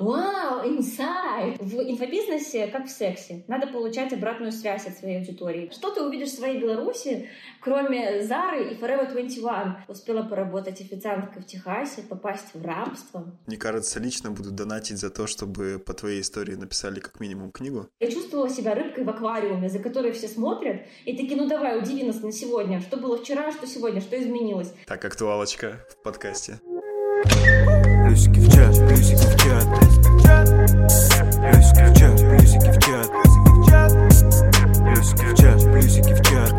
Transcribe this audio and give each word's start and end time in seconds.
Вау, 0.00 0.64
инсайт! 0.64 1.60
В 1.60 1.80
инфобизнесе, 1.80 2.68
как 2.68 2.86
в 2.86 2.90
сексе, 2.90 3.44
надо 3.48 3.66
получать 3.66 4.12
обратную 4.12 4.52
связь 4.52 4.86
от 4.86 4.96
своей 4.96 5.18
аудитории. 5.18 5.70
Что 5.72 5.90
ты 5.90 6.02
увидишь 6.02 6.28
в 6.28 6.36
своей 6.36 6.60
Беларуси, 6.60 7.28
кроме 7.60 8.22
Зары 8.22 8.70
и 8.70 8.76
Forever 8.76 9.10
21? 9.10 9.76
Успела 9.88 10.22
поработать 10.22 10.80
официанткой 10.80 11.42
в 11.42 11.46
Техасе, 11.46 12.02
попасть 12.02 12.54
в 12.54 12.64
рабство. 12.64 13.26
Мне 13.46 13.56
кажется, 13.56 13.98
лично 13.98 14.30
буду 14.30 14.52
донатить 14.52 14.98
за 14.98 15.10
то, 15.10 15.26
чтобы 15.26 15.82
по 15.84 15.94
твоей 15.94 16.20
истории 16.20 16.54
написали 16.54 17.00
как 17.00 17.18
минимум 17.18 17.50
книгу. 17.50 17.88
Я 17.98 18.10
чувствовала 18.10 18.48
себя 18.48 18.74
рыбкой 18.74 19.04
в 19.04 19.10
аквариуме, 19.10 19.68
за 19.68 19.80
которой 19.80 20.12
все 20.12 20.28
смотрят, 20.28 20.82
и 21.06 21.16
такие, 21.16 21.36
ну 21.36 21.48
давай, 21.48 21.78
удиви 21.78 22.04
нас 22.04 22.22
на 22.22 22.30
сегодня. 22.30 22.80
Что 22.80 22.98
было 22.98 23.18
вчера, 23.18 23.50
что 23.50 23.66
сегодня, 23.66 24.00
что 24.00 24.20
изменилось? 24.20 24.72
Так, 24.86 25.04
актуалочка 25.04 25.84
в 25.90 26.02
подкасте. 26.02 26.60
Плюсики 28.18 28.40
в 28.40 28.48
чат, 28.52 28.74
плюсики 28.88 29.14
в 29.14 29.36
чат 29.38 29.68
Плюсики 31.38 31.84
в 31.86 31.94
чат, 31.96 32.18
плюсики 32.18 32.70
в 32.72 32.78
чат 32.84 33.10
Плюсики 34.82 35.24
в 35.24 35.34
чат, 35.38 35.60
плюсики 35.62 36.12
в 36.14 36.20
чат 36.26 36.50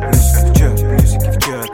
Плюсики 0.00 0.48
в 0.48 0.52
чат, 0.56 0.76
плюсики 0.80 1.30
в 1.30 1.36
чат 1.44 1.68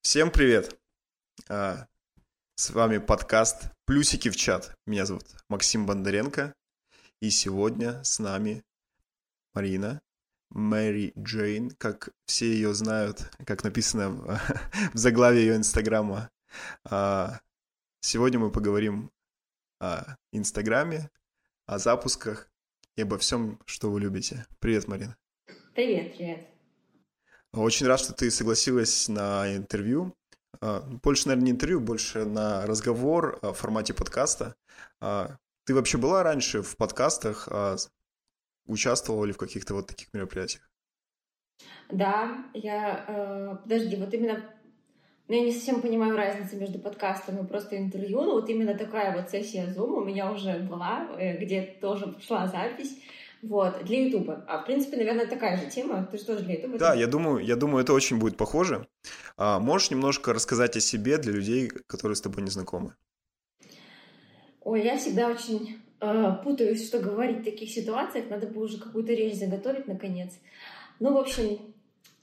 Всем 0.00 0.30
привет! 0.30 0.74
А, 1.50 1.86
С 2.56 2.70
вами 2.70 2.96
подкаст 2.96 3.68
«Плюсики 3.84 4.30
в 4.30 4.36
чат». 4.36 4.74
Меня 4.86 5.04
зовут 5.04 5.26
Максим 5.50 5.84
Бондаренко. 5.84 6.54
И 7.20 7.28
сегодня 7.28 8.02
с 8.04 8.18
нами 8.18 8.64
Марина, 9.52 10.00
Мэри 10.50 11.12
Джейн, 11.18 11.70
как 11.72 12.10
все 12.24 12.50
ее 12.52 12.74
знают, 12.74 13.30
как 13.46 13.64
написано 13.64 14.10
в 14.10 14.40
заглавии 14.94 15.40
ее 15.40 15.56
инстаграма. 15.56 16.30
А, 16.84 17.40
Сегодня 18.00 18.38
мы 18.38 18.50
поговорим 18.50 19.10
о 19.80 20.16
Инстаграме, 20.32 21.10
о 21.66 21.78
запусках 21.78 22.48
и 22.96 23.02
обо 23.02 23.18
всем, 23.18 23.60
что 23.66 23.90
вы 23.90 24.00
любите. 24.00 24.46
Привет, 24.60 24.86
Марина. 24.86 25.16
Привет, 25.74 26.16
привет. 26.16 26.46
Очень 27.52 27.86
рад, 27.86 27.98
что 28.00 28.12
ты 28.14 28.30
согласилась 28.30 29.08
на 29.08 29.54
интервью. 29.56 30.16
А, 30.60 30.80
Больше, 30.80 31.28
наверное, 31.28 31.46
не 31.46 31.50
интервью, 31.52 31.80
больше 31.80 32.24
на 32.24 32.66
разговор 32.66 33.38
в 33.42 33.52
формате 33.52 33.94
подкаста. 33.94 34.54
А, 35.00 35.36
Ты 35.64 35.74
вообще 35.74 35.98
была 35.98 36.22
раньше 36.22 36.62
в 36.62 36.76
подкастах? 36.76 37.48
А, 38.68 38.72
Участвовала 38.72 39.24
ли 39.24 39.32
в 39.32 39.38
каких-то 39.38 39.74
вот 39.74 39.86
таких 39.86 40.12
мероприятиях? 40.12 40.68
Да, 41.90 42.44
я... 42.54 43.04
э, 43.08 43.56
подожди, 43.62 43.96
вот 43.96 44.12
именно... 44.14 44.44
Ну, 45.28 45.34
я 45.34 45.42
не 45.42 45.52
совсем 45.52 45.82
понимаю 45.82 46.16
разницу 46.16 46.56
между 46.56 46.78
подкастом 46.78 47.44
и 47.44 47.46
просто 47.46 47.76
интервью, 47.76 48.22
но 48.22 48.32
вот 48.32 48.48
именно 48.48 48.74
такая 48.74 49.14
вот 49.14 49.30
сессия 49.30 49.66
Zoom 49.66 49.98
у 49.98 50.04
меня 50.04 50.32
уже 50.32 50.58
была, 50.60 51.06
э, 51.18 51.36
где 51.36 51.62
тоже 51.62 52.16
шла 52.20 52.46
запись, 52.46 52.98
вот, 53.42 53.84
для 53.84 54.06
Ютуба. 54.06 54.44
А, 54.48 54.62
в 54.62 54.66
принципе, 54.66 54.96
наверное, 54.96 55.26
такая 55.26 55.56
же 55.56 55.70
тема. 55.70 56.06
Ты 56.10 56.18
же 56.18 56.24
тоже 56.24 56.44
для 56.44 56.54
Ютуба? 56.54 56.78
Да, 56.78 56.94
я 56.94 57.06
думаю, 57.06 57.44
я 57.44 57.56
думаю, 57.56 57.82
это 57.82 57.92
очень 57.92 58.18
будет 58.18 58.36
похоже. 58.36 58.86
А, 59.36 59.60
Можешь 59.60 59.90
немножко 59.90 60.32
рассказать 60.32 60.76
о 60.76 60.80
себе 60.80 61.18
для 61.18 61.32
людей, 61.32 61.68
которые 61.86 62.16
с 62.16 62.20
тобой 62.20 62.42
не 62.42 62.50
знакомы? 62.50 62.94
Ой, 64.60 64.82
я 64.82 64.96
всегда 64.96 65.28
очень 65.28 65.78
путаюсь, 65.98 66.86
что 66.86 66.98
говорить 66.98 67.40
в 67.40 67.44
таких 67.44 67.70
ситуациях. 67.70 68.26
Надо 68.30 68.46
бы 68.46 68.62
уже 68.62 68.78
какую-то 68.78 69.12
речь 69.12 69.34
заготовить, 69.34 69.88
наконец. 69.88 70.38
Ну, 71.00 71.12
в 71.12 71.18
общем, 71.18 71.58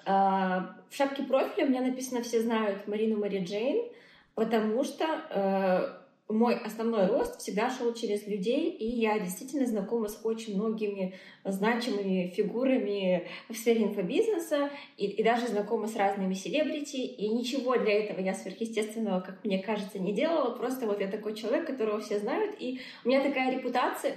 э, 0.06 0.10
в 0.10 0.96
шапке 0.96 1.24
профиля 1.24 1.66
у 1.66 1.70
меня 1.70 1.82
написано 1.82 2.24
«Все 2.24 2.42
знают 2.42 2.88
Марину 2.88 3.18
Мари 3.18 3.44
Джейн», 3.44 3.92
потому 4.34 4.84
что 4.84 5.06
э, 5.30 6.05
мой 6.28 6.56
основной 6.56 7.06
рост 7.06 7.40
всегда 7.40 7.70
шел 7.70 7.94
через 7.94 8.26
людей, 8.26 8.72
и 8.72 8.86
я 8.88 9.20
действительно 9.20 9.68
знакома 9.68 10.08
с 10.08 10.20
очень 10.24 10.56
многими 10.56 11.14
значимыми 11.44 12.34
фигурами 12.36 13.28
в 13.48 13.54
сфере 13.56 13.84
инфобизнеса, 13.84 14.72
и, 14.98 15.06
и 15.06 15.24
даже 15.24 15.48
знакома 15.48 15.88
с 15.88 15.96
разными 15.96 16.34
селебрити, 16.34 16.98
и 16.98 17.30
ничего 17.30 17.78
для 17.78 18.04
этого 18.04 18.20
я 18.22 18.34
сверхъестественного, 18.34 19.22
как 19.22 19.44
мне 19.44 19.60
кажется, 19.60 20.00
не 20.00 20.14
делала, 20.14 20.56
просто 20.56 20.88
вот 20.88 21.00
я 21.00 21.08
такой 21.08 21.36
человек, 21.36 21.68
которого 21.68 22.00
все 22.00 22.18
знают, 22.18 22.56
и 22.60 22.80
у 23.04 23.08
меня 23.08 23.22
такая 23.22 23.52
репутация, 23.52 24.16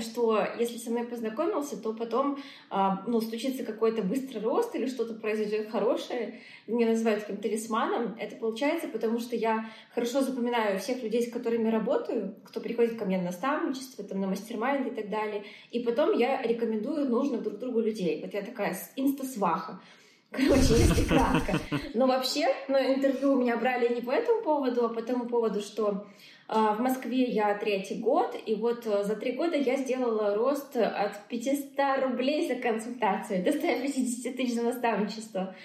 что 0.00 0.46
если 0.58 0.78
со 0.78 0.90
мной 0.90 1.04
познакомился, 1.04 1.80
то 1.80 1.92
потом 1.92 2.38
а, 2.70 3.02
ну, 3.06 3.20
случится 3.20 3.64
какой-то 3.64 4.02
быстрый 4.02 4.42
рост 4.42 4.74
или 4.74 4.86
что-то 4.86 5.14
произойдет 5.14 5.70
хорошее. 5.70 6.40
Меня 6.66 6.88
называют 6.88 7.20
таким 7.20 7.36
талисманом. 7.36 8.16
Это 8.18 8.36
получается, 8.36 8.88
потому 8.88 9.18
что 9.18 9.36
я 9.36 9.70
хорошо 9.94 10.22
запоминаю 10.22 10.78
всех 10.78 11.02
людей, 11.02 11.22
с 11.22 11.32
которыми 11.32 11.68
работаю, 11.68 12.34
кто 12.44 12.60
приходит 12.60 12.98
ко 12.98 13.04
мне 13.04 13.18
на 13.18 13.24
наставничество, 13.24 14.04
там, 14.04 14.20
на 14.20 14.26
мастер-майнд 14.26 14.86
и 14.86 14.90
так 14.90 15.10
далее. 15.10 15.44
И 15.70 15.80
потом 15.80 16.16
я 16.16 16.42
рекомендую 16.42 17.08
нужных 17.08 17.42
друг 17.42 17.58
другу 17.58 17.80
людей. 17.80 18.20
Вот 18.22 18.34
я 18.34 18.42
такая 18.42 18.76
инста-сваха. 18.96 19.80
Короче, 20.30 20.74
если 20.74 21.04
кратко. 21.04 21.58
Но 21.94 22.06
вообще, 22.06 22.46
ну, 22.68 22.76
интервью 22.78 23.32
у 23.32 23.36
меня 23.36 23.56
брали 23.56 23.94
не 23.94 24.00
по 24.00 24.10
этому 24.10 24.42
поводу, 24.42 24.84
а 24.84 24.88
по 24.88 25.00
тому 25.02 25.26
поводу, 25.26 25.60
что 25.60 26.06
в 26.48 26.80
Москве 26.80 27.24
я 27.24 27.54
третий 27.58 27.96
год, 27.96 28.36
и 28.46 28.54
вот 28.54 28.86
э, 28.86 29.02
за 29.02 29.16
три 29.16 29.32
года 29.32 29.56
я 29.56 29.76
сделала 29.76 30.34
рост 30.36 30.76
от 30.76 31.26
500 31.28 32.04
рублей 32.04 32.46
за 32.46 32.54
консультацию 32.54 33.42
до 33.42 33.52
150 33.52 34.36
тысяч 34.36 34.54
за 34.54 34.62
наставничество. 34.62 35.56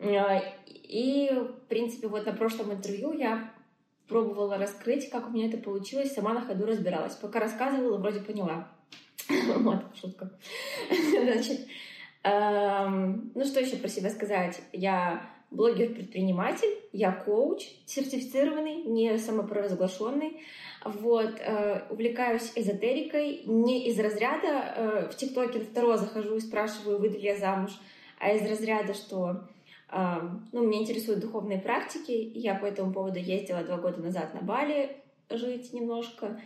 А, 0.00 0.42
И, 0.66 1.30
в 1.32 1.68
принципе, 1.68 2.08
вот 2.08 2.26
на 2.26 2.32
прошлом 2.32 2.72
интервью 2.72 3.12
я 3.12 3.50
пробовала 4.08 4.58
раскрыть, 4.58 5.08
как 5.10 5.28
у 5.28 5.30
меня 5.30 5.48
это 5.48 5.56
получилось, 5.56 6.12
сама 6.12 6.34
на 6.34 6.42
ходу 6.42 6.66
разбиралась. 6.66 7.14
Пока 7.14 7.40
рассказывала, 7.40 7.96
вроде 7.96 8.20
поняла. 8.20 8.68
Вот, 9.58 9.82
шутка. 9.98 10.30
Значит, 11.22 11.66
эм, 12.22 13.32
ну 13.34 13.44
что 13.44 13.60
еще 13.60 13.76
про 13.76 13.88
себя 13.88 14.10
сказать? 14.10 14.60
Я 14.72 15.22
блогер-предприниматель, 15.50 16.76
я 16.92 17.12
коуч, 17.12 17.68
сертифицированный, 17.86 18.82
не 18.82 19.16
самопровозглашенный. 19.18 20.42
Вот, 20.84 21.40
э, 21.40 21.86
увлекаюсь 21.90 22.52
эзотерикой, 22.54 23.42
не 23.46 23.88
из 23.88 23.98
разряда 23.98 24.48
э, 24.48 25.08
в 25.10 25.16
ТикТоке 25.16 25.58
на 25.58 25.64
второго 25.64 25.96
захожу 25.96 26.36
и 26.36 26.40
спрашиваю, 26.40 26.98
выйду 26.98 27.18
ли 27.18 27.24
я 27.24 27.36
замуж, 27.36 27.72
а 28.20 28.32
из 28.32 28.48
разряда, 28.48 28.94
что 28.94 29.42
э, 29.90 30.16
ну, 30.52 30.66
меня 30.66 30.82
интересуют 30.82 31.20
духовные 31.20 31.58
практики, 31.58 32.12
я 32.34 32.54
по 32.54 32.66
этому 32.66 32.92
поводу 32.92 33.18
ездила 33.18 33.64
два 33.64 33.78
года 33.78 34.00
назад 34.00 34.34
на 34.34 34.42
Бали 34.42 34.96
жить 35.28 35.72
немножко, 35.72 36.40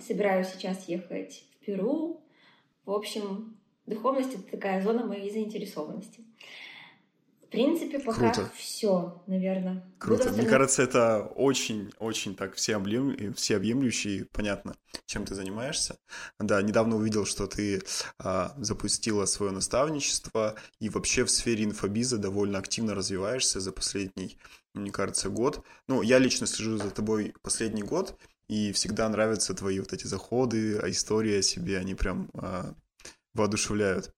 собираюсь 0.00 0.46
сейчас 0.46 0.88
ехать 0.88 1.44
в 1.50 1.64
Перу. 1.66 2.20
В 2.86 2.92
общем, 2.92 3.56
духовность— 3.84 4.32
это 4.34 4.48
такая 4.52 4.80
зона 4.80 5.04
моей 5.04 5.28
заинтересованности. 5.28 6.24
В 7.54 7.56
принципе, 7.56 8.00
пока 8.00 8.32
Круто. 8.32 8.50
все, 8.56 9.22
наверное. 9.28 9.88
Круто. 9.98 10.32
Мне 10.32 10.44
кажется, 10.44 10.82
это 10.82 11.20
очень-очень 11.20 12.34
так 12.34 12.56
всеобъем- 12.56 13.32
всеобъемлюще 13.34 14.10
и 14.10 14.24
понятно, 14.24 14.74
чем 15.06 15.24
ты 15.24 15.36
занимаешься. 15.36 15.96
Да, 16.40 16.60
недавно 16.62 16.96
увидел, 16.96 17.24
что 17.24 17.46
ты 17.46 17.80
а, 18.18 18.54
запустила 18.56 19.24
свое 19.26 19.52
наставничество 19.52 20.56
и 20.80 20.88
вообще 20.88 21.22
в 21.22 21.30
сфере 21.30 21.62
инфобиза 21.62 22.18
довольно 22.18 22.58
активно 22.58 22.92
развиваешься 22.92 23.60
за 23.60 23.70
последний, 23.70 24.36
мне 24.74 24.90
кажется, 24.90 25.28
год. 25.28 25.64
Ну, 25.86 26.02
я 26.02 26.18
лично 26.18 26.48
слежу 26.48 26.78
за 26.78 26.90
тобой 26.90 27.34
последний 27.42 27.84
год, 27.84 28.18
и 28.48 28.72
всегда 28.72 29.08
нравятся 29.08 29.54
твои 29.54 29.78
вот 29.78 29.92
эти 29.92 30.08
заходы, 30.08 30.80
а 30.82 30.90
истории 30.90 31.38
о 31.38 31.42
себе, 31.42 31.78
они 31.78 31.94
прям 31.94 32.30
а, 32.34 32.74
воодушевляют. 33.32 34.12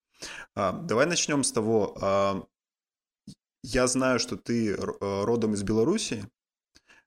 А, 0.55 0.73
давай 0.73 1.05
начнем 1.05 1.45
с 1.45 1.53
того, 1.53 1.99
а, 2.01 2.47
я 3.63 3.87
знаю, 3.87 4.19
что 4.19 4.37
ты 4.37 4.73
э, 4.73 4.77
родом 5.25 5.55
из 5.55 5.63
Беларуси, 5.63 6.25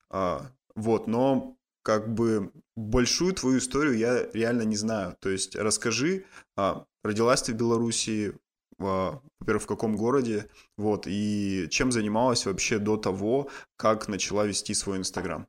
а, 0.09 0.51
вот, 0.75 1.07
но 1.07 1.57
как 1.83 2.13
бы 2.13 2.51
большую 2.75 3.33
твою 3.33 3.59
историю 3.59 3.97
я 3.97 4.29
реально 4.33 4.63
не 4.63 4.75
знаю. 4.75 5.15
То 5.19 5.29
есть 5.29 5.55
расскажи, 5.55 6.25
а, 6.55 6.85
родилась 7.03 7.41
ты 7.41 7.53
в 7.53 7.57
Беларуси, 7.57 8.33
а, 8.79 9.21
во-первых, 9.39 9.63
в 9.63 9.67
каком 9.67 9.95
городе, 9.95 10.49
вот, 10.77 11.05
и 11.07 11.67
чем 11.69 11.91
занималась 11.91 12.45
вообще 12.45 12.79
до 12.79 12.97
того, 12.97 13.49
как 13.75 14.07
начала 14.07 14.45
вести 14.45 14.73
свой 14.73 14.97
Инстаграм? 14.97 15.47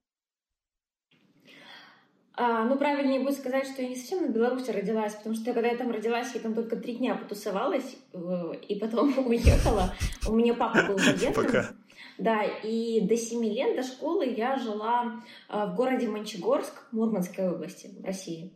А, 2.42 2.64
ну, 2.64 2.78
правильнее 2.78 3.20
будет 3.20 3.36
сказать, 3.36 3.66
что 3.66 3.82
я 3.82 3.88
не 3.88 3.96
совсем 3.96 4.22
на 4.22 4.28
Беларуси 4.28 4.70
родилась, 4.70 5.14
потому 5.14 5.34
что 5.34 5.52
когда 5.52 5.68
я 5.68 5.76
там 5.76 5.90
родилась, 5.90 6.34
я 6.34 6.40
там 6.40 6.54
только 6.54 6.76
три 6.76 6.94
дня 6.94 7.14
потусовалась, 7.14 7.98
э, 8.14 8.52
и 8.66 8.76
потом 8.76 9.12
уехала. 9.28 9.92
У 10.26 10.34
меня 10.34 10.54
папа 10.54 10.86
был 10.88 10.96
военным. 10.96 11.34
Пока. 11.34 11.68
Да, 12.16 12.42
и 12.42 13.02
до 13.02 13.14
семи 13.18 13.50
лет, 13.50 13.76
до 13.76 13.82
школы 13.82 14.24
я 14.24 14.56
жила 14.56 15.22
а, 15.50 15.66
в 15.66 15.76
городе 15.76 16.08
Мончегорск, 16.08 16.72
Мурманской 16.92 17.46
области, 17.46 17.90
России. 18.02 18.54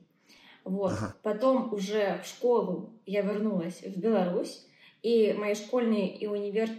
Вот. 0.65 0.93
Ага. 0.93 1.15
Потом 1.23 1.75
уже 1.75 2.23
в 2.25 2.27
школу 2.27 2.95
я 3.05 3.21
вернулась 3.21 3.83
в 3.83 4.01
Беларусь, 4.01 4.67
и 5.03 5.35
мои 5.35 5.55
школьные 5.55 6.17
и 6.17 6.27
универ... 6.27 6.71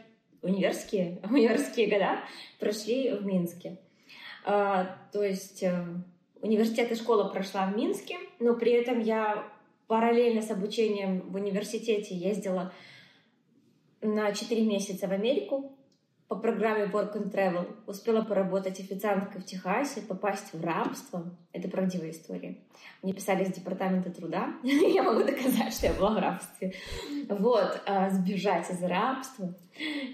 универские, 0.42 1.22
универские 1.30 1.86
года 1.86 2.22
прошли 2.60 3.12
в 3.12 3.24
Минске. 3.28 3.78
А, 4.44 4.98
то 5.12 5.24
есть 5.24 5.62
э, 5.62 5.86
университет 6.45 6.92
и 6.92 6.95
школа 6.95 7.30
прошла 7.30 7.65
в 7.68 7.75
Минске, 7.75 8.18
но 8.39 8.56
при 8.56 8.71
этом 8.71 9.00
я 9.00 9.44
параллельно 9.88 10.42
с 10.42 10.51
обучением 10.51 11.21
в 11.21 11.36
университете 11.36 12.15
ездила 12.15 12.71
на 14.01 14.31
4 14.31 14.65
месяца 14.65 15.07
в 15.07 15.12
Америку 15.12 15.71
по 16.27 16.36
программе 16.36 16.86
Work 16.86 17.15
and 17.15 17.31
Travel. 17.31 17.75
Успела 17.88 18.24
поработать 18.24 18.80
официанткой 18.80 19.42
в 19.42 19.45
Техасе, 19.45 20.01
попасть 20.01 20.53
в 20.53 20.63
рабство. 20.63 21.36
Это 21.51 21.68
правдивая 21.68 22.12
история. 22.12 22.57
Мне 23.03 23.13
писали 23.13 23.44
из 23.44 23.53
департамента 23.53 24.09
труда. 24.12 24.56
я 24.63 25.03
могу 25.03 25.24
доказать, 25.24 25.74
что 25.74 25.88
я 25.88 25.94
была 25.94 26.12
в 26.12 26.18
рабстве. 26.18 26.74
Вот, 27.30 27.81
а, 27.86 28.09
сбежать 28.09 28.69
из 28.71 28.81
рабства, 28.83 29.53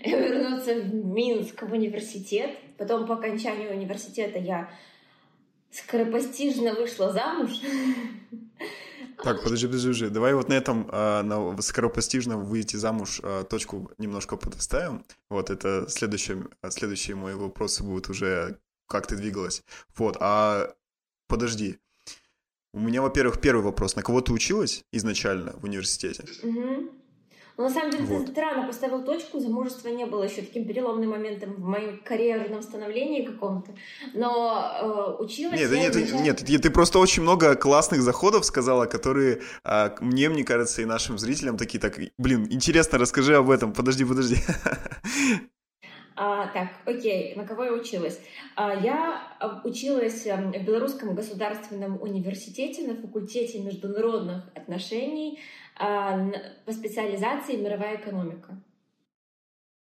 вернуться 0.06 0.76
в 0.76 0.94
Минск 0.94 1.64
в 1.64 1.72
университет. 1.72 2.52
Потом 2.78 3.06
по 3.06 3.16
окончанию 3.16 3.72
университета 3.72 4.38
я 4.40 4.70
скоропостижно 5.72 6.74
вышла 6.74 7.12
замуж. 7.12 7.52
Так, 9.24 9.44
подожди, 9.44 9.68
подожди, 9.68 9.88
подожди. 9.88 10.10
Давай 10.10 10.34
вот 10.34 10.50
на 10.50 10.54
этом, 10.54 10.90
э, 10.92 11.22
на 11.22 11.62
скоропостижно 11.62 12.38
выйти 12.38 12.76
замуж, 12.76 13.20
э, 13.24 13.44
точку 13.50 13.92
немножко 13.98 14.36
подоставим. 14.36 15.06
Вот 15.30 15.50
это 15.50 15.88
следующий, 15.90 16.38
следующие 16.70 17.16
мои 17.16 17.36
вопросы 17.36 17.84
будут 17.84 18.10
уже, 18.10 18.58
как 18.88 19.08
ты 19.08 19.16
двигалась. 19.16 19.64
Вот, 19.96 20.18
а 20.20 20.74
подожди. 21.28 21.78
У 22.74 22.80
меня, 22.80 23.02
во-первых, 23.02 23.42
первый 23.42 23.62
вопрос. 23.62 23.96
На 23.96 24.02
кого 24.02 24.22
ты 24.22 24.34
училась 24.34 24.86
изначально 24.92 25.54
в 25.54 25.66
университете? 25.66 26.24
Угу. 26.42 27.01
Но 27.62 27.68
на 27.68 27.74
самом 27.76 27.92
деле 27.92 28.06
вот. 28.06 28.34
ты 28.34 28.42
рано 28.42 28.66
поставил 28.66 29.04
точку, 29.04 29.40
замужество 29.40 29.90
не 29.90 30.08
было 30.08 30.24
еще 30.24 30.42
таким 30.42 30.66
переломным 30.66 31.12
моментом 31.12 31.54
в 31.54 31.60
моем 31.60 32.02
карьерном 32.04 32.64
становлении 32.64 33.24
каком-то. 33.24 33.76
Но 34.16 35.18
э, 35.20 35.24
училась 35.24 35.60
нет, 35.60 35.70
я... 35.70 35.78
Нет, 35.78 35.96
изначально... 35.96 36.24
нет, 36.24 36.38
ты, 36.38 36.58
ты 36.58 36.72
просто 36.72 36.98
очень 36.98 37.22
много 37.22 37.56
классных 37.56 38.02
заходов 38.02 38.46
сказала, 38.46 38.88
которые 38.88 39.42
э, 39.64 39.90
мне, 40.00 40.30
мне 40.30 40.44
кажется, 40.44 40.82
и 40.82 40.86
нашим 40.86 41.20
зрителям 41.20 41.58
такие, 41.58 41.80
так, 41.80 42.00
блин, 42.18 42.48
интересно, 42.50 42.98
расскажи 42.98 43.36
об 43.36 43.52
этом, 43.52 43.74
подожди, 43.74 44.06
подожди. 44.06 44.38
А, 46.16 46.48
так, 46.48 46.70
окей, 46.86 47.36
на 47.36 47.46
кого 47.46 47.64
я 47.64 47.74
училась? 47.74 48.20
А, 48.56 48.76
я 48.76 49.36
а, 49.40 49.62
училась 49.64 50.26
эм, 50.28 50.52
в 50.52 50.66
Белорусском 50.66 51.16
государственном 51.16 52.02
университете 52.02 52.86
на 52.88 52.96
факультете 52.96 53.60
международных 53.60 54.44
отношений 54.54 55.40
по 56.66 56.72
специализации 56.72 57.56
мировая 57.56 57.98
экономика. 57.98 58.56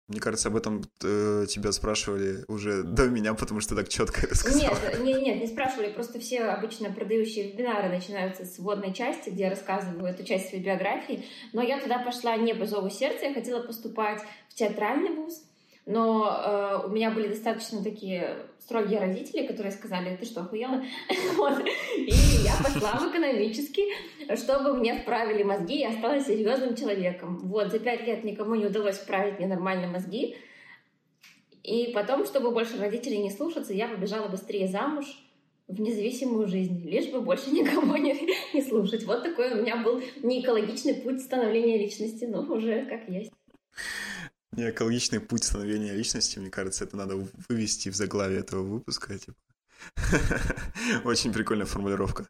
Мне 0.08 0.20
кажется, 0.20 0.48
об 0.48 0.56
этом 0.56 0.82
э, 1.04 1.44
тебя 1.48 1.70
спрашивали 1.70 2.44
уже 2.48 2.82
до 2.84 3.08
меня, 3.08 3.34
потому 3.34 3.60
что 3.60 3.74
так 3.74 3.88
четко 3.90 4.26
рассказала. 4.26 4.74
Нет, 4.74 5.00
нет, 5.02 5.22
нет, 5.22 5.40
не 5.40 5.46
спрашивали. 5.46 5.92
Просто 5.92 6.18
все 6.18 6.44
обычно 6.44 6.90
продающие 6.90 7.52
вебинары 7.52 7.90
начинаются 7.90 8.46
с 8.46 8.58
вводной 8.58 8.94
части, 8.94 9.28
где 9.28 9.44
я 9.44 9.50
рассказываю 9.50 10.06
эту 10.06 10.24
часть 10.24 10.48
своей 10.48 10.64
биографии. 10.64 11.26
Но 11.52 11.62
я 11.62 11.78
туда 11.78 11.98
пошла 11.98 12.36
не 12.36 12.54
по 12.54 12.64
зову 12.64 12.88
сердца, 12.88 13.26
я 13.26 13.34
хотела 13.34 13.62
поступать 13.62 14.22
в 14.48 14.54
театральный 14.54 15.14
вуз 15.14 15.42
но 15.88 16.28
э, 16.28 16.86
у 16.86 16.90
меня 16.90 17.10
были 17.10 17.28
достаточно 17.28 17.82
такие 17.82 18.36
строгие 18.58 19.00
родители, 19.00 19.46
которые 19.46 19.72
сказали, 19.72 20.16
ты 20.16 20.26
что, 20.26 20.42
охуела? 20.42 20.84
И 21.96 22.12
я 22.44 22.52
пошла 22.62 22.98
в 22.98 23.10
экономический, 23.10 23.94
чтобы 24.36 24.74
мне 24.74 24.98
вправили 24.98 25.42
мозги, 25.42 25.80
и 25.80 25.86
осталась 25.86 26.26
серьезным 26.26 26.76
человеком. 26.76 27.38
Вот, 27.38 27.70
за 27.72 27.78
пять 27.78 28.06
лет 28.06 28.22
никому 28.22 28.54
не 28.54 28.66
удалось 28.66 28.98
вправить 28.98 29.38
мне 29.38 29.48
нормальные 29.48 29.88
мозги. 29.88 30.36
И 31.62 31.90
потом, 31.94 32.26
чтобы 32.26 32.50
больше 32.50 32.78
родителей 32.78 33.16
не 33.18 33.30
слушаться, 33.30 33.72
я 33.72 33.88
побежала 33.88 34.28
быстрее 34.28 34.68
замуж 34.68 35.06
в 35.68 35.80
независимую 35.80 36.48
жизнь, 36.48 36.86
лишь 36.86 37.08
бы 37.08 37.22
больше 37.22 37.50
никого 37.50 37.96
не, 37.96 38.14
не 38.52 38.60
слушать. 38.60 39.04
Вот 39.04 39.22
такой 39.22 39.52
у 39.52 39.62
меня 39.62 39.76
был 39.76 40.02
неэкологичный 40.22 40.96
путь 40.96 41.22
становления 41.22 41.78
личности, 41.78 42.26
но 42.26 42.42
уже 42.42 42.84
как 42.84 43.08
есть 43.08 43.32
не 44.58 44.70
экологичный 44.70 45.20
путь 45.20 45.44
становления 45.44 45.94
личности, 45.94 46.38
мне 46.38 46.50
кажется, 46.50 46.84
это 46.84 46.96
надо 46.96 47.16
вывести 47.48 47.90
в 47.90 47.94
заглавие 47.94 48.40
этого 48.40 48.62
выпуска, 48.62 49.18
типа. 49.18 49.36
Очень 51.04 51.32
прикольная 51.32 51.66
формулировка. 51.66 52.28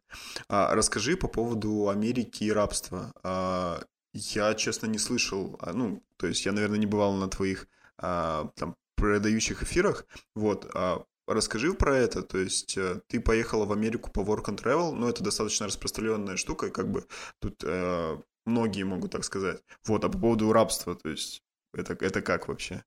А, 0.49 0.75
расскажи 0.75 1.17
по 1.17 1.29
поводу 1.29 1.89
Америки 1.89 2.45
и 2.45 2.53
рабства. 2.53 3.13
А, 3.23 3.83
я, 4.13 4.55
честно, 4.55 4.87
не 4.87 4.99
слышал, 4.99 5.57
а, 5.61 5.73
ну, 5.73 6.03
то 6.19 6.27
есть 6.27 6.45
я, 6.45 6.53
наверное, 6.53 6.79
не 6.79 6.87
бывал 6.87 7.15
на 7.15 7.29
твоих 7.29 7.67
а, 7.97 8.51
там 8.57 8.77
продающих 8.97 9.63
эфирах. 9.63 10.05
Вот, 10.35 10.71
а, 10.75 11.05
расскажи 11.27 11.73
про 11.73 11.97
это. 11.97 12.23
То 12.23 12.39
есть 12.39 12.77
э, 12.77 13.01
ты 13.07 13.21
поехала 13.21 13.65
в 13.65 13.73
Америку 13.73 14.11
по 14.11 14.21
work 14.21 14.47
and 14.47 14.63
travel, 14.63 14.93
но 14.93 15.09
это 15.09 15.23
достаточно 15.25 15.67
распространенная 15.67 16.37
штука, 16.37 16.71
как 16.71 16.91
бы 16.91 17.07
тут 17.39 17.63
э, 17.65 18.19
многие 18.45 18.83
могут 18.83 19.13
так 19.13 19.25
сказать. 19.25 19.63
Вот, 19.85 20.05
а 20.05 20.09
по 20.09 20.19
поводу 20.19 20.53
рабства, 20.53 20.95
то 20.95 21.09
есть 21.09 21.43
это, 21.75 21.97
это 22.01 22.23
как 22.23 22.49
вообще? 22.49 22.83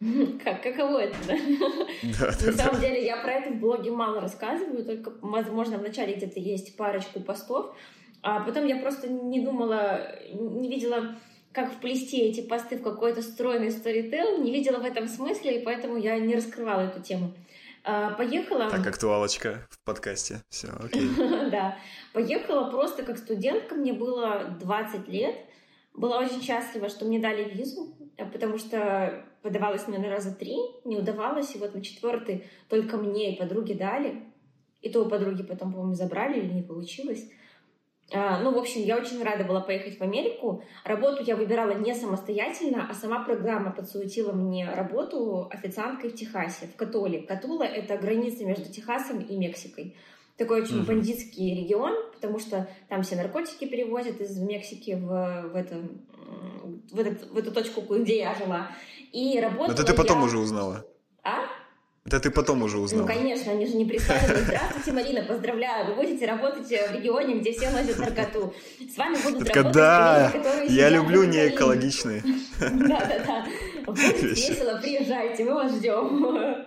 Как, 0.44 0.62
каково 0.62 0.98
это, 0.98 1.16
да? 1.26 1.36
да 2.18 2.26
На 2.26 2.52
да, 2.52 2.64
самом 2.64 2.80
да. 2.80 2.80
деле, 2.80 3.06
я 3.06 3.16
про 3.18 3.32
это 3.34 3.50
в 3.50 3.60
блоге 3.60 3.90
мало 3.90 4.20
рассказываю, 4.20 4.84
только, 4.84 5.12
возможно, 5.22 5.78
в 5.78 5.82
начале 5.82 6.16
где-то 6.16 6.40
есть 6.40 6.76
парочку 6.76 7.20
постов, 7.20 7.74
а 8.22 8.40
потом 8.40 8.66
я 8.66 8.76
просто 8.76 9.08
не 9.08 9.44
думала, 9.44 10.18
не 10.32 10.68
видела, 10.68 11.16
как 11.52 11.72
вплести 11.72 12.20
эти 12.22 12.40
посты 12.40 12.76
в 12.76 12.82
какой-то 12.82 13.22
стройный 13.22 13.70
сторител, 13.70 14.42
не 14.42 14.52
видела 14.52 14.78
в 14.78 14.84
этом 14.84 15.06
смысле, 15.06 15.60
и 15.60 15.64
поэтому 15.64 15.96
я 15.96 16.18
не 16.18 16.34
раскрывала 16.34 16.80
эту 16.80 17.00
тему. 17.00 17.32
А, 17.84 18.10
поехала... 18.14 18.70
Так, 18.70 18.86
актуалочка 18.86 19.66
в 19.70 19.78
подкасте. 19.84 20.40
Все, 20.48 20.68
окей. 20.68 21.08
да. 21.50 21.76
Поехала 22.12 22.70
просто 22.70 23.02
как 23.02 23.18
студентка, 23.18 23.74
мне 23.74 23.92
было 23.92 24.56
20 24.58 25.06
лет. 25.08 25.36
Была 25.94 26.18
очень 26.18 26.42
счастлива, 26.42 26.88
что 26.88 27.04
мне 27.04 27.20
дали 27.20 27.48
визу, 27.48 27.94
потому 28.32 28.58
что 28.58 29.24
подавалась, 29.42 29.86
наверное, 29.86 30.10
раза 30.10 30.34
три, 30.34 30.56
не 30.84 30.96
удавалось, 30.96 31.54
и 31.54 31.58
вот 31.58 31.74
на 31.74 31.82
четвертый 31.82 32.44
только 32.68 32.96
мне 32.96 33.34
и 33.34 33.38
подруге 33.38 33.74
дали. 33.74 34.24
И 34.82 34.90
то 34.90 35.02
у 35.02 35.08
подруги 35.08 35.42
потом, 35.42 35.72
по-моему, 35.72 35.94
забрали 35.94 36.40
или 36.40 36.52
не 36.52 36.62
получилось. 36.62 37.30
А, 38.12 38.40
ну, 38.40 38.52
в 38.52 38.58
общем, 38.58 38.82
я 38.82 38.98
очень 38.98 39.22
рада 39.22 39.44
была 39.44 39.60
поехать 39.60 39.98
в 39.98 40.02
Америку. 40.02 40.62
Работу 40.84 41.22
я 41.22 41.36
выбирала 41.36 41.72
не 41.72 41.94
самостоятельно, 41.94 42.86
а 42.90 42.94
сама 42.94 43.24
программа 43.24 43.72
подсуетила 43.72 44.32
мне 44.32 44.70
работу 44.70 45.48
официанткой 45.50 46.10
в 46.10 46.14
Техасе, 46.14 46.66
в 46.66 46.76
Католе. 46.76 47.22
Катула— 47.22 47.62
это 47.64 47.96
граница 47.96 48.44
между 48.44 48.70
Техасом 48.70 49.20
и 49.20 49.36
Мексикой 49.36 49.96
такой 50.36 50.62
очень 50.62 50.80
uh-huh. 50.80 50.86
бандитский 50.86 51.62
регион, 51.62 51.92
потому 52.14 52.38
что 52.38 52.68
там 52.88 53.02
все 53.02 53.16
наркотики 53.16 53.66
перевозят 53.66 54.20
из 54.20 54.36
Мексики 54.38 54.92
в, 54.92 55.50
в, 55.52 55.56
это, 55.56 55.82
в, 56.90 56.98
этот, 56.98 57.30
в 57.30 57.38
эту 57.38 57.52
точку, 57.52 57.82
где 57.82 58.18
я 58.18 58.34
жила. 58.34 58.70
И 59.12 59.38
работала 59.40 59.72
Это 59.72 59.84
ты 59.84 59.94
потом 59.94 60.20
я... 60.20 60.24
уже 60.24 60.38
узнала? 60.38 60.84
А? 61.22 61.44
Это 62.06 62.20
ты 62.20 62.30
потом 62.30 62.62
уже 62.62 62.78
узнала. 62.78 63.02
Ну, 63.02 63.08
конечно, 63.08 63.52
они 63.52 63.66
же 63.66 63.76
не 63.76 63.86
представили. 63.86 64.40
Здравствуйте, 64.44 64.92
Марина, 64.92 65.22
поздравляю. 65.22 65.86
Вы 65.86 66.02
будете 66.02 66.26
работать 66.26 66.66
в 66.66 66.92
регионе, 66.92 67.36
где 67.36 67.52
все 67.52 67.70
носят 67.70 67.98
наркоту. 67.98 68.52
С 68.92 68.98
вами 68.98 69.16
будут 69.22 69.46
так, 69.46 69.56
работать 69.56 69.74
да, 69.74 70.26
люди, 70.26 70.44
которые 70.44 70.66
Я 70.66 70.88
люблю 70.90 71.24
неэкологичные. 71.24 72.22
Да-да-да. 72.60 73.46
Будет 73.86 74.22
весело, 74.22 74.78
приезжайте, 74.82 75.44
мы 75.44 75.54
вас 75.54 75.74
ждем. 75.76 76.66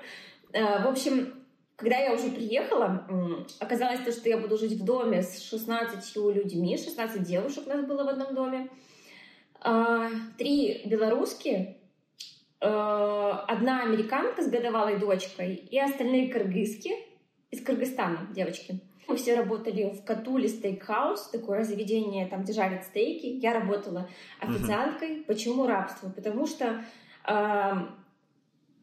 Э, 0.54 0.84
в 0.84 0.88
общем, 0.88 1.37
когда 1.78 1.98
я 1.98 2.14
уже 2.14 2.30
приехала, 2.32 3.08
оказалось 3.60 4.00
то, 4.02 4.12
что 4.12 4.28
я 4.28 4.38
буду 4.40 4.58
жить 4.58 4.74
в 4.74 4.84
доме 4.84 5.22
с 5.22 5.42
16 5.44 6.16
людьми, 6.36 6.76
16 6.76 7.22
девушек 7.22 7.68
у 7.68 7.70
нас 7.70 7.86
было 7.86 8.04
в 8.04 8.10
одном 8.10 8.34
доме. 8.34 8.70
А, 9.62 10.10
три 10.40 10.82
белорусские, 10.86 11.78
а, 12.60 13.46
одна 13.48 13.84
американка 13.84 14.42
с 14.42 14.50
годовалой 14.50 14.98
дочкой 14.98 15.54
и 15.54 15.80
остальные 15.80 16.32
кыргызки 16.32 16.92
из 17.52 17.64
Кыргызстана, 17.64 18.28
девочки. 18.34 18.82
Мы 19.08 19.16
все 19.16 19.36
работали 19.36 19.94
в 19.94 20.04
Катуле 20.04 20.50
стейкхаус, 20.50 21.30
такое 21.30 21.64
заведение, 21.64 22.28
там, 22.28 22.42
где 22.42 22.54
жарят 22.54 22.86
стейки. 22.86 23.28
Я 23.28 23.54
работала 23.54 24.10
официанткой. 24.42 25.20
Uh-huh. 25.20 25.26
Почему 25.26 25.66
рабство? 25.66 26.10
Потому 26.10 26.46
что 26.46 26.84
э, 27.26 27.74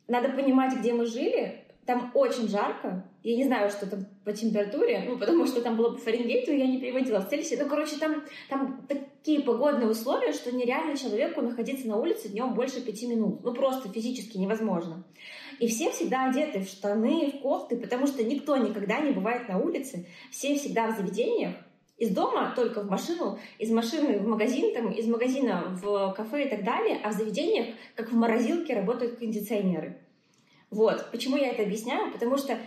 надо 0.08 0.28
понимать, 0.30 0.78
где 0.78 0.94
мы 0.94 1.04
жили, 1.04 1.63
там 1.86 2.10
очень 2.14 2.48
жарко. 2.48 3.04
Я 3.22 3.36
не 3.36 3.44
знаю, 3.44 3.70
что 3.70 3.88
там 3.88 4.06
по 4.24 4.32
температуре, 4.32 5.04
ну, 5.06 5.18
потому 5.18 5.46
что 5.46 5.62
там 5.62 5.76
было 5.76 5.90
по 5.90 5.98
Фаренгейту, 5.98 6.52
я 6.52 6.66
не 6.66 6.80
переводила 6.80 7.20
в 7.20 7.28
Цельсия. 7.28 7.62
Ну, 7.62 7.68
короче, 7.68 7.96
там, 7.96 8.22
там 8.48 8.86
такие 8.88 9.40
погодные 9.40 9.88
условия, 9.88 10.32
что 10.32 10.54
нереально 10.54 10.96
человеку 10.96 11.40
находиться 11.40 11.86
на 11.88 11.96
улице 11.96 12.28
днем 12.28 12.54
больше 12.54 12.80
пяти 12.80 13.06
минут. 13.06 13.42
Ну, 13.42 13.54
просто 13.54 13.88
физически 13.88 14.38
невозможно. 14.38 15.04
И 15.58 15.68
все 15.68 15.90
всегда 15.90 16.28
одеты 16.28 16.60
в 16.60 16.68
штаны, 16.68 17.32
в 17.32 17.42
кофты, 17.42 17.76
потому 17.76 18.06
что 18.06 18.24
никто 18.24 18.56
никогда 18.56 19.00
не 19.00 19.12
бывает 19.12 19.48
на 19.48 19.58
улице. 19.58 20.06
Все 20.30 20.56
всегда 20.56 20.88
в 20.90 20.96
заведениях. 20.96 21.54
Из 21.96 22.10
дома 22.10 22.52
только 22.56 22.82
в 22.82 22.90
машину, 22.90 23.38
из 23.58 23.70
машины 23.70 24.18
в 24.18 24.26
магазин, 24.26 24.74
там, 24.74 24.90
из 24.90 25.06
магазина 25.06 25.78
в 25.80 26.12
кафе 26.16 26.46
и 26.46 26.50
так 26.50 26.64
далее, 26.64 26.98
а 27.04 27.10
в 27.10 27.12
заведениях, 27.12 27.68
как 27.94 28.10
в 28.10 28.16
морозилке, 28.16 28.74
работают 28.74 29.18
кондиционеры. 29.18 30.00
Вот. 30.74 31.10
Почему 31.12 31.36
я 31.36 31.50
это 31.50 31.62
объясняю? 31.62 32.12
Потому 32.12 32.36
что 32.36 32.58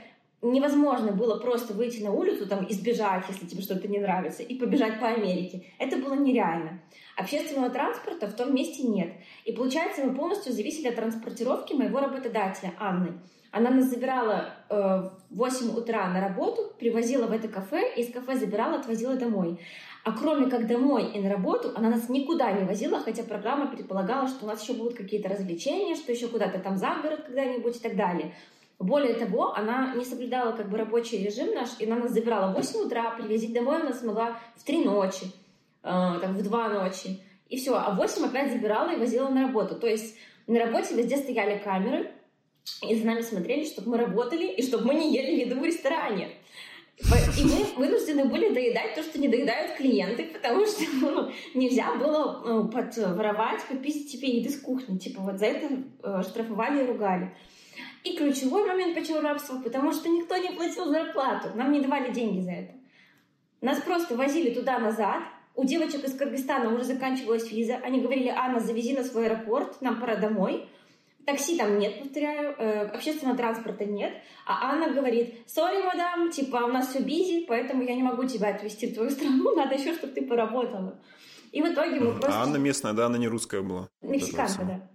невозможно 0.41 1.11
было 1.11 1.39
просто 1.39 1.73
выйти 1.73 2.01
на 2.01 2.11
улицу 2.11 2.47
там, 2.47 2.63
и 2.65 2.73
сбежать, 2.73 3.25
если 3.27 3.45
тебе 3.45 3.61
что-то 3.61 3.87
не 3.87 3.99
нравится, 3.99 4.43
и 4.43 4.55
побежать 4.55 4.99
по 4.99 5.07
Америке. 5.07 5.65
Это 5.77 5.97
было 5.97 6.13
нереально. 6.13 6.79
Общественного 7.17 7.69
транспорта 7.69 8.27
в 8.27 8.33
том 8.33 8.55
месте 8.55 8.83
нет. 8.83 9.11
И 9.43 9.51
получается, 9.51 10.05
мы 10.05 10.15
полностью 10.15 10.53
зависели 10.53 10.87
от 10.87 10.95
транспортировки 10.95 11.73
моего 11.73 11.99
работодателя 11.99 12.73
Анны. 12.79 13.19
Она 13.51 13.69
нас 13.69 13.85
забирала 13.85 14.53
э, 14.69 14.75
в 15.29 15.37
8 15.37 15.75
утра 15.75 16.07
на 16.07 16.21
работу, 16.21 16.73
привозила 16.77 17.27
в 17.27 17.31
это 17.31 17.47
кафе, 17.47 17.93
и 17.95 18.01
из 18.01 18.13
кафе 18.13 18.35
забирала, 18.35 18.79
отвозила 18.79 19.15
домой. 19.15 19.59
А 20.03 20.11
кроме 20.11 20.49
как 20.49 20.67
домой 20.67 21.11
и 21.13 21.19
на 21.19 21.29
работу, 21.29 21.71
она 21.75 21.89
нас 21.89 22.07
никуда 22.09 22.51
не 22.51 22.65
возила, 22.65 22.99
хотя 22.99 23.23
программа 23.23 23.67
предполагала, 23.67 24.27
что 24.27 24.45
у 24.45 24.47
нас 24.47 24.61
еще 24.61 24.73
будут 24.73 24.95
какие-то 24.95 25.29
развлечения, 25.29 25.95
что 25.95 26.11
еще 26.11 26.27
куда-то 26.27 26.59
там 26.59 26.77
за 26.77 26.95
город 27.01 27.23
когда-нибудь 27.25 27.75
и 27.75 27.79
так 27.79 27.95
далее. 27.95 28.33
Более 28.79 29.15
того, 29.15 29.53
она 29.55 29.95
не 29.95 30.05
соблюдала 30.05 30.51
как 30.51 30.69
бы 30.69 30.77
рабочий 30.77 31.25
режим 31.25 31.53
наш, 31.53 31.69
и 31.79 31.85
она 31.85 31.97
нас 31.97 32.11
забирала 32.11 32.51
в 32.51 32.55
8 32.55 32.85
утра, 32.85 33.11
привозить 33.11 33.53
домой 33.53 33.81
она 33.81 33.91
смогла 33.91 34.39
в 34.55 34.63
3 34.63 34.85
ночи, 34.85 35.25
э, 35.83 35.89
там, 36.21 36.35
в 36.35 36.43
2 36.43 36.69
ночи. 36.69 37.19
И 37.49 37.57
все, 37.57 37.75
а 37.75 37.91
в 37.91 37.97
8 37.97 38.25
опять 38.25 38.51
забирала 38.51 38.91
и 38.91 38.99
возила 38.99 39.29
на 39.29 39.47
работу. 39.47 39.75
То 39.75 39.87
есть 39.87 40.15
на 40.45 40.59
работе 40.59 40.95
везде 40.95 41.17
стояли 41.17 41.57
камеры, 41.57 42.11
и 42.81 42.95
за 42.95 43.05
нами 43.05 43.21
смотрели, 43.21 43.65
чтобы 43.65 43.91
мы 43.91 43.97
работали, 43.97 44.51
и 44.51 44.61
чтобы 44.61 44.87
мы 44.87 44.95
не 44.95 45.13
ели 45.13 45.41
еду 45.41 45.59
в 45.59 45.63
ресторане. 45.63 46.29
И 46.99 47.43
мы 47.43 47.63
вынуждены 47.75 48.25
были 48.25 48.53
доедать 48.53 48.95
то, 48.95 49.03
что 49.03 49.19
не 49.19 49.27
доедают 49.27 49.77
клиенты, 49.77 50.25
потому 50.25 50.65
что 50.65 50.83
ну, 50.99 51.31
нельзя 51.53 51.93
было 51.93 52.41
ну, 52.43 52.67
подворовать, 52.69 53.63
пописать 53.69 54.11
тебе 54.11 54.39
еды 54.39 54.49
с 54.49 54.59
кухни. 54.59 54.97
Типа 54.97 55.21
вот 55.21 55.37
за 55.37 55.45
это 55.45 55.83
э, 56.03 56.23
штрафовали 56.23 56.83
и 56.83 56.87
ругали. 56.87 57.35
И 58.03 58.15
ключевой 58.17 58.65
момент, 58.65 58.95
почему 58.95 59.21
рабство, 59.21 59.59
потому 59.59 59.91
что 59.91 60.09
никто 60.09 60.37
не 60.37 60.49
платил 60.49 60.85
зарплату, 60.85 61.49
нам 61.55 61.71
не 61.71 61.81
давали 61.81 62.11
деньги 62.11 62.41
за 62.41 62.51
это. 62.51 62.73
Нас 63.61 63.79
просто 63.81 64.15
возили 64.15 64.51
туда-назад, 64.51 65.23
у 65.57 65.65
девочек 65.65 66.03
из 66.03 66.15
Кыргызстана 66.15 66.73
уже 66.73 66.83
заканчивалась 66.83 67.51
виза, 67.51 67.77
они 67.83 67.99
говорили, 67.99 68.29
Анна, 68.29 68.59
завези 68.59 68.93
нас 68.93 69.11
в 69.11 69.17
аэропорт, 69.17 69.81
нам 69.81 69.99
пора 69.99 70.15
домой. 70.15 70.67
Такси 71.27 71.57
там 71.57 71.77
нет, 71.77 71.99
повторяю, 71.99 72.55
э, 72.57 72.85
общественного 72.85 73.35
транспорта 73.35 73.83
нет. 73.83 74.13
А 74.45 74.71
Анна 74.71 74.93
говорит, 74.93 75.35
сори, 75.45 75.83
мадам, 75.83 76.31
типа, 76.31 76.63
у 76.63 76.67
нас 76.67 76.87
все 76.87 76.99
бизи, 76.99 77.45
поэтому 77.45 77.83
я 77.83 77.95
не 77.95 78.01
могу 78.01 78.23
тебя 78.23 78.55
отвезти 78.55 78.87
в 78.87 78.93
твою 78.93 79.09
страну, 79.09 79.53
надо 79.53 79.75
еще, 79.75 79.93
чтобы 79.93 80.13
ты 80.13 80.25
поработала. 80.25 80.97
И 81.51 81.61
в 81.61 81.65
итоге 81.65 81.99
мы 81.99 82.11
просто... 82.11 82.31
А 82.31 82.43
Анна 82.43 82.55
местная, 82.55 82.93
да, 82.93 83.07
она 83.07 83.17
не 83.17 83.27
русская 83.27 83.61
была? 83.61 83.89
Мексиканка, 84.01 84.63
да. 84.63 84.89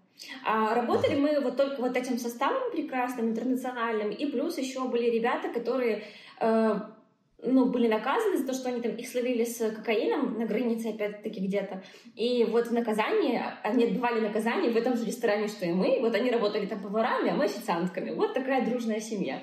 А 0.46 0.74
работали 0.74 1.16
мы 1.16 1.38
вот 1.38 1.58
только 1.58 1.82
вот 1.82 1.98
этим 1.98 2.16
составом 2.16 2.70
прекрасным, 2.72 3.28
интернациональным, 3.28 4.10
и 4.10 4.24
плюс 4.24 4.56
еще 4.56 4.88
были 4.88 5.10
ребята, 5.10 5.50
которые 5.50 6.04
э, 6.40 6.80
ну, 7.42 7.66
были 7.66 7.88
наказаны 7.88 8.38
за 8.38 8.46
то, 8.46 8.54
что 8.54 8.68
они 8.68 8.80
там 8.80 8.92
их 8.92 9.08
словили 9.08 9.44
с 9.44 9.58
кокаином 9.70 10.38
на 10.38 10.46
границе, 10.46 10.90
опять-таки, 10.90 11.40
где-то. 11.40 11.82
И 12.14 12.44
вот 12.44 12.68
в 12.68 12.72
наказании, 12.72 13.42
они 13.64 13.84
отбывали 13.84 14.20
наказание 14.20 14.70
в 14.70 14.76
этом 14.76 14.96
же 14.96 15.04
ресторане, 15.04 15.48
что 15.48 15.66
и 15.66 15.72
мы. 15.72 15.98
Вот 16.00 16.14
они 16.14 16.30
работали 16.30 16.66
там 16.66 16.80
поварами, 16.80 17.30
а 17.30 17.34
мы 17.34 17.46
официантками. 17.46 18.10
Вот 18.10 18.32
такая 18.32 18.64
дружная 18.64 19.00
семья. 19.00 19.40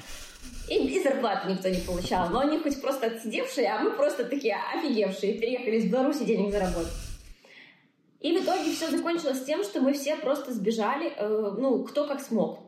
И, 0.69 0.75
и 0.75 1.03
зарплаты 1.03 1.51
никто 1.51 1.67
не 1.67 1.81
получал. 1.81 2.29
Но 2.29 2.39
они 2.39 2.59
хоть 2.59 2.81
просто 2.81 3.07
отсидевшие, 3.07 3.67
а 3.67 3.79
мы 3.79 3.91
просто 3.91 4.23
такие 4.23 4.55
офигевшие. 4.73 5.33
Переехали 5.33 5.77
из 5.77 5.91
Беларуси 5.91 6.23
денег 6.23 6.51
заработать. 6.51 6.93
И 8.21 8.37
в 8.37 8.43
итоге 8.43 8.71
все 8.71 8.89
закончилось 8.89 9.43
тем, 9.45 9.63
что 9.63 9.79
мы 9.79 9.93
все 9.93 10.17
просто 10.17 10.53
сбежали, 10.53 11.13
э, 11.15 11.53
ну, 11.57 11.83
кто 11.83 12.05
как 12.05 12.19
смог. 12.19 12.59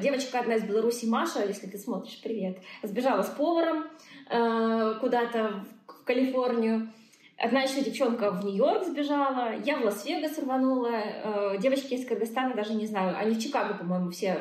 Девочка 0.00 0.38
одна 0.38 0.54
из 0.54 0.64
Беларуси, 0.64 1.04
Маша, 1.06 1.44
если 1.44 1.66
ты 1.66 1.76
смотришь, 1.78 2.20
привет, 2.22 2.58
сбежала 2.82 3.22
с 3.22 3.28
поваром 3.28 3.84
э, 4.30 4.94
куда-то 5.00 5.64
в 5.86 6.04
Калифорнию. 6.04 6.92
Одна 7.36 7.62
еще 7.62 7.82
девчонка 7.82 8.30
в 8.32 8.44
Нью-Йорк 8.44 8.84
сбежала, 8.84 9.54
я 9.64 9.76
в 9.76 9.84
Лас-Вегас 9.84 10.38
рванула, 10.38 10.90
э, 10.92 11.58
девочки 11.58 11.94
из 11.94 12.06
Кыргызстана 12.06 12.54
даже 12.54 12.74
не 12.74 12.86
знаю, 12.86 13.16
они 13.16 13.34
в 13.34 13.40
Чикаго, 13.40 13.74
по-моему, 13.74 14.10
все 14.10 14.40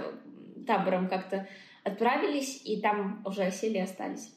табором 0.65 1.07
как-то 1.07 1.47
отправились, 1.83 2.61
и 2.65 2.81
там 2.81 3.21
уже 3.25 3.51
сели 3.51 3.77
и 3.77 3.81
остались. 3.81 4.33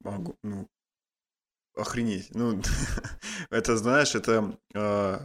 Могу, 0.00 0.36
ну, 0.42 0.68
охренеть. 1.76 2.28
Ну, 2.34 2.60
это, 3.50 3.76
знаешь, 3.76 4.14
это 4.14 4.56
э, 4.74 5.18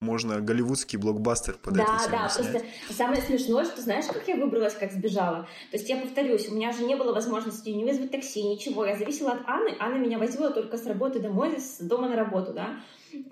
можно 0.00 0.40
голливудский 0.40 0.98
блокбастер 0.98 1.58
под 1.58 1.74
да, 1.74 1.84
тему 1.84 1.98
Да, 2.10 2.28
снять. 2.28 2.50
просто 2.52 2.66
самое 2.90 3.20
смешное, 3.20 3.66
что 3.66 3.82
знаешь, 3.82 4.06
как 4.06 4.26
я 4.26 4.36
выбралась, 4.36 4.72
как 4.72 4.92
сбежала? 4.92 5.46
То 5.70 5.76
есть 5.76 5.90
я 5.90 5.98
повторюсь, 5.98 6.48
у 6.48 6.54
меня 6.54 6.72
же 6.72 6.84
не 6.84 6.96
было 6.96 7.12
возможности 7.12 7.68
не 7.68 7.84
вызвать 7.84 8.10
такси, 8.10 8.42
ничего. 8.42 8.86
Я 8.86 8.96
зависела 8.96 9.32
от 9.32 9.46
Анны. 9.46 9.76
Анна 9.78 9.96
меня 9.96 10.18
возила 10.18 10.50
только 10.50 10.78
с 10.78 10.86
работы 10.86 11.20
домой, 11.20 11.60
с 11.60 11.80
дома 11.80 12.08
на 12.08 12.16
работу, 12.16 12.54
да. 12.54 12.80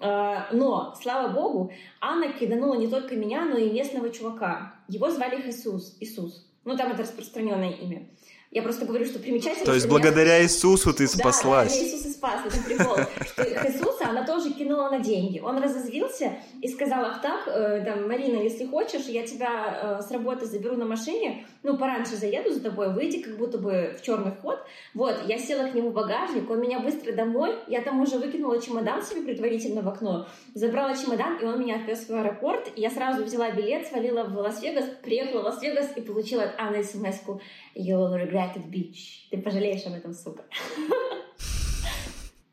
А, 0.00 0.48
но, 0.52 0.94
слава 1.00 1.32
богу, 1.32 1.72
Анна 2.02 2.34
киданула 2.34 2.74
не 2.74 2.88
только 2.88 3.16
меня, 3.16 3.46
но 3.46 3.56
и 3.56 3.70
местного 3.70 4.10
чувака. 4.10 4.74
Его 4.88 5.10
звали 5.10 5.48
Иисус. 5.48 5.96
Иисус. 6.00 6.46
Ну, 6.66 6.76
там 6.76 6.92
это 6.92 7.02
распространенное 7.02 7.70
имя. 7.70 8.06
Я 8.50 8.62
просто 8.62 8.86
говорю, 8.86 9.04
что 9.04 9.18
примечательно. 9.18 9.66
То 9.66 9.74
есть 9.74 9.86
благодаря 9.86 10.36
меня... 10.38 10.42
Иисусу 10.44 10.94
ты 10.94 11.06
спаслась. 11.06 11.76
Да, 11.76 11.84
Иисус 11.84 12.06
и 12.06 12.10
спас. 12.10 12.40
Это 12.46 12.64
прикол. 12.64 12.96
Что 13.26 13.42
Иисуса 13.44 14.08
она 14.08 14.24
тоже 14.24 14.50
кинула 14.50 14.88
на 14.88 15.00
деньги. 15.00 15.38
Он 15.38 15.62
разозлился 15.62 16.32
и 16.62 16.68
сказал, 16.68 17.04
ах 17.04 17.20
так, 17.20 17.46
э, 17.46 17.82
там, 17.84 18.08
Марина, 18.08 18.40
если 18.42 18.64
хочешь, 18.64 19.04
я 19.06 19.26
тебя 19.26 19.98
э, 20.00 20.02
с 20.02 20.10
работы 20.10 20.46
заберу 20.46 20.76
на 20.76 20.86
машине, 20.86 21.46
ну, 21.62 21.76
пораньше 21.76 22.16
заеду 22.16 22.50
за 22.50 22.62
тобой, 22.62 22.92
выйди 22.92 23.20
как 23.20 23.36
будто 23.36 23.58
бы 23.58 23.94
в 23.98 24.02
черный 24.02 24.32
вход. 24.32 24.58
Вот, 24.94 25.14
я 25.26 25.38
села 25.38 25.68
к 25.68 25.74
нему 25.74 25.90
в 25.90 25.94
багажник, 25.94 26.50
он 26.50 26.60
меня 26.60 26.80
быстро 26.80 27.12
домой, 27.12 27.54
я 27.66 27.82
там 27.82 28.00
уже 28.00 28.18
выкинула 28.18 28.60
чемодан 28.62 29.02
себе 29.02 29.22
предварительно 29.22 29.82
в 29.82 29.88
окно, 29.88 30.26
забрала 30.54 30.96
чемодан, 30.96 31.38
и 31.38 31.44
он 31.44 31.60
меня 31.60 31.76
отвез 31.76 32.08
в 32.08 32.14
аэропорт, 32.14 32.70
и 32.76 32.80
я 32.80 32.90
сразу 32.90 33.24
взяла 33.24 33.50
билет, 33.50 33.86
свалила 33.86 34.24
в 34.24 34.36
Лас-Вегас, 34.38 34.86
приехала 35.02 35.42
в 35.42 35.44
Лас-Вегас 35.44 35.90
и 35.96 36.00
получила 36.00 36.44
от 36.44 36.58
Анны 36.58 36.82
смс-ку 36.82 37.40
«You 37.76 37.98
will 37.98 38.14
regret 38.14 38.37
it, 38.56 38.70
bitch». 38.70 39.28
Ты 39.30 39.38
пожалеешь 39.38 39.86
об 39.86 39.94
этом, 39.94 40.14
сука. 40.14 40.44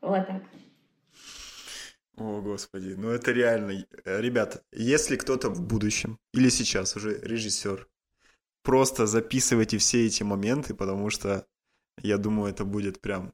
Вот 0.02 0.24
так. 0.26 0.42
О, 2.16 2.40
Господи, 2.40 2.94
ну 2.96 3.10
это 3.10 3.32
реально. 3.32 3.84
Ребята, 4.04 4.62
если 4.72 5.16
кто-то 5.16 5.50
в 5.50 5.60
будущем 5.60 6.18
или 6.32 6.48
сейчас 6.48 6.96
уже 6.96 7.20
режиссер, 7.20 7.88
просто 8.62 9.06
записывайте 9.06 9.78
все 9.78 10.06
эти 10.06 10.22
моменты, 10.22 10.74
потому 10.74 11.10
что 11.10 11.46
я 12.02 12.18
думаю, 12.18 12.50
это 12.50 12.64
будет 12.64 13.00
прям 13.00 13.32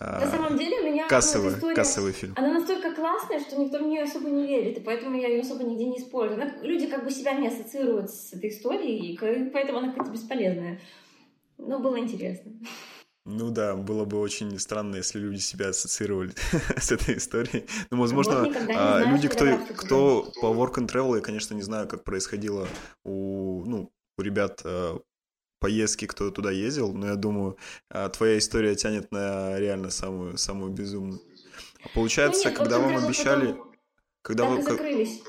на 0.00 0.22
а, 0.22 0.30
самом 0.30 0.56
деле 0.56 0.80
у 0.80 0.84
меня 0.84 1.06
кассовый, 1.08 1.52
история, 1.52 1.74
кассовый 1.74 2.12
фильм. 2.12 2.32
Она 2.36 2.54
настолько 2.54 2.94
классная, 2.94 3.38
что 3.40 3.60
никто 3.60 3.78
в 3.78 3.82
нее 3.82 4.04
особо 4.04 4.30
не 4.30 4.46
верит, 4.46 4.78
и 4.78 4.80
поэтому 4.80 5.14
я 5.20 5.28
ее 5.28 5.42
особо 5.42 5.62
нигде 5.62 5.84
не 5.84 5.98
использую. 5.98 6.40
Она, 6.40 6.56
люди 6.62 6.86
как 6.86 7.04
бы 7.04 7.10
себя 7.10 7.34
не 7.34 7.48
ассоциируют 7.48 8.10
с 8.10 8.32
этой 8.32 8.48
историей, 8.48 9.12
и 9.12 9.50
поэтому 9.50 9.78
она 9.78 9.88
какая-то 9.90 10.12
бесполезная. 10.12 10.80
Но 11.60 11.78
было 11.78 11.98
интересно. 11.98 12.52
Ну 13.26 13.50
да, 13.50 13.76
было 13.76 14.04
бы 14.04 14.18
очень 14.18 14.58
странно, 14.58 14.96
если 14.96 15.18
люди 15.18 15.40
себя 15.40 15.68
ассоциировали 15.68 16.32
с 16.76 16.90
этой 16.90 17.18
историей. 17.18 17.66
Ну, 17.90 18.00
возможно, 18.00 18.44
вот 18.44 18.56
а, 18.74 19.04
люди, 19.04 19.28
кто, 19.28 19.58
кто 19.76 20.32
по 20.40 20.46
work 20.46 20.76
and 20.76 20.88
travel, 20.88 21.16
я, 21.16 21.20
конечно, 21.20 21.54
не 21.54 21.62
знаю, 21.62 21.86
как 21.86 22.02
происходило 22.02 22.66
у, 23.04 23.64
ну, 23.66 23.92
у 24.16 24.22
ребят 24.22 24.62
а, 24.64 24.98
поездки, 25.60 26.06
кто 26.06 26.30
туда 26.30 26.50
ездил, 26.50 26.92
но 26.94 27.08
я 27.08 27.14
думаю, 27.14 27.58
а, 27.90 28.08
твоя 28.08 28.38
история 28.38 28.74
тянет 28.74 29.12
на 29.12 29.58
реально 29.58 29.90
самую, 29.90 30.38
самую 30.38 30.72
безумную. 30.72 31.20
Получается, 31.94 32.44
ну, 32.44 32.50
нет, 32.50 32.58
когда 32.58 32.78
вам 32.78 32.96
обещали... 32.96 33.56
Когда 34.22 34.44
вы, 34.44 34.62
закрылись. 34.62 35.22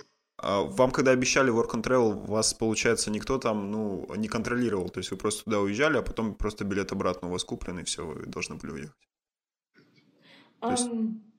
А 0.43 0.62
вам, 0.62 0.91
когда 0.91 1.12
обещали 1.12 1.53
work 1.53 1.71
and 1.71 1.83
travel, 1.83 2.25
вас, 2.25 2.53
получается, 2.53 3.12
никто 3.12 3.38
там, 3.38 3.69
ну, 3.71 4.07
не 4.15 4.27
контролировал. 4.27 4.89
То 4.89 5.00
есть 5.00 5.12
вы 5.12 5.17
просто 5.17 5.43
туда 5.43 5.60
уезжали, 5.60 5.98
а 5.98 6.01
потом 6.01 6.33
просто 6.33 6.65
билет 6.65 6.91
обратно 6.91 7.27
у 7.27 7.31
вас 7.31 7.43
куплен, 7.43 7.79
и 7.79 7.83
все, 7.83 8.05
вы 8.05 8.25
должны 8.25 8.55
были 8.55 8.71
уехать. 8.71 8.95
Um... 10.62 10.62
То 10.62 10.71
есть, 10.71 10.89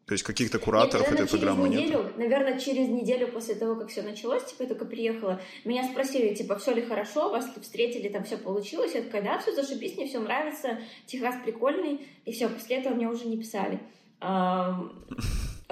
то 0.07 0.13
есть 0.15 0.25
каких-то 0.25 0.59
кураторов 0.59 1.11
нет, 1.11 1.21
этой 1.21 1.31
программы 1.31 1.69
неделю, 1.69 2.05
нет? 2.05 2.19
Наверное, 2.19 2.59
через 2.59 2.89
неделю 2.89 3.29
после 3.33 3.55
того, 3.55 3.77
как 3.77 3.89
все 3.89 4.03
началось, 4.03 4.45
типа, 4.45 4.63
я 4.63 4.69
только 4.69 4.85
приехала, 4.85 5.41
меня 5.65 5.85
спросили, 5.85 6.35
типа, 6.35 6.57
все 6.57 6.73
ли 6.75 6.83
хорошо, 6.83 7.31
вас 7.31 7.47
ли 7.47 7.63
встретили, 7.63 8.09
там 8.09 8.23
все 8.25 8.37
получилось. 8.37 8.95
Я 8.95 9.03
такая, 9.03 9.23
да, 9.23 9.39
все 9.39 9.53
зашибись, 9.53 9.97
мне 9.97 10.07
все 10.07 10.21
нравится, 10.21 10.79
Техас 11.07 11.37
прикольный. 11.45 12.07
И 12.25 12.33
все, 12.33 12.49
после 12.49 12.77
этого 12.77 12.95
мне 12.95 13.09
уже 13.09 13.27
не 13.27 13.37
писали. 13.37 13.81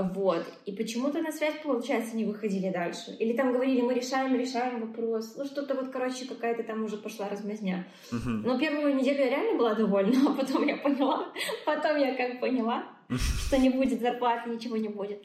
Вот. 0.03 0.47
И 0.67 0.73
почему-то 0.73 1.21
на 1.21 1.33
связь, 1.33 1.55
получается, 1.63 2.17
не 2.17 2.25
выходили 2.25 2.71
дальше. 2.71 3.13
Или 3.19 3.33
там 3.33 3.53
говорили, 3.53 3.83
мы 3.83 3.95
решаем, 3.95 4.35
решаем 4.37 4.81
вопрос. 4.81 5.35
Ну, 5.37 5.45
что-то 5.45 5.75
вот, 5.75 5.91
короче, 5.91 6.27
какая-то 6.27 6.63
там 6.63 6.85
уже 6.85 6.97
пошла 6.97 7.29
размазня. 7.29 7.87
Мгм. 8.11 8.43
Но 8.43 8.59
первую 8.59 8.95
неделю 8.97 9.21
я 9.21 9.31
реально 9.31 9.59
была 9.59 9.75
довольна, 9.75 10.19
а 10.31 10.33
потом 10.35 10.67
я 10.67 10.77
поняла, 10.77 11.29
потом 11.65 11.99
я 11.99 12.15
как 12.15 12.41
поняла, 12.41 12.85
что 13.47 13.59
не 13.59 13.71
будет 13.71 14.01
зарплаты, 14.01 14.51
ничего 14.51 14.77
не 14.77 14.89
будет. 14.89 15.23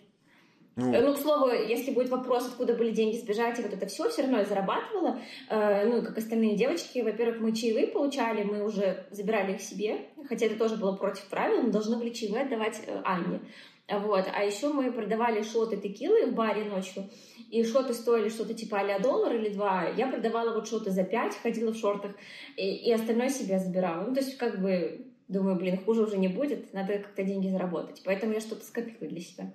Ну, 0.77 0.91
Ну, 1.01 1.13
к 1.13 1.17
слову, 1.17 1.51
если 1.51 1.91
будет 1.91 2.09
вопрос, 2.09 2.47
откуда 2.47 2.73
были 2.73 2.91
деньги 2.91 3.15
сбежать, 3.15 3.57
и 3.59 3.61
вот 3.61 3.71
это 3.71 3.85
все, 3.85 4.09
все 4.09 4.23
равно 4.23 4.39
я 4.39 4.45
зарабатывала. 4.45 5.21
Э, 5.49 5.85
ну, 5.87 6.01
как 6.03 6.17
остальные 6.17 6.57
девочки, 6.57 6.99
во-первых, 6.99 7.39
мы 7.39 7.55
чаевые 7.55 7.87
получали, 7.87 8.43
мы 8.43 8.61
уже 8.61 9.05
забирали 9.11 9.53
их 9.53 9.61
себе, 9.61 10.01
хотя 10.27 10.47
это 10.47 10.57
тоже 10.57 10.75
было 10.75 10.93
против 10.93 11.25
правил, 11.29 11.61
мы 11.61 11.71
должны 11.71 11.95
были 11.95 12.09
чаевые 12.09 12.43
отдавать 12.43 12.81
э, 12.85 13.01
Анне. 13.05 13.39
Вот. 13.87 14.25
А 14.33 14.43
еще 14.43 14.73
мы 14.73 14.91
продавали 14.91 15.43
шоты 15.43 15.77
текилы 15.77 16.25
в 16.27 16.33
баре 16.33 16.65
ночью, 16.65 17.07
и 17.51 17.63
шоты 17.63 17.93
стоили 17.93 18.29
что-то 18.29 18.53
типа 18.53 18.79
а 18.79 18.99
доллар 18.99 19.35
или 19.35 19.53
два. 19.53 19.87
Я 19.89 20.07
продавала 20.07 20.53
вот 20.53 20.67
шоты 20.67 20.91
за 20.91 21.03
пять, 21.03 21.37
ходила 21.37 21.71
в 21.71 21.77
шортах, 21.77 22.11
и, 22.57 22.75
и 22.75 22.91
остальное 22.91 23.29
себе 23.29 23.59
забирала. 23.59 24.07
Ну, 24.07 24.13
то 24.15 24.21
есть, 24.21 24.37
как 24.37 24.59
бы, 24.59 25.05
думаю, 25.27 25.55
блин, 25.55 25.83
хуже 25.83 26.03
уже 26.03 26.17
не 26.17 26.27
будет, 26.27 26.73
надо 26.73 26.97
как-то 26.97 27.23
деньги 27.23 27.49
заработать. 27.49 28.01
Поэтому 28.03 28.33
я 28.33 28.39
что-то 28.39 28.65
скопила 28.65 29.07
для 29.07 29.21
себя. 29.21 29.53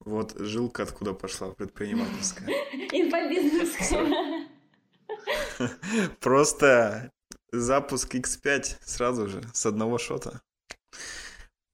вот 0.00 0.36
жилка 0.36 0.82
откуда 0.82 1.12
пошла, 1.12 1.52
предпринимательская. 1.52 2.48
Инфобизнес. 2.92 3.92
Просто 6.20 7.12
запуск 7.52 8.16
X5 8.16 8.78
сразу 8.80 9.28
же, 9.28 9.42
с 9.52 9.64
одного 9.66 9.98
шота. 9.98 10.40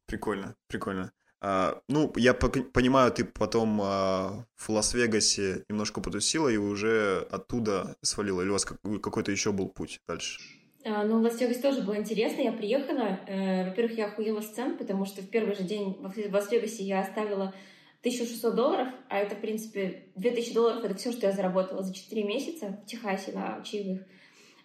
Прикольно, 0.06 0.54
прикольно. 0.68 1.12
А, 1.40 1.80
ну, 1.88 2.12
я 2.16 2.34
понимаю, 2.34 3.12
ты 3.12 3.24
потом 3.24 3.80
а, 3.82 4.44
в 4.56 4.68
Лас-Вегасе 4.70 5.64
немножко 5.68 6.00
потусила 6.00 6.48
и 6.48 6.56
уже 6.56 7.26
оттуда 7.30 7.96
свалила. 8.02 8.42
Или 8.42 8.48
у 8.48 8.52
вас 8.54 8.64
как- 8.64 8.80
какой-то 9.02 9.30
еще 9.30 9.52
был 9.52 9.68
путь 9.68 10.00
дальше? 10.08 10.40
А, 10.84 11.04
Ну, 11.04 11.20
Лас-Вегас 11.20 11.58
тоже 11.58 11.82
было 11.82 11.96
интересно. 11.96 12.40
Я 12.40 12.52
приехала. 12.52 13.20
э, 13.26 13.68
Во-первых, 13.68 13.96
я 13.98 14.06
охуела 14.06 14.40
с 14.40 14.48
цен, 14.50 14.76
потому 14.78 15.04
что 15.04 15.22
в 15.22 15.28
первый 15.30 15.54
же 15.54 15.62
день 15.62 15.96
в 16.00 16.34
Лас-Вегасе 16.34 16.82
я 16.82 17.02
оставила 17.02 17.54
1600 18.00 18.54
долларов, 18.54 18.88
а 19.08 19.18
это, 19.18 19.34
в 19.36 19.40
принципе, 19.40 20.04
2000 20.16 20.54
долларов— 20.54 20.84
это 20.84 20.94
все, 20.96 21.12
что 21.12 21.26
я 21.26 21.32
заработала 21.32 21.82
за 21.82 21.92
4 21.94 22.24
месяца 22.24 22.80
в 22.82 22.86
Техасе 22.86 23.32
на 23.32 23.62
чаевых. 23.62 24.02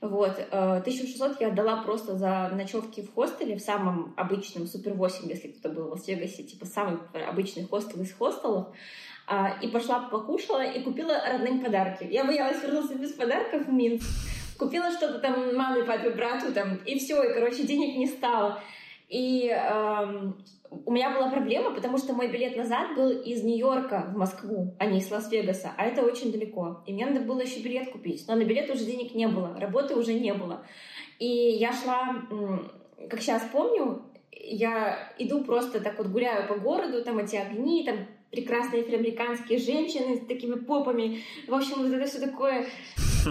Вот. 0.03 0.37
э, 0.37 0.43
1600 0.51 1.39
я 1.39 1.47
отдала 1.47 1.81
просто 1.81 2.17
за 2.17 2.49
ночевки 2.53 3.01
в 3.01 3.13
хостеле, 3.13 3.55
в 3.55 3.61
самом 3.61 4.13
обычном, 4.17 4.67
Супер 4.67 4.95
8, 4.95 5.29
если 5.29 5.47
кто-то 5.47 5.73
был 5.73 5.87
в 5.87 5.91
Лас-Вегасе, 5.91 6.43
типа 6.43 6.65
самый 6.65 6.97
обычный 7.25 7.65
хостел 7.65 8.01
из 8.01 8.11
хостелов. 8.11 8.67
А, 9.27 9.57
И 9.61 9.69
пошла 9.69 10.01
покушала 10.01 10.61
и 10.61 10.83
купила 10.83 11.17
родным 11.25 11.63
подарки. 11.63 12.03
Я 12.03 12.25
боялась 12.25 12.61
вернуться 12.61 12.95
без 12.95 13.13
подарков 13.13 13.65
в 13.65 13.71
Минск. 13.71 14.05
Купила 14.59 14.91
что-то 14.91 15.19
там 15.19 15.55
маме, 15.55 15.85
папе, 15.85 16.09
брату, 16.09 16.51
там, 16.51 16.75
и 16.85 16.99
все, 16.99 17.23
и, 17.23 17.33
короче, 17.33 17.63
денег 17.63 17.95
не 17.95 18.07
стало. 18.07 18.61
И 19.07 19.47
эм, 19.47 20.35
у 20.85 20.91
меня 20.91 21.09
была 21.11 21.29
проблема, 21.29 21.73
потому 21.73 21.97
что 21.97 22.13
мой 22.13 22.27
билет 22.27 22.55
назад 22.55 22.95
был 22.95 23.09
из 23.09 23.43
Нью-Йорка 23.43 24.11
в 24.13 24.17
Москву, 24.17 24.75
а 24.79 24.85
не 24.85 24.99
из 24.99 25.11
Лас-Вегаса, 25.11 25.71
а 25.77 25.85
это 25.85 26.03
очень 26.03 26.31
далеко. 26.31 26.83
И 26.85 26.93
мне 26.93 27.05
надо 27.05 27.21
было 27.21 27.41
еще 27.41 27.61
билет 27.61 27.91
купить, 27.91 28.25
но 28.27 28.35
на 28.35 28.43
билет 28.43 28.69
уже 28.69 28.85
денег 28.85 29.13
не 29.15 29.27
было, 29.27 29.57
работы 29.59 29.95
уже 29.95 30.13
не 30.13 30.33
было. 30.33 30.65
И 31.19 31.27
я 31.27 31.71
шла, 31.73 32.15
как 33.09 33.21
сейчас 33.21 33.43
помню, 33.51 34.03
я 34.31 35.13
иду 35.17 35.43
просто 35.43 35.79
так 35.79 35.97
вот 35.97 36.07
гуляю 36.07 36.47
по 36.47 36.55
городу, 36.55 37.03
там 37.03 37.17
эти 37.19 37.35
огни, 37.35 37.83
там 37.85 38.07
прекрасные 38.31 38.81
афроамериканские 38.81 39.59
женщины 39.59 40.17
с 40.17 40.25
такими 40.25 40.55
попами. 40.55 41.19
В 41.47 41.53
общем, 41.53 41.75
вот 41.77 41.91
это 41.91 42.05
все 42.05 42.19
такое, 42.19 42.65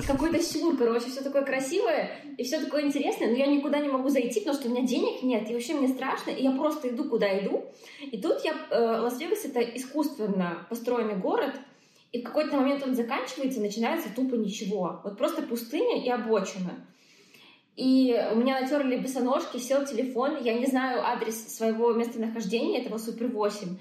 какой-то 0.00 0.42
сюр, 0.42 0.76
короче, 0.76 1.06
все 1.06 1.22
такое 1.22 1.42
красивое 1.42 2.11
и 2.38 2.44
все 2.44 2.61
такое 2.61 2.82
интересное, 2.82 3.28
но 3.28 3.37
я 3.37 3.46
никуда 3.46 3.78
не 3.78 3.88
могу 3.88 4.08
зайти, 4.08 4.40
потому 4.40 4.58
что 4.58 4.68
у 4.68 4.72
меня 4.72 4.87
денег 4.87 5.22
нет, 5.22 5.50
и 5.50 5.54
вообще 5.54 5.75
мне 5.75 5.88
страшно, 5.88 6.30
и 6.30 6.42
я 6.42 6.52
просто 6.52 6.88
иду, 6.88 7.04
куда 7.04 7.38
иду. 7.38 7.64
И 8.00 8.20
тут 8.20 8.44
я... 8.44 8.54
э, 8.70 9.00
Лас-Вегас— 9.00 9.44
это 9.44 9.61
искусственно 9.61 10.66
построенный 10.68 11.16
город, 11.16 11.54
и 12.12 12.20
в 12.20 12.25
какой-то 12.25 12.56
момент 12.56 12.82
он 12.87 12.94
заканчивается, 12.94 13.61
начинается 13.61 14.08
тупо 14.14 14.34
ничего. 14.34 15.00
Вот 15.02 15.16
просто 15.16 15.42
пустыня 15.42 16.02
и 16.02 16.08
обочина. 16.08 16.87
И 17.76 18.14
у 18.32 18.37
меня 18.37 18.61
натерли 18.61 18.99
босоножки, 18.99 19.57
сел 19.57 19.87
телефон, 19.87 20.42
я 20.42 20.52
не 20.52 20.66
знаю 20.66 21.02
адрес 21.07 21.57
своего 21.57 21.92
местонахождения, 21.94 22.83
этого 22.83 22.98
Супер 22.98 23.28
8. 23.28 23.78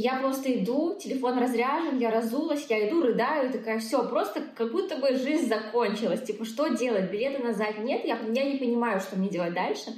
Я 0.00 0.20
просто 0.20 0.54
иду, 0.54 0.96
телефон 0.96 1.38
разряжен, 1.38 1.98
я 1.98 2.12
разулась, 2.12 2.66
я 2.68 2.88
иду, 2.88 3.02
рыдаю, 3.02 3.50
такая, 3.50 3.80
все, 3.80 4.08
просто 4.08 4.44
как 4.54 4.70
будто 4.70 4.96
бы 4.96 5.16
жизнь 5.16 5.48
закончилась. 5.48 6.22
Типа, 6.22 6.44
что 6.44 6.68
делать? 6.68 7.10
Билета 7.10 7.42
назад 7.42 7.78
нет, 7.78 8.04
я, 8.04 8.16
я 8.32 8.44
не 8.44 8.58
понимаю, 8.58 9.00
что 9.00 9.16
мне 9.16 9.28
делать 9.28 9.54
дальше. 9.54 9.90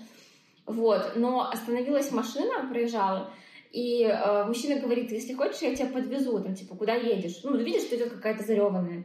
Вот, 0.65 1.17
но 1.17 1.51
остановилась 1.51 2.13
машина, 2.13 2.67
проезжала, 2.71 3.31
и 3.73 4.05
э, 4.05 4.45
мужчина 4.47 4.81
говорит, 4.81 5.13
если 5.13 5.35
хочешь, 5.35 5.61
я 5.61 5.75
тебя 5.77 5.89
подвезу, 5.89 6.41
там, 6.41 6.55
типа, 6.55 6.75
куда 6.77 6.95
едешь? 6.95 7.41
Ну, 7.45 7.55
видишь, 7.59 7.83
что 7.83 7.97
идет 7.97 8.13
какая-то 8.13 8.43
зареванная. 8.43 9.05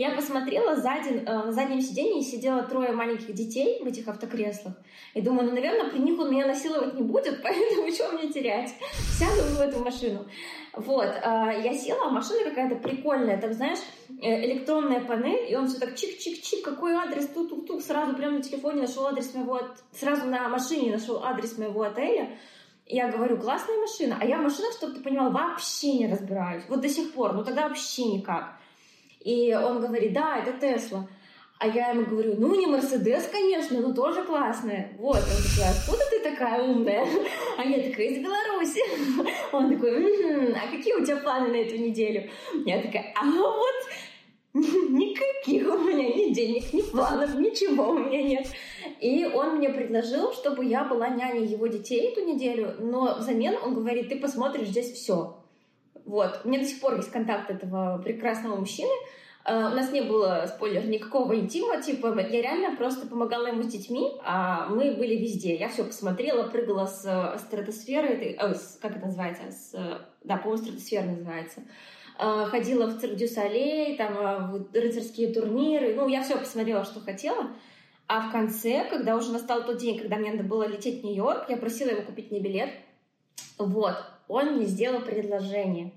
Я 0.00 0.12
посмотрела, 0.12 0.76
сзади, 0.76 1.22
э, 1.26 1.30
на 1.30 1.52
заднем 1.52 1.82
сиденье 1.82 2.22
сидело 2.22 2.62
трое 2.62 2.90
маленьких 2.90 3.34
детей 3.34 3.82
в 3.84 3.86
этих 3.86 4.08
автокреслах. 4.08 4.72
И 5.12 5.20
думаю, 5.20 5.48
ну, 5.48 5.54
наверное, 5.54 5.90
при 5.90 5.98
них 5.98 6.18
он 6.18 6.30
меня 6.30 6.46
насиловать 6.46 6.94
не 6.94 7.02
будет, 7.02 7.42
поэтому 7.42 7.92
что 7.92 8.10
мне 8.12 8.32
терять? 8.32 8.70
Сяду 9.18 9.42
в 9.42 9.60
эту 9.60 9.84
машину. 9.84 10.24
Вот, 10.72 11.04
э, 11.04 11.60
я 11.62 11.74
села, 11.74 12.06
а 12.06 12.10
машина 12.10 12.44
какая-то 12.44 12.76
прикольная, 12.76 13.38
там, 13.38 13.52
знаешь, 13.52 13.80
э, 14.22 14.42
электронная 14.46 15.00
панель, 15.00 15.52
и 15.52 15.54
он 15.54 15.68
все 15.68 15.78
так 15.78 15.90
чик-чик-чик, 15.90 16.62
какой 16.64 16.94
адрес, 16.94 17.26
тук-тук-тук, 17.26 17.82
сразу 17.82 18.16
прямо 18.16 18.38
на 18.38 18.42
телефоне 18.42 18.80
нашел 18.80 19.06
адрес 19.06 19.34
моего, 19.34 19.60
сразу 19.92 20.26
на 20.26 20.48
машине 20.48 20.92
нашел 20.92 21.22
адрес 21.22 21.58
моего 21.58 21.82
отеля. 21.82 22.38
Я 22.86 23.08
говорю, 23.08 23.36
классная 23.36 23.76
машина. 23.76 24.16
А 24.18 24.24
я 24.24 24.38
в 24.38 24.42
машинах, 24.44 24.72
чтобы 24.72 24.94
ты 24.94 25.02
понимал, 25.02 25.30
вообще 25.30 25.92
не 25.92 26.10
разбираюсь. 26.10 26.64
Вот 26.70 26.80
до 26.80 26.88
сих 26.88 27.12
пор. 27.12 27.34
Ну 27.34 27.44
тогда 27.44 27.68
вообще 27.68 28.04
никак. 28.06 28.59
И 29.20 29.54
он 29.54 29.80
говорит, 29.80 30.12
да, 30.12 30.38
это 30.38 30.52
Тесла. 30.58 31.06
А 31.58 31.68
я 31.68 31.90
ему 31.90 32.06
говорю, 32.06 32.36
ну 32.38 32.54
не 32.54 32.66
Мерседес, 32.66 33.28
конечно, 33.30 33.80
но 33.80 33.92
тоже 33.92 34.22
классная. 34.22 34.92
Вот, 34.96 35.16
он 35.16 35.22
такой, 35.22 35.70
откуда 35.70 36.02
ты 36.08 36.20
такая 36.20 36.62
умная? 36.62 37.06
А 37.58 37.62
я 37.62 37.90
такая, 37.90 38.06
из 38.06 38.22
Беларуси. 38.22 38.80
Он 39.52 39.70
такой, 39.70 39.90
«Мгм, 39.98 40.54
а 40.56 40.74
какие 40.74 40.94
у 40.94 41.04
тебя 41.04 41.18
планы 41.18 41.48
на 41.48 41.56
эту 41.56 41.76
неделю? 41.76 42.30
Я 42.64 42.80
такая, 42.80 43.12
а 43.14 43.26
вот 43.26 43.74
никаких 44.54 45.68
у 45.68 45.78
меня 45.78 46.08
ни 46.08 46.32
денег, 46.32 46.72
ни 46.72 46.80
планов, 46.80 47.34
ничего 47.34 47.90
у 47.90 47.98
меня 47.98 48.22
нет. 48.22 48.46
И 49.00 49.26
он 49.26 49.56
мне 49.56 49.68
предложил, 49.68 50.32
чтобы 50.32 50.64
я 50.64 50.84
была 50.84 51.08
няней 51.10 51.44
его 51.46 51.66
детей 51.66 52.10
эту 52.10 52.24
неделю, 52.24 52.74
но 52.78 53.16
взамен 53.18 53.56
он 53.62 53.74
говорит, 53.74 54.08
ты 54.08 54.16
посмотришь 54.16 54.68
здесь 54.68 54.92
все. 54.92 55.39
Вот. 56.04 56.40
У 56.44 56.48
меня 56.48 56.60
до 56.60 56.66
сих 56.66 56.80
пор 56.80 56.96
есть 56.96 57.10
контакт 57.10 57.50
этого 57.50 58.00
прекрасного 58.02 58.56
мужчины. 58.56 58.92
Э, 59.44 59.66
У 59.66 59.74
нас 59.74 59.90
не 59.90 60.02
было, 60.02 60.46
спойлер, 60.54 60.86
никакого 60.86 61.34
интима, 61.38 61.80
типа, 61.80 62.18
я 62.18 62.42
реально 62.42 62.76
просто 62.76 63.06
помогала 63.06 63.46
ему 63.46 63.62
с 63.62 63.66
детьми, 63.66 64.12
а 64.24 64.66
мы 64.68 64.92
были 64.92 65.16
везде. 65.16 65.56
Я 65.56 65.68
все 65.68 65.84
посмотрела, 65.84 66.48
прыгала 66.48 66.86
с 66.86 67.04
э, 67.04 67.38
стратосферы, 67.38 68.36
э, 68.38 68.54
как 68.80 68.96
это 68.96 69.06
называется, 69.06 69.42
с, 69.50 69.72
да, 70.24 70.36
по-моему, 70.36 70.62
стратосфера 70.62 71.04
называется. 71.04 71.62
Ходила 72.18 72.84
в 72.84 73.00
Цирк 73.00 73.14
дю 73.14 73.26
Солей, 73.26 73.96
там, 73.96 74.52
в 74.52 74.74
рыцарские 74.74 75.32
турниры, 75.32 75.94
ну, 75.94 76.06
я 76.06 76.22
все 76.22 76.36
посмотрела, 76.36 76.84
что 76.84 77.00
хотела. 77.00 77.46
А 78.08 78.28
в 78.28 78.32
конце, 78.32 78.84
когда 78.90 79.16
уже 79.16 79.32
настал 79.32 79.64
тот 79.64 79.78
день, 79.78 79.98
когда 79.98 80.16
мне 80.16 80.32
надо 80.32 80.44
было 80.44 80.66
лететь 80.66 81.00
в 81.00 81.04
Нью-Йорк, 81.04 81.46
я 81.48 81.56
просила 81.56 81.88
его 81.88 82.02
купить 82.02 82.30
мне 82.30 82.40
билет. 82.40 82.68
Вот, 83.56 83.96
он 84.30 84.56
мне 84.56 84.66
сделал 84.66 85.00
предложение 85.00 85.92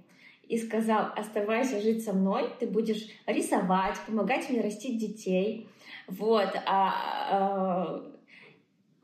и 0.47 0.57
сказал, 0.57 1.07
оставайся 1.15 1.79
жить 1.79 2.03
со 2.03 2.13
мной, 2.13 2.49
ты 2.59 2.67
будешь 2.67 3.07
рисовать, 3.25 3.95
помогать 4.05 4.49
мне 4.49 4.61
растить 4.61 4.97
детей. 4.97 5.67
Вот, 6.07 6.49
а, 6.65 6.93
а, 7.29 8.13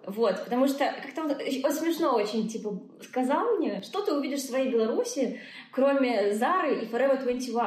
вот, 0.05 0.43
потому 0.43 0.67
что 0.67 0.93
как-то 1.01 1.21
он, 1.23 1.29
смешно 1.71 2.15
очень, 2.15 2.47
типа, 2.47 2.79
сказал 3.01 3.57
мне, 3.57 3.81
что 3.83 4.01
ты 4.01 4.13
увидишь 4.13 4.41
в 4.41 4.47
своей 4.47 4.71
Беларуси, 4.71 5.39
кроме 5.71 6.33
Зары 6.33 6.83
и 6.83 6.87
Forever 6.87 7.21
21. 7.21 7.59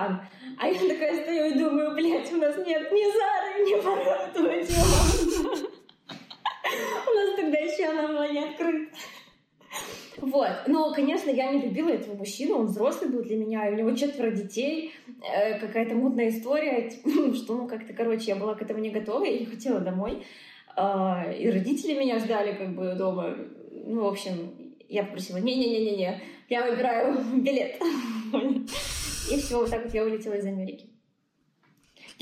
А 0.59 0.69
я 0.69 0.75
такая 0.75 1.23
стою 1.23 1.47
и 1.47 1.59
думаю, 1.59 1.95
блядь, 1.95 2.33
у 2.33 2.37
нас 2.37 2.57
нет 2.57 2.91
ни 2.91 3.05
Зары, 3.13 3.65
ни 3.65 3.81
Forever 3.81 4.33
21. 4.35 5.67
У 6.73 7.15
нас 7.15 7.37
тогда 7.37 7.59
еще 7.59 7.85
она 7.87 8.09
была 8.09 8.29
не 8.29 8.39
открыта. 8.39 8.97
Вот. 10.19 10.51
Но, 10.67 10.93
конечно, 10.93 11.31
я 11.31 11.53
не 11.53 11.63
любила 11.63 11.89
этого 11.89 12.17
мужчину, 12.17 12.59
он 12.59 12.67
взрослый 12.67 13.11
был 13.11 13.23
для 13.23 13.37
меня, 13.37 13.69
у 13.71 13.75
него 13.75 13.93
четверо 13.93 14.31
детей, 14.31 14.93
э, 15.23 15.59
какая-то 15.59 15.95
мутная 15.95 16.29
история, 16.29 16.91
типа, 17.05 17.35
что, 17.35 17.57
ну, 17.57 17.69
как-то, 17.69 17.93
короче, 17.93 18.27
я 18.33 18.37
была 18.37 18.55
к 18.55 18.63
этому 18.63 18.81
не 18.81 18.91
готова, 18.91 19.25
я 19.25 19.39
не 19.39 19.47
хотела 19.47 19.81
домой. 19.81 20.25
А, 20.77 21.31
И 21.33 21.51
родители 21.51 21.99
меня 21.99 22.19
ждали 22.19 22.53
как 22.53 22.75
бы 22.75 22.95
дома. 22.95 23.37
Ну, 23.71 24.03
в 24.05 24.07
общем, 24.07 24.55
я 24.89 25.05
попросила, 25.05 25.39
не-не-не-не-не, 25.39 26.21
Я 26.49 26.71
выбираю 26.71 27.19
билет. 27.37 27.77
И 29.31 29.37
все, 29.39 29.59
вот 29.59 29.71
так 29.71 29.85
вот 29.85 29.95
я 29.95 30.05
улетела 30.05 30.35
из 30.35 30.45
Америки. 30.47 30.92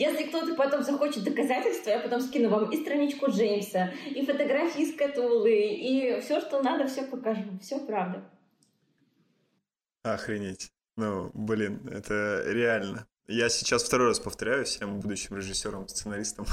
Если 0.00 0.28
кто-то 0.28 0.54
потом 0.54 0.82
захочет 0.82 1.24
доказательства, 1.24 1.90
я 1.90 2.00
потом 2.00 2.22
скину 2.22 2.48
вам 2.48 2.70
и 2.70 2.80
страничку 2.80 3.30
Джеймса, 3.30 3.92
и 4.06 4.24
фотографии 4.24 4.80
из 4.80 4.96
Катулы, 4.96 5.52
и 5.52 6.18
все, 6.22 6.40
что 6.40 6.62
надо, 6.62 6.86
все 6.86 7.02
покажу. 7.02 7.58
Все 7.60 7.78
правда. 7.78 8.24
Охренеть. 10.02 10.72
Ну, 10.96 11.30
блин, 11.34 11.86
это 11.86 12.42
реально. 12.46 13.06
Я 13.26 13.50
сейчас 13.50 13.82
второй 13.84 14.08
раз 14.08 14.20
повторяю 14.20 14.64
всем 14.64 15.00
будущим 15.00 15.36
режиссерам, 15.36 15.86
сценаристам. 15.86 16.46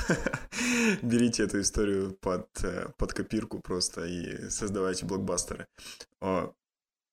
Берите 1.02 1.44
эту 1.44 1.62
историю 1.62 2.18
под, 2.20 2.50
э, 2.66 2.90
под 2.98 3.14
копирку 3.14 3.62
просто 3.62 4.04
и 4.08 4.50
создавайте 4.50 5.06
блокбастеры. 5.06 5.68
О, 6.20 6.52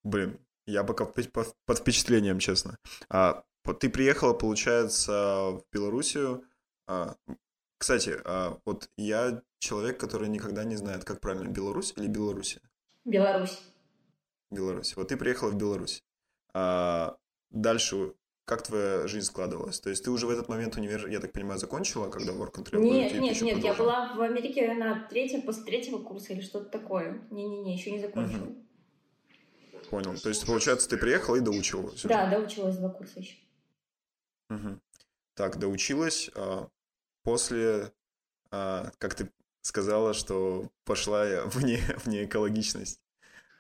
блин, 0.03 0.41
я 0.67 0.83
пока 0.83 1.05
под 1.05 1.79
впечатлением, 1.79 2.41
честно. 2.41 2.77
А, 3.09 3.45
ты 3.73 3.89
приехала, 3.89 4.35
получается, 4.35 5.13
в 5.53 5.65
Белоруссию. 5.73 6.45
А, 6.87 7.17
кстати, 7.79 8.17
а, 8.25 8.59
вот 8.65 8.91
я 8.97 9.43
человек, 9.59 9.99
который 9.99 10.29
никогда 10.29 10.65
не 10.65 10.77
знает, 10.77 11.05
как 11.05 11.21
правильно, 11.21 11.49
Беларусь 11.49 11.95
или 11.97 12.07
Белоруссия? 12.07 12.61
Беларусь. 13.05 13.61
Беларусь. 14.51 14.97
Вот 14.97 15.09
ты 15.09 15.17
приехала 15.17 15.51
в 15.51 15.57
Беларусь. 15.57 16.05
А, 16.53 17.17
дальше 17.51 18.15
как 18.45 18.63
твоя 18.63 19.07
жизнь 19.07 19.27
складывалась? 19.27 19.81
То 19.81 19.89
есть 19.91 20.05
ты 20.05 20.11
уже 20.11 20.27
в 20.27 20.31
этот 20.31 20.49
момент 20.49 20.77
универ, 20.77 21.07
я 21.09 21.21
так 21.21 21.33
понимаю, 21.33 21.59
закончила, 21.59 22.11
когда 22.11 22.33
Work 22.33 22.57
and 22.57 22.71
Travel? 22.71 22.81
Нет, 22.81 23.15
нет, 23.15 23.41
нет, 23.41 23.65
я 23.65 23.73
была 23.73 24.15
в 24.15 24.21
Америке 24.21 24.75
на 24.75 25.07
третьем, 25.09 25.43
после 25.43 25.65
третьего 25.65 25.99
курса 25.99 26.35
или 26.35 26.43
что-то 26.43 26.67
такое. 26.67 27.23
Не-не-не, 27.31 27.75
еще 27.75 27.91
не 27.91 28.01
закончила. 28.01 28.45
Угу. 28.45 28.55
Понял. 29.91 30.19
То 30.19 30.29
есть, 30.29 30.45
получается, 30.47 30.89
ты 30.89 30.99
приехала 30.99 31.37
и 31.37 31.41
доучилась? 31.41 32.03
Да, 32.03 32.29
доучилась 32.29 32.77
два 32.77 32.91
курса 32.91 33.21
еще. 33.21 33.37
Угу. 34.51 34.81
Так, 35.35 35.59
доучилась. 35.59 36.31
А, 36.35 36.69
после, 37.23 37.93
а, 38.51 38.91
как 38.99 39.15
ты 39.15 39.31
сказала, 39.63 40.15
что 40.15 40.71
пошла 40.85 41.25
в, 41.47 41.63
не, 41.65 41.77
в 41.99 42.07
неэкологичность. 42.07 43.01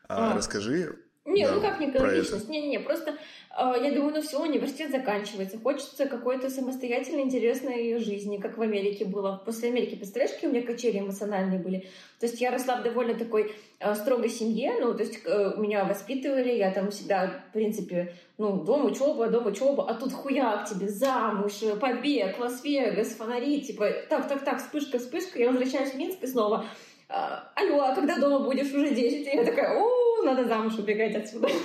А, 0.08 0.32
а. 0.32 0.36
Расскажи. 0.36 1.03
Не, 1.26 1.46
да, 1.46 1.54
ну 1.54 1.60
как 1.62 1.80
неэкологичность? 1.80 2.48
Не-не-не, 2.50 2.80
просто 2.80 3.16
а, 3.56 3.76
я 3.78 3.92
думаю, 3.92 4.14
ну 4.14 4.20
все, 4.20 4.42
университет 4.42 4.90
заканчивается, 4.90 5.58
хочется 5.58 6.06
какой-то 6.06 6.50
самостоятельной, 6.50 7.22
интересной 7.22 7.98
жизни, 7.98 8.36
как 8.36 8.58
в 8.58 8.62
Америке 8.62 9.04
было. 9.04 9.40
После 9.44 9.68
Америки, 9.70 9.94
представляешь, 9.94 10.34
какие 10.34 10.50
у 10.50 10.52
меня 10.52 10.66
качели 10.66 10.98
эмоциональные 10.98 11.60
были? 11.60 11.88
То 12.20 12.26
есть 12.26 12.40
я 12.40 12.50
росла 12.50 12.76
в 12.76 12.82
довольно 12.82 13.14
такой 13.14 13.54
э, 13.78 13.94
строгой 13.94 14.28
семье, 14.28 14.74
ну, 14.80 14.92
то 14.92 15.02
есть 15.02 15.20
э, 15.24 15.52
меня 15.56 15.84
воспитывали, 15.84 16.52
я 16.52 16.72
там 16.72 16.90
всегда, 16.90 17.44
в 17.48 17.52
принципе, 17.52 18.14
ну, 18.38 18.64
дом, 18.64 18.84
учеба, 18.84 19.28
дом, 19.28 19.46
учеба, 19.46 19.88
а 19.88 19.94
тут 19.94 20.12
хуяк 20.12 20.68
тебе, 20.68 20.88
замуж, 20.88 21.52
побег, 21.80 22.38
Лас-Вегас, 22.38 23.14
фонари, 23.14 23.62
типа, 23.62 23.88
так, 24.10 24.28
так, 24.28 24.44
так, 24.44 24.58
вспышка, 24.58 24.98
вспышка, 24.98 25.38
я 25.38 25.50
возвращаюсь 25.50 25.92
в 25.92 25.96
Минск 25.96 26.22
и 26.22 26.26
снова, 26.26 26.66
алло, 27.08 27.80
а 27.82 27.94
когда 27.94 28.18
дома 28.18 28.40
будешь? 28.40 28.72
Уже 28.72 28.94
10. 28.94 29.26
И 29.26 29.36
я 29.36 29.44
такая, 29.44 29.78
о, 29.78 30.22
надо 30.24 30.44
замуж 30.44 30.78
убегать 30.78 31.14
отсюда. 31.14 31.48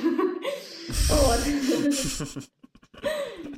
Вот. 1.10 1.40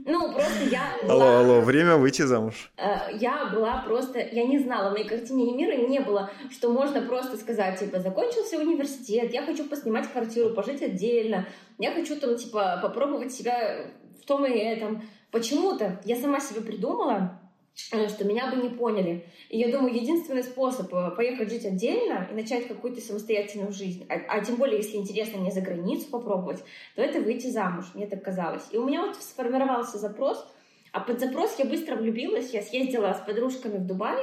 Ну, 0.05 0.33
просто 0.33 0.63
я 0.69 0.97
была... 1.03 1.13
Алло, 1.13 1.37
алло, 1.39 1.61
время 1.61 1.95
выйти 1.95 2.23
замуж. 2.23 2.71
Э, 2.77 3.13
я 3.13 3.45
была 3.45 3.81
просто... 3.85 4.19
Я 4.19 4.45
не 4.45 4.59
знала, 4.59 4.89
в 4.89 4.93
моей 4.93 5.07
картине 5.07 5.53
мира 5.55 5.75
не 5.87 5.99
было, 5.99 6.29
что 6.51 6.69
можно 6.69 7.01
просто 7.01 7.37
сказать, 7.37 7.79
типа, 7.79 7.99
закончился 7.99 8.57
университет, 8.57 9.33
я 9.33 9.43
хочу 9.43 9.63
поснимать 9.63 10.11
квартиру, 10.11 10.53
пожить 10.53 10.81
отдельно, 10.81 11.47
я 11.79 11.91
хочу 11.91 12.19
там, 12.19 12.35
типа, 12.35 12.79
попробовать 12.81 13.31
себя 13.31 13.87
в 14.21 14.25
том 14.25 14.45
и 14.45 14.57
этом. 14.57 15.03
Почему-то 15.31 16.01
я 16.03 16.17
сама 16.17 16.39
себе 16.39 16.61
придумала, 16.61 17.40
Э, 17.40 17.40
что 17.75 18.25
меня 18.25 18.51
бы 18.51 18.61
не 18.61 18.69
поняли. 18.69 19.25
И 19.49 19.57
я 19.57 19.71
думаю, 19.71 19.95
единственный 19.95 20.43
способ 20.43 20.93
э, 20.93 21.11
поехать 21.11 21.49
жить 21.49 21.65
отдельно 21.65 22.27
и 22.29 22.33
начать 22.33 22.67
какую-то 22.67 23.01
самостоятельную 23.01 23.71
жизнь, 23.71 24.05
а, 24.09 24.15
а 24.27 24.43
тем 24.43 24.57
более, 24.57 24.77
если 24.77 24.97
интересно 24.97 25.39
мне 25.39 25.51
за 25.51 25.61
границу 25.61 26.09
попробовать, 26.09 26.63
то 26.95 27.01
это 27.01 27.21
выйти 27.21 27.47
замуж, 27.47 27.85
мне 27.93 28.07
так 28.07 28.23
казалось. 28.23 28.67
И 28.71 28.77
у 28.77 28.85
меня 28.85 29.05
вот 29.05 29.15
сформировался 29.15 29.97
запрос, 29.97 30.45
а 30.91 30.99
под 30.99 31.19
запрос 31.19 31.57
я 31.59 31.65
быстро 31.65 31.95
влюбилась, 31.95 32.53
я 32.53 32.61
съездила 32.61 33.13
с 33.13 33.25
подружками 33.25 33.77
в 33.77 33.87
Дубай, 33.87 34.21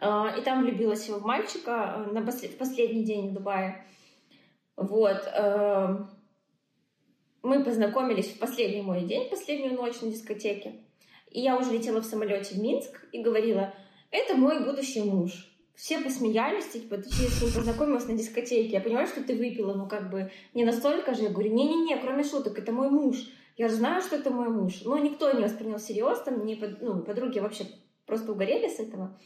э, 0.00 0.38
и 0.38 0.42
там 0.42 0.62
влюбилась 0.64 1.08
в 1.08 1.24
мальчика 1.24 2.08
на 2.12 2.22
послед... 2.22 2.52
в 2.52 2.58
последний 2.58 3.04
день 3.04 3.30
в 3.30 3.34
Дубае. 3.34 3.84
Вот. 4.76 5.24
Мы 7.42 7.64
познакомились 7.64 8.28
в 8.28 8.38
последний 8.38 8.82
мой 8.82 9.02
день, 9.02 9.28
последнюю 9.28 9.74
ночь 9.74 10.00
на 10.02 10.10
дискотеке. 10.10 10.74
И 11.30 11.40
я 11.40 11.56
уже 11.56 11.72
летела 11.72 12.00
в 12.00 12.04
самолете 12.04 12.54
в 12.54 12.58
Минск 12.58 13.06
и 13.12 13.22
говорила, 13.22 13.74
это 14.10 14.34
мой 14.34 14.64
будущий 14.64 15.02
муж. 15.02 15.50
Все 15.74 16.00
посмеялись, 16.00 16.68
типа, 16.68 16.96
ты 16.96 17.08
с 17.08 17.42
ним 17.42 17.52
познакомилась 17.52 18.06
на 18.06 18.16
дискотеке. 18.16 18.70
Я 18.70 18.80
понимаю, 18.80 19.06
что 19.06 19.22
ты 19.22 19.36
выпила, 19.36 19.74
ну 19.74 19.86
как 19.86 20.10
бы 20.10 20.32
не 20.54 20.64
настолько 20.64 21.14
же. 21.14 21.22
Я 21.22 21.28
говорю, 21.28 21.52
не-не-не, 21.52 21.98
кроме 21.98 22.24
шуток, 22.24 22.58
это 22.58 22.72
мой 22.72 22.90
муж. 22.90 23.16
Я 23.56 23.68
же 23.68 23.76
знаю, 23.76 24.02
что 24.02 24.16
это 24.16 24.30
мой 24.30 24.48
муж. 24.48 24.82
Но 24.84 24.98
никто 24.98 25.30
не 25.32 25.42
воспринял 25.42 25.78
всерьез, 25.78 26.20
там, 26.22 26.44
не, 26.44 26.56
ну, 26.80 27.02
подруги 27.02 27.38
вообще 27.38 27.66
просто 28.06 28.32
угорели 28.32 28.68
с 28.68 28.80
этого. 28.80 29.16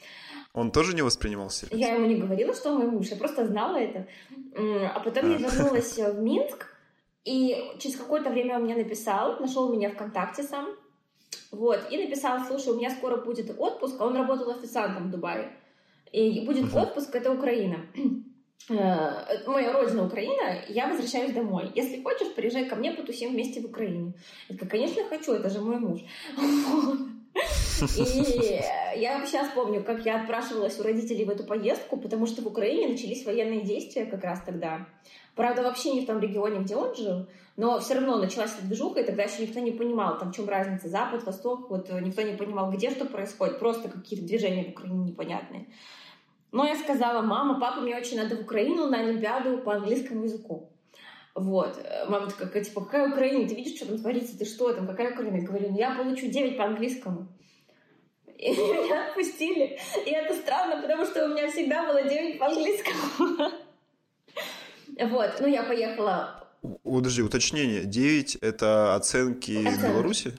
Он 0.52 0.70
тоже 0.70 0.94
не 0.94 1.02
воспринимал 1.02 1.48
всерьез? 1.48 1.78
Я 1.78 1.94
ему 1.94 2.06
не 2.06 2.16
говорила, 2.16 2.52
что 2.54 2.72
он 2.72 2.78
мой 2.78 2.90
муж, 2.90 3.06
я 3.08 3.16
просто 3.16 3.46
знала 3.46 3.76
это. 3.76 4.06
А 4.54 5.00
потом 5.00 5.30
я 5.30 5.38
вернулась 5.38 5.96
в 5.96 6.20
Минск, 6.20 6.66
и 7.24 7.56
через 7.78 7.96
какое-то 7.96 8.28
время 8.28 8.56
он 8.56 8.64
мне 8.64 8.74
написал, 8.74 9.40
нашел 9.40 9.72
меня 9.72 9.90
ВКонтакте 9.90 10.42
сам, 10.42 10.68
вот, 11.50 11.80
и 11.90 11.98
написал, 11.98 12.44
слушай, 12.46 12.72
у 12.72 12.76
меня 12.76 12.90
скоро 12.90 13.16
будет 13.16 13.54
отпуск, 13.58 13.96
а 14.00 14.06
он 14.06 14.16
работал 14.16 14.50
официантом 14.50 15.08
в 15.08 15.10
Дубае. 15.10 15.52
И 16.10 16.44
будет 16.44 16.64
uh-huh. 16.64 16.82
отпуск, 16.82 17.14
это 17.14 17.32
Украина. 17.32 17.86
Э, 18.68 19.44
моя 19.44 19.72
родина 19.72 20.06
Украина, 20.06 20.64
я 20.68 20.86
возвращаюсь 20.86 21.32
домой. 21.32 21.72
Если 21.74 22.00
хочешь, 22.00 22.32
приезжай 22.32 22.68
ко 22.68 22.76
мне, 22.76 22.92
потусим 22.92 23.32
вместе 23.32 23.60
в 23.60 23.64
Украине. 23.64 24.12
Я 24.48 24.54
говорю, 24.54 24.70
конечно, 24.70 25.04
хочу, 25.08 25.32
это 25.32 25.50
же 25.50 25.60
мой 25.60 25.80
муж. 25.80 26.00
И 27.96 28.60
я 28.96 29.26
сейчас 29.26 29.48
помню, 29.54 29.82
как 29.82 30.04
я 30.04 30.20
отпрашивалась 30.20 30.78
у 30.78 30.82
родителей 30.82 31.24
в 31.24 31.30
эту 31.30 31.44
поездку, 31.44 31.96
потому 31.96 32.26
что 32.26 32.42
в 32.42 32.46
Украине 32.46 32.88
начались 32.88 33.24
военные 33.24 33.62
действия 33.62 34.04
как 34.04 34.22
раз 34.22 34.40
тогда. 34.44 34.86
Правда, 35.34 35.62
вообще 35.62 35.92
не 35.92 36.02
в 36.02 36.06
том 36.06 36.20
регионе, 36.20 36.60
где 36.60 36.76
он 36.76 36.94
жил, 36.94 37.26
но 37.56 37.78
все 37.80 37.94
равно 37.94 38.16
началась 38.16 38.54
эта 38.54 38.66
движуха, 38.66 39.00
и 39.00 39.04
тогда 39.04 39.24
еще 39.24 39.42
никто 39.42 39.60
не 39.60 39.72
понимал, 39.72 40.18
там, 40.18 40.32
в 40.32 40.36
чем 40.36 40.48
разница, 40.48 40.88
Запад, 40.88 41.24
Восток, 41.24 41.68
вот 41.70 41.90
э, 41.90 42.00
никто 42.00 42.22
не 42.22 42.36
понимал, 42.36 42.70
где 42.70 42.90
что 42.90 43.04
происходит, 43.04 43.58
просто 43.58 43.88
какие-то 43.88 44.26
движения 44.26 44.64
в 44.64 44.70
Украине 44.70 45.10
непонятные. 45.10 45.66
Но 46.50 46.66
я 46.66 46.76
сказала, 46.76 47.22
мама, 47.22 47.58
папа, 47.60 47.80
мне 47.80 47.96
очень 47.96 48.18
надо 48.18 48.36
в 48.36 48.40
Украину 48.40 48.86
на 48.86 49.00
Олимпиаду 49.00 49.58
по 49.58 49.74
английскому 49.74 50.24
языку. 50.24 50.70
Вот. 51.34 51.78
Э, 51.78 52.06
мама 52.08 52.30
такая, 52.30 52.62
типа, 52.62 52.82
какая 52.82 53.10
Украина? 53.10 53.48
Ты 53.48 53.54
видишь, 53.54 53.76
что 53.76 53.86
там 53.86 53.98
творится? 53.98 54.38
Ты 54.38 54.44
что 54.44 54.72
там? 54.72 54.86
Какая 54.86 55.12
Украина? 55.12 55.36
Я 55.36 55.46
говорю, 55.46 55.70
ну 55.70 55.78
я 55.78 55.94
получу 55.94 56.28
9 56.28 56.56
по 56.58 56.64
английскому. 56.64 57.28
И 58.38 58.50
меня 58.50 59.08
отпустили. 59.08 59.78
И 60.04 60.10
это 60.10 60.34
странно, 60.34 60.82
потому 60.82 61.04
что 61.04 61.24
у 61.24 61.28
меня 61.28 61.50
всегда 61.50 61.86
было 61.86 62.02
9 62.02 62.38
по 62.38 62.46
английскому. 62.46 63.50
Вот, 65.00 65.30
ну 65.40 65.46
я 65.46 65.62
поехала. 65.62 66.41
Подожди, 66.62 67.22
уточнение. 67.22 67.84
9— 67.84 68.36
это 68.40 68.94
оценки, 68.94 69.52
оценки. 69.52 69.78
в 69.78 69.82
Беларуси? 69.82 70.34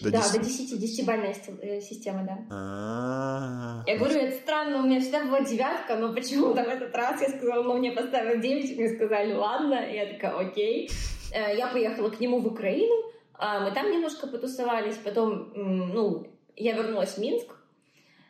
До 0.00 0.10
да, 0.10 0.18
10? 0.18 0.32
до 0.32 0.44
10, 0.44 0.80
десятибальная 0.80 1.34
э, 1.62 1.80
система, 1.80 2.24
да. 2.24 2.38
А-а-а. 2.50 3.84
Я 3.86 3.98
говорю, 3.98 4.18
это 4.18 4.36
странно, 4.36 4.78
у 4.78 4.86
меня 4.86 5.00
всегда 5.00 5.24
была 5.24 5.40
девятка, 5.42 5.96
но 5.96 6.12
почему-то 6.14 6.64
в 6.64 6.68
этот 6.68 6.94
раз 6.94 7.20
я 7.20 7.28
сказала, 7.28 7.62
ну, 7.62 7.78
мне 7.78 7.92
поставили 7.92 8.40
9, 8.40 8.76
мне 8.78 8.88
сказали, 8.88 9.32
ладно, 9.32 9.74
и 9.74 9.94
я 9.94 10.06
такая, 10.06 10.38
окей. 10.38 10.90
Э, 11.32 11.56
я 11.56 11.68
поехала 11.68 12.08
к 12.08 12.18
нему 12.18 12.40
в 12.40 12.46
Украину, 12.46 12.94
а 13.34 13.60
мы 13.60 13.72
там 13.72 13.90
немножко 13.90 14.26
потусовались, 14.26 14.96
потом, 14.96 15.52
ну, 15.54 16.26
я 16.56 16.72
вернулась 16.72 17.14
в 17.14 17.18
Минск, 17.18 17.48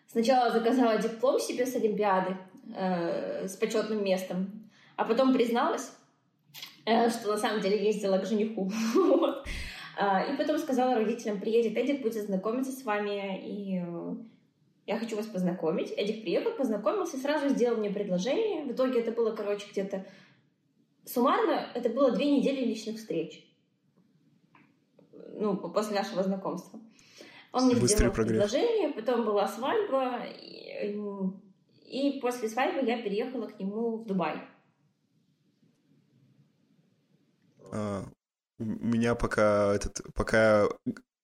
сначала 0.07 0.51
заказала 0.51 0.99
диплом 0.99 1.39
себе 1.39 1.67
с 1.67 1.77
Олимпиады, 1.77 2.37
э, 2.75 3.47
с 3.47 3.57
почетным 3.57 4.05
местом, 4.05 4.69
а 4.97 5.05
потом 5.05 5.33
призналась, 5.35 5.93
что 6.85 7.29
на 7.29 7.37
самом 7.37 7.61
деле 7.61 7.85
ездила 7.85 8.19
к 8.19 8.27
жениху. 8.27 8.71
А, 10.03 10.23
и 10.23 10.35
потом 10.39 10.57
сказала 10.57 10.95
родителям, 10.95 11.41
приедет 11.41 11.77
Эдик, 11.77 12.01
будет 12.01 12.25
знакомиться 12.25 12.73
с 12.73 12.85
вами, 12.85 13.39
и 13.45 13.83
э, 13.85 14.15
я 14.87 14.99
хочу 14.99 15.15
вас 15.15 15.27
познакомить. 15.27 15.93
Эдик 15.95 16.23
приехал, 16.23 16.53
познакомился, 16.53 17.19
сразу 17.19 17.51
сделал 17.51 17.77
мне 17.77 17.91
предложение. 17.91 18.65
В 18.65 18.73
итоге 18.73 19.01
это 19.01 19.13
было, 19.13 19.35
короче, 19.37 19.67
где-то... 19.71 20.07
Суммарно 21.05 21.69
это 21.75 21.91
было 21.91 22.13
две 22.13 22.35
недели 22.35 22.65
личных 22.65 22.97
встреч. 22.97 23.47
Ну, 25.35 25.57
после 25.57 25.97
нашего 25.97 26.23
знакомства. 26.23 26.81
Он 27.53 27.67
мне 27.67 27.75
Быстрый 27.75 27.97
сделал 27.97 28.15
прогресс. 28.15 28.51
предложение, 28.51 28.89
потом 28.91 29.25
была 29.25 29.49
свадьба, 29.49 30.25
и, 30.25 30.99
и 31.87 32.21
после 32.21 32.49
свадьбы 32.49 32.87
я 32.87 33.03
переехала 33.03 33.49
к 33.49 33.59
нему 33.59 33.99
в 33.99 34.07
Дубай. 34.07 34.41
А, 37.59 37.60
У 37.71 38.65
меня 38.65 39.15
пока 39.15 39.75
этот, 39.75 40.03
пока 40.15 40.69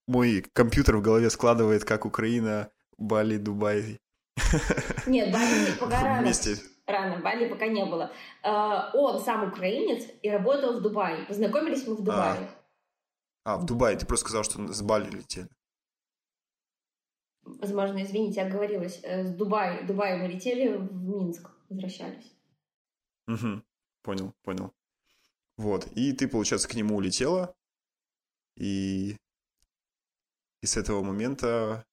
мой 0.07 0.45
компьютер 0.53 0.97
в 0.97 1.03
голове 1.03 1.29
складывает, 1.31 1.85
как 1.85 2.07
Украина, 2.07 2.71
Бали, 2.97 3.37
Дубай. 3.37 4.01
Нет, 5.07 5.33
Бали 5.33 5.73
пока 5.79 6.03
рано. 6.03 6.23
Вместе. 6.23 6.57
Рано, 6.87 7.21
Бали 7.21 7.49
пока 7.49 7.67
не 7.67 7.85
было. 7.85 8.13
А, 8.43 8.91
Он 8.95 9.21
сам 9.21 9.49
украинец 9.49 10.07
и 10.23 10.31
работал 10.31 10.79
в 10.79 10.83
Дубае. 10.83 11.27
Познакомились 11.27 11.87
мы 11.87 11.97
в 11.97 12.03
Дубае. 12.03 12.49
А, 13.45 13.59
в 13.59 13.67
Дубае. 13.67 13.97
Ты 13.97 14.07
просто 14.07 14.29
сказал, 14.29 14.45
что 14.45 14.73
с 14.73 14.83
Бали 14.83 15.11
летели. 15.11 15.49
Возможно, 17.43 18.03
извините, 18.03 18.43
оговорилась. 18.43 19.01
Э, 19.03 19.25
С 19.25 19.35
Дубая, 19.35 19.87
Дубая 19.87 20.17
мы 20.17 20.29
летели 20.29 20.77
в 20.77 20.93
Минск, 20.93 21.51
возвращались. 21.69 22.33
Угу. 23.29 23.63
Понял, 24.03 24.33
понял. 24.43 24.73
Вот. 25.57 25.87
И 25.95 26.13
ты, 26.13 26.29
получается, 26.29 26.69
к 26.69 26.75
нему 26.75 26.97
улетела. 26.97 27.55
И, 28.57 29.17
и 30.63 30.67
с 30.67 30.77
этого 30.77 31.03
момента 31.03 31.85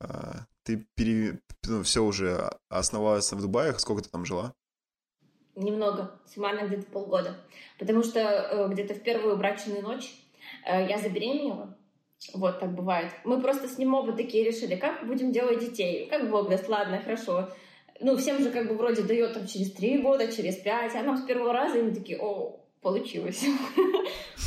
а, 0.00 0.46
ты 0.64 0.86
пере... 0.94 1.40
ну, 1.66 1.82
все 1.82 2.02
уже 2.02 2.50
основалась 2.68 3.32
в 3.32 3.40
Дубае. 3.40 3.78
Сколько 3.78 4.02
ты 4.02 4.10
там 4.10 4.24
жила? 4.24 4.54
Немного, 5.56 6.18
максимально 6.22 6.66
где-то 6.66 6.86
полгода. 6.90 7.36
Потому 7.78 8.02
что 8.02 8.18
э, 8.18 8.68
где-то 8.70 8.94
в 8.94 9.02
первую 9.02 9.36
брачную 9.36 9.82
ночь 9.82 10.12
э, 10.66 10.88
я 10.88 10.98
забеременела. 10.98 11.78
Вот 12.32 12.58
так 12.58 12.74
бывает. 12.74 13.12
Мы 13.24 13.40
просто 13.40 13.68
с 13.68 13.78
ним 13.78 13.94
оба 13.94 14.12
такие 14.14 14.44
решили, 14.44 14.74
как 14.74 15.06
будем 15.06 15.30
делать 15.30 15.60
детей. 15.60 16.08
Как 16.08 16.28
Бог 16.28 16.48
даст, 16.48 16.68
ладно, 16.68 17.00
хорошо. 17.00 17.50
Ну, 18.00 18.16
всем 18.16 18.42
же 18.42 18.50
как 18.50 18.68
бы 18.68 18.74
вроде 18.74 19.02
дает 19.02 19.34
там 19.34 19.46
через 19.46 19.72
три 19.72 19.98
года, 19.98 20.32
через 20.32 20.56
пять, 20.56 20.96
а 20.96 21.02
нам 21.02 21.16
с 21.16 21.22
первого 21.24 21.52
раза, 21.52 21.78
и 21.78 21.82
мы 21.82 21.94
такие, 21.94 22.18
о, 22.20 22.63
получилось. 22.84 23.44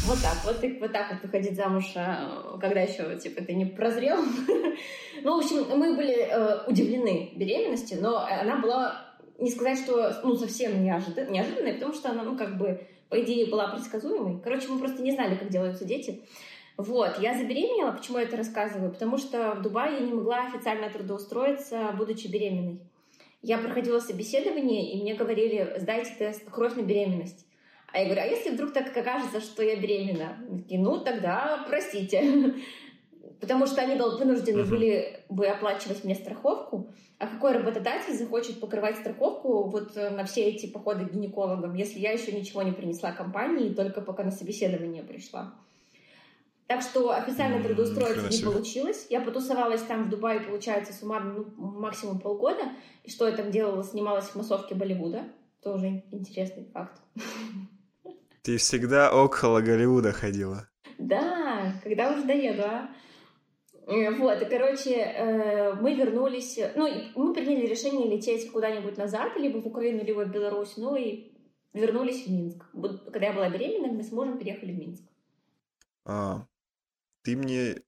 Вот 0.06 0.20
так, 0.22 0.38
вот, 0.46 0.64
и- 0.64 0.78
вот 0.80 0.92
так 0.94 1.12
вот 1.12 1.24
выходить 1.24 1.56
замуж, 1.56 1.86
а, 1.96 2.58
когда 2.62 2.82
еще, 2.82 3.18
типа, 3.18 3.44
ты 3.44 3.54
не 3.54 3.66
прозрел. 3.66 4.18
Ну, 5.24 5.36
в 5.36 5.44
общем, 5.44 5.66
мы 5.78 5.96
были 5.98 6.14
э, 6.14 6.68
удивлены 6.68 7.32
беременности, 7.36 7.96
но 8.00 8.20
она 8.20 8.58
была, 8.62 9.08
не 9.40 9.50
сказать, 9.50 9.80
что, 9.80 10.14
ну, 10.24 10.36
совсем 10.36 10.84
неожидан- 10.84 11.32
неожиданной, 11.32 11.74
потому 11.74 11.94
что 11.94 12.12
она, 12.12 12.22
ну, 12.24 12.38
как 12.38 12.58
бы, 12.60 12.88
по 13.10 13.20
идее, 13.22 13.48
была 13.48 13.68
предсказуемой. 13.70 14.40
Короче, 14.44 14.68
мы 14.70 14.78
просто 14.78 15.02
не 15.02 15.12
знали, 15.12 15.36
как 15.36 15.50
делаются 15.50 15.84
дети. 15.86 16.22
Вот, 16.78 17.18
я 17.20 17.36
забеременела, 17.36 17.92
почему 17.92 18.20
я 18.20 18.26
это 18.26 18.38
рассказываю? 18.38 18.92
Потому 18.92 19.18
что 19.18 19.56
в 19.56 19.64
Дубае 19.64 19.96
я 19.96 20.00
не 20.02 20.14
могла 20.14 20.46
официально 20.46 20.90
трудоустроиться, 20.92 21.92
будучи 21.98 22.28
беременной. 22.28 22.80
Я 23.42 23.58
проходила 23.58 24.00
собеседование, 24.00 24.92
и 24.94 25.02
мне 25.02 25.16
говорили, 25.16 25.74
сдайте 25.80 26.12
тест 26.20 26.48
кровь 26.50 26.76
на 26.76 26.84
беременность. 26.84 27.47
А 27.94 28.00
я 28.00 28.06
говорю, 28.06 28.22
а 28.22 28.26
если 28.26 28.52
вдруг 28.52 28.74
так 28.74 28.96
окажется, 28.96 29.40
что 29.40 29.64
я 29.64 29.76
беременна? 29.78 30.38
Они 30.48 30.62
такие, 30.62 30.80
ну, 30.80 31.00
тогда 31.00 31.66
простите. 31.68 32.54
Потому 33.40 33.66
что 33.66 33.82
они 33.82 33.96
вынуждены 33.96 34.64
были 34.64 35.24
бы 35.30 35.48
оплачивать 35.48 36.04
мне 36.04 36.16
страховку. 36.16 36.90
А 37.20 37.28
какой 37.28 37.54
работодатель 37.54 38.14
захочет 38.14 38.60
покрывать 38.60 38.98
страховку 38.98 39.70
вот 39.70 39.96
э, 39.96 40.10
на 40.10 40.26
все 40.26 40.44
эти 40.44 40.68
походы 40.68 41.06
к 41.06 41.14
гинекологам, 41.14 41.74
если 41.74 42.00
я 42.00 42.12
еще 42.12 42.32
ничего 42.32 42.62
не 42.62 42.72
принесла 42.72 43.12
компании, 43.12 43.74
только 43.74 44.02
пока 44.02 44.24
на 44.24 44.32
собеседование 44.32 45.04
пришла? 45.04 45.54
Так 46.68 46.82
что 46.82 47.12
официально 47.12 47.64
трудоустроиться 47.64 48.28
нихрена 48.28 48.50
не 48.50 48.54
получилось. 48.54 49.08
Я 49.10 49.22
потусовалась 49.22 49.82
там 49.84 50.06
в 50.06 50.10
Дубае, 50.10 50.42
получается, 50.42 50.94
суммарно 50.94 51.34
ну, 51.34 51.46
максимум 51.58 52.20
полгода. 52.20 52.64
И 53.04 53.10
что 53.10 53.28
я 53.28 53.36
там 53.36 53.50
делала? 53.50 53.84
Снималась 53.84 54.26
в 54.26 54.36
массовке 54.36 54.76
Болливуда. 54.76 55.24
Тоже 55.64 56.04
интересный 56.12 56.66
факт. 56.74 57.02
Ты 58.48 58.56
всегда 58.56 59.12
около 59.12 59.60
Голливуда 59.60 60.14
ходила. 60.14 60.70
Да, 60.98 61.74
когда 61.84 62.14
уже 62.14 62.24
доеду, 62.24 62.64
а? 62.64 62.90
Э, 63.88 64.10
Вот, 64.12 64.42
и, 64.42 64.46
короче, 64.46 64.96
э, 64.96 65.74
мы 65.74 65.94
вернулись, 65.94 66.58
ну, 66.78 66.88
мы 67.16 67.34
приняли 67.34 67.66
решение 67.66 68.10
лететь 68.10 68.50
куда-нибудь 68.50 68.98
назад, 68.98 69.36
либо 69.36 69.58
в 69.58 69.68
Украину, 69.68 70.02
либо 70.02 70.22
в 70.24 70.32
Беларусь, 70.32 70.78
ну, 70.78 70.96
и 70.96 71.34
вернулись 71.74 72.26
в 72.26 72.32
Минск. 72.32 72.64
Когда 73.12 73.28
я 73.28 73.34
была 73.34 73.50
беременна, 73.50 73.92
мы 73.92 74.02
с 74.02 74.14
мужем 74.14 74.38
переехали 74.38 74.72
в 74.72 74.80
Минск. 74.80 75.04
А, 76.06 76.48
ты 77.24 77.36
мне 77.36 77.82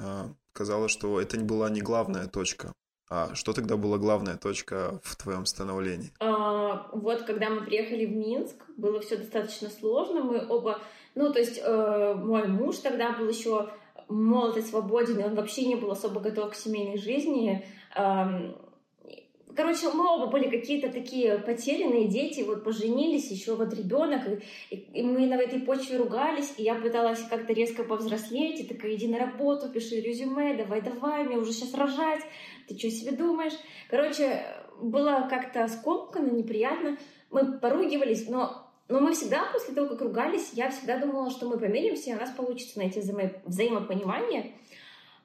а, 0.00 0.30
сказала, 0.54 0.88
что 0.88 1.20
это 1.20 1.36
не 1.36 1.44
была 1.44 1.68
не 1.68 1.82
главная 1.82 2.26
точка. 2.26 2.72
А 3.08 3.34
что 3.34 3.52
тогда 3.52 3.76
была 3.76 3.98
главная 3.98 4.36
точка 4.36 4.98
в 5.02 5.16
твоем 5.16 5.46
становлении? 5.46 6.12
А, 6.18 6.88
Вот, 6.92 7.22
когда 7.22 7.50
мы 7.50 7.62
приехали 7.62 8.04
в 8.04 8.16
Минск, 8.16 8.56
было 8.76 9.00
все 9.00 9.16
достаточно 9.16 9.70
сложно. 9.70 10.24
Мы 10.24 10.44
оба, 10.48 10.80
ну, 11.14 11.32
то 11.32 11.38
есть 11.38 11.60
э, 11.62 12.14
мой 12.14 12.48
муж 12.48 12.78
тогда 12.78 13.12
был 13.12 13.28
еще 13.28 13.70
молод 14.08 14.56
и 14.56 14.62
свободен, 14.62 15.20
и 15.20 15.24
он 15.24 15.34
вообще 15.34 15.66
не 15.66 15.76
был 15.76 15.90
особо 15.90 16.20
готов 16.20 16.50
к 16.50 16.54
семейной 16.56 16.98
жизни. 16.98 17.64
Ам, 17.94 18.56
Короче, 19.56 19.88
мы 19.90 20.06
оба 20.06 20.26
были 20.26 20.50
какие-то 20.50 20.92
такие 20.92 21.38
потерянные 21.38 22.08
дети, 22.08 22.42
вот 22.42 22.62
поженились, 22.62 23.30
еще 23.30 23.54
вот 23.54 23.72
ребенок, 23.72 24.22
и, 24.70 24.74
и 24.74 25.02
мы 25.02 25.26
на 25.26 25.36
этой 25.36 25.60
почве 25.60 25.96
ругались, 25.96 26.52
и 26.58 26.62
я 26.62 26.74
пыталась 26.74 27.22
как-то 27.22 27.54
резко 27.54 27.82
повзрослеть, 27.82 28.60
и 28.60 28.64
такая, 28.64 28.94
иди 28.94 29.08
на 29.08 29.18
работу, 29.18 29.70
пиши 29.70 30.00
резюме, 30.00 30.54
давай, 30.54 30.82
давай, 30.82 31.24
мне 31.24 31.38
уже 31.38 31.52
сейчас 31.52 31.72
рожать, 31.72 32.20
ты 32.68 32.78
что 32.78 32.90
себе 32.90 33.12
думаешь? 33.12 33.54
Короче, 33.88 34.44
было 34.80 35.26
как-то 35.30 35.66
скомканно, 35.68 36.30
неприятно. 36.32 36.98
Мы 37.30 37.58
поругивались, 37.58 38.28
но, 38.28 38.70
но 38.88 39.00
мы 39.00 39.14
всегда, 39.14 39.46
после 39.52 39.74
того, 39.74 39.88
как 39.88 40.02
ругались, 40.02 40.50
я 40.52 40.68
всегда 40.68 40.98
думала, 40.98 41.30
что 41.30 41.48
мы 41.48 41.58
помиримся, 41.58 42.10
и 42.10 42.14
у 42.14 42.18
нас 42.18 42.30
получится 42.30 42.78
найти 42.78 43.00
взаимо- 43.00 43.40
взаимопонимание. 43.46 44.52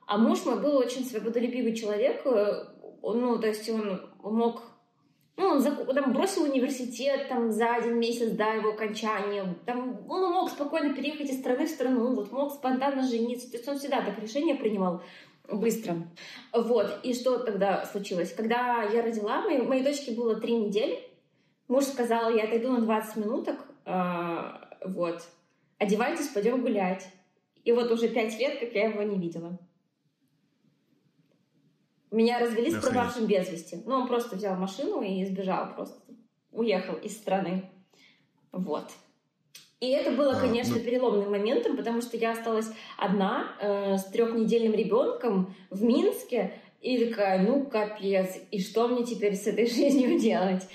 А 0.08 0.18
муж 0.18 0.46
мой 0.46 0.62
был 0.62 0.78
очень 0.78 1.06
свободолюбивый 1.06 1.76
человек, 1.76 2.26
э, 2.26 2.66
ну, 3.04 3.40
то 3.40 3.48
есть 3.48 3.70
он 3.70 4.11
мог... 4.24 4.64
Ну, 5.38 5.48
он 5.48 5.60
зак- 5.60 5.92
там, 5.94 6.14
бросил 6.14 6.44
университет 6.44 7.28
там, 7.30 7.52
за 7.52 7.76
один 7.76 8.00
месяц 8.00 8.32
до 8.32 8.54
его 8.54 8.70
окончания. 8.70 9.56
Там, 9.66 10.00
он 10.10 10.32
мог 10.32 10.50
спокойно 10.50 10.94
переехать 10.94 11.30
из 11.30 11.40
страны 11.40 11.66
в 11.66 11.70
страну, 11.70 12.14
вот, 12.14 12.32
мог 12.32 12.54
спонтанно 12.54 13.08
жениться. 13.08 13.50
То 13.50 13.58
есть 13.58 13.68
он 13.68 13.80
всегда 13.80 14.02
так 14.02 14.20
решение 14.20 14.56
принимал 14.56 15.02
быстро. 15.52 15.96
Вот. 16.54 17.00
И 17.04 17.14
что 17.14 17.40
тогда 17.40 17.86
случилось? 17.86 18.34
Когда 18.34 18.84
я 18.84 19.02
родила, 19.02 19.42
моей, 19.42 19.62
моей 19.62 19.84
дочке 19.84 20.12
было 20.12 20.36
три 20.36 20.56
недели, 20.56 21.00
муж 21.68 21.86
сказал, 21.86 22.34
я 22.34 22.44
отойду 22.44 22.72
на 22.72 22.82
20 22.82 23.16
минуток, 23.18 23.58
а, 23.86 24.70
вот, 24.86 25.22
одевайтесь, 25.78 26.28
пойдем 26.28 26.62
гулять. 26.62 27.08
И 27.64 27.72
вот 27.72 27.92
уже 27.92 28.08
пять 28.10 28.38
лет, 28.40 28.60
как 28.60 28.74
я 28.74 28.90
его 28.90 29.02
не 29.04 29.18
видела. 29.18 29.58
Меня 32.12 32.40
развели 32.40 32.70
с 32.72 32.82
пропавшим 32.82 33.26
без 33.26 33.50
вести. 33.50 33.82
Ну, 33.86 33.96
он 33.96 34.08
просто 34.08 34.36
взял 34.36 34.56
машину 34.56 35.02
и 35.02 35.26
сбежал 35.26 35.74
просто. 35.74 35.98
Уехал 36.52 36.96
из 36.96 37.16
страны. 37.16 37.70
Вот. 38.52 38.92
И 39.80 39.88
это 39.90 40.12
было, 40.12 40.34
А, 40.38 40.40
конечно, 40.42 40.76
ну- 40.76 40.82
переломным 40.84 41.32
моментом, 41.32 41.78
потому 41.78 42.02
что 42.02 42.18
я 42.18 42.34
осталась 42.34 42.68
одна 42.98 43.56
э, 43.62 43.98
с 43.98 44.04
трехнедельным 44.06 44.74
ребенком 44.74 45.56
в 45.70 45.82
Минске. 45.84 46.54
И 46.82 47.06
такая, 47.08 47.42
ну, 47.48 47.66
капец, 47.66 48.36
и 48.52 48.60
что 48.62 48.88
мне 48.88 49.06
теперь 49.06 49.36
с 49.36 49.48
этой 49.48 49.66
жизнью 49.68 50.20
делать? 50.20 50.68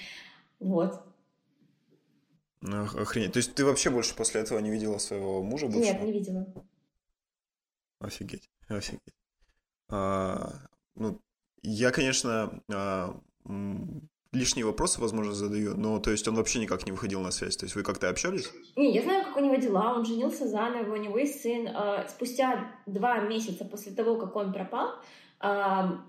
Вот. 0.59 1.03
Ну, 2.63 2.85
ох- 2.85 2.97
охренеть. 2.97 3.33
То 3.33 3.39
есть 3.39 3.55
ты 3.55 3.65
вообще 3.65 3.91
больше 3.91 4.17
после 4.17 4.41
этого 4.41 4.59
не 4.61 4.71
видела 4.71 4.99
своего 4.99 5.43
мужа 5.43 5.67
бывшего? 5.67 5.83
Нет, 5.85 6.03
не 6.03 6.13
видела. 6.13 6.47
Офигеть, 8.01 8.51
офигеть. 8.69 9.03
А, 9.89 10.53
ну, 10.95 11.21
я, 11.67 11.91
конечно, 11.91 12.63
а, 12.73 13.17
лишние 14.33 14.65
вопросы, 14.65 15.01
возможно, 15.01 15.33
задаю, 15.33 15.77
но 15.77 15.99
то 15.99 16.11
есть 16.11 16.27
он 16.29 16.37
вообще 16.37 16.61
никак 16.61 16.87
не 16.87 16.93
выходил 16.93 17.21
на 17.21 17.31
связь. 17.31 17.57
То 17.57 17.65
есть 17.65 17.75
вы 17.75 17.83
как-то 17.83 18.09
общались? 18.09 18.51
Не, 18.77 18.95
я 18.95 19.03
знаю, 19.03 19.25
как 19.25 19.37
у 19.37 19.41
него 19.41 19.57
дела. 19.57 19.95
Он 19.95 20.05
женился 20.05 20.47
заново, 20.47 20.95
у 20.95 20.97
него 20.97 21.19
есть 21.19 21.43
сын. 21.43 21.67
Э, 21.67 22.07
Спустя 22.09 22.71
два 22.87 23.21
месяца 23.21 23.65
после 23.65 23.93
того, 23.93 24.17
как 24.17 24.37
он 24.37 24.53
пропал, 24.53 24.91
а, 25.41 26.05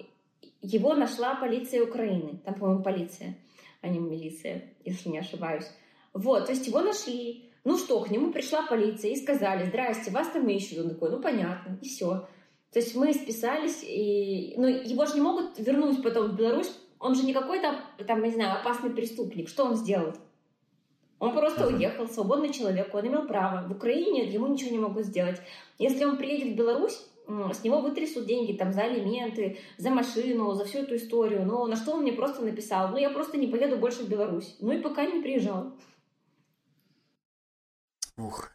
его 0.62 0.93
нашла 0.93 1.36
полиция 1.36 1.84
Украины. 1.84 2.39
Там, 2.46 2.56
по-моему, 2.56 2.84
полиция, 2.84 3.38
а 3.82 3.88
не 3.88 4.00
милиция, 4.00 4.74
если 4.86 5.10
не 5.10 5.20
ошибаюсь. 5.20 5.67
Вот, 6.13 6.46
то 6.46 6.52
есть 6.52 6.67
его 6.67 6.82
нашли. 6.82 7.50
Ну 7.63 7.78
что, 7.78 8.00
к 8.02 8.10
нему 8.10 8.32
пришла 8.32 8.65
полиция 8.65 9.12
и 9.12 9.17
сказали, 9.17 9.65
здрасте, 9.65 10.12
вас 10.12 10.30
там 10.30 10.48
ищут. 10.48 10.80
Он 10.80 10.89
такой, 10.89 11.12
ну 11.12 11.20
понятно, 11.20 11.78
и 11.82 11.86
все. 11.86 12.28
То 12.78 12.82
есть 12.84 12.94
мы 12.94 13.12
списались, 13.12 13.80
и... 13.82 14.54
ну 14.56 14.68
его 14.68 15.08
же 15.08 15.16
не 15.16 15.22
могут 15.22 15.58
вернуть 15.58 16.04
потом 16.04 16.28
в 16.28 16.36
Беларусь. 16.36 16.72
Он 17.00 17.16
же 17.16 17.24
не 17.24 17.34
какой-то, 17.34 17.80
там, 18.06 18.22
не 18.22 18.30
знаю, 18.30 18.60
опасный 18.60 18.92
преступник. 18.92 19.50
Что 19.50 19.66
он 19.66 19.76
сделал? 19.76 20.13
Он 21.18 21.34
просто 21.34 21.66
Мгм. 21.66 21.74
уехал, 21.74 22.08
свободный 22.08 22.54
человек, 22.54 22.94
он 22.94 23.08
имел 23.08 23.26
право. 23.26 23.68
В 23.68 23.72
Украине 23.72 24.30
ему 24.30 24.46
ничего 24.46 24.70
не 24.70 24.78
могут 24.78 25.06
сделать. 25.06 25.42
Если 25.80 26.06
он 26.06 26.18
приедет 26.18 26.54
в 26.54 26.56
Беларусь, 26.56 27.04
с 27.28 27.63
него 27.63 27.82
вытрясут 27.82 28.28
деньги 28.28 28.54
там 28.54 28.72
за 28.72 28.84
алименты, 28.84 29.58
за 29.80 29.90
машину, 29.90 30.54
за 30.54 30.66
всю 30.66 30.84
эту 30.84 30.98
историю. 30.98 31.48
Но 31.48 31.66
на 31.66 31.78
что 31.78 31.94
он 31.94 32.04
мне 32.04 32.12
просто 32.12 32.44
написал? 32.44 32.90
Ну, 32.90 32.98
я 32.98 33.10
просто 33.10 33.38
не 33.38 33.48
поеду 33.48 33.78
больше 33.78 34.04
в 34.04 34.08
Беларусь. 34.08 34.56
Ну 34.60 34.72
и 34.72 34.82
пока 34.82 35.04
не 35.08 35.20
приезжал. 35.24 35.72
Ух. 38.18 38.52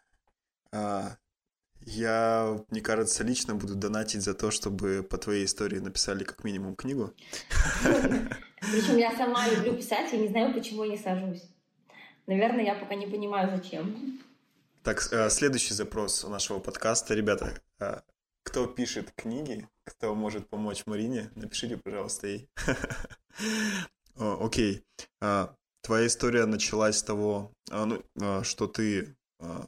А, 0.70 1.16
я, 1.86 2.60
мне 2.70 2.80
кажется, 2.80 3.24
лично 3.24 3.54
буду 3.54 3.74
донатить 3.74 4.22
за 4.22 4.34
то, 4.34 4.50
чтобы 4.50 5.02
по 5.02 5.18
твоей 5.18 5.44
истории 5.44 5.78
написали 5.78 6.24
как 6.24 6.44
минимум 6.44 6.76
книгу. 6.76 7.12
Причем 7.82 8.96
я 8.96 9.16
сама 9.16 9.48
люблю 9.48 9.76
писать, 9.76 10.12
и 10.12 10.18
не 10.18 10.28
знаю, 10.28 10.54
почему 10.54 10.84
я 10.84 10.92
не 10.92 10.98
сажусь. 10.98 11.42
Наверное, 12.26 12.64
я 12.64 12.74
пока 12.74 12.94
не 12.94 13.06
понимаю, 13.06 13.50
зачем. 13.50 14.20
Так, 14.82 15.12
э, 15.12 15.30
следующий 15.30 15.74
запрос 15.74 16.24
нашего 16.24 16.58
подкаста. 16.58 17.14
Ребята, 17.14 17.60
э, 17.80 18.00
кто 18.42 18.66
пишет 18.66 19.12
книги, 19.12 19.68
кто 19.84 20.14
может 20.14 20.48
помочь 20.48 20.86
Марине, 20.86 21.30
напишите, 21.34 21.76
пожалуйста, 21.76 22.26
ей. 22.26 22.48
Окей. 24.16 24.84
А, 25.20 25.54
твоя 25.82 26.06
история 26.06 26.46
началась 26.46 26.98
с 26.98 27.02
того, 27.02 27.52
а, 27.70 27.86
ну, 27.86 28.02
а, 28.20 28.42
что 28.42 28.66
ты 28.66 29.16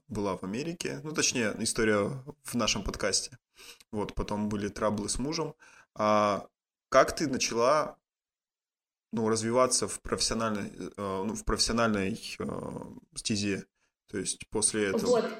была 0.08 0.36
в 0.36 0.44
Америке. 0.44 1.00
Ну, 1.02 1.12
точнее, 1.12 1.54
история 1.58 2.10
в 2.42 2.54
нашем 2.54 2.82
подкасте. 2.82 3.38
Вот, 3.90 4.14
потом 4.14 4.48
были 4.48 4.68
траблы 4.68 5.08
с 5.08 5.18
мужем. 5.18 5.54
А 5.94 6.46
как 6.88 7.14
ты 7.14 7.28
начала 7.28 7.96
ну, 9.12 9.28
развиваться 9.28 9.88
в 9.88 10.00
профессиональной, 10.00 10.72
ну, 10.96 11.34
в 11.34 11.44
профессиональной 11.44 12.20
стезе? 13.14 13.66
То 14.10 14.18
есть 14.18 14.48
после 14.48 14.88
этого... 14.88 15.06
Вот, 15.06 15.30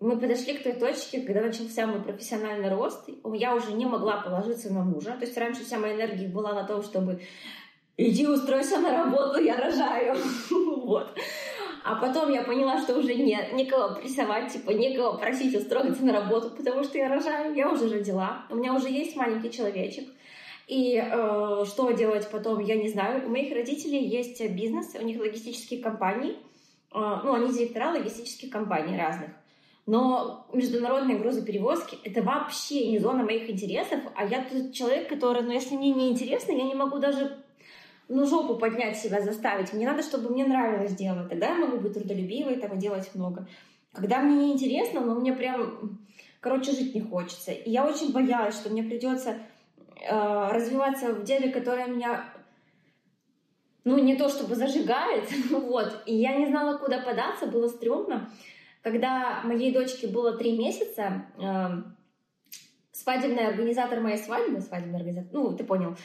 мы 0.00 0.18
подошли 0.18 0.58
к 0.58 0.62
той 0.62 0.72
точке, 0.72 1.20
когда 1.20 1.42
начался 1.42 1.86
мой 1.86 2.02
профессиональный 2.02 2.70
рост. 2.70 3.08
Я 3.34 3.54
уже 3.54 3.72
не 3.72 3.86
могла 3.86 4.20
положиться 4.20 4.72
на 4.72 4.82
мужа. 4.82 5.12
То 5.12 5.24
есть 5.24 5.36
раньше 5.36 5.64
вся 5.64 5.78
моя 5.78 5.94
энергия 5.94 6.28
была 6.28 6.54
на 6.54 6.64
том, 6.64 6.82
чтобы 6.82 7.22
иди 7.96 8.26
устройся 8.26 8.78
на 8.80 9.04
работу, 9.04 9.40
я 9.40 9.56
рожаю. 9.56 10.16
вот. 10.50 11.16
А 11.84 11.96
потом 11.96 12.32
я 12.32 12.42
поняла, 12.42 12.80
что 12.80 12.96
уже 12.96 13.14
нет, 13.14 13.52
никого 13.54 13.96
прессовать, 13.96 14.52
типа, 14.52 14.70
никого 14.70 15.18
просить 15.18 15.54
устроиться 15.54 16.04
на 16.04 16.12
работу, 16.12 16.50
потому 16.50 16.84
что 16.84 16.98
я 16.98 17.08
рожаю, 17.08 17.54
я 17.54 17.68
уже 17.70 17.88
родила, 17.88 18.46
у 18.50 18.54
меня 18.54 18.72
уже 18.74 18.88
есть 18.88 19.16
маленький 19.16 19.50
человечек. 19.50 20.08
И 20.68 20.96
э, 20.96 21.64
что 21.66 21.90
делать 21.90 22.28
потом, 22.30 22.60
я 22.60 22.76
не 22.76 22.88
знаю. 22.88 23.26
У 23.26 23.30
моих 23.30 23.52
родителей 23.52 24.06
есть 24.06 24.40
бизнес, 24.52 24.94
у 24.94 25.02
них 25.02 25.18
логистические 25.18 25.82
компании, 25.82 26.36
э, 26.94 27.20
ну, 27.24 27.34
они 27.34 27.52
директора 27.52 27.90
логистических 27.90 28.48
компаний 28.48 28.96
разных. 28.96 29.30
Но 29.84 30.46
международные 30.52 31.18
грузоперевозки— 31.18 31.98
это 32.04 32.22
вообще 32.22 32.88
не 32.88 33.00
зона 33.00 33.24
моих 33.24 33.50
интересов, 33.50 33.98
а 34.14 34.24
я 34.24 34.44
тот 34.44 34.72
человек, 34.72 35.08
который, 35.08 35.42
ну, 35.42 35.50
если 35.50 35.74
мне 35.74 35.92
не 35.92 36.10
интересно, 36.10 36.52
я 36.52 36.62
не 36.62 36.74
могу 36.74 36.98
даже 36.98 37.41
ну, 38.14 38.26
жопу 38.26 38.56
поднять 38.56 38.98
себя, 38.98 39.22
заставить. 39.22 39.72
Мне 39.72 39.86
надо, 39.86 40.02
чтобы 40.02 40.30
мне 40.30 40.44
нравилось 40.44 40.94
делать. 40.94 41.28
Тогда 41.28 41.48
я 41.48 41.54
могу 41.54 41.78
быть 41.78 41.94
трудолюбивой 41.94 42.56
там, 42.56 42.78
делать 42.78 43.10
много. 43.14 43.48
Когда 43.92 44.20
мне 44.20 44.46
не 44.46 44.52
интересно, 44.52 45.00
но 45.00 45.14
мне 45.14 45.32
прям, 45.32 45.98
короче, 46.40 46.72
жить 46.72 46.94
не 46.94 47.00
хочется. 47.00 47.52
И 47.52 47.70
я 47.70 47.86
очень 47.86 48.12
боялась, 48.12 48.54
что 48.54 48.70
мне 48.70 48.82
придется 48.82 49.38
э, 50.00 50.48
развиваться 50.50 51.14
в 51.14 51.24
деле, 51.24 51.50
которое 51.50 51.86
меня 51.86 52.24
ну, 53.84 53.98
не 53.98 54.14
то 54.14 54.28
чтобы 54.28 54.54
зажигает, 54.54 55.28
вот. 55.50 56.02
И 56.06 56.14
я 56.14 56.36
не 56.36 56.46
знала, 56.46 56.78
куда 56.78 56.98
податься, 57.00 57.46
было 57.46 57.68
стрёмно. 57.68 58.30
Когда 58.82 59.40
моей 59.44 59.72
дочке 59.72 60.06
было 60.06 60.36
три 60.36 60.58
месяца, 60.58 61.26
э, 61.38 61.82
свадебный 63.02 63.46
организатор 63.46 64.00
моей 64.00 64.18
свадьбы, 64.18 64.60
свадебный 64.60 64.96
организатор, 64.96 65.30
ну, 65.32 65.56
ты 65.56 65.64
понял, 65.64 65.96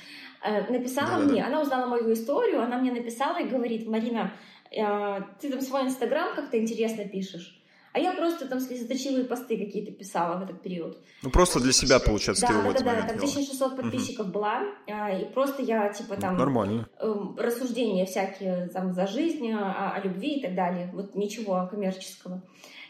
э, 0.43 0.71
написала 0.71 1.19
да, 1.19 1.25
мне, 1.25 1.41
да. 1.41 1.47
она 1.47 1.61
узнала 1.61 1.85
мою 1.85 2.11
историю, 2.13 2.61
она 2.61 2.77
мне 2.77 2.91
написала 2.91 3.39
и 3.39 3.47
говорит, 3.47 3.87
Марина, 3.87 4.33
э, 4.71 5.21
ты 5.39 5.49
там 5.49 5.61
свой 5.61 5.83
инстаграм 5.83 6.35
как-то 6.35 6.59
интересно 6.59 7.05
пишешь. 7.05 7.53
А 7.93 7.99
я 7.99 8.11
просто 8.13 8.47
там 8.47 8.59
слезоточивые 8.59 9.25
посты 9.25 9.57
какие-то 9.57 9.91
писала 9.91 10.37
в 10.37 10.43
этот 10.43 10.61
период. 10.61 10.99
Ну, 11.23 11.31
просто 11.31 11.59
для 11.59 11.71
себя, 11.71 11.99
получается, 11.99 12.45
да, 12.45 12.47
ты 12.47 12.53
его 12.59 12.73
Да, 12.73 12.79
да, 12.79 13.01
да, 13.01 13.07
там 13.07 13.15
1600 13.15 13.75
подписчиков 13.75 14.27
угу. 14.27 14.33
была, 14.33 14.63
и 14.87 15.25
просто 15.33 15.63
я, 15.63 15.89
типа, 15.89 16.15
там... 16.15 16.37
Нормально. 16.37 16.87
Эм, 16.99 17.35
рассуждения 17.39 18.05
всякие 18.05 18.67
там 18.67 18.93
за 18.93 19.07
жизнь, 19.07 19.51
о, 19.51 19.93
о 19.95 19.99
любви 20.01 20.37
и 20.37 20.41
так 20.43 20.53
далее. 20.53 20.91
Вот 20.93 21.15
ничего 21.15 21.67
коммерческого. 21.71 22.43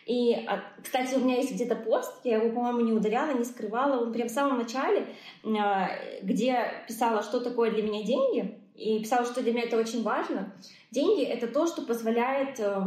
И, 0.07 0.33
а, 0.47 0.63
кстати, 0.81 1.15
у 1.15 1.19
меня 1.19 1.35
есть 1.35 1.51
где-то 1.51 1.75
пост, 1.75 2.13
я 2.23 2.37
его, 2.37 2.49
по-моему, 2.55 2.79
не 2.79 2.93
удаляла, 2.93 3.37
не 3.37 3.43
скрывала, 3.43 4.01
он 4.01 4.13
прям 4.13 4.29
в 4.29 4.31
самом 4.31 4.57
начале, 4.57 5.05
а, 5.43 5.89
где 6.21 6.71
писала, 6.87 7.21
что 7.21 7.41
такое 7.41 7.71
для 7.71 7.83
меня 7.83 8.03
деньги, 8.03 8.57
и 8.73 8.99
писала, 8.99 9.25
что 9.25 9.41
для 9.41 9.51
меня 9.51 9.63
это 9.63 9.77
очень 9.77 10.03
важно. 10.03 10.53
Деньги— 10.91 11.23
это 11.25 11.47
то, 11.47 11.67
что 11.67 11.81
позволяет... 11.81 12.59
Э, 12.59 12.79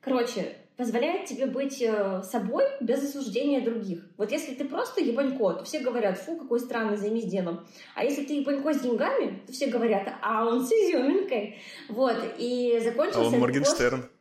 короче, 0.00 0.56
позволяет 0.76 1.26
тебе 1.26 1.46
быть 1.46 1.80
э, 1.80 2.22
собой 2.24 2.64
без 2.80 3.02
осуждения 3.04 3.60
других. 3.60 4.04
Вот 4.16 4.32
если 4.32 4.54
ты 4.54 4.64
просто 4.64 5.00
ебанько, 5.00 5.54
то 5.54 5.64
все 5.64 5.78
говорят, 5.78 6.18
фу, 6.18 6.36
какой 6.36 6.58
странный, 6.58 6.96
займись 6.96 7.26
делом. 7.26 7.64
А 7.94 8.04
если 8.04 8.24
ты 8.24 8.40
ебанько 8.40 8.74
с 8.74 8.80
деньгами, 8.80 9.40
то 9.46 9.52
все 9.52 9.68
говорят, 9.68 10.12
а 10.20 10.46
он 10.46 10.66
с 10.66 10.72
изюминкой. 10.72 11.58
Вот, 11.88 12.16
и 12.38 12.80
закончился... 12.82 13.20
А 13.20 13.34
он 13.34 13.38
Моргенштерн. 13.38 14.00
Пост... 14.02 14.11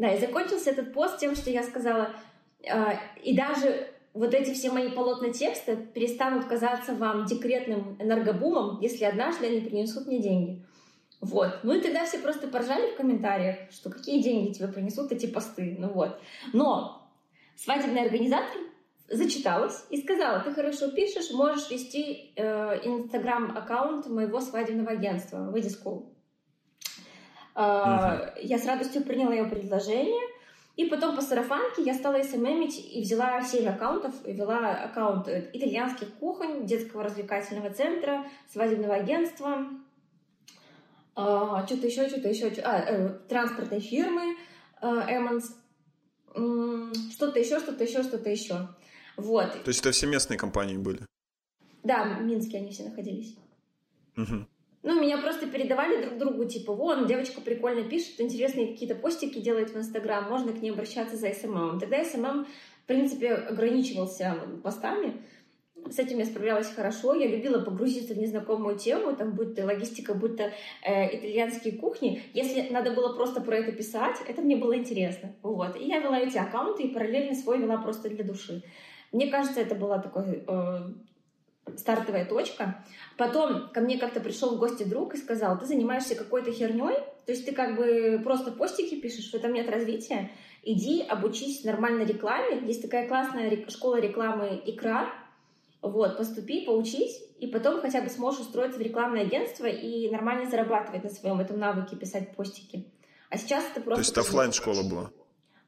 Да, 0.00 0.14
и 0.14 0.18
закончился 0.18 0.70
этот 0.70 0.94
пост 0.94 1.18
тем, 1.18 1.36
что 1.36 1.50
я 1.50 1.62
сказала, 1.62 2.14
э, 2.62 2.72
и 3.22 3.36
даже 3.36 3.86
вот 4.14 4.32
эти 4.32 4.54
все 4.54 4.70
мои 4.70 4.88
полотна 4.88 5.30
текста 5.30 5.76
перестанут 5.76 6.46
казаться 6.46 6.94
вам 6.94 7.26
декретным 7.26 8.00
энергобумом, 8.00 8.80
если 8.80 9.04
однажды 9.04 9.48
они 9.48 9.60
принесут 9.60 10.06
мне 10.06 10.18
деньги. 10.18 10.64
Вот. 11.20 11.60
Ну 11.64 11.74
и 11.74 11.82
тогда 11.82 12.06
все 12.06 12.18
просто 12.18 12.48
поржали 12.48 12.92
в 12.92 12.96
комментариях, 12.96 13.70
что 13.70 13.90
какие 13.90 14.22
деньги 14.22 14.54
тебе 14.54 14.68
принесут 14.68 15.12
эти 15.12 15.26
посты. 15.26 15.76
Ну 15.78 15.88
вот. 15.88 16.18
Но 16.54 17.06
свадебный 17.56 18.06
организатор 18.06 18.56
зачиталась 19.06 19.84
и 19.90 20.00
сказала, 20.00 20.40
ты 20.40 20.54
хорошо 20.54 20.90
пишешь, 20.92 21.30
можешь 21.30 21.70
вести 21.70 22.32
э, 22.36 22.80
инстаграм-аккаунт 22.86 24.08
моего 24.08 24.40
свадебного 24.40 24.92
агентства 24.92 25.50
«Выйди 25.50 25.68
School». 27.54 28.34
Э, 28.36 28.40
Я 28.42 28.58
с 28.58 28.66
радостью 28.66 29.02
приняла 29.02 29.34
ее 29.34 29.44
предложение. 29.44 30.28
И 30.76 30.86
потом 30.86 31.14
по 31.14 31.20
сарафанке 31.20 31.82
я 31.82 31.94
стала 31.94 32.22
СММить 32.22 32.78
и 32.94 33.02
взяла 33.02 33.42
7 33.42 33.68
аккаунтов, 33.68 34.14
и 34.24 34.32
вела 34.32 34.84
аккаунт 34.84 35.28
итальянских 35.28 36.14
кухонь, 36.14 36.64
детского 36.64 37.02
развлекательного 37.02 37.70
центра, 37.70 38.24
свадебного 38.50 38.94
агентства, 38.94 39.66
а, 41.14 41.66
что-то 41.66 41.86
еще, 41.86 42.08
что-то 42.08 42.28
еще, 42.28 42.46
а, 42.62 42.78
э, 42.78 43.08
транспортной 43.28 43.80
фирмы 43.80 44.36
э, 44.80 44.86
Эммонс, 44.86 45.54
что-то 47.12 47.38
еще, 47.40 47.58
что-то 47.58 47.84
еще, 47.84 48.02
что-то 48.02 48.30
еще. 48.30 48.68
Вот. 49.16 49.52
То 49.52 49.68
есть 49.68 49.80
это 49.80 49.90
все 49.90 50.06
местные 50.06 50.38
компании 50.38 50.78
были? 50.78 51.00
Да, 51.82 52.04
в 52.04 52.22
Минске 52.22 52.58
они 52.58 52.70
все 52.70 52.84
находились. 52.84 53.36
Угу. 54.16 54.46
Ну, 54.82 55.00
меня 55.00 55.18
просто 55.18 55.46
передавали 55.46 56.02
друг 56.02 56.18
другу, 56.18 56.44
типа, 56.46 56.72
вон, 56.72 57.06
девочка 57.06 57.40
прикольно 57.40 57.88
пишет, 57.88 58.20
интересные 58.20 58.68
какие-то 58.68 58.94
постики 58.94 59.38
делает 59.38 59.70
в 59.70 59.76
Инстаграм, 59.76 60.28
можно 60.28 60.52
к 60.52 60.62
ней 60.62 60.70
обращаться 60.70 61.16
за 61.16 61.32
SMM. 61.34 61.78
Тогда 61.78 62.02
SMM, 62.02 62.46
в 62.84 62.86
принципе, 62.86 63.34
ограничивался 63.34 64.36
постами, 64.62 65.22
с 65.88 65.98
этим 65.98 66.18
я 66.18 66.24
справлялась 66.24 66.72
хорошо. 66.72 67.14
Я 67.14 67.26
любила 67.26 67.60
погрузиться 67.60 68.14
в 68.14 68.18
незнакомую 68.18 68.76
тему, 68.76 69.14
там, 69.16 69.32
будь 69.32 69.54
то 69.54 69.64
логистика, 69.64 70.14
будь 70.14 70.36
то 70.36 70.52
э, 70.82 71.16
итальянские 71.16 71.78
кухни. 71.78 72.22
Если 72.34 72.68
надо 72.70 72.92
было 72.92 73.14
просто 73.14 73.40
про 73.40 73.56
это 73.56 73.72
писать, 73.72 74.16
это 74.26 74.42
мне 74.42 74.56
было 74.56 74.76
интересно. 74.76 75.34
Вот. 75.42 75.76
И 75.76 75.84
я 75.86 75.98
вела 75.98 76.18
эти 76.18 76.38
аккаунты 76.38 76.84
и 76.84 76.92
параллельно 76.92 77.34
свой 77.34 77.58
вела 77.58 77.78
просто 77.78 78.08
для 78.08 78.24
души. 78.24 78.62
Мне 79.12 79.28
кажется, 79.28 79.60
это 79.60 79.74
была 79.74 79.98
такой 79.98 80.44
э, 80.46 80.78
стартовая 81.76 82.24
точка. 82.24 82.84
Потом 83.16 83.70
ко 83.70 83.80
мне 83.80 83.98
как-то 83.98 84.20
пришел 84.20 84.56
в 84.56 84.58
гости 84.58 84.82
друг 84.82 85.14
и 85.14 85.18
сказал, 85.18 85.58
ты 85.58 85.66
занимаешься 85.66 86.14
какой-то 86.14 86.52
херней, 86.52 86.96
то 87.26 87.32
есть 87.32 87.44
ты 87.46 87.52
как 87.52 87.76
бы 87.76 88.20
просто 88.24 88.50
постики 88.52 89.00
пишешь, 89.00 89.30
в 89.30 89.34
этом 89.34 89.52
нет 89.52 89.68
развития, 89.68 90.30
иди 90.62 91.02
обучись 91.02 91.64
нормальной 91.64 92.04
рекламе. 92.04 92.60
Есть 92.66 92.82
такая 92.82 93.06
классная 93.08 93.68
школа 93.68 94.00
рекламы 94.00 94.60
«Икра», 94.64 95.12
вот, 95.82 96.18
поступи, 96.18 96.66
поучись, 96.66 97.22
и 97.38 97.46
потом 97.46 97.80
хотя 97.80 98.02
бы 98.02 98.10
сможешь 98.10 98.40
устроиться 98.40 98.78
в 98.78 98.82
рекламное 98.82 99.22
агентство 99.22 99.66
и 99.66 100.10
нормально 100.10 100.50
зарабатывать 100.50 101.04
на 101.04 101.10
своем 101.10 101.40
этом 101.40 101.58
навыке 101.58 101.96
писать 101.96 102.36
постики. 102.36 102.86
А 103.30 103.38
сейчас 103.38 103.64
это 103.64 103.80
просто... 103.80 103.94
То 103.94 104.00
есть 104.00 104.10
это 104.10 104.20
офлайн 104.20 104.52
школа 104.52 104.82
была? 104.82 105.10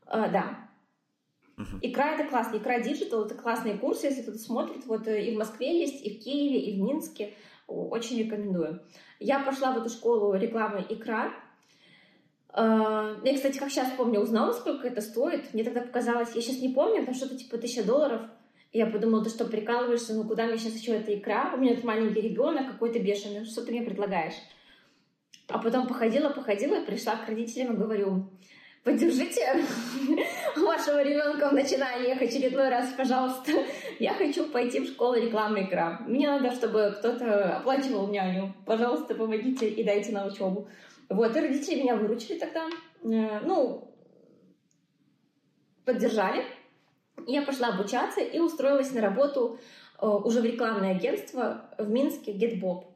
А, 0.06 0.28
да. 0.28 0.68
Икра 1.82 2.14
это 2.14 2.28
классно. 2.28 2.56
Икра 2.56 2.80
Digital 2.80 3.26
это 3.26 3.34
классные 3.34 3.74
курсы, 3.74 4.06
если 4.06 4.22
кто-то 4.22 4.38
смотрит. 4.38 4.86
Вот 4.86 5.06
э, 5.08 5.24
и 5.24 5.34
в 5.34 5.38
Москве 5.38 5.80
есть, 5.80 6.04
и 6.04 6.18
в 6.18 6.22
Киеве, 6.22 6.60
и 6.60 6.78
в 6.78 6.82
Минске. 6.82 7.34
Очень 7.66 8.18
рекомендую. 8.18 8.82
Я 9.18 9.40
пошла 9.40 9.72
в 9.72 9.78
эту 9.78 9.88
школу 9.88 10.34
рекламы 10.34 10.84
Икра. 10.88 11.32
А, 12.48 13.16
я, 13.24 13.34
кстати, 13.34 13.58
как 13.58 13.70
сейчас 13.70 13.90
помню, 13.96 14.20
узнала, 14.20 14.52
сколько 14.52 14.86
это 14.86 15.00
стоит. 15.00 15.54
Мне 15.54 15.64
тогда 15.64 15.80
показалось, 15.80 16.34
я 16.34 16.42
сейчас 16.42 16.60
не 16.60 16.68
помню, 16.68 17.04
там 17.04 17.14
что-то 17.14 17.36
типа 17.36 17.58
тысяча 17.58 17.84
долларов– 17.84 18.22
я 18.72 18.86
подумала, 18.86 19.22
ты 19.22 19.28
что, 19.28 19.44
прикалываешься, 19.44 20.14
ну 20.14 20.24
куда 20.24 20.46
мне 20.46 20.56
сейчас 20.56 20.74
еще 20.74 20.92
эта 20.92 21.14
икра? 21.14 21.52
У 21.54 21.58
меня 21.58 21.74
тут 21.74 21.84
маленький 21.84 22.22
ребенок 22.22 22.72
какой-то 22.72 22.98
бешеный, 23.00 23.44
что 23.44 23.62
ты 23.62 23.70
мне 23.70 23.82
предлагаешь? 23.82 24.34
А 25.48 25.58
потом 25.58 25.86
походила, 25.86 26.30
походила, 26.30 26.82
пришла 26.82 27.16
к 27.16 27.28
родителям 27.28 27.74
и 27.74 27.76
говорю, 27.76 28.30
поддержите 28.84 29.64
вашего 30.56 31.02
ребенка 31.02 31.48
в 31.48 31.52
начинаниях 31.52 32.20
очередной 32.20 32.68
раз, 32.68 32.92
пожалуйста. 32.96 33.52
Я 33.98 34.14
хочу 34.14 34.48
пойти 34.48 34.80
в 34.80 34.88
школу 34.88 35.14
рекламы 35.14 35.62
игра. 35.62 36.00
Мне 36.06 36.28
надо, 36.28 36.52
чтобы 36.52 36.94
кто-то 36.98 37.56
оплачивал 37.56 38.08
няню. 38.08 38.54
Пожалуйста, 38.66 39.14
помогите 39.14 39.68
и 39.68 39.84
дайте 39.84 40.12
на 40.12 40.26
учебу. 40.26 40.68
Вот, 41.08 41.36
и 41.36 41.40
родители 41.40 41.82
меня 41.82 41.96
выручили 41.96 42.38
тогда. 42.38 42.66
Э, 43.04 43.40
ну, 43.44 43.92
поддержали. 45.84 46.44
Я 47.26 47.42
пошла 47.42 47.68
обучаться 47.68 48.20
и 48.20 48.38
устроилась 48.38 48.92
на 48.92 49.00
работу 49.00 49.58
э, 50.00 50.06
уже 50.06 50.40
в 50.40 50.44
рекламное 50.44 50.92
агентство 50.92 51.70
в 51.78 51.88
Минске 51.88 52.32
GetBob. 52.32 52.91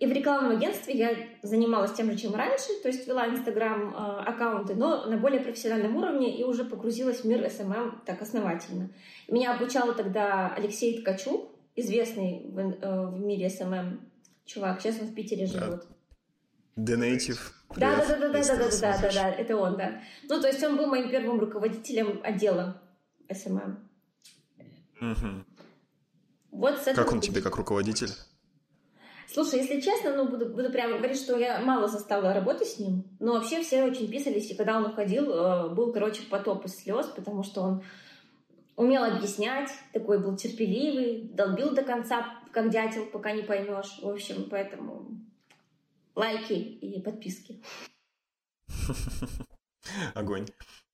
И 0.00 0.06
в 0.06 0.12
рекламном 0.12 0.56
агентстве 0.56 0.94
я 0.94 1.14
занималась 1.42 1.92
тем 1.92 2.10
же, 2.10 2.16
чем 2.16 2.34
раньше, 2.34 2.68
то 2.82 2.88
есть 2.88 3.06
вела 3.06 3.28
Инстаграм 3.28 3.94
э, 3.94 4.22
аккаунты, 4.22 4.74
но 4.74 5.04
на 5.04 5.18
более 5.18 5.40
профессиональном 5.40 5.94
уровне 5.94 6.40
и 6.40 6.42
уже 6.42 6.64
погрузилась 6.64 7.20
в 7.20 7.24
мир 7.26 7.44
SMM 7.44 7.64
эм 7.64 7.72
эм 7.72 8.02
так 8.06 8.22
основательно. 8.22 8.88
Меня 9.28 9.54
обучал 9.54 9.94
тогда 9.94 10.54
Алексей 10.56 11.02
Ткачук, 11.02 11.50
известный 11.76 12.46
в, 12.48 12.58
э, 12.58 13.06
в 13.08 13.20
мире 13.20 13.48
SMM 13.48 13.74
эм 13.74 14.10
чувак, 14.46 14.80
сейчас 14.80 14.98
он 15.02 15.08
в 15.08 15.14
Питере 15.14 15.44
живет. 15.44 15.86
The 16.78 16.96
Native. 16.96 17.38
Да, 17.76 17.96
да, 17.96 18.06
да, 18.06 18.16
да, 18.16 18.28
да, 18.28 18.42
да, 18.42 18.56
да, 18.56 18.70
да, 18.70 18.98
да, 19.02 19.12
да, 19.12 19.30
это 19.30 19.56
он, 19.58 19.76
да. 19.76 20.00
Ну, 20.30 20.40
то 20.40 20.46
есть 20.46 20.62
он 20.64 20.78
был 20.78 20.86
моим 20.86 21.10
первым 21.10 21.38
руководителем 21.38 22.20
отдела 22.24 22.80
SMM. 23.28 23.76
Угу. 25.02 25.44
Вот 26.52 26.78
с 26.78 26.84
как 26.94 27.12
он 27.12 27.20
тебе 27.20 27.42
как 27.42 27.56
руководитель? 27.56 28.08
Слушай, 29.32 29.60
если 29.60 29.80
честно, 29.80 30.16
ну, 30.16 30.28
буду, 30.28 30.46
буду 30.46 30.70
прямо 30.70 30.96
говорить, 30.96 31.18
что 31.18 31.38
я 31.38 31.60
мало 31.60 31.86
застала 31.86 32.34
работы 32.34 32.64
с 32.64 32.78
ним, 32.80 33.04
но 33.20 33.34
вообще 33.34 33.62
все 33.62 33.84
очень 33.84 34.10
писались, 34.10 34.50
и 34.50 34.56
когда 34.56 34.76
он 34.76 34.86
уходил, 34.86 35.30
э, 35.30 35.68
был, 35.68 35.92
короче, 35.92 36.22
потоп 36.22 36.64
из 36.64 36.76
слез, 36.76 37.06
потому 37.06 37.44
что 37.44 37.60
он 37.60 37.84
умел 38.74 39.04
объяснять, 39.04 39.70
такой 39.92 40.18
был 40.18 40.36
терпеливый, 40.36 41.30
долбил 41.32 41.70
до 41.70 41.82
конца, 41.82 42.40
как 42.52 42.70
дятел, 42.70 43.06
пока 43.06 43.30
не 43.30 43.42
поймешь. 43.42 44.00
В 44.02 44.08
общем, 44.08 44.48
поэтому 44.50 45.06
лайки 46.16 46.54
и 46.54 47.00
подписки. 47.00 47.62
Огонь. 50.14 50.46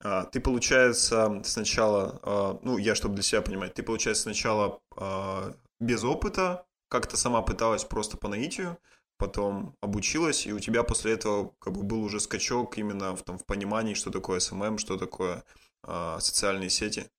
А, 0.03 0.25
ты, 0.25 0.41
получается, 0.41 1.41
сначала, 1.45 2.21
а, 2.23 2.59
ну, 2.63 2.77
я, 2.77 2.95
чтобы 2.95 3.15
для 3.15 3.23
себя 3.23 3.41
понимать, 3.41 3.73
ты, 3.73 3.83
получается, 3.83 4.25
сначала 4.25 4.79
а, 4.97 5.55
без 5.81 6.05
опыта 6.05 6.67
как-то 6.89 7.17
сама 7.17 7.43
пыталась 7.43 7.85
просто 7.85 8.17
по 8.17 8.29
наитию, 8.29 8.79
потом 9.19 9.77
обучилась, 9.81 10.47
и 10.47 10.53
у 10.53 10.61
тебя 10.61 10.83
после 10.83 11.13
этого 11.13 11.55
как 11.59 11.73
бы 11.73 11.83
был 11.83 12.03
уже 12.03 12.21
скачок 12.21 12.79
именно 12.79 13.17
в, 13.17 13.23
там, 13.23 13.39
в 13.39 13.47
понимании, 13.47 13.95
что 13.95 14.11
такое 14.11 14.41
SMM, 14.41 14.79
что 14.79 14.97
такое 14.97 15.45
э, 15.87 16.17
социальные 16.21 16.71
сети, 16.71 17.11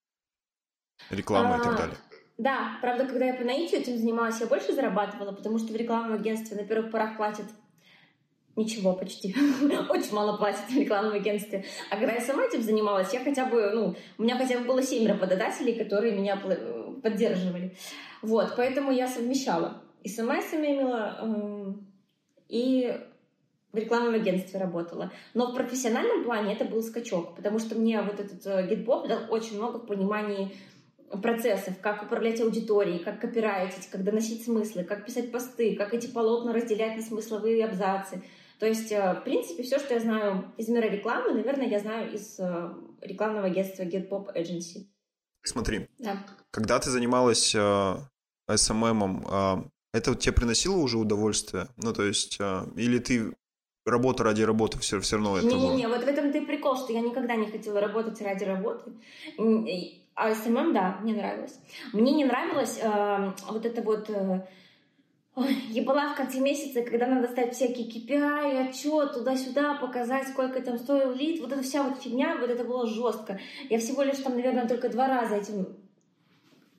реклама 1.10 1.56
а, 1.56 1.58
и 1.58 1.62
так 1.62 1.76
далее. 1.76 1.96
Да, 2.38 2.78
правда, 2.80 3.04
когда 3.04 3.26
я 3.26 3.34
по 3.34 3.44
наитию 3.44 3.80
этим 3.80 3.98
занималась, 3.98 4.40
я 4.40 4.46
больше 4.46 4.72
зарабатывала, 4.72 5.32
потому 5.32 5.58
что 5.58 5.72
в 5.72 5.76
рекламном 5.76 6.14
агентстве 6.14 6.56
на 6.56 6.64
первых 6.64 6.92
порах 6.92 7.16
платят 7.16 7.46
ничего 8.58 8.92
почти. 8.94 9.34
Очень 9.88 10.14
мало 10.14 10.36
платят 10.36 10.68
в 10.68 10.76
рекламном 10.76 11.14
агентстве. 11.14 11.64
А 11.90 11.96
когда 11.96 12.12
я 12.12 12.20
сама 12.20 12.44
этим 12.44 12.62
занималась, 12.62 13.12
я 13.12 13.20
хотя 13.24 13.46
бы, 13.46 13.70
ну, 13.72 13.96
у 14.18 14.22
меня 14.22 14.36
хотя 14.36 14.58
бы 14.58 14.66
было 14.66 14.82
семь 14.82 15.08
работодателей, 15.08 15.74
которые 15.74 16.14
меня 16.14 16.36
поддерживали. 17.02 17.76
Вот, 18.22 18.54
поэтому 18.56 18.92
я 18.92 19.06
совмещала. 19.08 19.82
И 20.02 20.08
сама 20.08 20.38
имела, 20.38 21.18
э, 21.20 21.72
и 22.48 23.00
в 23.72 23.76
рекламном 23.76 24.14
агентстве 24.14 24.58
работала. 24.58 25.12
Но 25.34 25.52
в 25.52 25.54
профессиональном 25.54 26.24
плане 26.24 26.54
это 26.54 26.64
был 26.64 26.82
скачок, 26.82 27.36
потому 27.36 27.58
что 27.58 27.74
мне 27.74 28.00
вот 28.00 28.18
этот 28.18 28.68
гитбоб 28.68 29.08
дал 29.08 29.20
очень 29.30 29.56
много 29.56 29.78
в 29.78 29.86
понимании 29.86 30.52
процессов, 31.22 31.74
как 31.80 32.02
управлять 32.02 32.40
аудиторией, 32.40 32.98
как 32.98 33.20
копирайтить, 33.20 33.88
как 33.90 34.04
доносить 34.04 34.44
смыслы, 34.44 34.84
как 34.84 35.04
писать 35.06 35.32
посты, 35.32 35.74
как 35.76 35.94
эти 35.94 36.06
полотна 36.06 36.52
разделять 36.52 36.96
на 36.96 37.02
смысловые 37.02 37.64
абзацы. 37.64 38.22
То 38.58 38.66
есть, 38.66 38.90
э, 38.92 39.14
в 39.14 39.24
принципе, 39.24 39.62
все, 39.62 39.78
что 39.78 39.94
я 39.94 40.00
знаю 40.00 40.52
из 40.56 40.68
мира 40.68 40.86
рекламы, 40.86 41.32
наверное, 41.32 41.68
я 41.68 41.78
знаю 41.78 42.12
из 42.12 42.38
э, 42.38 42.70
рекламного 43.00 43.46
агентства 43.46 43.84
Get 43.84 44.08
Pop 44.08 44.34
Agency. 44.34 44.86
Смотри, 45.42 45.88
да. 45.98 46.24
Когда 46.50 46.78
ты 46.78 46.90
занималась 46.90 47.54
э, 47.54 47.96
SMM, 48.48 49.26
э, 49.30 49.62
это 49.92 50.14
тебе 50.14 50.32
приносило 50.32 50.76
уже 50.76 50.98
удовольствие? 50.98 51.68
Ну, 51.76 51.92
то 51.92 52.02
есть, 52.02 52.36
э, 52.40 52.64
или 52.76 52.98
ты 52.98 53.34
работа 53.84 54.24
ради 54.24 54.42
работы 54.42 54.78
все, 54.78 55.00
все 55.00 55.16
равно 55.16 55.38
это 55.38 55.46
Не-не-не, 55.46 55.88
вот 55.88 56.04
в 56.04 56.06
этом 56.06 56.32
ты 56.32 56.44
прикол, 56.44 56.76
что 56.76 56.92
я 56.92 57.00
никогда 57.00 57.36
не 57.36 57.46
хотела 57.46 57.80
работать 57.80 58.20
ради 58.20 58.44
работы. 58.44 58.92
А 60.14 60.32
SMM, 60.32 60.72
да, 60.72 60.98
мне 61.02 61.14
нравилось. 61.14 61.60
Мне 61.92 62.12
не 62.12 62.24
нравилось 62.24 62.78
э, 62.82 63.32
вот 63.48 63.64
это 63.64 63.82
вот... 63.82 64.10
Э, 64.10 64.46
Ой, 65.36 65.54
ебала 65.68 66.12
в 66.12 66.16
конце 66.16 66.40
месяца, 66.40 66.82
когда 66.82 67.06
надо 67.06 67.28
ставить 67.28 67.54
всякие 67.54 67.86
KPI, 67.86 68.70
отчет, 68.70 69.12
туда-сюда, 69.12 69.74
показать, 69.74 70.26
сколько 70.26 70.60
там 70.60 70.78
стоил 70.78 71.12
лид. 71.12 71.40
Вот 71.40 71.52
эта 71.52 71.62
вся 71.62 71.84
вот 71.84 72.02
фигня, 72.02 72.36
вот 72.40 72.50
это 72.50 72.64
было 72.64 72.88
жестко. 72.88 73.38
Я 73.70 73.78
всего 73.78 74.02
лишь 74.02 74.18
там, 74.18 74.34
наверное, 74.34 74.66
только 74.66 74.88
два 74.88 75.06
раза 75.06 75.36
этим 75.36 75.76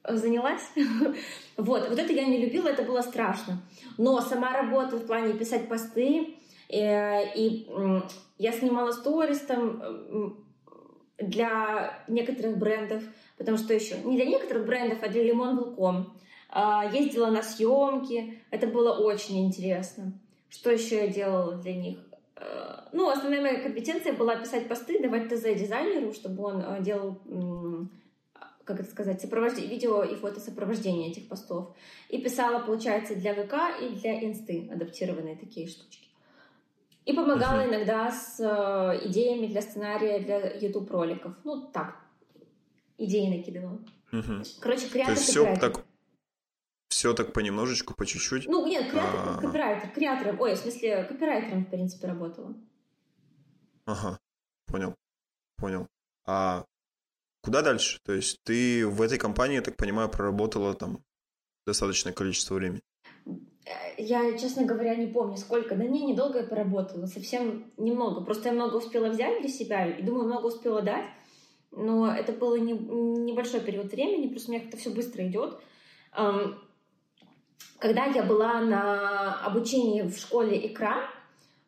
занялась. 0.07 0.69
вот, 1.57 1.89
вот 1.89 1.99
это 1.99 2.13
я 2.13 2.25
не 2.25 2.37
любила, 2.37 2.67
это 2.67 2.83
было 2.83 3.01
страшно. 3.01 3.61
Но 3.97 4.21
сама 4.21 4.53
работа 4.53 4.97
в 4.97 5.05
плане 5.05 5.33
писать 5.33 5.67
посты, 5.67 6.35
э, 6.69 7.35
и 7.35 7.67
я 8.37 8.51
снимала 8.51 8.91
сторис 8.91 9.39
там 9.41 10.37
для 11.17 12.03
некоторых 12.07 12.57
брендов, 12.57 13.03
потому 13.37 13.57
что 13.57 13.73
еще 13.73 13.97
не 14.03 14.15
для 14.15 14.25
некоторых 14.25 14.65
брендов, 14.65 14.99
а 15.01 15.09
для 15.09 15.27
Lemon.com. 15.29 16.13
А, 16.51 16.89
ездила 16.91 17.27
на 17.27 17.43
съемки, 17.43 18.41
это 18.49 18.67
было 18.67 18.93
очень 18.93 19.45
интересно. 19.45 20.13
Что 20.49 20.71
еще 20.71 21.05
я 21.05 21.07
делала 21.07 21.55
для 21.55 21.75
них? 21.75 21.99
А, 22.35 22.89
ну, 22.91 23.09
основная 23.09 23.41
моя 23.41 23.59
компетенция 23.59 24.13
была 24.13 24.35
писать 24.35 24.67
посты, 24.67 24.99
давать 24.99 25.29
ТЗ 25.29 25.43
дизайнеру, 25.59 26.13
чтобы 26.13 26.43
он 26.43 26.81
делал 26.81 27.17
как 28.69 28.81
это 28.81 28.91
сказать, 28.91 29.19
сопровождение, 29.19 29.71
видео 29.71 30.03
и 30.03 30.13
фото 30.13 30.39
сопровождения 30.39 31.09
этих 31.09 31.27
постов. 31.27 31.75
И 32.07 32.21
писала, 32.21 32.63
получается, 32.63 33.15
для 33.15 33.33
ВК 33.33 33.81
и 33.81 33.95
для 33.95 34.23
Инсты 34.23 34.69
адаптированные 34.71 35.35
такие 35.35 35.67
штучки. 35.67 36.07
И 37.03 37.13
помогала 37.13 37.61
uh-huh. 37.61 37.69
иногда 37.69 38.11
с 38.11 38.39
э, 38.39 39.07
идеями 39.07 39.47
для 39.47 39.63
сценария 39.63 40.19
для 40.19 40.55
YouTube 40.55 40.91
роликов. 40.91 41.33
Ну, 41.43 41.65
так, 41.71 41.95
идеи 42.99 43.35
накидывала. 43.35 43.79
Uh-huh. 44.11 44.45
Короче, 44.59 44.87
креатор 44.87 45.15
То 45.15 45.19
есть 45.19 45.31
все 45.31 45.55
так, 45.55 45.83
все 46.89 47.13
так 47.15 47.33
понемножечку, 47.33 47.95
по 47.95 48.05
чуть-чуть. 48.05 48.47
Ну, 48.47 48.67
нет, 48.67 48.91
креатор, 48.91 49.19
А-а-а. 49.19 49.41
копирайтер, 49.41 49.89
креатором, 49.89 50.39
ой, 50.39 50.53
в 50.53 50.59
смысле, 50.59 51.05
копирайтером, 51.05 51.65
в 51.65 51.69
принципе, 51.71 52.05
работала. 52.05 52.53
Ага, 53.85 54.19
понял, 54.67 54.93
понял. 55.57 55.87
А 56.27 56.65
куда 57.41 57.61
дальше? 57.61 57.99
То 58.05 58.13
есть 58.13 58.39
ты 58.43 58.85
в 58.87 59.01
этой 59.01 59.17
компании, 59.17 59.55
я 59.55 59.61
так 59.61 59.75
понимаю, 59.77 60.09
проработала 60.09 60.73
там 60.73 60.99
достаточное 61.65 62.13
количество 62.13 62.55
времени? 62.55 62.81
Я, 63.97 64.37
честно 64.37 64.65
говоря, 64.65 64.95
не 64.95 65.07
помню, 65.07 65.37
сколько. 65.37 65.75
Да 65.75 65.85
не, 65.85 66.05
недолго 66.05 66.39
я 66.39 66.45
поработала, 66.45 67.05
совсем 67.05 67.71
немного. 67.77 68.21
Просто 68.21 68.49
я 68.49 68.55
много 68.55 68.77
успела 68.77 69.09
взять 69.09 69.41
для 69.41 69.49
себя, 69.49 69.85
и 69.87 70.01
думаю, 70.01 70.25
много 70.25 70.47
успела 70.47 70.81
дать. 70.81 71.05
Но 71.71 72.11
это 72.11 72.31
было 72.31 72.55
не, 72.55 72.73
небольшой 72.73 73.59
период 73.59 73.91
времени, 73.91 74.29
просто 74.29 74.49
у 74.49 74.53
меня 74.53 74.63
как-то 74.63 74.77
все 74.77 74.89
быстро 74.89 75.27
идет. 75.27 75.59
Когда 77.77 78.05
я 78.05 78.23
была 78.23 78.59
на 78.61 79.45
обучении 79.45 80.01
в 80.01 80.17
школе 80.17 80.65
«Икра», 80.65 81.09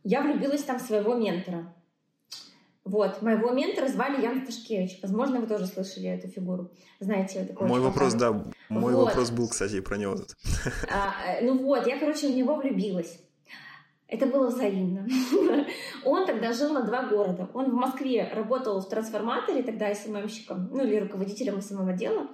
я 0.04 0.22
влюбилась 0.24 0.64
там 0.64 0.80
в 0.80 0.82
своего 0.82 1.14
ментора. 1.14 1.74
Вот, 2.84 3.22
моего 3.22 3.52
ментора 3.52 3.88
звали 3.88 4.22
Ян 4.22 4.46
Ташкевич. 4.46 5.00
Возможно, 5.04 5.40
вы 5.40 5.48
тоже 5.48 5.68
слышали 5.68 6.10
эту 6.10 6.28
фигуру. 6.28 6.72
Знаете, 7.00 7.46
такой 7.46 7.68
Мой 7.68 7.80
вопрос, 7.80 8.14
да, 8.16 8.44
мой 8.70 8.94
вот. 8.94 9.06
вопрос 9.06 9.30
был, 9.30 9.48
кстати, 9.48 9.82
про 9.82 9.98
него. 9.98 10.16
А, 10.92 11.14
э, 11.28 11.46
ну 11.46 11.64
вот, 11.64 11.86
я, 11.86 12.00
короче, 12.00 12.28
в 12.28 12.36
него 12.36 12.56
влюбилась. 12.56 13.20
Это 14.08 14.26
было 14.26 14.48
взаимно. 14.48 15.08
Он 16.06 16.26
тогда 16.26 16.54
жил 16.54 16.74
на 16.74 16.82
два 16.82 17.04
города. 17.08 17.50
Он 17.54 17.70
в 17.70 17.74
Москве 17.74 18.30
работал 18.34 18.82
в 18.82 18.90
трансформаторе, 18.90 19.64
тогда 19.64 19.94
СММщиком, 19.94 20.70
ну 20.72 20.84
или 20.84 20.98
руководителем 20.98 21.62
СММ-отдела 21.62 22.28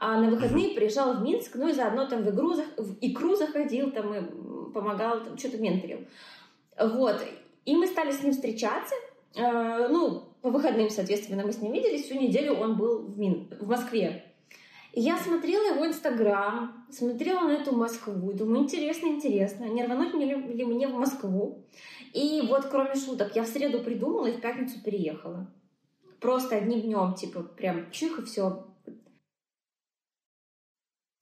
а 0.00 0.20
на 0.20 0.30
выходные 0.30 0.74
приезжал 0.74 1.14
в 1.14 1.22
Минск, 1.22 1.56
ну 1.56 1.68
и 1.68 1.72
заодно 1.72 2.06
там 2.06 2.22
в, 2.22 2.30
игру, 2.30 2.54
в 2.76 2.98
икру 3.00 3.34
заходил, 3.34 3.90
там 3.90 4.14
и 4.14 4.72
помогал, 4.72 5.24
там 5.24 5.36
что-то 5.36 5.58
менторил. 5.58 6.06
Вот. 6.78 7.20
И 7.64 7.74
мы 7.74 7.86
стали 7.86 8.12
с 8.12 8.22
ним 8.22 8.32
встречаться, 8.32 8.94
ну, 9.34 10.28
по 10.42 10.50
выходным, 10.50 10.90
соответственно, 10.90 11.44
мы 11.44 11.52
с 11.52 11.60
ним 11.60 11.72
виделись, 11.72 12.04
всю 12.04 12.14
неделю 12.14 12.54
он 12.54 12.76
был 12.76 13.02
в, 13.02 13.18
Мин... 13.18 13.48
в 13.60 13.68
Москве. 13.68 14.24
И 14.92 15.00
я 15.00 15.18
смотрела 15.18 15.74
его 15.74 15.86
Инстаграм, 15.86 16.86
смотрела 16.90 17.42
на 17.42 17.52
эту 17.52 17.74
Москву, 17.74 18.32
думаю, 18.32 18.64
интересно, 18.64 19.06
интересно, 19.06 19.64
не 19.64 19.84
рвануть 19.84 20.14
ли, 20.14 20.24
ли 20.26 20.64
мне 20.64 20.88
в 20.88 20.94
Москву. 20.94 21.64
И 22.14 22.42
вот, 22.48 22.66
кроме 22.66 22.94
шуток, 22.94 23.36
я 23.36 23.44
в 23.44 23.48
среду 23.48 23.80
придумала 23.80 24.26
и 24.26 24.36
в 24.36 24.40
пятницу 24.40 24.82
переехала. 24.82 25.46
Просто 26.20 26.56
одним 26.56 26.80
днем, 26.80 27.14
типа, 27.14 27.42
прям 27.42 27.90
чих 27.90 28.18
и 28.18 28.24
все. 28.24 28.66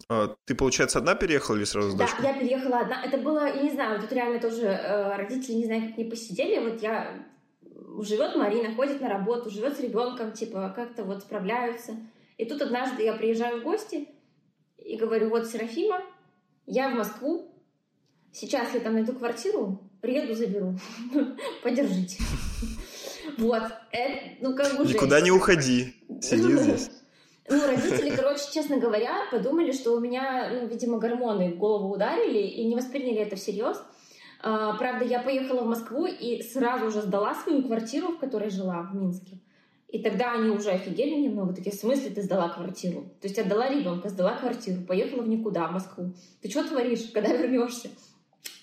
А, 0.08 0.36
ты, 0.44 0.54
получается, 0.54 0.98
одна 0.98 1.14
переехала 1.14 1.56
или 1.56 1.64
сразу 1.64 1.90
с 1.90 1.94
Да, 1.94 2.04
дочкой? 2.06 2.24
я 2.24 2.34
переехала 2.34 2.78
одна. 2.80 3.02
Это 3.04 3.18
было, 3.18 3.46
я 3.46 3.62
не 3.62 3.70
знаю, 3.70 4.00
тут 4.00 4.12
реально 4.12 4.40
тоже 4.40 4.66
э, 4.66 5.16
родители, 5.16 5.56
не 5.56 5.64
знаю, 5.64 5.88
как 5.88 5.98
не 5.98 6.04
посидели. 6.04 6.66
Вот 6.66 6.80
я 6.80 7.26
живет 8.02 8.36
Марина, 8.36 8.74
ходит 8.74 9.00
на 9.00 9.08
работу, 9.08 9.50
живет 9.50 9.76
с 9.76 9.80
ребенком, 9.80 10.32
типа, 10.32 10.72
как-то 10.74 11.04
вот 11.04 11.22
справляются. 11.22 11.96
И 12.36 12.44
тут 12.44 12.62
однажды 12.62 13.02
я 13.02 13.14
приезжаю 13.14 13.60
в 13.60 13.64
гости 13.64 14.08
и 14.78 14.96
говорю, 14.96 15.30
вот 15.30 15.46
Серафима, 15.46 16.02
я 16.66 16.90
в 16.90 16.94
Москву, 16.94 17.50
сейчас 18.32 18.74
я 18.74 18.80
там 18.80 18.94
найду 18.94 19.12
квартиру, 19.14 19.80
приеду, 20.00 20.34
заберу, 20.34 20.78
подержите. 21.62 22.22
Вот, 23.38 23.64
это, 23.90 24.20
ну 24.40 24.54
как 24.54 24.78
бы 24.78 24.86
Никуда 24.86 25.20
не 25.20 25.32
уходи, 25.32 25.94
сиди 26.22 26.52
здесь. 26.56 26.90
Ну, 27.48 27.66
родители, 27.66 28.14
короче, 28.14 28.42
честно 28.52 28.78
говоря, 28.78 29.26
подумали, 29.30 29.72
что 29.72 29.92
у 29.92 30.00
меня, 30.00 30.48
ну, 30.52 30.66
видимо, 30.66 30.98
гормоны 30.98 31.52
в 31.52 31.58
голову 31.58 31.92
ударили 31.92 32.38
и 32.38 32.64
не 32.64 32.74
восприняли 32.74 33.18
это 33.18 33.36
всерьез. 33.36 33.82
А, 34.48 34.74
правда, 34.74 35.04
я 35.04 35.18
поехала 35.18 35.62
в 35.62 35.66
Москву 35.66 36.06
и 36.06 36.40
сразу 36.40 36.92
же 36.92 37.02
сдала 37.02 37.34
свою 37.34 37.64
квартиру, 37.64 38.12
в 38.12 38.18
которой 38.18 38.48
жила, 38.48 38.82
в 38.82 38.94
Минске. 38.94 39.40
И 39.88 40.00
тогда 40.00 40.34
они 40.34 40.50
уже 40.50 40.70
офигели 40.70 41.16
немного, 41.16 41.52
такие, 41.52 41.72
в 41.72 41.78
смысле 41.80 42.10
ты 42.10 42.22
сдала 42.22 42.48
квартиру? 42.50 43.06
То 43.20 43.26
есть 43.26 43.36
отдала 43.40 43.68
ребенка, 43.68 44.08
сдала 44.08 44.36
квартиру, 44.36 44.82
поехала 44.82 45.22
в 45.22 45.28
никуда, 45.28 45.66
в 45.66 45.72
Москву. 45.72 46.12
Ты 46.40 46.48
что 46.48 46.62
творишь, 46.62 47.10
когда 47.12 47.34
вернешься? 47.34 47.88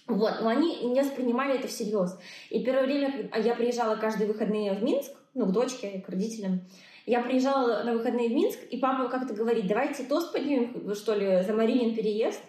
Вот, 0.08 0.32
но 0.42 0.48
они 0.48 0.86
не 0.86 1.02
воспринимали 1.02 1.60
это 1.60 1.68
всерьез. 1.68 2.18
И 2.50 2.64
первое 2.64 2.86
время 2.86 3.30
я 3.44 3.54
приезжала 3.54 3.98
каждые 3.98 4.30
выходные 4.30 4.72
в 4.76 4.84
Минск, 4.84 5.12
ну, 5.34 5.48
к 5.48 5.52
дочке, 5.52 6.02
к 6.06 6.08
родителям. 6.08 6.62
Я 7.06 7.20
приезжала 7.20 7.84
на 7.84 7.92
выходные 7.92 8.30
в 8.30 8.34
Минск, 8.34 8.60
и 8.72 8.78
папа 8.78 9.10
как-то 9.10 9.34
говорит, 9.34 9.68
давайте 9.68 10.04
тост 10.04 10.32
поднимем, 10.32 10.96
что 10.96 11.14
ли, 11.14 11.44
за 11.44 11.54
Маринин 11.54 11.94
переезд. 11.94 12.40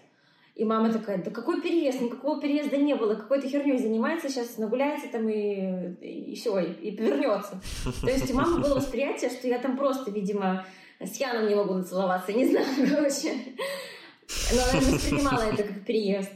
И 0.54 0.64
мама 0.64 0.92
такая, 0.92 1.22
да 1.22 1.32
какой 1.32 1.60
переезд? 1.60 2.00
Никакого 2.00 2.40
переезда 2.40 2.76
не 2.76 2.94
было. 2.94 3.16
Какой-то 3.16 3.48
херней 3.48 3.76
занимается, 3.76 4.28
сейчас 4.28 4.56
нагуляется 4.56 5.08
там 5.08 5.28
и, 5.28 5.94
и 6.00 6.36
все, 6.36 6.60
и, 6.60 6.90
и 6.90 6.96
повернется. 6.96 7.60
То 8.00 8.06
есть 8.06 8.30
у 8.30 8.36
мамы 8.36 8.60
было 8.60 8.76
восприятие, 8.76 9.30
что 9.30 9.48
я 9.48 9.58
там 9.58 9.76
просто, 9.76 10.12
видимо, 10.12 10.64
с 11.00 11.16
Яном 11.16 11.48
не 11.48 11.56
могу 11.56 11.74
нацеловаться, 11.74 12.32
не 12.32 12.46
знаю, 12.46 12.66
короче. 12.88 13.34
Но 14.52 14.62
она 14.62 14.80
не 14.80 14.92
воспринимала 14.92 15.42
это 15.42 15.64
как 15.64 15.84
переезд. 15.84 16.32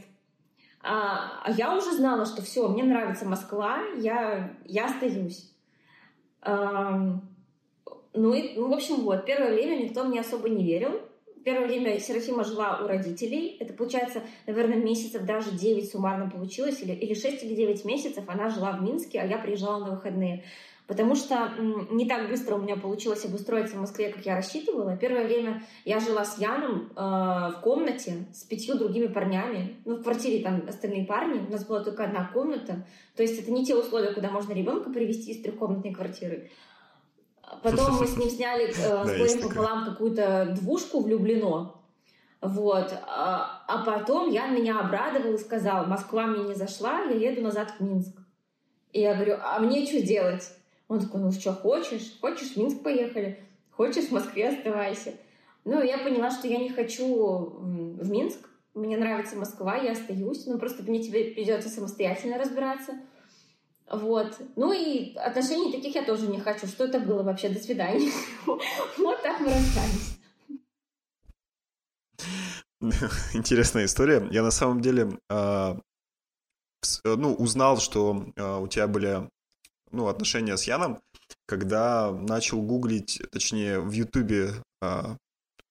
А, 0.81 1.41
а 1.43 1.51
я 1.51 1.75
уже 1.75 1.93
знала, 1.93 2.25
что 2.25 2.41
все, 2.41 2.67
мне 2.67 2.83
нравится 2.83 3.25
Москва, 3.25 3.79
я, 3.97 4.53
я 4.65 4.85
остаюсь. 4.85 5.49
А, 6.41 7.19
ну, 8.13 8.33
и, 8.33 8.55
ну, 8.57 8.69
в 8.69 8.73
общем, 8.73 8.97
вот, 8.97 9.25
первое 9.25 9.53
время 9.53 9.81
никто 9.81 10.03
мне 10.03 10.19
особо 10.19 10.49
не 10.49 10.63
верил. 10.65 11.01
Первое 11.49 11.65
время 11.65 11.99
Серафима 11.99 12.43
жила 12.43 12.79
у 12.83 12.87
родителей. 12.87 13.57
Это, 13.59 13.73
получается, 13.73 14.21
наверное, 14.45 14.77
месяцев 14.77 15.25
даже 15.25 15.49
9 15.49 15.91
суммарно 15.91 16.29
получилось, 16.29 16.79
или, 16.83 16.91
или 16.91 17.15
6 17.15 17.43
или 17.43 17.55
9 17.55 17.85
месяцев 17.85 18.23
она 18.27 18.51
жила 18.51 18.73
в 18.73 18.83
Минске, 18.83 19.19
а 19.19 19.25
я 19.25 19.39
приезжала 19.39 19.83
на 19.83 19.95
выходные. 19.95 20.43
Потому 20.85 21.15
что 21.15 21.51
не 21.89 22.07
так 22.07 22.29
быстро 22.29 22.53
у 22.53 22.61
меня 22.61 22.75
получилось 22.75 23.25
обустроиться 23.25 23.77
в 23.77 23.79
Москве, 23.79 24.09
как 24.09 24.23
я 24.27 24.35
рассчитывала. 24.35 24.95
Первое 24.95 25.25
время 25.25 25.63
я 25.85 25.99
жила 25.99 26.23
с 26.23 26.37
Яном 26.37 26.91
э, 26.95 26.99
в 26.99 27.61
комнате 27.63 28.27
с 28.31 28.43
пятью 28.43 28.77
другими 28.77 29.07
парнями. 29.07 29.77
Ну, 29.85 29.95
в 29.95 30.03
квартире 30.03 30.43
там 30.43 30.65
остальные 30.67 31.07
парни. 31.07 31.43
У 31.47 31.51
нас 31.51 31.65
была 31.65 31.83
только 31.83 32.03
одна 32.03 32.29
комната. 32.31 32.85
То 33.15 33.23
есть 33.23 33.39
это 33.39 33.49
не 33.49 33.65
те 33.65 33.75
условия, 33.75 34.13
куда 34.13 34.29
можно 34.29 34.53
ребенка 34.53 34.91
привести 34.91 35.31
из 35.31 35.41
трехкомнатной 35.41 35.95
квартиры. 35.95 36.51
Потом 37.63 37.99
мы 37.99 38.07
с 38.07 38.17
ним 38.17 38.29
сняли 38.35 38.67
э, 38.67 38.71
с 38.71 39.17
горем 39.17 39.41
пополам 39.41 39.85
какую-то 39.85 40.55
двушку 40.59 41.01
влюблено. 41.01 41.75
Вот. 42.41 42.93
А, 43.05 43.63
а 43.67 43.83
потом 43.83 44.29
я 44.29 44.47
меня 44.47 44.79
обрадовал 44.79 45.33
и 45.33 45.37
сказал, 45.37 45.85
Москва 45.85 46.25
мне 46.25 46.43
не 46.43 46.55
зашла, 46.55 47.01
я 47.01 47.31
еду 47.31 47.41
назад 47.41 47.73
в 47.77 47.83
Минск. 47.83 48.15
И 48.93 49.01
я 49.01 49.13
говорю, 49.13 49.37
а 49.41 49.59
мне 49.59 49.85
что 49.85 50.01
делать? 50.01 50.49
Он 50.87 50.99
такой, 50.99 51.21
ну 51.21 51.31
что, 51.31 51.53
хочешь? 51.53 52.17
Хочешь, 52.19 52.53
в 52.53 52.57
Минск 52.57 52.81
поехали? 52.81 53.39
Хочешь, 53.71 54.05
в 54.05 54.11
Москве 54.11 54.49
оставайся? 54.49 55.13
Ну, 55.65 55.83
я 55.83 55.99
поняла, 55.99 56.31
что 56.31 56.47
я 56.47 56.57
не 56.57 56.69
хочу 56.69 57.53
в 57.59 58.09
Минск. 58.09 58.39
Мне 58.73 58.97
нравится 58.97 59.35
Москва, 59.35 59.75
я 59.75 59.91
остаюсь. 59.91 60.45
Ну, 60.47 60.57
просто 60.57 60.83
мне 60.83 61.03
тебе 61.03 61.25
придется 61.25 61.69
самостоятельно 61.69 62.37
разбираться. 62.37 62.93
Вот. 63.91 64.39
Ну 64.55 64.73
и 64.73 65.15
отношений 65.15 65.71
таких 65.71 65.95
я 65.95 66.03
тоже 66.03 66.27
не 66.27 66.39
хочу. 66.39 66.67
Что 66.67 66.85
это 66.85 66.99
было 66.99 67.23
вообще? 67.23 67.49
До 67.49 67.59
свидания. 67.59 68.11
Вот 68.97 69.21
так 69.23 69.39
мы 69.39 69.47
расстались. 69.47 70.17
Интересная 73.33 73.85
история. 73.85 74.27
Я 74.31 74.43
на 74.43 74.51
самом 74.51 74.81
деле 74.81 75.19
ну, 77.03 77.33
узнал, 77.35 77.77
что 77.79 78.25
у 78.37 78.67
тебя 78.67 78.87
были 78.87 79.29
ну, 79.91 80.07
отношения 80.07 80.55
с 80.57 80.63
Яном, 80.63 80.99
когда 81.45 82.11
начал 82.11 82.61
гуглить, 82.61 83.21
точнее, 83.31 83.79
в 83.79 83.91
Ютубе 83.91 84.53
а, 84.81 85.17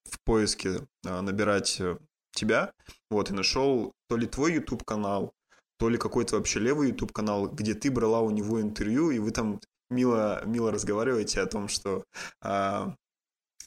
в 0.05 0.19
поиске 0.25 0.87
а, 1.07 1.23
набирать 1.23 1.81
э, 1.81 1.99
тебя, 2.33 2.73
вот, 3.11 3.31
и 3.31 3.35
нашел 3.35 3.93
то 4.09 4.17
ли 4.17 4.27
твой 4.27 4.55
YouTube 4.55 4.85
канал, 4.85 5.33
то 5.79 5.89
ли 5.89 5.99
какой-то 5.99 6.37
вообще 6.37 6.61
левый 6.61 6.89
YouTube 6.89 7.13
канал, 7.13 7.49
где 7.49 7.75
ты 7.75 7.91
брала 7.91 8.21
у 8.21 8.31
него 8.31 8.61
интервью, 8.61 9.11
и 9.11 9.19
вы 9.19 9.31
там 9.31 9.61
мило, 9.91 10.43
мило 10.45 10.71
разговариваете 10.71 11.41
о 11.41 11.47
том, 11.47 11.69
что 11.69 12.05
а, 12.43 12.95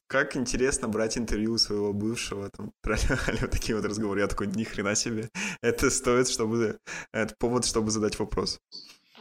как 0.08 0.36
интересно 0.36 0.90
брать 0.90 1.18
интервью 1.18 1.54
у 1.54 1.58
своего 1.58 1.94
бывшего, 1.94 2.50
там, 2.50 2.74
вот 2.84 3.52
такие 3.52 3.76
вот 3.76 3.86
разговоры. 3.86 4.20
Я 4.20 4.28
такой, 4.28 4.48
ни 4.48 4.64
хрена 4.66 4.96
себе, 4.96 5.30
это 5.62 5.90
стоит, 5.90 6.28
чтобы, 6.28 6.80
это 7.14 7.34
повод, 7.40 7.66
чтобы 7.66 7.92
задать 7.92 8.20
вопрос. 8.20 8.60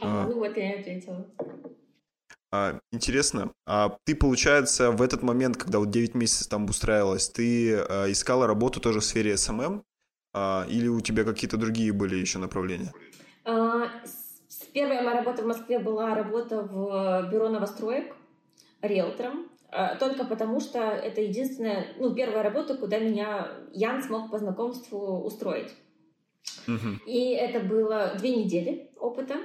А, 0.01 0.27
ну 0.27 0.39
вот 0.39 0.57
я 0.57 0.75
и 0.75 0.79
ответила. 0.81 1.25
А, 2.53 2.81
интересно, 2.91 3.53
а 3.65 3.97
ты, 4.03 4.13
получается, 4.13 4.91
в 4.91 5.01
этот 5.01 5.23
момент, 5.23 5.55
когда 5.55 5.79
вот 5.79 5.89
9 5.89 6.15
месяцев 6.15 6.47
там 6.47 6.65
устраивалась, 6.65 7.29
ты 7.29 7.77
а, 7.77 8.11
искала 8.11 8.45
работу 8.45 8.81
тоже 8.81 8.99
в 8.99 9.05
сфере 9.05 9.37
SMM? 9.37 9.85
А, 10.33 10.65
или 10.69 10.87
у 10.87 11.01
тебя 11.01 11.23
какие-то 11.23 11.57
другие 11.57 11.91
были 11.93 12.15
еще 12.15 12.39
направления? 12.39 12.93
А, 13.45 13.89
первая 14.73 15.03
моя 15.03 15.17
работа 15.17 15.43
в 15.43 15.47
Москве 15.47 15.79
была 15.79 16.15
работа 16.15 16.61
в 16.61 17.29
бюро 17.31 17.49
новостроек 17.49 18.15
риэлтором. 18.81 19.49
А, 19.69 19.95
только 19.95 20.25
потому, 20.25 20.59
что 20.59 20.79
это 20.79 21.21
единственная, 21.21 21.87
ну, 21.97 22.13
первая 22.13 22.43
работа, 22.43 22.75
куда 22.75 22.99
меня 22.99 23.47
Ян 23.73 24.03
смог 24.03 24.29
по 24.29 24.37
знакомству 24.37 25.23
устроить. 25.23 25.71
Угу. 26.67 27.05
И 27.07 27.31
это 27.31 27.59
было 27.65 28.13
две 28.17 28.35
недели 28.35 28.89
опыта. 28.97 29.35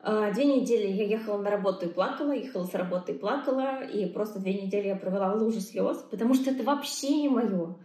А, 0.00 0.30
две 0.32 0.44
недели 0.44 0.86
я 0.86 1.04
ехала 1.04 1.42
на 1.42 1.50
работу 1.50 1.86
и 1.86 1.92
плакала, 1.92 2.32
ехала 2.32 2.64
с 2.64 2.74
работы 2.74 3.12
и 3.12 3.18
плакала, 3.18 3.84
и 3.84 4.06
просто 4.06 4.38
две 4.38 4.54
недели 4.54 4.88
я 4.88 4.96
провела 4.96 5.34
в 5.34 5.42
луже 5.42 5.60
слез, 5.60 5.98
потому 6.10 6.34
что 6.34 6.50
это 6.50 6.62
вообще 6.62 7.10
не 7.22 7.28
мое. 7.28 7.76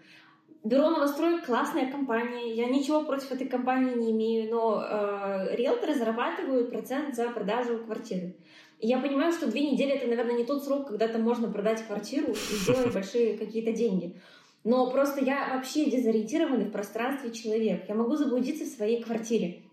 Бюро 0.63 0.91
новостроек 0.91 1.45
классная 1.45 1.91
компания, 1.91 2.53
я 2.53 2.67
ничего 2.67 3.03
против 3.03 3.33
этой 3.33 3.47
компании 3.47 3.95
не 3.95 4.11
имею, 4.11 4.49
но 4.49 4.81
э, 4.81 5.55
риэлторы 5.57 5.93
зарабатывают 5.93 6.69
процент 6.69 7.13
за 7.15 7.29
продажу 7.31 7.79
квартиры. 7.79 8.33
И 8.79 8.87
я 8.87 8.99
понимаю, 8.99 9.33
что 9.33 9.51
две 9.51 9.69
недели 9.69 9.91
это, 9.91 10.07
наверное, 10.07 10.37
не 10.37 10.45
тот 10.45 10.63
срок, 10.63 10.87
когда 10.87 11.09
там 11.09 11.21
можно 11.21 11.51
продать 11.51 11.85
квартиру 11.85 12.31
и 12.31 12.35
сделать 12.55 12.93
большие 12.93 13.37
какие-то 13.37 13.73
деньги. 13.73 14.15
Но 14.63 14.89
просто 14.89 15.21
я 15.21 15.53
вообще 15.53 15.91
дезориентированный 15.91 16.65
в 16.65 16.71
пространстве 16.71 17.31
человек. 17.31 17.83
Я 17.89 17.95
могу 17.95 18.15
заблудиться 18.15 18.63
в 18.63 18.69
своей 18.69 19.03
квартире. 19.03 19.63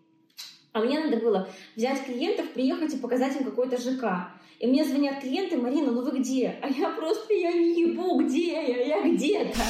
А 0.73 0.81
мне 0.81 0.99
надо 0.99 1.19
было 1.19 1.49
взять 1.77 2.05
клиентов, 2.05 2.51
приехать 2.51 2.95
и 2.95 2.99
показать 2.99 3.37
им 3.37 3.45
какой-то 3.45 3.77
ЖК. 3.77 4.33
И 4.59 4.67
мне 4.67 4.85
звонят 4.85 5.21
клиенты, 5.21 5.57
Марина, 5.57 5.93
ну 5.93 6.03
вы 6.03 6.19
где? 6.19 6.57
А 6.61 6.69
я 6.69 6.89
просто, 6.89 7.33
я 7.33 7.53
не 7.53 7.81
ебу, 7.81 8.21
где 8.21 8.53
я? 8.53 8.99
Я 8.99 9.09
где-то. 9.09 9.61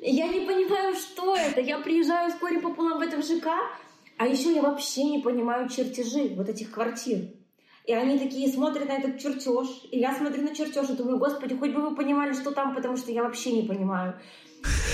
Я 0.00 0.28
не 0.28 0.40
понимаю, 0.40 0.94
что 0.94 1.34
это. 1.34 1.60
Я 1.60 1.78
приезжаю 1.78 2.30
вскоре 2.30 2.60
пополам 2.60 2.98
в 2.98 3.02
этом 3.02 3.22
ЖК, 3.22 3.48
а 4.16 4.26
еще 4.26 4.54
я 4.54 4.62
вообще 4.62 5.04
не 5.04 5.18
понимаю 5.18 5.68
чертежи 5.68 6.34
вот 6.36 6.48
этих 6.48 6.70
квартир. 6.70 7.20
И 7.84 7.92
они 7.94 8.18
такие 8.18 8.52
смотрят 8.52 8.86
на 8.86 8.98
этот 8.98 9.18
чертеж, 9.18 9.66
и 9.90 9.98
я 9.98 10.14
смотрю 10.14 10.42
на 10.42 10.54
чертеж 10.54 10.90
и 10.90 10.92
думаю, 10.92 11.18
господи, 11.18 11.56
хоть 11.56 11.72
бы 11.72 11.80
вы 11.80 11.96
понимали, 11.96 12.34
что 12.34 12.50
там, 12.50 12.74
потому 12.74 12.98
что 12.98 13.10
я 13.10 13.22
вообще 13.22 13.50
не 13.50 13.66
понимаю. 13.66 14.20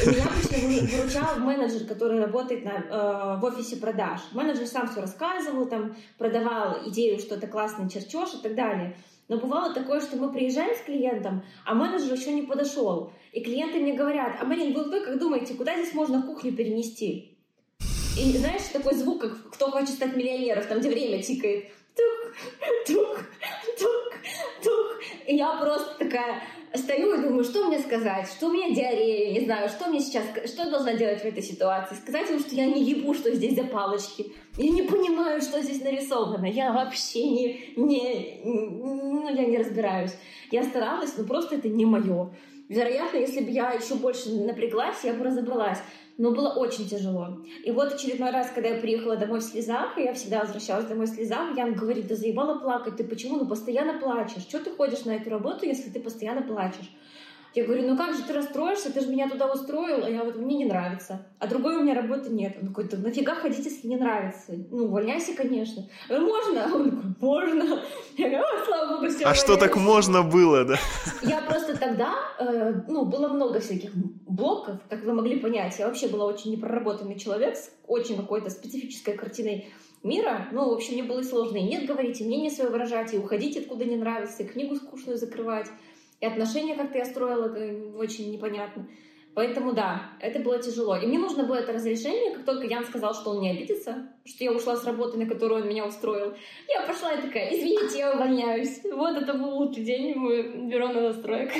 Меня 0.06 0.26
обычно 0.26 0.96
выручал 0.96 1.38
менеджер, 1.38 1.86
который 1.86 2.20
работает 2.20 2.64
на, 2.64 2.70
э, 2.70 3.40
в 3.40 3.44
офисе 3.44 3.76
продаж. 3.76 4.20
Менеджер 4.32 4.66
сам 4.66 4.88
все 4.88 5.00
рассказывал, 5.00 5.66
там, 5.66 5.96
продавал 6.18 6.88
идею, 6.88 7.18
что 7.18 7.34
это 7.34 7.46
классный 7.46 7.88
чертеж 7.88 8.34
и 8.34 8.42
так 8.42 8.54
далее. 8.54 8.96
Но 9.28 9.38
бывало 9.38 9.72
такое, 9.72 10.00
что 10.00 10.16
мы 10.16 10.32
приезжаем 10.32 10.74
с 10.76 10.82
клиентом, 10.82 11.42
а 11.64 11.74
менеджер 11.74 12.12
еще 12.12 12.32
не 12.32 12.42
подошел. 12.42 13.12
И 13.32 13.42
клиенты 13.42 13.78
мне 13.78 13.94
говорят, 13.94 14.36
а 14.40 14.44
Марин, 14.44 14.74
вы, 14.74 14.84
вы 14.84 15.00
как 15.00 15.18
думаете, 15.18 15.54
куда 15.54 15.74
здесь 15.74 15.94
можно 15.94 16.22
кухню 16.22 16.54
перенести? 16.54 17.36
И 18.18 18.38
знаешь, 18.38 18.62
такой 18.72 18.94
звук, 18.94 19.22
как 19.22 19.50
кто 19.50 19.70
хочет 19.70 19.90
стать 19.90 20.14
миллионером, 20.14 20.64
там, 20.64 20.78
где 20.78 20.90
время 20.90 21.22
тикает. 21.22 21.64
Тук, 21.96 22.34
тук, 22.86 23.24
тук, 23.78 24.12
тук. 24.62 25.02
И 25.26 25.36
я 25.36 25.56
просто 25.56 25.98
такая 25.98 26.42
стою 26.76 27.14
и 27.14 27.22
думаю, 27.22 27.44
что 27.44 27.66
мне 27.66 27.78
сказать, 27.78 28.28
что 28.28 28.48
у 28.48 28.52
меня 28.52 28.74
диарея, 28.74 29.32
не 29.32 29.44
знаю, 29.44 29.68
что 29.68 29.88
мне 29.88 30.00
сейчас, 30.00 30.24
что 30.46 30.64
я 30.64 30.70
должна 30.70 30.94
делать 30.94 31.20
в 31.20 31.24
этой 31.24 31.42
ситуации. 31.42 31.94
Сказать 31.94 32.28
ему, 32.28 32.40
что 32.40 32.54
я 32.54 32.66
не 32.66 32.82
ебу, 32.82 33.14
что 33.14 33.34
здесь 33.34 33.54
за 33.54 33.64
палочки. 33.64 34.32
Я 34.56 34.70
не 34.70 34.82
понимаю, 34.82 35.40
что 35.40 35.62
здесь 35.62 35.82
нарисовано. 35.82 36.46
Я 36.46 36.72
вообще 36.72 37.22
не, 37.22 37.74
не, 37.76 38.40
ну, 38.44 39.28
я 39.28 39.46
не 39.46 39.58
разбираюсь. 39.58 40.12
Я 40.50 40.64
старалась, 40.64 41.16
но 41.16 41.24
просто 41.24 41.56
это 41.56 41.68
не 41.68 41.86
мое. 41.86 42.30
Вероятно, 42.68 43.18
если 43.18 43.40
бы 43.40 43.50
я 43.50 43.72
еще 43.72 43.94
больше 43.94 44.30
напряглась, 44.30 45.04
я 45.04 45.12
бы 45.12 45.24
разобралась. 45.24 45.78
Но 46.16 46.30
было 46.30 46.50
очень 46.50 46.88
тяжело. 46.88 47.44
И 47.64 47.72
вот 47.72 47.92
очередной 47.92 48.30
раз, 48.30 48.50
когда 48.54 48.68
я 48.68 48.80
приехала 48.80 49.16
домой 49.16 49.40
в 49.40 49.42
слезах, 49.42 49.98
и 49.98 50.02
я 50.02 50.14
всегда 50.14 50.40
возвращалась 50.40 50.86
домой 50.86 51.06
в 51.06 51.10
слезах, 51.10 51.56
Ян 51.56 51.74
говорит, 51.74 52.06
да 52.06 52.14
заебала 52.14 52.60
плакать, 52.60 52.96
ты 52.96 53.04
почему? 53.04 53.38
Ну 53.38 53.48
постоянно 53.48 53.98
плачешь. 53.98 54.42
Что 54.42 54.60
ты 54.60 54.70
ходишь 54.70 55.04
на 55.04 55.12
эту 55.12 55.30
работу, 55.30 55.66
если 55.66 55.90
ты 55.90 55.98
постоянно 55.98 56.42
плачешь? 56.42 56.88
Я 57.54 57.64
говорю, 57.64 57.86
ну 57.86 57.96
как 57.96 58.16
же 58.16 58.22
ты 58.24 58.32
расстроишься, 58.32 58.92
ты 58.92 59.00
же 59.00 59.08
меня 59.08 59.28
туда 59.28 59.46
устроил, 59.46 60.04
а 60.04 60.10
я 60.10 60.24
вот 60.24 60.36
мне 60.36 60.56
не 60.56 60.64
нравится. 60.64 61.24
А 61.38 61.46
другой 61.46 61.76
у 61.76 61.82
меня 61.82 61.94
работы 61.94 62.30
нет. 62.30 62.56
Он 62.60 62.68
такой, 62.68 62.88
да 62.88 62.96
нафига 62.96 63.36
ходить, 63.36 63.64
если 63.64 63.86
не 63.86 63.96
нравится? 63.96 64.54
Ну, 64.70 64.86
увольняйся, 64.86 65.34
конечно. 65.36 65.88
Я 66.08 66.18
говорю, 66.18 66.34
можно? 66.34 66.64
Он 66.74 66.90
такой, 66.90 67.14
можно. 67.20 67.82
Я 68.16 68.28
говорю, 68.28 68.44
о, 68.44 68.64
слава 68.64 68.96
богу, 68.96 69.08
все. 69.08 69.24
А 69.24 69.34
что 69.34 69.56
так 69.56 69.76
можно 69.76 70.22
было, 70.24 70.64
да? 70.64 70.78
Я 71.22 71.42
просто 71.42 71.78
тогда, 71.78 72.14
э, 72.40 72.74
ну, 72.88 73.04
было 73.04 73.28
много 73.28 73.60
всяких 73.60 73.94
блоков, 73.94 74.80
как 74.88 75.04
вы 75.04 75.12
могли 75.12 75.38
понять. 75.38 75.78
Я 75.78 75.86
вообще 75.86 76.08
была 76.08 76.26
очень 76.26 76.50
непроработанный 76.50 77.18
человек 77.18 77.56
с 77.56 77.70
очень 77.86 78.16
какой-то 78.16 78.50
специфической 78.50 79.16
картиной 79.16 79.68
мира. 80.02 80.48
Ну, 80.50 80.70
в 80.70 80.72
общем, 80.72 80.94
мне 80.94 81.04
было 81.04 81.22
сложно 81.22 81.58
и 81.58 81.62
нет 81.62 81.86
говорить, 81.86 82.20
и 82.20 82.24
мнение 82.24 82.50
свое 82.50 82.70
выражать, 82.70 83.14
и 83.14 83.18
уходить 83.18 83.56
откуда 83.56 83.84
не 83.84 83.96
нравится, 83.96 84.42
и 84.42 84.46
книгу 84.46 84.74
скучную 84.74 85.18
закрывать. 85.18 85.68
И 86.24 86.26
отношения 86.26 86.74
как-то 86.74 86.96
я 86.96 87.04
строила 87.04 87.54
очень 87.98 88.32
непонятно. 88.32 88.88
Поэтому 89.34 89.74
да, 89.74 90.12
это 90.20 90.38
было 90.38 90.58
тяжело. 90.58 90.96
И 90.96 91.06
мне 91.06 91.18
нужно 91.18 91.44
было 91.44 91.56
это 91.56 91.74
разрешение, 91.74 92.34
как 92.34 92.46
только 92.46 92.66
Ян 92.66 92.82
сказал, 92.86 93.12
что 93.12 93.32
он 93.32 93.40
не 93.42 93.50
обидится, 93.50 94.08
что 94.24 94.44
я 94.44 94.52
ушла 94.52 94.74
с 94.74 94.86
работы, 94.86 95.18
на 95.18 95.26
которую 95.26 95.60
он 95.60 95.68
меня 95.68 95.84
устроил. 95.84 96.32
Я 96.66 96.86
пошла 96.86 97.12
и 97.12 97.20
такая, 97.20 97.52
извините, 97.52 97.98
я 97.98 98.14
увольняюсь. 98.14 98.80
Вот 98.90 99.18
это 99.18 99.34
был 99.34 99.50
лучший 99.50 99.84
день 99.84 100.14
в 100.14 100.70
бюро 100.70 100.88
новостроек. 100.88 101.52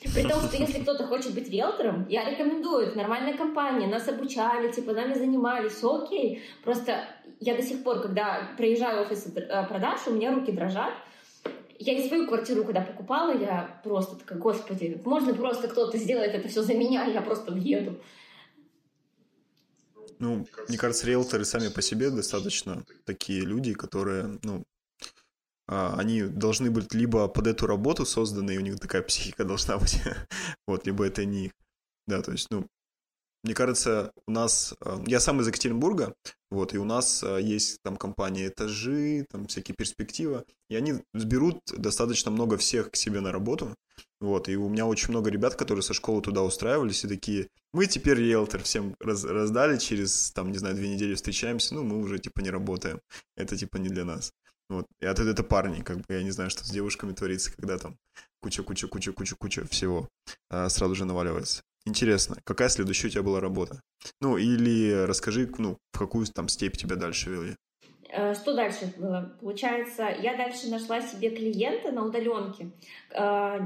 При 0.00 0.22
том, 0.22 0.40
что 0.40 0.56
если 0.56 0.80
кто-то 0.80 1.06
хочет 1.06 1.34
быть 1.34 1.50
риэлтором, 1.50 2.06
я 2.08 2.30
рекомендую. 2.30 2.86
Это 2.86 2.96
нормальная 2.96 3.36
компания, 3.36 3.86
нас 3.86 4.08
обучали, 4.08 4.72
типа, 4.72 4.94
нами 4.94 5.12
занимались, 5.12 5.72
все 5.72 5.94
окей. 5.94 6.42
Просто 6.64 7.04
я 7.38 7.54
до 7.54 7.62
сих 7.62 7.82
пор, 7.84 8.00
когда 8.00 8.48
приезжаю 8.56 9.04
в 9.04 9.08
офис 9.08 9.26
э, 9.36 9.66
продаж, 9.66 10.00
у 10.06 10.12
меня 10.12 10.34
руки 10.34 10.52
дрожат, 10.52 10.94
я 11.78 11.98
и 11.98 12.08
свою 12.08 12.26
квартиру, 12.26 12.64
когда 12.64 12.80
покупала, 12.80 13.36
я 13.36 13.80
просто 13.84 14.16
такая, 14.16 14.38
господи, 14.38 15.00
можно 15.04 15.34
просто 15.34 15.68
кто-то 15.68 15.96
сделает 15.96 16.34
это 16.34 16.48
все 16.48 16.62
за 16.62 16.74
меня, 16.74 17.04
я 17.04 17.22
просто 17.22 17.52
въеду. 17.52 18.00
Ну, 20.18 20.46
мне 20.68 20.78
кажется, 20.78 21.06
риэлторы 21.06 21.44
сами 21.44 21.68
по 21.68 21.80
себе 21.80 22.10
достаточно 22.10 22.84
такие 23.04 23.42
люди, 23.42 23.72
которые, 23.72 24.38
ну, 24.42 24.64
а, 25.68 25.94
они 25.96 26.22
должны 26.22 26.70
быть 26.70 26.92
либо 26.94 27.28
под 27.28 27.46
эту 27.46 27.66
работу 27.66 28.04
созданы, 28.04 28.52
и 28.54 28.58
у 28.58 28.62
них 28.62 28.80
такая 28.80 29.02
психика 29.02 29.44
должна 29.44 29.78
быть, 29.78 30.00
вот, 30.66 30.86
либо 30.86 31.06
это 31.06 31.24
не 31.24 31.46
их. 31.46 31.52
Да, 32.06 32.22
то 32.22 32.32
есть, 32.32 32.48
ну, 32.50 32.66
мне 33.44 33.54
кажется, 33.54 34.12
у 34.26 34.32
нас... 34.32 34.74
Э, 34.84 34.98
я 35.06 35.20
сам 35.20 35.40
из 35.40 35.46
Екатеринбурга, 35.46 36.14
вот, 36.50 36.74
и 36.74 36.78
у 36.78 36.84
нас 36.84 37.22
э, 37.22 37.40
есть 37.42 37.82
там 37.82 37.96
компания 37.96 38.48
«Этажи», 38.48 39.26
там 39.30 39.46
всякие 39.46 39.74
перспективы, 39.74 40.44
и 40.70 40.76
они 40.76 40.94
сберут 41.12 41.60
достаточно 41.76 42.30
много 42.30 42.56
всех 42.56 42.90
к 42.90 42.96
себе 42.96 43.20
на 43.20 43.32
работу, 43.32 43.74
вот, 44.20 44.48
и 44.48 44.56
у 44.56 44.68
меня 44.68 44.86
очень 44.86 45.10
много 45.10 45.30
ребят, 45.30 45.56
которые 45.56 45.82
со 45.82 45.92
школы 45.92 46.22
туда 46.22 46.42
устраивались, 46.42 47.04
и 47.04 47.08
такие, 47.08 47.48
мы 47.72 47.86
теперь 47.86 48.18
риэлтор 48.18 48.62
всем 48.62 48.94
раз, 49.00 49.24
раздали, 49.24 49.76
через, 49.78 50.30
там, 50.32 50.50
не 50.50 50.58
знаю, 50.58 50.74
две 50.74 50.88
недели 50.88 51.14
встречаемся, 51.14 51.74
ну, 51.74 51.84
мы 51.84 51.98
уже, 51.98 52.18
типа, 52.18 52.40
не 52.40 52.50
работаем, 52.50 53.00
это, 53.36 53.56
типа, 53.56 53.76
не 53.76 53.88
для 53.88 54.04
нас. 54.04 54.32
Вот. 54.70 54.86
И 55.00 55.06
это, 55.06 55.22
это 55.22 55.42
парни, 55.42 55.82
как 55.82 55.98
бы, 55.98 56.04
я 56.08 56.22
не 56.22 56.30
знаю, 56.30 56.50
что 56.50 56.64
с 56.64 56.70
девушками 56.70 57.12
творится, 57.12 57.52
когда 57.54 57.78
там 57.78 57.96
куча-куча-куча-куча-куча 58.40 59.66
всего 59.66 60.08
а, 60.50 60.68
сразу 60.68 60.94
же 60.94 61.04
наваливается. 61.04 61.62
Интересно, 61.88 62.36
какая 62.44 62.68
следующая 62.68 63.06
у 63.06 63.10
тебя 63.10 63.22
была 63.22 63.40
работа? 63.40 63.80
Ну, 64.20 64.36
или 64.36 65.06
расскажи, 65.06 65.50
ну, 65.56 65.78
в 65.90 65.98
какую 65.98 66.26
там 66.26 66.48
степь 66.48 66.76
тебя 66.76 66.96
дальше 66.96 67.30
вели? 67.30 67.56
Э, 68.10 68.34
что 68.34 68.54
дальше 68.54 68.92
было? 68.98 69.34
Получается, 69.40 70.02
я 70.20 70.36
дальше 70.36 70.68
нашла 70.68 71.00
себе 71.00 71.30
клиента 71.30 71.90
на 71.90 72.04
удаленке. 72.04 72.72
Э, 73.10 73.60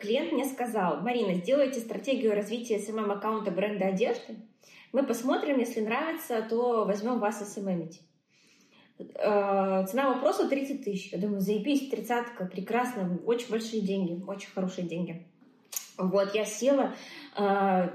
клиент 0.00 0.32
мне 0.32 0.46
сказал, 0.46 1.00
Марина, 1.00 1.34
сделайте 1.34 1.78
стратегию 1.78 2.34
развития 2.34 2.78
SMM-аккаунта 2.78 3.52
бренда 3.52 3.86
одежды. 3.86 4.36
Мы 4.92 5.06
посмотрим, 5.06 5.60
если 5.60 5.80
нравится, 5.80 6.42
то 6.42 6.84
возьмем 6.84 7.20
вас 7.20 7.40
SMM-ить. 7.40 8.00
Э, 8.98 9.86
цена 9.86 10.12
вопроса 10.12 10.48
30 10.48 10.84
тысяч. 10.84 11.12
Я 11.12 11.18
думаю, 11.18 11.40
заебись, 11.40 11.88
тридцатка, 11.88 12.46
прекрасно, 12.46 13.20
очень 13.24 13.48
большие 13.48 13.80
деньги, 13.80 14.20
очень 14.26 14.50
хорошие 14.50 14.88
деньги. 14.88 15.28
Вот, 15.96 16.34
я 16.34 16.44
села, 16.44 16.94
э, 17.36 17.88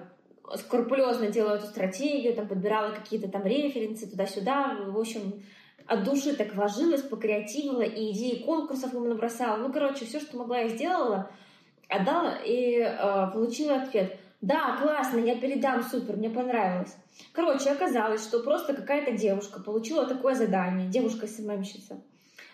скрупулезно 0.56 1.28
делала 1.28 1.56
эту 1.56 1.68
стратегию, 1.68 2.34
там, 2.34 2.47
подбирала 2.47 2.91
какие-то 2.91 3.28
там 3.30 3.45
референсы 3.45 4.10
туда-сюда, 4.10 4.78
в 4.88 4.97
общем, 4.97 5.43
от 5.86 6.04
души 6.04 6.36
так 6.36 6.54
вложилась, 6.54 7.02
покреативила, 7.02 7.82
и 7.82 8.12
идеи 8.12 8.43
конкурсов 8.43 8.93
ему 8.93 9.06
набросала. 9.06 9.58
Ну, 9.58 9.74
короче, 9.74 10.06
все, 10.06 10.20
что 10.20 10.38
могла, 10.38 10.60
я 10.60 10.70
сделала, 10.70 11.32
отдала 11.88 12.36
и 12.45 12.78
э, 12.80 13.32
получила 13.34 13.82
ответ. 13.82 14.20
Да, 14.41 14.78
классно, 14.82 15.18
я 15.18 15.36
передам, 15.36 15.84
супер, 15.84 16.16
мне 16.16 16.30
понравилось. 16.30 16.95
Короче, 17.34 17.72
оказалось, 17.72 18.24
что 18.24 18.39
просто 18.39 18.74
какая-то 18.74 19.12
девушка 19.12 19.60
получила 19.60 20.06
такое 20.06 20.36
задание, 20.36 20.88
девушка-СММщица. 20.88 22.00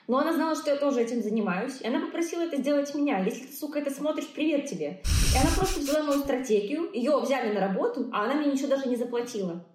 Но 0.07 0.19
она 0.19 0.33
знала, 0.33 0.55
что 0.55 0.69
я 0.69 0.77
тоже 0.77 1.01
этим 1.01 1.23
занимаюсь, 1.23 1.81
и 1.81 1.87
она 1.87 1.99
попросила 1.99 2.41
это 2.41 2.57
сделать 2.57 2.93
меня. 2.93 3.19
Если 3.19 3.47
ты, 3.47 3.53
сука, 3.53 3.79
это 3.79 3.89
смотришь, 3.89 4.27
привет 4.27 4.67
тебе. 4.67 5.01
И 5.33 5.37
она 5.37 5.49
просто 5.55 5.79
взяла 5.79 6.03
мою 6.03 6.19
стратегию, 6.19 6.91
ее 6.93 7.19
взяли 7.19 7.53
на 7.53 7.59
работу, 7.59 8.09
а 8.13 8.25
она 8.25 8.35
мне 8.35 8.51
ничего 8.51 8.67
даже 8.67 8.87
не 8.87 8.95
заплатила. 8.95 9.65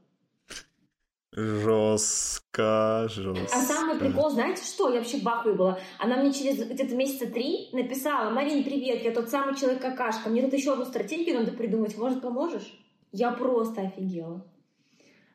Жестко, 1.32 3.06
жестко. 3.08 3.56
А 3.56 3.60
самый 3.62 3.96
прикол, 3.96 4.30
знаете 4.30 4.64
что? 4.64 4.88
Я 4.88 4.98
вообще 4.98 5.18
бахуй 5.18 5.54
была. 5.54 5.78
Она 5.98 6.16
мне 6.16 6.32
через 6.32 6.58
где-то 6.58 6.94
месяца 6.96 7.26
три 7.26 7.68
написала, 7.72 8.30
Марин, 8.30 8.64
привет, 8.64 9.02
я 9.04 9.12
тот 9.12 9.30
самый 9.30 9.56
человек-какашка, 9.56 10.28
мне 10.28 10.42
тут 10.42 10.54
еще 10.54 10.72
одну 10.72 10.84
стратегию 10.84 11.38
надо 11.38 11.52
придумать, 11.52 11.96
может, 11.96 12.20
поможешь? 12.20 12.76
Я 13.12 13.30
просто 13.30 13.82
офигела. 13.82 14.44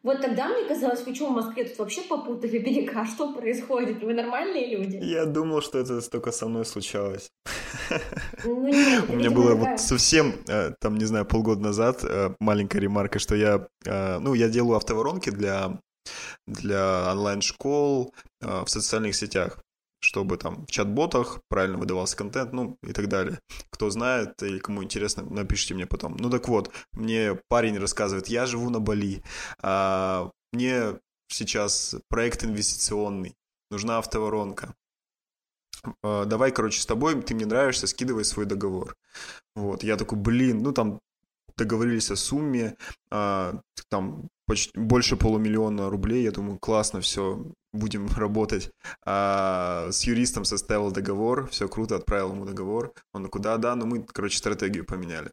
Вот 0.06 0.22
тогда 0.22 0.48
мне 0.50 0.68
казалось, 0.68 1.02
что, 1.02 1.30
в 1.30 1.32
Москве 1.32 1.64
тут 1.64 1.80
вообще 1.80 2.04
попутали 2.04 2.60
берега? 2.60 3.06
Что 3.08 3.34
происходит? 3.34 4.04
Вы 4.04 4.14
нормальные 4.14 4.78
люди? 4.78 4.98
Я 4.98 5.26
думал, 5.26 5.62
что 5.62 5.80
это 5.80 6.00
только 6.12 6.32
со 6.32 6.48
мной 6.48 6.64
случалось. 6.64 7.32
Ну, 8.44 8.68
нет, 8.68 9.06
У 9.10 9.14
меня 9.14 9.32
было 9.32 9.56
вот 9.56 9.80
совсем, 9.80 10.36
э, 10.48 10.74
там, 10.80 10.98
не 10.98 11.06
знаю, 11.06 11.26
полгода 11.26 11.64
назад 11.64 12.04
э, 12.04 12.36
маленькая 12.40 12.82
ремарка, 12.82 13.18
что 13.18 13.36
я, 13.36 13.68
э, 13.84 14.20
ну, 14.20 14.36
я 14.36 14.48
делаю 14.48 14.78
автоворонки 14.78 15.32
для, 15.32 15.80
для 16.46 17.12
онлайн-школ 17.12 18.14
в 18.42 18.68
социальных 18.68 19.16
сетях 19.16 19.65
чтобы 20.06 20.38
там 20.38 20.66
в 20.68 20.72
чат-ботах 20.72 21.42
правильно 21.50 21.78
выдавался 21.78 22.16
контент, 22.16 22.54
ну 22.54 22.78
и 22.84 22.94
так 22.94 23.08
далее. 23.08 23.40
Кто 23.72 23.90
знает 23.90 24.42
или 24.44 24.60
кому 24.60 24.84
интересно, 24.84 25.24
напишите 25.24 25.74
мне 25.74 25.88
потом. 25.88 26.16
Ну 26.18 26.30
так 26.30 26.48
вот, 26.48 26.72
мне 26.94 27.40
парень 27.48 27.80
рассказывает, 27.80 28.28
я 28.28 28.46
живу 28.46 28.70
на 28.70 28.80
Бали, 28.80 29.24
а, 29.64 30.30
мне 30.54 31.00
сейчас 31.28 31.96
проект 32.08 32.44
инвестиционный, 32.44 33.36
нужна 33.72 33.98
автоворонка. 33.98 34.76
А, 36.04 36.26
давай, 36.26 36.52
короче, 36.52 36.80
с 36.82 36.86
тобой, 36.86 37.20
ты 37.24 37.34
мне 37.34 37.48
нравишься, 37.48 37.88
скидывай 37.88 38.26
свой 38.26 38.46
договор. 38.46 38.96
Вот, 39.56 39.84
я 39.84 39.98
такой, 39.98 40.20
блин, 40.20 40.62
ну 40.62 40.72
там 40.72 41.00
договорились 41.58 42.12
о 42.12 42.16
сумме, 42.16 42.78
а, 43.10 43.60
там 43.90 44.30
почти 44.46 44.78
больше 44.78 45.18
полумиллиона 45.18 45.90
рублей, 45.90 46.24
я 46.24 46.32
думаю, 46.32 46.58
классно, 46.60 47.02
все, 47.02 47.46
будем 47.74 48.08
работать. 48.16 48.72
А, 49.06 49.90
с 49.92 50.04
юристом 50.04 50.46
составил 50.46 50.92
договор, 50.92 51.48
все 51.50 51.68
круто, 51.68 51.96
отправил 51.96 52.32
ему 52.32 52.46
договор. 52.46 52.94
Он 53.14 53.28
куда, 53.28 53.58
да, 53.58 53.76
ну 53.76 53.86
мы, 53.86 54.04
короче, 54.04 54.38
стратегию 54.38 54.86
поменяли. 54.86 55.32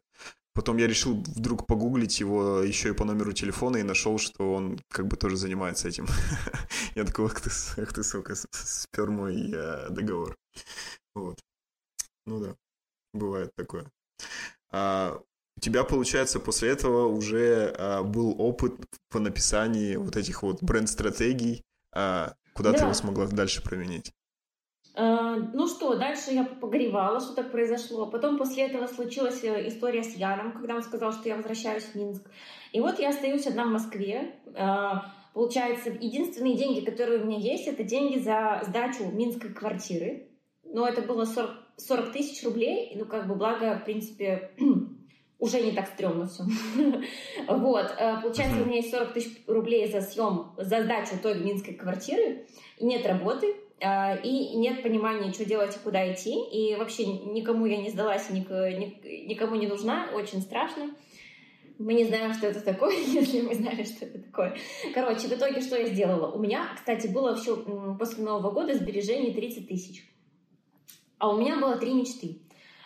Потом 0.55 0.77
я 0.77 0.87
решил 0.87 1.15
вдруг 1.15 1.65
погуглить 1.65 2.19
его 2.19 2.61
еще 2.61 2.89
и 2.89 2.93
по 2.93 3.05
номеру 3.05 3.33
телефона 3.33 3.77
и 3.77 3.83
нашел, 3.83 4.19
что 4.19 4.53
он 4.53 4.79
как 4.89 5.07
бы 5.07 5.17
тоже 5.17 5.35
занимается 5.35 5.87
этим. 5.87 6.05
Я 6.95 7.05
такой, 7.05 7.25
ах 7.25 7.41
ты, 7.41 7.49
ах 7.81 7.91
ты, 7.91 8.03
сука, 8.03 8.35
спер 8.51 9.09
мой 9.09 9.51
э, 9.51 9.89
договор. 9.89 10.37
Вот. 11.15 11.39
Ну 12.27 12.39
да, 12.39 12.55
бывает 13.13 13.51
такое. 13.55 13.91
А, 14.69 15.19
у 15.57 15.59
тебя, 15.59 15.83
получается, 15.83 16.39
после 16.39 16.69
этого 16.69 17.07
уже 17.07 17.73
а, 17.77 18.03
был 18.03 18.35
опыт 18.39 18.73
по 19.09 19.19
написанию 19.19 20.01
вот 20.01 20.15
этих 20.17 20.43
вот 20.43 20.61
бренд-стратегий, 20.61 21.63
а 21.93 22.33
куда 22.53 22.71
да. 22.71 22.77
ты 22.77 22.83
его 22.85 22.93
смогла 22.93 23.27
дальше 23.27 23.63
применить? 23.63 24.11
Э, 24.95 25.35
ну 25.53 25.67
что, 25.67 25.95
дальше 25.95 26.31
я 26.31 26.43
погревала, 26.43 27.19
что 27.19 27.33
так 27.33 27.51
произошло. 27.51 28.05
Потом 28.05 28.37
после 28.37 28.67
этого 28.67 28.87
случилась 28.87 29.43
э, 29.43 29.67
история 29.67 30.03
с 30.03 30.15
Яном, 30.15 30.51
когда 30.53 30.75
он 30.75 30.83
сказал, 30.83 31.11
что 31.11 31.29
я 31.29 31.35
возвращаюсь 31.35 31.83
в 31.83 31.95
Минск. 31.95 32.23
И 32.71 32.79
вот 32.79 32.99
я 32.99 33.09
остаюсь 33.09 33.47
одна 33.47 33.65
в 33.65 33.71
Москве. 33.71 34.35
Э, 34.55 34.91
получается, 35.33 35.89
единственные 35.89 36.57
деньги, 36.57 36.85
которые 36.85 37.21
у 37.21 37.25
меня 37.25 37.39
есть, 37.39 37.67
это 37.67 37.83
деньги 37.83 38.19
за 38.19 38.61
сдачу 38.67 39.05
минской 39.11 39.51
квартиры. 39.51 40.27
Но 40.63 40.87
это 40.87 41.01
было 41.01 41.25
40, 41.25 41.51
40 41.77 42.11
тысяч 42.11 42.43
рублей. 42.43 42.93
Ну, 42.95 43.05
как 43.05 43.27
бы, 43.27 43.35
благо, 43.35 43.79
в 43.79 43.85
принципе, 43.85 44.51
уже 45.43 45.61
не 45.61 45.71
так 45.71 45.87
стрёмно 45.87 46.25
все. 46.25 46.43
вот, 47.47 47.95
получается, 48.21 48.61
у 48.61 48.65
меня 48.65 48.77
есть 48.77 48.91
40 48.91 49.13
тысяч 49.13 49.43
рублей 49.45 49.91
за 49.91 49.99
съем, 50.01 50.53
за 50.57 50.83
сдачу 50.83 51.15
той 51.21 51.35
минской 51.39 51.73
квартиры, 51.73 52.45
нет 52.79 53.05
работы, 53.05 53.55
а, 53.81 54.15
и 54.15 54.55
нет 54.55 54.81
понимания, 54.81 55.33
что 55.33 55.43
делать 55.43 55.75
и 55.75 55.79
куда 55.79 56.11
идти. 56.11 56.33
И 56.51 56.75
вообще 56.75 57.05
никому 57.05 57.65
я 57.65 57.77
не 57.77 57.89
сдалась, 57.89 58.29
никому 58.29 59.55
не 59.55 59.67
нужна, 59.67 60.09
очень 60.13 60.41
страшно. 60.41 60.91
Мы 61.79 61.93
не 61.93 62.05
знаем, 62.05 62.33
что 62.33 62.47
это 62.47 62.61
такое, 62.61 62.95
если 63.07 63.41
мы 63.41 63.53
знали, 63.53 63.83
что 63.83 64.05
это 64.05 64.19
такое. 64.19 64.55
Короче, 64.93 65.27
в 65.27 65.33
итоге 65.33 65.59
что 65.59 65.75
я 65.75 65.87
сделала? 65.87 66.31
У 66.31 66.39
меня, 66.39 66.69
кстати, 66.75 67.07
было 67.07 67.35
еще 67.35 67.57
после 67.99 68.23
Нового 68.23 68.51
года 68.51 68.73
сбережений 68.73 69.33
30 69.33 69.67
тысяч. 69.67 70.07
А 71.17 71.29
у 71.29 71.37
меня 71.37 71.57
было 71.57 71.75
три 71.77 71.93
мечты. 71.93 72.39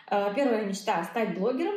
А, 0.07 0.33
первая 0.33 0.65
мечта— 0.65 1.03
стать 1.11 1.37
блогером. 1.37 1.75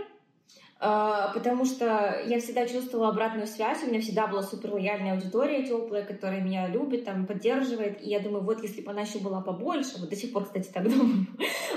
А, 0.82 1.30
потому 1.34 1.66
что 1.66 2.22
я 2.26 2.40
всегда 2.40 2.66
чувствовала 2.66 3.10
обратную 3.10 3.46
связь, 3.46 3.82
у 3.82 3.86
меня 3.86 4.00
всегда 4.00 4.26
была 4.26 4.42
супер 4.42 4.72
лояльная 4.72 5.12
аудитория 5.12 5.62
теплая, 5.62 6.06
которая 6.06 6.40
меня 6.40 6.68
любит, 6.68 7.04
там, 7.04 7.26
поддерживает, 7.26 8.02
и 8.02 8.08
я 8.08 8.18
думаю, 8.18 8.42
вот 8.44 8.62
если 8.62 8.80
бы 8.80 8.90
она 8.90 9.02
еще 9.02 9.18
была 9.18 9.42
побольше, 9.42 9.98
вот 9.98 10.08
до 10.08 10.16
сих 10.16 10.32
пор, 10.32 10.46
кстати, 10.46 10.70
так 10.72 10.84
думаю, 10.88 11.26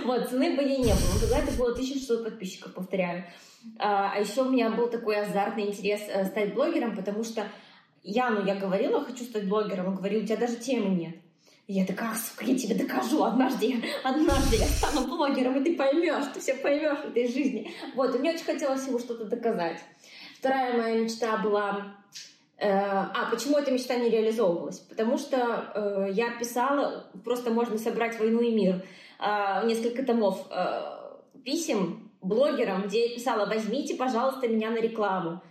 вот, 0.06 0.30
цены 0.30 0.56
бы 0.56 0.64
ей 0.64 0.78
не 0.78 0.93
было, 0.93 1.20
тогда 1.20 1.39
это 1.39 1.51
было 1.58 1.72
1600 1.72 2.24
подписчиков, 2.24 2.74
повторяю. 2.74 3.26
А, 3.78 4.14
а 4.14 4.20
еще 4.20 4.43
у 4.43 4.49
меня 4.49 4.70
был 4.72 4.88
такой 4.89 5.18
азартный 5.18 5.68
интерес 5.68 6.01
э, 6.08 6.24
стать 6.24 6.54
блогером, 6.54 6.95
потому 6.95 7.26
что 7.26 7.43
Яну 8.04 8.45
я 8.45 8.56
говорила, 8.56 9.04
хочу 9.04 9.26
стать 9.26 9.49
блогером, 9.49 9.88
он 9.88 9.95
говорил, 9.95 10.24
у 10.24 10.26
тебя 10.26 10.38
даже 10.38 10.56
темы 10.56 10.95
нет. 10.95 11.16
И 11.66 11.74
я 11.74 11.86
такая, 11.86 12.14
сука, 12.16 12.43
я 12.43 12.57
тебе 12.57 12.76
докажу 12.76 13.24
однажды, 13.24 13.82
однажды 14.03 14.57
я 14.57 14.66
стану 14.66 15.07
блогером, 15.07 15.61
и 15.61 15.64
ты 15.64 15.78
поймешь, 15.78 16.26
ты 16.34 16.41
все 16.41 16.55
поймешь 16.55 16.97
в 16.99 17.09
этой 17.09 17.26
жизни. 17.28 17.72
Вот, 17.95 18.14
и 18.14 18.20
мне 18.20 18.32
очень 18.34 18.43
хотелось 18.43 18.86
ему 18.86 18.99
что-то 18.99 19.24
доказать. 19.26 19.80
Вторая 20.39 20.78
моя 20.78 20.99
мечта 20.99 21.38
была... 21.38 21.95
Э, 22.57 22.70
а, 22.70 23.30
почему 23.32 23.57
эта 23.57 23.72
мечта 23.72 23.95
не 23.95 24.09
реализовывалась? 24.09 24.80
Потому 24.80 25.18
что 25.18 25.72
э, 25.74 26.11
я 26.11 26.32
писала, 26.38 27.09
просто 27.24 27.49
можно 27.49 27.78
собрать 27.78 28.20
«Войну 28.20 28.41
и 28.41 28.53
мир», 28.53 28.86
э, 29.20 29.66
несколько 29.66 30.03
томов 30.03 30.45
э, 30.51 31.14
писем 31.45 32.11
блогерам, 32.22 32.84
где 32.84 33.07
я 33.07 33.16
писала 33.16 33.45
«Возьмите, 33.45 33.95
пожалуйста, 33.95 34.49
меня 34.49 34.70
на 34.70 34.82
рекламу». 34.82 35.41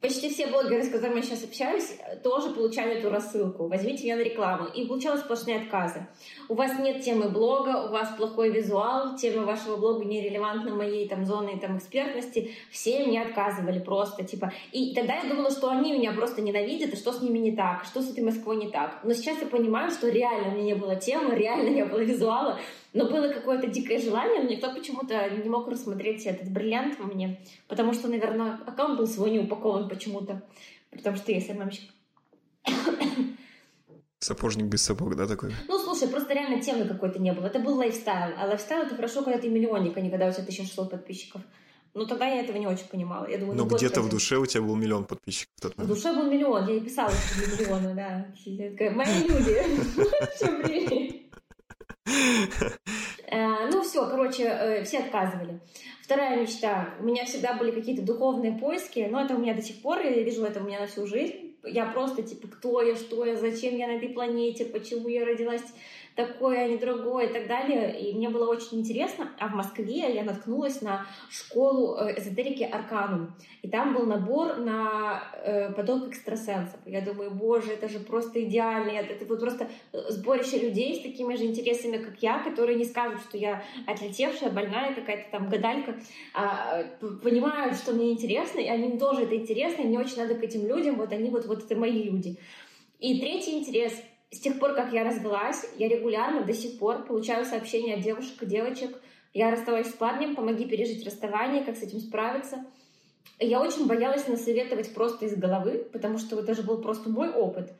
Почти 0.00 0.30
все 0.30 0.46
блогеры, 0.46 0.84
с 0.84 0.90
которыми 0.90 1.16
я 1.16 1.22
сейчас 1.22 1.42
общаюсь, 1.42 1.96
тоже 2.22 2.50
получали 2.50 2.98
эту 2.98 3.10
рассылку. 3.10 3.66
Возьмите 3.66 4.04
меня 4.04 4.14
на 4.14 4.20
рекламу. 4.20 4.66
И 4.66 4.86
получалось 4.86 5.22
сплошные 5.22 5.56
отказы. 5.56 6.06
У 6.48 6.54
вас 6.54 6.78
нет 6.78 7.02
темы 7.02 7.28
блога, 7.28 7.88
у 7.88 7.90
вас 7.90 8.10
плохой 8.16 8.50
визуал, 8.50 9.16
тема 9.16 9.44
вашего 9.44 9.76
блога 9.76 10.04
нерелевантна 10.04 10.72
моей 10.72 11.08
там 11.08 11.26
зоны 11.26 11.58
там, 11.60 11.78
экспертности. 11.78 12.52
Все 12.70 13.04
мне 13.06 13.20
отказывали 13.20 13.80
просто. 13.80 14.22
типа. 14.22 14.52
И 14.70 14.94
тогда 14.94 15.16
я 15.16 15.28
думала, 15.28 15.50
что 15.50 15.68
они 15.68 15.92
меня 15.92 16.12
просто 16.12 16.42
ненавидят, 16.42 16.92
и 16.92 16.96
что 16.96 17.12
с 17.12 17.20
ними 17.20 17.38
не 17.38 17.56
так, 17.56 17.84
что 17.84 18.00
с 18.00 18.08
этой 18.08 18.22
Москвой 18.22 18.56
не 18.56 18.70
так. 18.70 19.00
Но 19.02 19.14
сейчас 19.14 19.40
я 19.40 19.48
понимаю, 19.48 19.90
что 19.90 20.08
реально 20.08 20.50
у 20.50 20.52
меня 20.52 20.62
не 20.62 20.74
было 20.76 20.94
темы, 20.94 21.34
реально 21.34 21.70
не 21.70 21.84
было 21.84 21.98
визуала. 21.98 22.60
Но 22.94 23.06
было 23.08 23.28
какое-то 23.28 23.66
дикое 23.66 24.00
желание, 24.00 24.42
но 24.42 24.48
никто 24.48 24.72
почему-то 24.74 25.28
не 25.30 25.48
мог 25.48 25.68
рассмотреть 25.68 26.24
этот 26.24 26.50
бриллиант 26.50 26.98
во 26.98 27.04
мне, 27.04 27.40
потому 27.68 27.92
что, 27.92 28.08
наверное, 28.08 28.60
аккаунт 28.66 28.98
был 28.98 29.06
свой 29.06 29.30
не 29.30 29.40
упакован 29.40 29.88
почему-то, 29.88 30.42
потому 30.90 31.16
что 31.16 31.32
я 31.32 31.40
SMM 31.40 31.55
щик. 31.55 31.90
Сапожник 34.20 34.66
без 34.66 34.82
сапог, 34.82 35.14
да, 35.16 35.26
такой? 35.26 35.54
Ну, 35.68 35.78
слушай, 35.78 36.08
просто 36.08 36.34
реально 36.34 36.60
темы 36.60 36.86
какой-то 36.86 37.20
не 37.20 37.32
было. 37.32 37.46
Это 37.46 37.60
был 37.60 37.76
lifestyle. 37.76 38.34
А 38.36 38.46
lifestyle— 38.46 38.82
это 38.86 38.96
хорошо, 38.96 39.22
когда 39.22 39.38
ты 39.38 39.48
миллионник, 39.48 39.96
а 39.96 40.00
не 40.00 40.10
когда 40.10 40.26
у 40.26 40.32
тебя 40.32 40.42
1600 40.42 40.90
подписчиков. 40.90 41.42
Ну, 41.94 42.04
тогда 42.04 42.26
я 42.26 42.42
этого 42.42 42.56
не 42.58 42.66
очень 42.66 42.86
понимала. 42.88 43.28
Я 43.28 43.38
думаю, 43.38 43.56
Но 43.56 43.64
ну, 43.64 43.76
где-то 43.76 44.02
в 44.02 44.08
душе 44.08 44.36
у 44.36 44.46
тебя 44.46 44.62
был 44.62 44.74
миллион 44.74 45.04
подписчиков 45.04 45.54
в. 45.76 45.82
В 45.82 45.86
душе 45.86 46.12
был 46.12 46.30
миллион. 46.30 46.66
Я 46.68 46.74
и 46.74 46.80
писала, 46.80 47.10
что 47.10 47.40
миллионы, 47.40 47.94
да. 47.94 48.26
Мои 48.90 49.22
люди. 49.22 49.56
Всем 50.34 50.62
привет. 50.62 51.27
Э, 53.30 53.68
ну 53.70 53.82
все, 53.82 54.08
короче, 54.08 54.44
э, 54.44 54.84
все 54.84 55.00
отказывали. 55.00 55.60
Вторая 56.02 56.40
мечта. 56.40 56.94
У 56.98 57.04
меня 57.04 57.26
всегда 57.26 57.52
были 57.52 57.70
какие-то 57.70 58.02
духовные 58.02 58.52
поиски, 58.52 59.06
но 59.10 59.20
это 59.20 59.34
у 59.34 59.38
меня 59.38 59.54
до 59.54 59.60
сих 59.60 59.82
пор, 59.82 60.00
я 60.00 60.22
вижу 60.22 60.44
это 60.44 60.60
у 60.60 60.64
меня 60.64 60.80
на 60.80 60.86
всю 60.86 61.06
жизнь. 61.06 61.54
Я 61.62 61.84
просто 61.86 62.22
типа, 62.22 62.48
кто 62.48 62.80
я, 62.80 62.96
что 62.96 63.26
я, 63.26 63.36
зачем 63.36 63.76
я 63.76 63.88
на 63.88 63.96
этой 63.96 64.08
планете, 64.08 64.64
почему 64.64 65.08
я 65.08 65.26
родилась 65.26 65.64
такое, 66.18 66.64
а 66.64 66.68
не 66.68 66.76
другое 66.78 67.26
и 67.26 67.32
так 67.32 67.46
далее. 67.46 67.96
И 68.00 68.12
мне 68.12 68.28
было 68.28 68.50
очень 68.50 68.80
интересно. 68.80 69.30
А 69.38 69.46
в 69.46 69.54
Москве 69.54 70.12
я 70.12 70.24
наткнулась 70.24 70.82
на 70.82 71.06
школу 71.30 71.96
э, 71.96 72.18
эзотерики 72.18 72.64
Арканум. 72.64 73.36
И 73.62 73.68
там 73.68 73.94
был 73.94 74.04
набор 74.04 74.56
на 74.56 75.22
э, 75.44 75.72
поток 75.72 76.08
экстрасенсов. 76.08 76.80
Я 76.86 77.02
думаю, 77.02 77.30
боже, 77.30 77.70
это 77.70 77.88
же 77.88 78.00
просто 78.00 78.42
идеально. 78.42 78.90
Это 78.90 79.24
вот 79.26 79.38
просто 79.38 79.68
э, 79.92 79.98
сборище 80.08 80.58
людей 80.58 80.96
с 80.96 81.02
такими 81.02 81.36
же 81.36 81.44
интересами, 81.44 81.98
как 81.98 82.20
я, 82.20 82.40
которые 82.40 82.76
не 82.76 82.84
скажут, 82.84 83.20
что 83.20 83.38
я 83.38 83.62
отлетевшая, 83.86 84.50
больная 84.50 84.94
какая-то 84.94 85.30
там 85.30 85.48
гадалька. 85.48 85.94
А, 86.34 86.82
понимают, 87.22 87.76
что 87.76 87.92
мне 87.92 88.10
интересно, 88.10 88.58
и 88.58 88.66
они 88.66 88.98
тоже 88.98 89.22
это 89.22 89.36
интересно, 89.36 89.82
и 89.82 89.86
мне 89.86 90.00
очень 90.00 90.16
надо 90.16 90.34
к 90.34 90.42
этим 90.42 90.66
людям. 90.66 90.96
Вот 90.96 91.12
они 91.12 91.30
вот, 91.30 91.46
вот 91.46 91.62
это 91.62 91.76
мои 91.76 92.02
люди. 92.02 92.36
И 92.98 93.20
третий 93.20 93.56
интерес— 93.56 93.92
с 94.30 94.40
тех 94.40 94.58
пор, 94.58 94.74
как 94.74 94.92
я 94.92 95.04
развелась, 95.04 95.64
я 95.78 95.88
регулярно 95.88 96.44
до 96.44 96.52
сих 96.52 96.78
пор 96.78 97.04
получаю 97.04 97.46
сообщения 97.46 97.94
от 97.94 98.02
девушек 98.02 98.42
и 98.42 98.46
девочек. 98.46 99.00
Я 99.32 99.50
рассталась 99.50 99.88
с 99.88 99.94
парнем, 99.94 100.36
помоги 100.36 100.66
пережить 100.66 101.04
расставание, 101.04 101.64
как 101.64 101.76
с 101.76 101.82
этим 101.82 101.98
справиться. 101.98 102.64
Я 103.38 103.62
очень 103.62 103.86
боялась 103.86 104.26
насоветовать 104.26 104.92
просто 104.92 105.26
из 105.26 105.36
головы, 105.36 105.88
потому 105.92 106.18
что 106.18 106.38
это 106.40 106.54
же 106.54 106.62
был 106.62 106.78
просто 106.78 107.08
мой 107.08 107.30
опыт. 107.30 107.72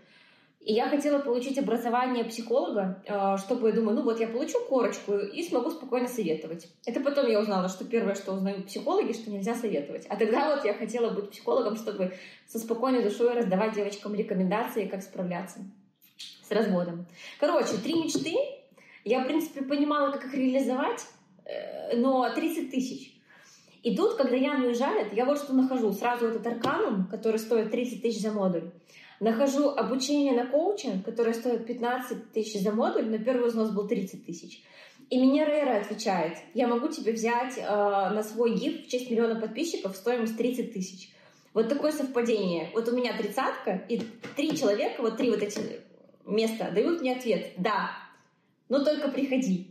И 0.60 0.72
я 0.72 0.88
хотела 0.88 1.18
получить 1.18 1.58
образование 1.58 2.24
психолога, 2.24 3.02
э, 3.06 3.36
чтобы, 3.38 3.68
я 3.68 3.74
думаю, 3.74 3.96
ну 3.96 4.02
вот 4.02 4.20
я 4.20 4.28
получу 4.28 4.58
корочку 4.68 5.16
и 5.16 5.42
смогу 5.42 5.70
спокойно 5.70 6.08
советовать. 6.08 6.68
Это 6.84 7.00
потом 7.00 7.26
я 7.26 7.40
узнала, 7.40 7.68
что 7.68 7.84
первое, 7.84 8.14
что 8.14 8.32
узнают 8.32 8.66
психологи, 8.66 9.12
что 9.12 9.30
нельзя 9.30 9.54
советовать. 9.54 10.06
А 10.08 10.16
тогда 10.16 10.54
вот 10.54 10.64
я 10.64 10.74
хотела 10.74 11.10
быть 11.10 11.30
психологом, 11.30 11.76
чтобы 11.76 12.12
со 12.46 12.58
спокойной 12.58 13.02
душой 13.02 13.34
раздавать 13.34 13.74
девочкам 13.74 14.14
рекомендации, 14.14 14.86
как 14.86 15.02
справляться 15.02 15.60
с 16.48 16.50
разводом. 16.50 17.06
Короче, 17.38 17.76
три 17.82 17.94
мечты. 17.94 18.34
Я, 19.04 19.24
в 19.24 19.26
принципе, 19.26 19.62
понимала, 19.62 20.10
как 20.10 20.26
их 20.26 20.34
реализовать, 20.34 21.06
э, 21.44 21.96
но 21.96 22.28
30 22.32 22.70
тысяч. 22.70 23.14
И 23.82 23.96
тут, 23.96 24.16
когда 24.16 24.36
Ян 24.36 24.62
уезжает, 24.62 25.12
я 25.12 25.24
вот 25.24 25.38
что 25.38 25.54
нахожу. 25.54 25.92
Сразу 25.92 26.26
этот 26.26 26.46
арканум, 26.46 27.06
который 27.06 27.38
стоит 27.38 27.70
30 27.70 28.02
тысяч 28.02 28.20
за 28.20 28.32
модуль. 28.32 28.70
Нахожу 29.20 29.70
обучение 29.70 30.32
на 30.32 30.46
коучинг, 30.46 31.04
которое 31.04 31.32
стоит 31.32 31.66
15 31.66 32.32
тысяч 32.32 32.60
за 32.60 32.72
модуль, 32.72 33.06
но 33.08 33.18
первый 33.18 33.48
взнос 33.48 33.70
был 33.70 33.88
30 33.88 34.26
тысяч. 34.26 34.62
И 35.10 35.18
мне 35.18 35.44
Рейра 35.44 35.80
отвечает, 35.80 36.36
я 36.54 36.68
могу 36.68 36.88
тебе 36.88 37.12
взять 37.12 37.56
э, 37.56 37.62
на 37.62 38.22
свой 38.22 38.54
гид 38.54 38.86
в 38.86 38.90
честь 38.90 39.10
миллиона 39.10 39.40
подписчиков 39.40 39.96
стоимость 39.96 40.36
30 40.36 40.72
тысяч. 40.72 41.10
Вот 41.54 41.68
такое 41.68 41.92
совпадение. 41.92 42.70
Вот 42.74 42.88
у 42.88 42.96
меня 42.96 43.16
тридцатка, 43.16 43.82
и 43.88 44.02
три 44.36 44.56
человека, 44.56 45.00
вот 45.00 45.16
три 45.16 45.30
вот 45.30 45.42
эти 45.42 45.80
место, 46.30 46.70
дают 46.72 47.00
мне 47.00 47.16
ответ 47.16 47.52
«да», 47.56 47.90
но 48.68 48.84
только 48.84 49.08
приходи. 49.08 49.70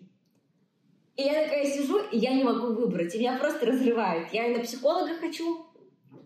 И 1.16 1.24
я 1.24 1.44
такая 1.44 1.66
сижу, 1.66 2.00
и 2.12 2.18
я 2.18 2.34
не 2.34 2.44
могу 2.44 2.74
выбрать, 2.74 3.16
и 3.16 3.20
меня 3.20 3.38
просто 3.38 3.66
разрывает. 3.66 4.32
Я 4.32 4.48
и 4.48 4.56
на 4.56 4.64
психолога 4.64 5.16
хочу, 5.16 5.66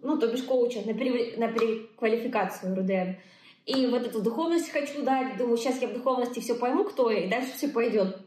ну, 0.01 0.17
то 0.17 0.27
бишь 0.27 0.43
коуча, 0.43 0.81
на, 0.85 0.93
пере, 0.93 1.37
на 1.37 1.47
переквалификацию 1.47 2.75
РУДН. 2.75 3.15
И 3.65 3.87
вот 3.87 4.05
эту 4.05 4.21
духовность 4.21 4.71
хочу 4.71 5.03
дать. 5.03 5.37
Думаю, 5.37 5.57
сейчас 5.57 5.81
я 5.81 5.87
в 5.87 5.93
духовности 5.93 6.39
все 6.39 6.55
пойму, 6.55 6.83
кто 6.83 7.09
я, 7.09 7.25
и 7.25 7.29
дальше 7.29 7.51
все 7.55 7.69
пойдет. 7.69 8.17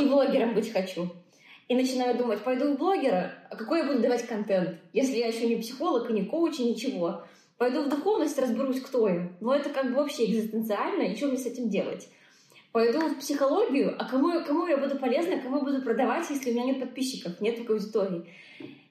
И 0.00 0.04
блогером 0.04 0.54
быть 0.54 0.72
хочу. 0.72 1.08
И 1.66 1.74
начинаю 1.74 2.16
думать, 2.16 2.42
пойду 2.44 2.74
в 2.74 2.78
блогера, 2.78 3.32
а 3.50 3.56
какой 3.56 3.78
я 3.78 3.84
буду 3.84 4.00
давать 4.00 4.26
контент, 4.26 4.80
если 4.92 5.18
я 5.18 5.28
еще 5.28 5.46
не 5.46 5.56
психолог 5.56 6.10
и 6.10 6.12
не 6.12 6.24
коуч, 6.24 6.58
и 6.58 6.64
ничего. 6.64 7.24
Пойду 7.60 7.82
в 7.82 7.90
духовность, 7.90 8.38
разберусь, 8.38 8.80
кто 8.80 9.06
я. 9.06 9.28
Но 9.42 9.54
это 9.54 9.68
как 9.68 9.90
бы 9.90 9.96
вообще 9.96 10.24
экзистенциально, 10.24 11.02
и 11.02 11.14
что 11.14 11.26
мне 11.26 11.36
с 11.36 11.44
этим 11.44 11.68
делать? 11.68 12.08
Пойду 12.72 13.00
в 13.00 13.18
психологию, 13.18 13.94
а 13.98 14.08
кому, 14.08 14.42
кому 14.46 14.66
я 14.66 14.78
буду 14.78 14.98
полезна, 14.98 15.38
кому 15.42 15.60
буду 15.60 15.82
продавать, 15.82 16.24
если 16.30 16.50
у 16.50 16.54
меня 16.54 16.64
нет 16.64 16.80
подписчиков, 16.80 17.38
нет 17.38 17.58
такой 17.58 17.76
аудитории? 17.76 18.24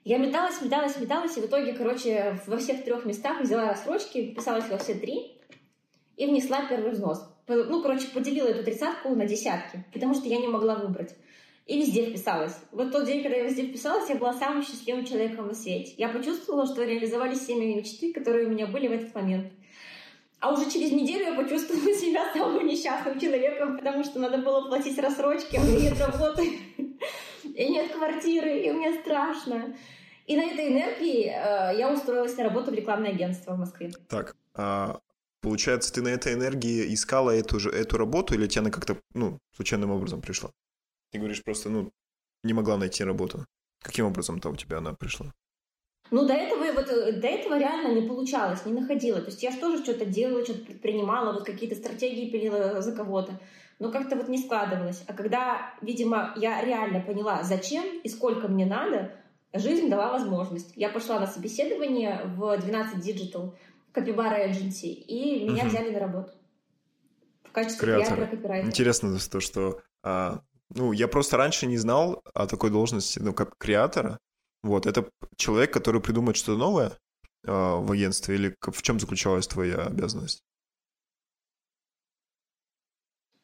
Я 0.06 0.20
металась, 0.20 0.62
металась, 0.62 1.02
металась, 1.02 1.36
и 1.36 1.42
в 1.42 1.48
итоге, 1.48 1.74
короче, 1.74 2.40
во 2.46 2.58
всех 2.58 2.84
трех 2.84 3.06
местах 3.06 3.42
взяла 3.42 3.70
рассрочки, 3.70 4.34
вписалась 4.34 4.70
во 4.70 4.78
все 4.78 4.94
три 4.94 5.36
и 6.16 6.28
внесла 6.28 6.68
первый 6.70 6.92
взнос. 6.92 7.28
ну, 7.48 7.82
короче, 7.82 8.06
поделила 8.14 8.50
эту 8.50 8.64
тридцатку 8.64 9.16
на 9.16 9.26
десятки, 9.26 9.84
потому 9.92 10.14
что 10.14 10.28
я 10.28 10.38
не 10.38 10.48
могла 10.48 10.76
выбрать. 10.76 11.16
И 11.70 11.78
везде 11.78 12.10
вписалась. 12.10 12.58
Вот 12.72 12.92
тот 12.92 13.06
день, 13.06 13.22
когда 13.22 13.38
я 13.38 13.44
везде 13.44 13.68
вписалась, 13.68 14.10
я 14.10 14.16
была 14.16 14.34
самым 14.34 14.64
счастливым 14.64 15.06
человеком 15.06 15.46
на 15.46 15.54
свете. 15.54 15.94
Я 15.98 16.10
почувствовала, 16.10 16.66
что 16.66 16.84
реализовались 16.84 17.42
все 17.42 17.56
мои 17.56 17.76
мечты, 17.76 18.12
которые 18.12 18.48
у 18.48 18.50
меня 18.50 18.66
были 18.66 18.88
в 18.88 18.92
этот 18.92 19.14
момент. 19.14 19.54
А 20.40 20.52
уже 20.52 20.68
через 20.72 20.92
неделю 20.92 21.26
я 21.26 21.34
почувствовала 21.36 21.94
себя 21.94 22.34
самым 22.34 22.66
несчастным 22.66 23.20
человеком, 23.20 23.78
потому 23.78 24.04
что 24.04 24.18
надо 24.18 24.40
было 24.40 24.68
платить 24.68 24.98
рассрочки, 24.98 25.58
у 25.58 25.62
меня 25.62 25.92
нет 25.92 26.00
работы, 26.00 26.58
и 27.44 27.70
нет 27.70 27.92
квартиры, 27.92 28.62
и 28.62 28.72
мне 28.72 29.00
страшно. 29.02 29.76
И 30.26 30.36
на 30.36 30.46
этой 30.46 30.70
энергии 30.70 31.26
э, 31.26 31.78
я 31.78 31.94
устроилась 31.94 32.36
на 32.36 32.46
работу 32.46 32.72
в 32.72 32.74
рекламное 32.74 33.12
агентство 33.12 33.54
в 33.54 33.60
Москве. 33.60 33.92
Так, 34.08 34.36
а 34.56 35.02
получается, 35.42 35.94
ты 35.94 36.02
на 36.02 36.08
этой 36.08 36.34
энергии 36.34 36.92
искала 36.96 37.30
эту 37.30 37.60
же 37.60 37.70
эту 37.70 38.00
работу, 38.00 38.34
или 38.34 38.48
тебе 38.48 38.62
она 38.62 38.72
как-то 38.72 38.98
ну 39.14 39.38
случайным 39.56 39.92
образом 39.92 40.20
пришла? 40.20 40.50
Ты 41.12 41.20
говоришь 41.20 41.44
просто, 41.44 41.70
ну, 41.70 41.92
не 42.44 42.54
могла 42.54 42.78
найти 42.78 43.04
работу. 43.04 43.46
Каким 43.82 44.06
образом-то 44.06 44.50
у 44.50 44.56
тебя 44.56 44.78
она 44.78 44.94
пришла? 44.94 45.34
Ну, 46.12 46.26
до 46.26 46.34
этого, 46.34 46.72
вот, 46.72 46.90
э, 46.90 47.14
до 47.14 47.28
этого 47.28 47.58
реально 47.60 48.00
не 48.00 48.08
получалось, 48.08 48.66
не 48.66 48.74
находила. 48.74 49.20
То 49.22 49.28
есть 49.28 49.44
я 49.44 49.52
же 49.52 49.60
тоже 49.60 49.84
что-то 49.84 50.06
делала, 50.06 50.44
что-то 50.44 50.66
предпринимала, 50.66 51.34
вот 51.34 51.46
какие-то 51.46 51.76
стратегии 51.76 52.30
пилила 52.30 52.82
за 52.82 52.96
кого-то. 52.96 53.40
Но 53.78 53.92
как-то 53.92 54.16
вот 54.16 54.28
не 54.28 54.40
складывалось. 54.40 55.04
А 55.08 55.14
когда, 55.14 55.74
видимо, 55.82 56.34
я 56.36 56.64
реально 56.64 57.00
поняла, 57.02 57.44
зачем 57.44 57.86
и 58.04 58.10
сколько 58.10 58.48
мне 58.48 58.66
надо, 58.66 59.12
жизнь 59.54 59.90
дала 59.90 60.12
возможность. 60.12 60.74
Я 60.76 60.90
пошла 60.90 61.20
на 61.20 61.28
собеседование 61.28 62.22
в 62.26 62.58
12 62.58 62.98
Digital 63.08 63.54
Capybara 63.94 64.50
Agency, 64.50 64.90
и 64.90 65.48
меня 65.48 65.64
угу. 65.64 65.70
взяли 65.70 65.92
на 65.92 66.00
работу. 66.00 66.34
В 67.44 67.52
качестве 67.52 67.80
креатора 67.80 68.26
копирайтера. 68.26 68.68
Интересно 68.68 69.18
то, 69.32 69.40
что 69.40 69.82
а, 70.04 70.42
ну, 70.70 70.92
я 70.92 71.08
просто 71.08 71.38
раньше 71.38 71.66
не 71.66 71.78
знал 71.78 72.22
о 72.34 72.48
такой 72.48 72.70
должности, 72.70 73.20
ну, 73.20 73.34
как 73.34 73.58
креатора. 73.58 74.20
Вот, 74.62 74.86
это 74.86 75.10
человек, 75.36 75.74
который 75.74 76.02
придумает 76.02 76.38
что-то 76.38 76.58
новое 76.58 76.92
э, 77.44 77.52
в 77.52 77.92
агентстве, 77.92 78.36
или 78.36 78.56
в 78.62 78.82
чем 78.82 79.00
заключалась 79.00 79.48
твоя 79.48 79.84
обязанность? 79.84 80.44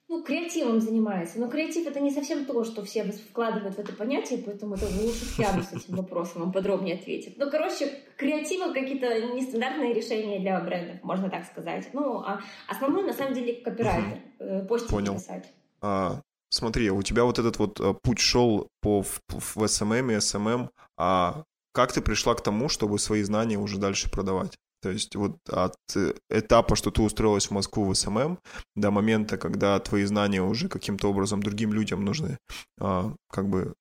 Ну, 0.08 0.24
креативом 0.24 0.82
занимается. 0.82 1.40
Но 1.40 1.50
креатив— 1.50 1.88
это 1.88 2.00
не 2.00 2.12
совсем 2.12 2.46
то, 2.46 2.64
что 2.64 2.86
все 2.86 3.04
вкладывают 3.06 3.76
в 3.76 3.80
это 3.80 3.92
понятие, 3.92 4.44
поэтому 4.46 4.76
это 4.76 4.86
лучше 4.86 5.26
Яна 5.40 5.64
с 5.64 5.74
этим 5.74 5.96
вопросом 5.96 6.44
вам 6.44 6.52
подробнее 6.52 6.96
ответит. 6.96 7.38
Ну, 7.38 7.50
короче, 7.50 8.04
креативом 8.16 8.74
какие-то 8.74 9.34
нестандартные 9.34 9.94
решения 9.94 10.40
для 10.40 10.60
брендов, 10.60 11.02
можно 11.02 11.30
так 11.30 11.46
сказать. 11.46 11.90
Ну, 11.94 12.20
а 12.20 12.42
основной, 12.68 13.04
на 13.04 13.14
самом 13.14 13.34
деле, 13.34 13.56
копирайтер, 13.56 14.20
э, 14.40 14.66
постинг 14.68 14.92
Понял. 14.92 15.16
писать. 15.16 15.52
А, 15.82 16.22
смотри, 16.56 16.90
у 16.90 17.02
тебя 17.04 17.24
вот 17.24 17.40
этот 17.40 17.60
вот 17.60 17.80
э, 17.80 17.94
путь 18.02 18.20
шел 18.20 18.70
по, 18.82 19.04
в, 19.04 19.22
в 19.30 19.58
SMM 19.58 20.14
и 20.14 20.18
SMM, 20.18 20.70
а 20.98 21.44
как 21.74 21.92
ты 21.92 22.02
пришла 22.02 22.34
к 22.36 22.42
тому, 22.42 22.70
чтобы 22.70 23.00
свои 23.00 23.24
знания 23.24 23.58
уже 23.58 23.78
дальше 23.78 24.10
продавать? 24.10 24.58
То 24.82 24.92
есть 24.92 25.16
вот 25.16 25.38
от 25.50 25.76
э, 25.96 26.14
этапа, 26.30 26.76
что 26.76 26.92
ты 26.92 27.02
устроилась 27.02 27.48
в 27.48 27.52
Москву 27.52 27.86
в 27.86 27.94
SMM, 27.94 28.40
до 28.76 28.92
момента, 28.92 29.38
когда 29.38 29.80
твои 29.80 30.06
знания 30.06 30.42
уже 30.42 30.70
каким-то 30.70 31.10
образом 31.10 31.44
другим 31.44 31.74
людям 31.74 32.06
нужны, 32.06 32.38
а, 32.80 33.14
как 33.30 33.50
бы 33.50 33.74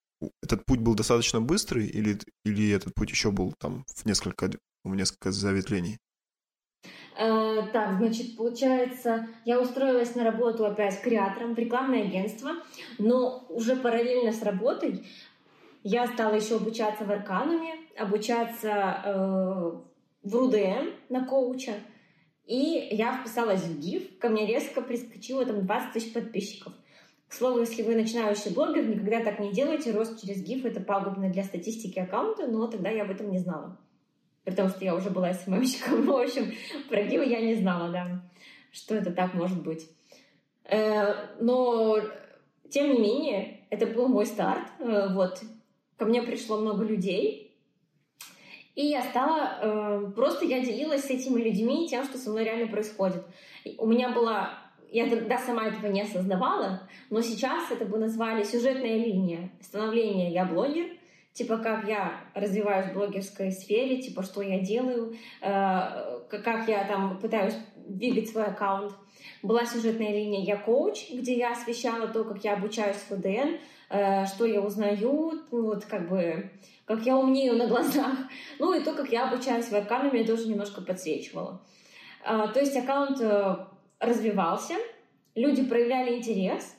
этот 0.42 0.64
путь 0.64 0.80
был 0.80 0.94
достаточно 0.94 1.40
быстрый 1.40 1.86
или, 1.86 2.18
или 2.44 2.70
этот 2.70 2.94
путь 2.94 3.10
еще 3.10 3.30
был 3.30 3.54
там 3.58 3.84
в 3.94 4.04
несколько, 4.06 4.50
в 4.82 4.94
несколько 4.94 5.30
заветвлений? 5.30 5.98
Э, 7.16 7.62
так, 7.72 7.98
значит, 7.98 8.36
получается, 8.36 9.28
я 9.44 9.60
устроилась 9.60 10.14
на 10.16 10.24
работу 10.24 10.66
опять 10.66 11.00
креатором 11.00 11.54
в 11.54 11.58
рекламное 11.58 12.02
агентство, 12.02 12.50
но 12.98 13.46
уже 13.48 13.76
параллельно 13.76 14.32
с 14.32 14.42
работой 14.42 15.04
я 15.84 16.06
стала 16.08 16.34
еще 16.34 16.56
обучаться 16.56 17.04
в 17.04 17.12
Аркануме, 17.12 17.74
обучаться 17.96 19.02
э, 19.04 19.72
в 20.24 20.34
РУДМ 20.34 20.90
на 21.08 21.24
коуча, 21.24 21.74
и 22.46 22.88
я 22.90 23.18
вписалась 23.18 23.62
в 23.62 23.78
ГИФ, 23.78 24.18
ко 24.18 24.28
мне 24.28 24.46
резко 24.46 24.80
прискочило 24.82 25.46
там 25.46 25.66
20 25.66 25.92
тысяч 25.92 26.12
подписчиков. 26.12 26.72
К 27.28 27.32
слову, 27.32 27.60
если 27.60 27.82
вы 27.82 27.94
начинающий 27.94 28.52
блогер, 28.52 28.86
никогда 28.86 29.22
так 29.22 29.38
не 29.38 29.52
делайте, 29.52 29.92
рост 29.92 30.20
через 30.20 30.42
ГИФ— 30.42 30.64
это 30.66 30.80
пагубно 30.80 31.30
для 31.30 31.44
статистики 31.44 31.98
аккаунта, 31.98 32.48
но 32.48 32.66
тогда 32.66 32.90
я 32.90 33.02
об 33.02 33.10
этом 33.10 33.30
не 33.30 33.38
знала 33.38 33.78
при 34.44 34.54
том, 34.54 34.68
что 34.68 34.84
я 34.84 34.94
уже 34.94 35.10
была 35.10 35.32
СММщиком. 35.32 36.02
В 36.06 36.12
общем, 36.12 36.52
про 36.88 37.02
Гио 37.02 37.22
я 37.22 37.40
не 37.40 37.54
знала, 37.54 37.90
да, 37.90 38.22
что 38.72 38.94
это 38.94 39.10
так 39.12 39.34
может 39.34 39.62
быть. 39.62 39.88
Э, 40.64 41.36
но, 41.40 41.98
тем 42.70 42.92
не 42.92 42.98
менее, 42.98 43.60
это 43.70 43.86
был 43.86 44.08
мой 44.08 44.26
старт. 44.26 44.66
Э, 44.78 45.12
вот, 45.12 45.40
ко 45.96 46.04
мне 46.04 46.22
пришло 46.22 46.58
много 46.58 46.84
людей, 46.84 47.56
и 48.74 48.86
я 48.86 49.02
стала, 49.02 49.58
э, 49.60 50.12
просто 50.16 50.44
я 50.44 50.60
делилась 50.60 51.04
с 51.04 51.10
этими 51.10 51.40
людьми 51.40 51.88
тем, 51.88 52.04
что 52.04 52.18
со 52.18 52.30
мной 52.30 52.44
реально 52.44 52.66
происходит. 52.66 53.24
У 53.78 53.86
меня 53.86 54.10
была 54.10 54.58
я 54.94 55.08
тогда 55.08 55.38
сама 55.38 55.66
этого 55.66 55.90
не 55.90 56.02
осознавала, 56.02 56.88
но 57.10 57.20
сейчас 57.20 57.68
это 57.72 57.84
бы 57.84 57.98
назвали 57.98 58.44
сюжетная 58.44 58.96
линия 58.96 59.50
становления 59.60 60.32
«Я 60.32 60.44
блогер», 60.44 60.86
типа 61.34 61.58
как 61.58 61.86
я 61.86 62.20
развиваюсь 62.32 62.86
в 62.86 62.94
блогерской 62.94 63.50
сфере, 63.50 64.00
типа 64.00 64.22
что 64.22 64.40
я 64.40 64.60
делаю, 64.60 65.14
э, 65.42 66.20
как 66.28 66.68
я 66.68 66.84
там 66.84 67.18
пытаюсь 67.18 67.56
двигать 67.76 68.30
свой 68.30 68.44
аккаунт. 68.44 68.92
Была 69.42 69.66
сюжетная 69.66 70.10
линия 70.10 70.42
«Я 70.42 70.56
коуч», 70.56 71.10
где 71.10 71.36
я 71.36 71.52
освещала 71.52 72.08
то, 72.08 72.24
как 72.24 72.42
я 72.44 72.54
обучаюсь 72.54 72.96
в 72.96 73.16
ФДН, 73.16 73.56
э, 73.90 74.26
что 74.26 74.46
я 74.46 74.60
узнаю, 74.60 75.42
вот 75.50 75.84
как 75.84 76.08
бы 76.08 76.50
как 76.86 77.04
я 77.04 77.16
умнею 77.16 77.56
на 77.56 77.66
глазах. 77.66 78.16
Ну 78.58 78.72
и 78.72 78.82
то, 78.82 78.92
как 78.94 79.10
я 79.10 79.28
обучаюсь 79.28 79.66
в 79.66 79.74
арканами, 79.74 80.18
я 80.18 80.26
тоже 80.26 80.48
немножко 80.48 80.82
подсвечивала. 80.82 81.60
Э, 82.24 82.46
то 82.52 82.60
есть 82.60 82.76
аккаунт 82.76 83.20
развивался, 83.98 84.74
люди 85.34 85.64
проявляли 85.64 86.16
интерес, 86.16 86.73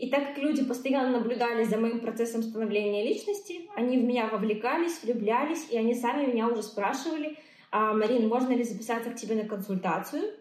и 0.00 0.08
так 0.08 0.28
как 0.28 0.38
люди 0.38 0.64
постоянно 0.64 1.18
наблюдали 1.18 1.62
за 1.64 1.76
моим 1.76 2.00
процессом 2.00 2.42
становления 2.42 3.04
личности, 3.04 3.68
они 3.76 3.98
в 3.98 4.04
меня 4.04 4.28
вовлекались, 4.28 5.02
влюблялись, 5.02 5.68
и 5.70 5.76
они 5.76 5.94
сами 5.94 6.24
меня 6.24 6.48
уже 6.48 6.62
спрашивали, 6.62 7.36
а, 7.70 7.92
Марин, 7.92 8.26
можно 8.26 8.52
ли 8.52 8.64
записаться 8.64 9.10
к 9.10 9.16
тебе 9.16 9.34
на 9.34 9.46
консультацию? 9.46 10.32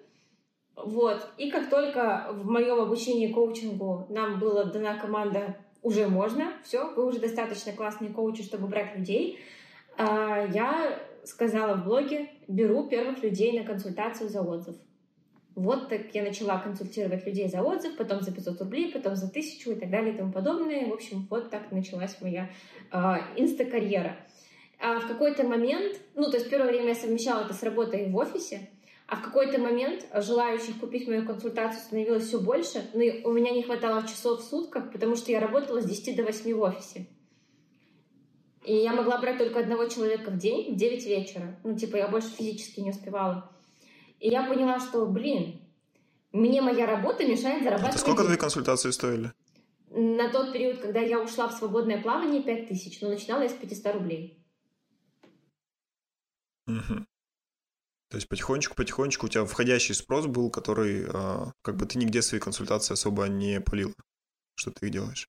Вот. 0.78 1.28
И 1.38 1.52
как 1.52 1.70
только 1.70 2.30
в 2.32 2.50
моем 2.50 2.80
обучении 2.80 3.34
коучингу 3.34 4.06
нам 4.10 4.40
была 4.40 4.64
дана 4.64 4.96
команда 4.96 5.58
«уже 5.82 6.08
можно», 6.08 6.54
все, 6.64 6.94
вы 6.96 7.06
уже 7.06 7.20
достаточно 7.20 7.74
классные 7.74 8.14
коучи, 8.14 8.44
чтобы 8.44 8.68
брать 8.68 8.96
людей, 8.98 9.40
а, 9.98 10.48
я 10.54 10.98
сказала 11.26 11.76
в 11.76 11.84
блоге 11.84 12.30
«беру 12.48 12.88
первых 12.88 13.22
людей 13.22 13.60
на 13.60 13.66
консультацию 13.66 14.30
за 14.30 14.42
отзыв». 14.42 14.78
Вот 15.60 15.90
так 15.90 16.02
я 16.14 16.24
начала 16.24 16.58
консультировать 16.58 17.26
людей 17.26 17.50
за 17.50 17.62
отзыв, 17.62 17.98
потом 17.98 18.22
за 18.22 18.32
500 18.32 18.62
рублей, 18.62 18.94
потом 18.94 19.18
за 19.18 19.28
1000 19.28 19.72
и 19.72 19.76
так 19.76 19.90
далее 19.90 20.14
и 20.14 20.18
тому 20.18 20.32
подобное. 20.32 20.88
В 20.88 20.94
общем, 20.94 21.28
вот 21.30 21.50
так 21.50 21.70
началась 21.72 22.16
моя 22.22 22.50
э, 22.94 22.98
инста-карьера. 23.36 24.16
А 24.80 25.02
в 25.02 25.08
какой-то 25.10 25.44
момент, 25.44 25.98
ну, 26.16 26.32
то 26.32 26.38
есть 26.38 26.50
первое 26.50 26.70
время 26.70 26.90
я 26.90 26.96
совмещала 26.96 27.44
это 27.44 27.54
с 27.54 27.62
работой 27.62 28.10
в 28.10 28.16
офисе, 28.16 28.70
а 29.06 29.18
в 29.18 29.22
какой-то 29.22 29.60
момент 29.60 30.06
желающих 30.14 30.80
купить 30.80 31.10
мою 31.10 31.26
консультацию 31.26 31.82
становилось 31.82 32.24
все 32.24 32.40
больше, 32.40 32.90
но 32.94 33.04
у 33.30 33.34
меня 33.34 33.52
не 33.52 33.64
хватало 33.64 34.04
часов 34.04 34.40
в 34.40 34.44
сутках, 34.46 34.94
потому 34.94 35.18
что 35.18 35.30
я 35.34 35.42
работала 35.42 35.82
с 35.82 35.86
10 35.86 36.16
до 36.16 36.24
8 36.24 36.54
в 36.54 36.62
офисе. 36.62 37.06
И 38.64 38.74
я 38.74 38.94
могла 38.94 39.20
брать 39.20 39.38
только 39.38 39.60
одного 39.60 39.88
человека 39.88 40.32
в 40.32 40.38
день 40.38 40.74
в 40.74 40.78
9 40.78 41.06
вечера. 41.06 41.60
Ну, 41.66 41.76
типа, 41.76 41.98
я 41.98 42.08
больше 42.08 42.30
физически 42.30 42.80
не 42.80 42.92
успевала. 42.92 43.52
И 44.20 44.30
я 44.30 44.44
поняла, 44.44 44.80
что, 44.80 45.06
блин, 45.06 45.62
мне 46.32 46.62
моя 46.62 46.86
работа 46.86 47.26
мешает 47.26 47.64
зарабатывать. 47.64 47.96
Это 47.96 48.02
сколько 48.02 48.24
твои 48.24 48.38
консультации 48.38 48.92
стоили? 48.92 49.32
На 49.90 50.30
тот 50.32 50.54
период, 50.54 50.80
когда 50.80 51.00
я 51.00 51.20
ушла 51.20 51.48
в 51.48 51.54
свободное 51.54 52.02
плавание, 52.02 52.44
5 52.44 52.68
тысяч, 52.68 53.02
но 53.02 53.10
начинала 53.10 53.42
я 53.42 53.50
с 53.50 53.54
500 53.54 53.94
рублей. 53.96 54.46
Угу. 56.68 57.06
То 58.10 58.18
есть 58.18 58.28
потихонечку-потихонечку 58.28 59.26
у 59.26 59.30
тебя 59.30 59.46
входящий 59.46 59.96
спрос 59.96 60.28
был, 60.28 60.50
который 60.50 61.06
э, 61.08 61.46
как 61.62 61.78
бы 61.78 61.86
ты 61.86 61.98
нигде 61.98 62.22
свои 62.22 62.40
консультации 62.40 62.94
особо 62.94 63.28
не 63.28 63.62
полил, 63.62 63.94
что 64.56 64.72
ты 64.72 64.88
их 64.88 64.92
делаешь. 64.92 65.28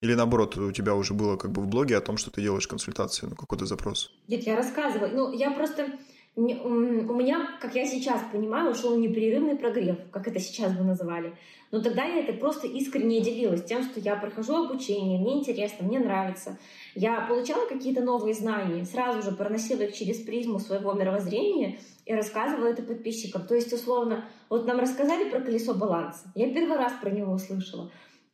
Или 0.00 0.14
наоборот, 0.14 0.56
у 0.56 0.72
тебя 0.72 0.94
уже 0.96 1.14
было 1.14 1.36
как 1.36 1.52
бы 1.52 1.62
в 1.62 1.68
блоге 1.68 1.96
о 1.96 2.00
том, 2.00 2.16
что 2.16 2.30
ты 2.30 2.42
делаешь 2.42 2.66
консультации, 2.66 3.26
ну 3.26 3.36
какой-то 3.36 3.66
запрос. 3.66 4.10
Нет, 4.26 4.42
я 4.44 4.56
рассказываю. 4.56 5.14
Ну, 5.14 5.32
я 5.32 5.52
просто 5.52 5.98
у 6.34 6.40
меня, 6.40 7.46
как 7.60 7.74
я 7.74 7.84
сейчас 7.84 8.22
понимаю, 8.32 8.70
ушел 8.70 8.96
непрерывный 8.96 9.56
прогрев, 9.56 9.98
как 10.10 10.26
это 10.28 10.40
сейчас 10.40 10.72
бы 10.72 10.82
называли. 10.82 11.34
Но 11.70 11.82
тогда 11.82 12.04
я 12.04 12.20
это 12.20 12.32
просто 12.34 12.66
искренне 12.66 13.20
делилась 13.20 13.64
тем, 13.64 13.82
что 13.82 14.00
я 14.00 14.16
прохожу 14.16 14.64
обучение, 14.64 15.18
мне 15.18 15.38
интересно, 15.38 15.86
мне 15.86 15.98
нравится. 15.98 16.58
Я 16.94 17.22
получала 17.22 17.66
какие-то 17.66 18.02
новые 18.02 18.34
знания, 18.34 18.84
сразу 18.84 19.22
же 19.22 19.36
проносила 19.36 19.82
их 19.82 19.94
через 19.94 20.18
призму 20.20 20.58
своего 20.58 20.92
мировоззрения 20.92 21.78
и 22.06 22.14
рассказывала 22.14 22.66
это 22.66 22.82
подписчикам. 22.82 23.46
То 23.46 23.54
есть, 23.54 23.72
условно, 23.72 24.24
вот 24.48 24.66
нам 24.66 24.80
рассказали 24.80 25.28
про 25.30 25.40
колесо 25.40 25.74
баланса. 25.74 26.30
Я 26.34 26.52
первый 26.52 26.76
раз 26.76 26.92
про 27.00 27.10
него 27.10 27.32
услышала. 27.32 27.90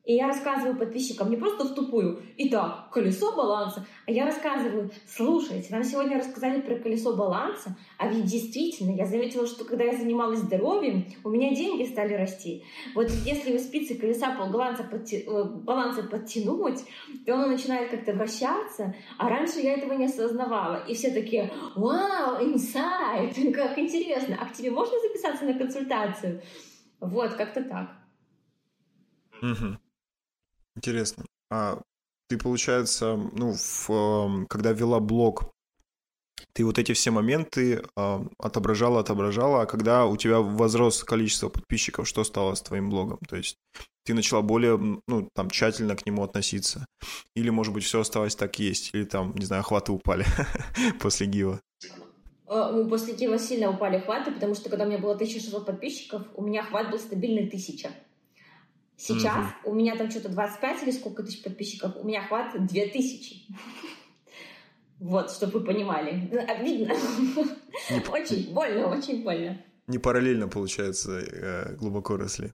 И 0.09 0.15
я 0.15 0.27
рассказываю 0.27 0.75
подписчикам 0.75 1.29
не 1.29 1.37
просто 1.37 1.65
в 1.65 1.75
тупую, 1.75 2.23
итак, 2.39 2.89
колесо 2.91 3.37
баланса, 3.37 3.85
а 4.07 4.11
я 4.11 4.25
рассказываю, 4.25 4.91
слушайте, 5.07 5.69
нам 5.71 5.85
сегодня 5.85 6.17
рассказали 6.17 6.63
про 6.63 6.77
колесо 6.77 7.15
баланса, 7.15 7.77
а 7.99 8.09
ведь 8.09 8.25
действительно, 8.25 8.97
я 8.97 9.05
заметила, 9.05 9.47
что 9.47 9.67
когда 9.67 9.85
я 9.85 9.95
занималась 9.95 10.39
здоровьем, 10.39 11.05
у 11.25 11.29
меня 11.29 11.55
деньги 11.55 11.85
стали 11.85 12.15
расти. 12.15 12.65
Вот 12.95 13.11
если 13.27 13.53
вы 13.53 13.59
спицы 13.59 13.97
колеса 13.97 14.35
баланса, 14.35 14.85
подти... 14.85 15.25
Э, 15.27 15.45
баланса 15.45 16.03
подтянуть, 16.05 16.81
то 17.27 17.35
оно 17.35 17.49
начинает 17.49 17.91
как-то 17.91 18.15
вращаться, 18.15 18.95
а 19.19 19.29
раньше 19.29 19.61
я 19.61 19.75
этого 19.75 19.93
не 19.93 20.07
осознавала. 20.07 20.87
И 20.89 20.95
все 20.95 21.11
такие, 21.11 21.53
вау, 21.77 22.43
инсайт, 22.43 23.35
как 23.55 23.79
интересно, 23.79 24.39
а 24.41 24.47
к 24.47 24.55
тебе 24.55 24.71
можно 24.71 24.99
записаться 25.01 25.45
на 25.45 25.53
консультацию? 25.53 26.41
Вот, 26.99 27.35
как-то 27.35 27.63
так. 27.63 27.91
Угу. 29.43 29.77
Интересно. 30.79 31.24
А 31.51 31.81
ты, 32.29 32.39
получается, 32.39 33.16
ну, 33.16 33.53
в, 33.53 33.91
эм, 33.91 34.47
когда 34.47 34.70
вела 34.70 35.01
блог, 35.01 35.51
ты 36.53 36.64
вот 36.64 36.79
эти 36.79 36.93
все 36.93 37.11
моменты 37.11 37.83
э, 37.97 38.20
отображала, 38.39 39.01
отображала, 39.01 39.62
а 39.62 39.66
когда 39.66 40.07
у 40.07 40.16
тебя 40.16 40.39
возрос 40.39 41.03
количество 41.03 41.49
подписчиков, 41.49 42.07
что 42.07 42.22
стало 42.22 42.55
с 42.55 42.62
твоим 42.62 42.91
блогом? 42.91 43.18
То 43.29 43.35
есть 43.35 43.57
ты 44.05 44.14
начала 44.14 44.41
более, 44.41 44.79
ну, 45.09 45.29
там, 45.35 45.51
тщательно 45.51 45.97
к 45.97 46.07
нему 46.07 46.22
относиться? 46.22 46.87
Или, 47.35 47.51
может 47.51 47.74
быть, 47.74 47.83
все 47.83 47.99
осталось 47.99 48.37
так 48.37 48.61
есть? 48.61 48.91
Или 48.95 49.05
там, 49.05 49.35
не 49.35 49.47
знаю, 49.47 49.62
охваты 49.62 49.91
упали 49.91 50.26
после 51.01 51.26
Гива? 51.26 51.61
Э, 52.47 52.70
ну, 52.72 52.89
после 52.89 53.14
Гива 53.14 53.37
сильно 53.37 53.68
упали 53.70 53.97
охваты, 53.97 54.31
потому 54.31 54.55
что 54.55 54.70
когда 54.70 54.85
у 54.85 54.89
меня 54.89 54.99
было 54.99 55.14
1600 55.14 55.66
подписчиков, 55.66 56.22
у 56.37 56.43
меня 56.45 56.61
охват 56.61 56.93
был 56.93 57.01
стабильный 57.01 57.49
1000. 57.49 57.91
Сейчас 58.99 59.47
угу. 59.63 59.71
у 59.71 59.75
меня 59.75 59.97
там 59.97 60.11
что-то 60.11 60.29
25 60.29 60.83
или 60.83 60.91
сколько 60.91 61.23
тысяч 61.23 61.43
подписчиков, 61.43 61.97
у 61.97 62.05
меня 62.05 62.27
хватит 62.27 62.67
2000. 62.67 63.47
Вот, 64.99 65.31
чтобы 65.31 65.61
вы 65.61 65.65
понимали. 65.65 66.29
Обидно. 66.49 66.93
Очень 68.13 68.53
больно, 68.53 68.89
очень 68.89 69.23
больно. 69.23 69.63
Не 69.87 69.99
параллельно, 69.99 70.49
получается, 70.49 71.21
э, 71.21 71.77
глубоко 71.77 72.17
росли. 72.17 72.51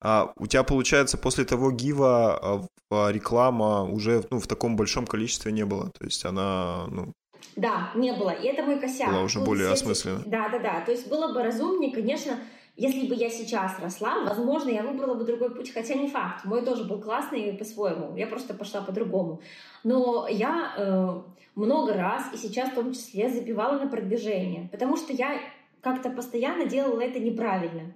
А 0.00 0.32
у 0.36 0.46
тебя, 0.46 0.62
получается, 0.62 1.18
после 1.18 1.44
того 1.44 1.72
гива 1.72 2.38
а, 2.38 2.66
а, 2.90 3.12
реклама 3.12 3.82
уже 3.82 4.24
ну, 4.30 4.38
в 4.38 4.46
таком 4.46 4.76
большом 4.76 5.06
количестве 5.06 5.52
не 5.52 5.64
было? 5.64 5.90
То 5.90 6.04
есть 6.04 6.24
она, 6.24 6.86
ну... 6.88 7.12
Да, 7.56 7.90
не 7.96 8.12
было. 8.12 8.30
И 8.30 8.46
это 8.46 8.62
мой 8.62 8.80
косяк. 8.80 9.10
Была 9.10 9.22
уже 9.22 9.40
Тут 9.40 9.46
более 9.46 9.68
осмысленно. 9.70 10.22
Да, 10.26 10.48
да, 10.48 10.58
да. 10.60 10.80
То 10.80 10.92
есть 10.92 11.08
было 11.08 11.32
бы 11.32 11.42
разумнее, 11.42 11.92
конечно, 11.92 12.38
если 12.76 13.06
бы 13.06 13.14
я 13.14 13.28
сейчас 13.28 13.78
росла, 13.80 14.24
возможно, 14.24 14.70
я 14.70 14.82
выбрала 14.82 15.14
бы 15.14 15.24
другой 15.24 15.54
путь, 15.54 15.72
хотя 15.72 15.94
не 15.94 16.08
факт. 16.08 16.44
Мой 16.44 16.64
тоже 16.64 16.84
был 16.84 17.00
классный 17.00 17.52
по-своему. 17.52 18.16
Я 18.16 18.26
просто 18.26 18.54
пошла 18.54 18.80
по-другому. 18.80 19.40
Но 19.84 20.26
я 20.28 20.74
э, 20.76 21.20
много 21.54 21.92
раз, 21.92 22.32
и 22.32 22.36
сейчас 22.36 22.70
в 22.70 22.74
том 22.74 22.92
числе, 22.92 23.28
забивала 23.28 23.78
на 23.78 23.88
продвижение, 23.88 24.68
потому 24.72 24.96
что 24.96 25.12
я 25.12 25.38
как-то 25.82 26.10
постоянно 26.10 26.64
делала 26.64 27.00
это 27.00 27.18
неправильно. 27.18 27.92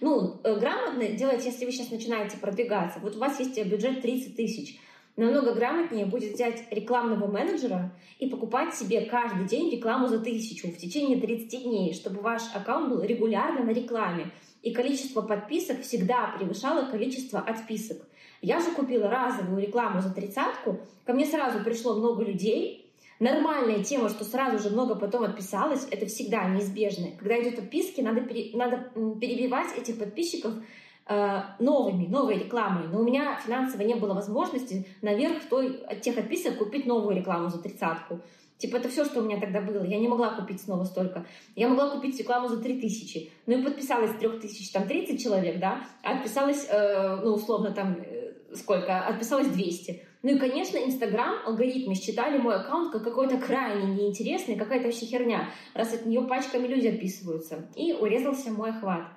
Ну, 0.00 0.40
э, 0.44 0.58
грамотно 0.58 1.08
делать, 1.08 1.44
если 1.44 1.64
вы 1.64 1.72
сейчас 1.72 1.90
начинаете 1.90 2.36
продвигаться. 2.36 3.00
Вот 3.00 3.16
у 3.16 3.18
вас 3.18 3.40
есть 3.40 3.60
бюджет 3.66 4.02
30 4.02 4.36
тысяч– 4.36 4.78
Намного 5.16 5.52
грамотнее 5.52 6.06
будет 6.06 6.34
взять 6.34 6.64
рекламного 6.70 7.30
менеджера 7.30 7.92
и 8.18 8.28
покупать 8.28 8.74
себе 8.74 9.02
каждый 9.02 9.46
день 9.46 9.70
рекламу 9.70 10.08
за 10.08 10.18
тысячу 10.18 10.68
в 10.68 10.78
течение 10.78 11.20
30 11.20 11.64
дней, 11.64 11.92
чтобы 11.92 12.20
ваш 12.20 12.42
аккаунт 12.54 12.88
был 12.88 13.02
регулярно 13.02 13.62
на 13.62 13.70
рекламе. 13.70 14.30
И 14.62 14.72
количество 14.72 15.20
подписок 15.20 15.82
всегда 15.82 16.34
превышало 16.38 16.90
количество 16.90 17.40
отписок. 17.40 17.98
Я 18.40 18.60
же 18.60 18.70
купила 18.70 19.10
разовую 19.10 19.60
рекламу 19.60 20.00
за 20.00 20.14
тридцатку, 20.14 20.80
ко 21.04 21.12
мне 21.12 21.26
сразу 21.26 21.62
пришло 21.62 21.94
много 21.94 22.24
людей, 22.24 22.82
Нормальная 23.22 23.84
тема, 23.84 24.08
что 24.08 24.24
сразу 24.24 24.58
же 24.58 24.74
много 24.74 24.96
потом 24.96 25.22
отписалось, 25.22 25.86
это 25.92 26.06
всегда 26.06 26.48
неизбежно. 26.48 27.06
Когда 27.16 27.40
идет 27.40 27.56
отписки, 27.56 28.00
надо, 28.00 28.22
пере, 28.22 28.50
надо 28.52 28.90
перебивать 29.20 29.78
этих 29.78 29.96
подписчиков 30.00 30.54
новыми, 31.08 32.06
новой 32.06 32.38
рекламой. 32.38 32.86
Но 32.88 33.00
у 33.00 33.04
меня 33.04 33.38
финансово 33.44 33.82
не 33.82 33.94
было 33.94 34.14
возможности 34.14 34.86
наверх 35.02 35.42
той, 35.50 35.80
тех 36.00 36.16
отписок 36.16 36.58
купить 36.58 36.86
новую 36.86 37.16
рекламу 37.16 37.48
за 37.48 37.60
тридцатку. 37.60 38.20
Типа 38.62 38.76
это 38.76 38.88
все, 38.88 39.04
что 39.04 39.20
у 39.20 39.24
меня 39.24 39.40
тогда 39.40 39.60
было. 39.60 39.82
Я 39.82 39.98
не 39.98 40.06
могла 40.06 40.30
купить 40.36 40.60
снова 40.60 40.84
столько. 40.84 41.26
Я 41.56 41.68
могла 41.68 41.90
купить 41.90 42.16
рекламу 42.16 42.46
за 42.46 42.58
3000. 42.58 43.28
Ну 43.46 43.58
и 43.58 43.62
подписалось 43.64 44.12
3000, 44.20 44.72
там 44.72 44.86
30 44.86 45.20
человек, 45.20 45.58
да, 45.58 45.84
а 46.04 46.12
отписалось, 46.12 46.68
э, 46.70 47.16
ну 47.24 47.32
условно 47.32 47.72
там 47.72 47.96
э, 48.00 48.34
сколько? 48.54 49.00
Отписалось 49.00 49.48
200. 49.48 50.02
Ну 50.22 50.36
и, 50.36 50.38
конечно, 50.38 50.78
Инстаграм, 50.78 51.34
алгоритмы 51.44 51.96
считали 51.96 52.38
мой 52.38 52.54
аккаунт 52.54 52.92
как 52.92 53.02
какой-то 53.02 53.38
крайне 53.38 53.94
неинтересный, 53.94 54.54
какая-то 54.54 54.84
вообще 54.84 55.06
херня, 55.06 55.48
раз 55.74 55.92
от 55.94 56.06
нее 56.06 56.22
пачками 56.22 56.68
люди 56.68 56.86
отписываются. 56.86 57.66
И 57.74 57.92
урезался 57.92 58.52
мой 58.52 58.70
охват. 58.70 59.08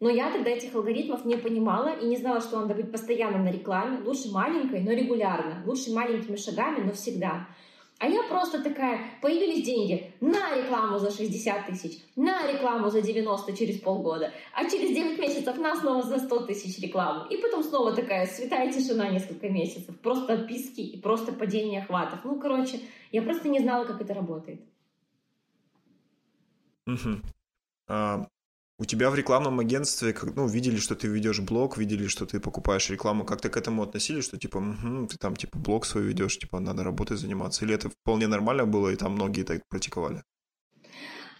Но 0.00 0.08
я 0.10 0.30
тогда 0.30 0.50
этих 0.50 0.74
алгоритмов 0.74 1.24
не 1.24 1.36
понимала 1.36 1.88
и 1.88 2.06
не 2.06 2.16
знала, 2.16 2.40
что 2.40 2.60
надо 2.60 2.74
быть 2.74 2.92
постоянно 2.92 3.38
на 3.38 3.50
рекламе. 3.50 4.00
Лучше 4.04 4.30
маленькой, 4.30 4.80
но 4.82 4.92
регулярно. 4.92 5.62
Лучше 5.66 5.92
маленькими 5.92 6.36
шагами, 6.36 6.84
но 6.84 6.92
всегда. 6.92 7.48
А 8.00 8.06
я 8.06 8.22
просто 8.22 8.62
такая, 8.62 9.00
появились 9.20 9.66
деньги 9.66 10.14
на 10.20 10.54
рекламу 10.56 10.98
за 11.00 11.10
60 11.10 11.66
тысяч, 11.66 11.98
на 12.14 12.46
рекламу 12.46 12.90
за 12.90 13.02
90 13.02 13.56
через 13.56 13.80
полгода, 13.80 14.32
а 14.54 14.70
через 14.70 14.94
9 14.94 15.18
месяцев 15.18 15.58
на 15.58 15.74
снова 15.74 16.02
за 16.02 16.18
100 16.18 16.46
тысяч 16.46 16.78
рекламу. 16.78 17.28
И 17.28 17.36
потом 17.38 17.64
снова 17.64 17.92
такая 17.92 18.26
святая 18.26 18.72
тишина 18.72 19.08
несколько 19.08 19.48
месяцев. 19.48 19.98
Просто 19.98 20.34
отписки 20.34 20.80
и 20.80 21.00
просто 21.00 21.32
падение 21.32 21.82
охватов. 21.82 22.20
Ну, 22.22 22.38
короче, 22.38 22.78
я 23.10 23.20
просто 23.20 23.48
не 23.48 23.58
знала, 23.58 23.84
как 23.84 24.00
это 24.00 24.14
работает. 24.14 24.60
Угу. 26.86 27.20
А, 27.88 28.28
у 28.78 28.84
тебя 28.84 29.10
в 29.10 29.16
рекламном 29.16 29.58
агентстве, 29.58 30.14
ну, 30.36 30.46
видели, 30.46 30.76
что 30.76 30.94
ты 30.94 31.08
ведешь 31.08 31.40
блог, 31.40 31.76
видели, 31.76 32.06
что 32.06 32.26
ты 32.26 32.38
покупаешь 32.38 32.88
рекламу, 32.90 33.24
как-то 33.24 33.48
к 33.48 33.56
этому 33.56 33.82
относились, 33.82 34.24
что 34.24 34.38
типа, 34.38 34.58
угу, 34.58 35.06
ты 35.08 35.16
там 35.18 35.34
типа 35.34 35.58
блог 35.58 35.84
свой 35.84 36.04
ведешь, 36.04 36.38
типа 36.38 36.60
надо 36.60 36.84
работой 36.84 37.16
заниматься, 37.16 37.64
или 37.64 37.74
это 37.74 37.90
вполне 37.90 38.28
нормально 38.28 38.66
было, 38.66 38.90
и 38.90 38.96
там 38.96 39.12
многие 39.12 39.42
так 39.42 39.62
практиковали? 39.68 40.22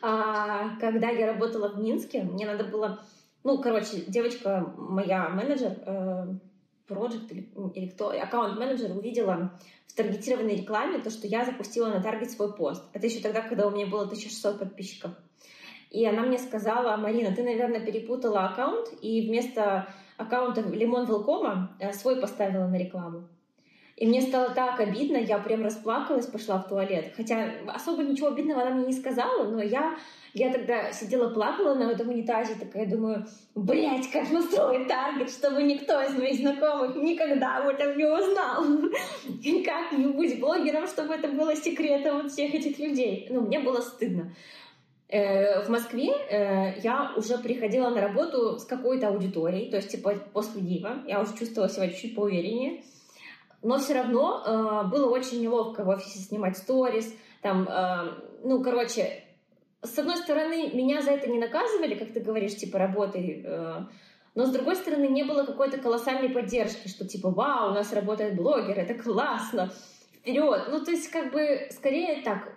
А, 0.02 0.76
когда 0.80 1.10
я 1.10 1.26
работала 1.32 1.68
в 1.68 1.78
Минске, 1.78 2.24
мне 2.24 2.44
надо 2.44 2.64
было, 2.64 3.04
ну, 3.44 3.62
короче, 3.62 4.04
девочка, 4.08 4.74
моя 4.76 5.28
менеджер, 5.28 5.78
э, 5.86 6.34
проект 6.88 7.30
или, 7.30 7.48
или 7.74 7.88
кто, 7.88 8.10
аккаунт-менеджер 8.10 8.90
увидела 8.96 9.52
в 9.86 9.94
таргетированной 9.94 10.56
рекламе 10.56 10.98
то, 10.98 11.10
что 11.10 11.28
я 11.28 11.44
запустила 11.44 11.88
на 11.88 12.02
таргет 12.02 12.30
свой 12.32 12.52
пост. 12.52 12.82
Это 12.92 13.06
еще 13.06 13.20
тогда, 13.20 13.42
когда 13.42 13.66
у 13.68 13.70
меня 13.70 13.86
было 13.86 14.02
1600 14.02 14.58
подписчиков. 14.58 15.12
И 15.90 16.04
она 16.04 16.22
мне 16.22 16.38
сказала, 16.38 16.96
Марина, 16.96 17.34
ты, 17.34 17.42
наверное, 17.42 17.80
перепутала 17.80 18.46
аккаунт, 18.46 18.88
и 19.00 19.26
вместо 19.26 19.88
аккаунта 20.16 20.60
Лимон 20.60 21.06
Велкома 21.06 21.76
э, 21.78 21.92
свой 21.92 22.20
поставила 22.20 22.66
на 22.66 22.76
рекламу. 22.76 23.28
И 23.98 24.06
мне 24.06 24.22
стало 24.22 24.50
так 24.50 24.78
обидно, 24.78 25.16
я 25.16 25.38
прям 25.38 25.64
расплакалась, 25.64 26.26
пошла 26.26 26.58
в 26.58 26.68
туалет. 26.68 27.12
Хотя 27.16 27.50
особо 27.66 28.04
ничего 28.04 28.28
обидного 28.28 28.62
она 28.62 28.70
мне 28.70 28.86
не 28.86 28.92
сказала, 28.92 29.42
но 29.50 29.60
я, 29.60 29.96
я 30.34 30.52
тогда 30.52 30.92
сидела, 30.92 31.30
плакала 31.30 31.74
на 31.74 31.90
этом 31.90 32.08
унитазе, 32.10 32.54
такая 32.54 32.88
думаю, 32.88 33.26
блять, 33.56 34.08
как 34.12 34.30
настроить 34.30 34.86
таргет, 34.86 35.30
чтобы 35.30 35.64
никто 35.64 36.00
из 36.00 36.16
моих 36.16 36.38
знакомых 36.38 36.94
никогда 36.94 37.56
об 37.56 37.66
этом 37.66 37.98
не 37.98 38.04
узнал. 38.04 38.64
И 39.42 39.64
как 39.64 39.92
быть 40.14 40.38
блогером, 40.38 40.86
чтобы 40.86 41.14
это 41.14 41.26
было 41.26 41.56
секретом 41.56 42.18
от 42.18 42.30
всех 42.30 42.54
этих 42.54 42.78
людей. 42.78 43.26
Ну, 43.30 43.40
мне 43.40 43.58
было 43.58 43.80
стыдно. 43.80 44.32
Э, 45.10 45.64
в 45.64 45.70
Москве 45.70 46.10
э, 46.10 46.80
я 46.80 47.14
уже 47.16 47.38
приходила 47.38 47.88
на 47.88 48.02
работу 48.02 48.58
с 48.58 48.66
какой-то 48.66 49.08
аудиторией, 49.08 49.70
то 49.70 49.76
есть 49.78 49.90
типа 49.90 50.14
после 50.34 50.60
Дива, 50.60 50.98
я 51.06 51.22
уже 51.22 51.34
чувствовала 51.34 51.70
себя 51.70 51.88
чуть-чуть 51.88 52.14
поувереннее, 52.14 52.82
но 53.62 53.78
все 53.78 53.94
равно 53.94 54.42
э, 54.44 54.88
было 54.90 55.08
очень 55.08 55.40
неловко 55.40 55.82
в 55.82 55.88
офисе 55.88 56.18
снимать 56.18 56.58
сторис, 56.58 57.14
там, 57.40 57.68
ну, 58.42 58.64
короче, 58.64 59.22
с 59.80 59.96
одной 59.96 60.16
стороны, 60.16 60.72
меня 60.74 61.02
за 61.02 61.12
это 61.12 61.30
не 61.30 61.38
наказывали, 61.38 61.94
как 61.94 62.12
ты 62.12 62.18
говоришь, 62.18 62.56
типа, 62.56 62.78
работай, 62.78 63.46
но 64.34 64.44
с 64.44 64.50
другой 64.50 64.74
стороны, 64.74 65.06
не 65.06 65.22
было 65.22 65.44
какой-то 65.44 65.78
колоссальной 65.78 66.30
поддержки, 66.30 66.88
что 66.88 67.06
типа, 67.06 67.30
вау, 67.30 67.70
у 67.70 67.74
нас 67.74 67.92
работает 67.92 68.34
блогер, 68.34 68.76
это 68.76 68.94
классно, 68.94 69.72
вперед. 70.12 70.64
Ну, 70.68 70.84
то 70.84 70.90
есть, 70.90 71.12
как 71.12 71.32
бы, 71.32 71.68
скорее 71.70 72.22
так, 72.22 72.52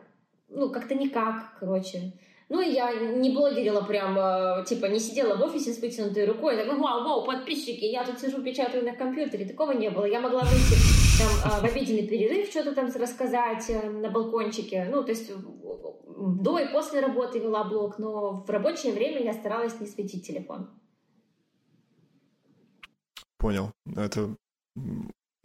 ну, 0.49 0.71
как-то 0.71 0.95
никак, 0.95 1.57
короче. 1.59 2.13
Ну, 2.53 2.59
я 2.59 2.93
не 2.93 3.29
блогерила 3.29 3.79
прям, 3.81 4.17
э, 4.19 4.65
типа, 4.65 4.87
не 4.87 4.99
сидела 4.99 5.37
в 5.37 5.41
офисе 5.41 5.71
с 5.71 5.79
вытянутой 5.79 6.25
рукой, 6.25 6.57
так, 6.57 6.67
вау, 6.67 7.01
вау, 7.05 7.25
подписчики, 7.25 7.85
я 7.85 8.03
тут 8.03 8.19
сижу, 8.19 8.43
печатаю 8.43 8.83
на 8.83 8.93
компьютере. 8.93 9.45
Такого 9.45 9.71
не 9.71 9.89
было. 9.89 10.03
Я 10.03 10.19
могла 10.19 10.41
выйти 10.41 10.75
там 11.17 11.29
э, 11.45 11.61
в 11.61 11.63
обеденный 11.63 12.05
перерыв, 12.05 12.49
что-то 12.49 12.75
там 12.75 12.91
рассказать 12.93 13.69
э, 13.69 13.89
на 13.89 14.09
балкончике. 14.09 14.85
Ну, 14.91 15.01
то 15.01 15.11
есть 15.11 15.31
до 15.33 16.59
и 16.59 16.69
после 16.73 16.99
работы 16.99 17.39
вела 17.39 17.63
блог, 17.63 17.97
но 17.99 18.43
в 18.45 18.49
рабочее 18.49 18.91
время 18.91 19.23
я 19.23 19.33
старалась 19.33 19.79
не 19.79 19.87
светить 19.87 20.27
телефон. 20.27 20.69
Понял. 23.37 23.71
Это 23.95 24.35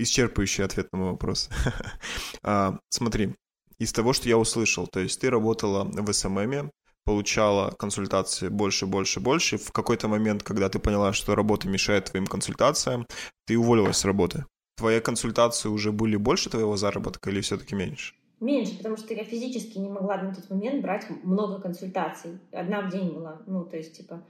исчерпывающий 0.01 0.65
ответ 0.65 0.89
на 0.93 0.99
мой 0.99 1.11
вопрос. 1.13 1.51
а, 2.43 2.81
смотри, 2.89 3.37
из 3.79 3.93
того, 3.93 4.13
что 4.13 4.29
я 4.29 4.39
услышал, 4.39 4.89
то 4.89 4.99
есть 4.99 5.21
ты 5.21 5.31
работала 5.31 5.85
в 5.85 6.13
СММе, 6.13 6.73
получала 7.07 7.71
консультации 7.71 8.49
больше, 8.49 8.87
больше, 8.87 9.21
больше. 9.21 9.57
В 9.57 9.71
какой-то 9.73 10.09
момент, 10.09 10.43
когда 10.43 10.69
ты 10.69 10.79
поняла, 10.79 11.13
что 11.13 11.35
работа 11.35 11.69
мешает 11.69 12.07
твоим 12.07 12.27
консультациям, 12.27 13.07
ты 13.47 13.57
уволилась 13.57 13.97
с 13.97 14.05
работы. 14.05 14.45
Твои 14.77 15.01
консультации 15.01 15.69
уже 15.69 15.93
были 15.93 16.17
больше 16.17 16.51
твоего 16.51 16.77
заработка 16.77 17.31
или 17.31 17.41
все-таки 17.41 17.75
меньше? 17.77 18.15
Меньше, 18.41 18.77
потому 18.77 18.97
что 18.97 19.15
я 19.15 19.25
физически 19.25 19.79
не 19.79 19.89
могла 19.89 20.17
на 20.19 20.35
тот 20.35 20.51
момент 20.51 20.83
брать 20.83 21.07
много 21.23 21.63
консультаций. 21.63 22.39
Одна 22.53 22.83
в 22.83 22.91
день 22.91 23.11
была. 23.15 23.41
Ну, 23.47 23.65
то 23.65 23.77
есть, 23.77 23.97
типа... 23.97 24.23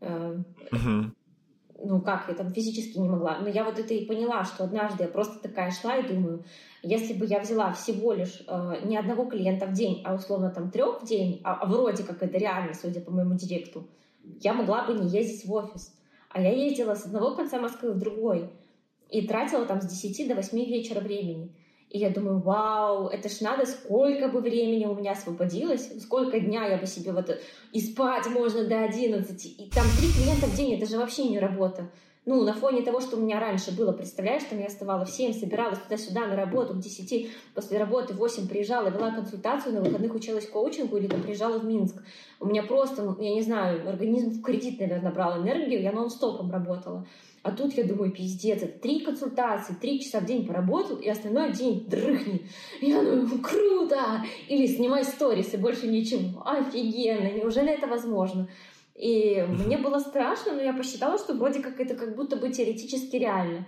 Э, 0.00 0.36
uh-huh 0.70 1.10
ну 1.82 2.00
как, 2.00 2.28
я 2.28 2.34
там 2.34 2.52
физически 2.52 2.98
не 2.98 3.08
могла. 3.08 3.38
Но 3.38 3.48
я 3.48 3.64
вот 3.64 3.78
это 3.78 3.94
и 3.94 4.04
поняла, 4.04 4.44
что 4.44 4.64
однажды 4.64 5.04
я 5.04 5.08
просто 5.08 5.38
такая 5.38 5.70
шла 5.70 5.96
и 5.96 6.06
думаю, 6.06 6.44
если 6.82 7.12
бы 7.12 7.26
я 7.26 7.40
взяла 7.40 7.72
всего 7.72 8.12
лишь 8.12 8.42
э, 8.46 8.80
не 8.84 8.96
одного 8.96 9.26
клиента 9.26 9.66
в 9.66 9.72
день, 9.72 10.02
а 10.04 10.14
условно 10.14 10.50
там 10.50 10.70
трех 10.70 11.02
в 11.02 11.06
день, 11.06 11.40
а, 11.44 11.54
а 11.54 11.66
вроде 11.66 12.02
как 12.02 12.22
это 12.22 12.38
реально, 12.38 12.74
судя 12.74 13.00
по 13.00 13.10
моему 13.10 13.34
директу, 13.34 13.88
я 14.40 14.54
могла 14.54 14.86
бы 14.86 14.94
не 14.94 15.08
ездить 15.08 15.46
в 15.46 15.52
офис. 15.52 15.94
А 16.30 16.40
я 16.40 16.52
ездила 16.52 16.94
с 16.94 17.04
одного 17.04 17.34
конца 17.34 17.58
Москвы 17.58 17.92
в 17.92 17.98
другой 17.98 18.50
и 19.10 19.26
тратила 19.26 19.66
там 19.66 19.80
с 19.80 19.86
10 19.86 20.28
до 20.28 20.34
8 20.36 20.58
вечера 20.58 21.00
времени. 21.00 21.54
И 21.90 21.98
я 21.98 22.10
думаю, 22.10 22.38
вау, 22.38 23.08
это 23.08 23.28
ж 23.28 23.40
надо, 23.40 23.66
сколько 23.66 24.28
бы 24.28 24.40
времени 24.40 24.86
у 24.86 24.94
меня 24.94 25.12
освободилось, 25.12 25.90
сколько 26.00 26.38
дня 26.38 26.66
я 26.68 26.78
бы 26.78 26.86
себе 26.86 27.12
вот 27.12 27.36
и 27.72 27.80
спать 27.80 28.28
можно 28.28 28.64
до 28.64 28.84
11, 28.84 29.44
и 29.44 29.70
там 29.70 29.84
три 29.98 30.12
клиента 30.12 30.46
в 30.46 30.56
день, 30.56 30.74
это 30.76 30.86
же 30.86 30.98
вообще 30.98 31.24
не 31.24 31.40
работа. 31.40 31.90
Ну, 32.26 32.44
на 32.44 32.52
фоне 32.52 32.82
того, 32.82 33.00
что 33.00 33.16
у 33.16 33.20
меня 33.20 33.40
раньше 33.40 33.74
было, 33.74 33.92
представляешь, 33.92 34.42
там 34.44 34.60
я 34.60 34.68
вставала 34.68 35.06
в 35.06 35.10
7, 35.10 35.32
собиралась 35.32 35.78
туда-сюда 35.78 36.26
на 36.26 36.36
работу, 36.36 36.74
к 36.74 36.78
10, 36.78 37.30
после 37.54 37.78
работы 37.78 38.12
в 38.12 38.18
8 38.18 38.46
приезжала, 38.46 38.88
вела 38.88 39.10
консультацию, 39.10 39.74
на 39.74 39.80
выходных 39.80 40.14
училась 40.14 40.46
коучингу 40.46 40.98
или 40.98 41.06
там 41.06 41.22
приезжала 41.22 41.58
в 41.58 41.64
Минск. 41.64 42.02
У 42.38 42.46
меня 42.46 42.62
просто, 42.62 43.16
я 43.18 43.34
не 43.34 43.40
знаю, 43.40 43.88
организм 43.88 44.30
в 44.32 44.42
кредит, 44.42 44.78
наверное, 44.80 45.12
брал 45.12 45.42
энергию, 45.42 45.80
я 45.80 45.92
нон-стопом 45.92 46.50
работала. 46.50 47.06
А 47.42 47.52
тут 47.52 47.72
я 47.72 47.84
думаю, 47.84 48.12
пиздец, 48.12 48.62
это 48.62 48.78
три 48.78 49.00
консультации, 49.00 49.72
три 49.72 49.98
часа 49.98 50.20
в 50.20 50.26
день 50.26 50.46
поработал, 50.46 50.96
и 50.96 51.08
остальной 51.08 51.52
день 51.52 51.86
дрыхни. 51.88 52.46
Я 52.82 53.02
думаю, 53.02 53.40
круто! 53.42 54.22
Или 54.46 54.66
снимай 54.66 55.04
сторис, 55.04 55.54
и 55.54 55.56
больше 55.56 55.86
ничего. 55.86 56.42
Офигенно! 56.44 57.32
Неужели 57.32 57.70
это 57.70 57.86
возможно? 57.86 58.46
И 58.94 59.44
мне 59.48 59.78
было 59.78 59.98
страшно, 59.98 60.52
но 60.52 60.62
я 60.62 60.72
посчитала, 60.72 61.18
что 61.18 61.34
вроде 61.34 61.60
как 61.60 61.80
это 61.80 61.94
как 61.94 62.14
будто 62.16 62.36
бы 62.36 62.50
теоретически 62.50 63.16
реально. 63.16 63.66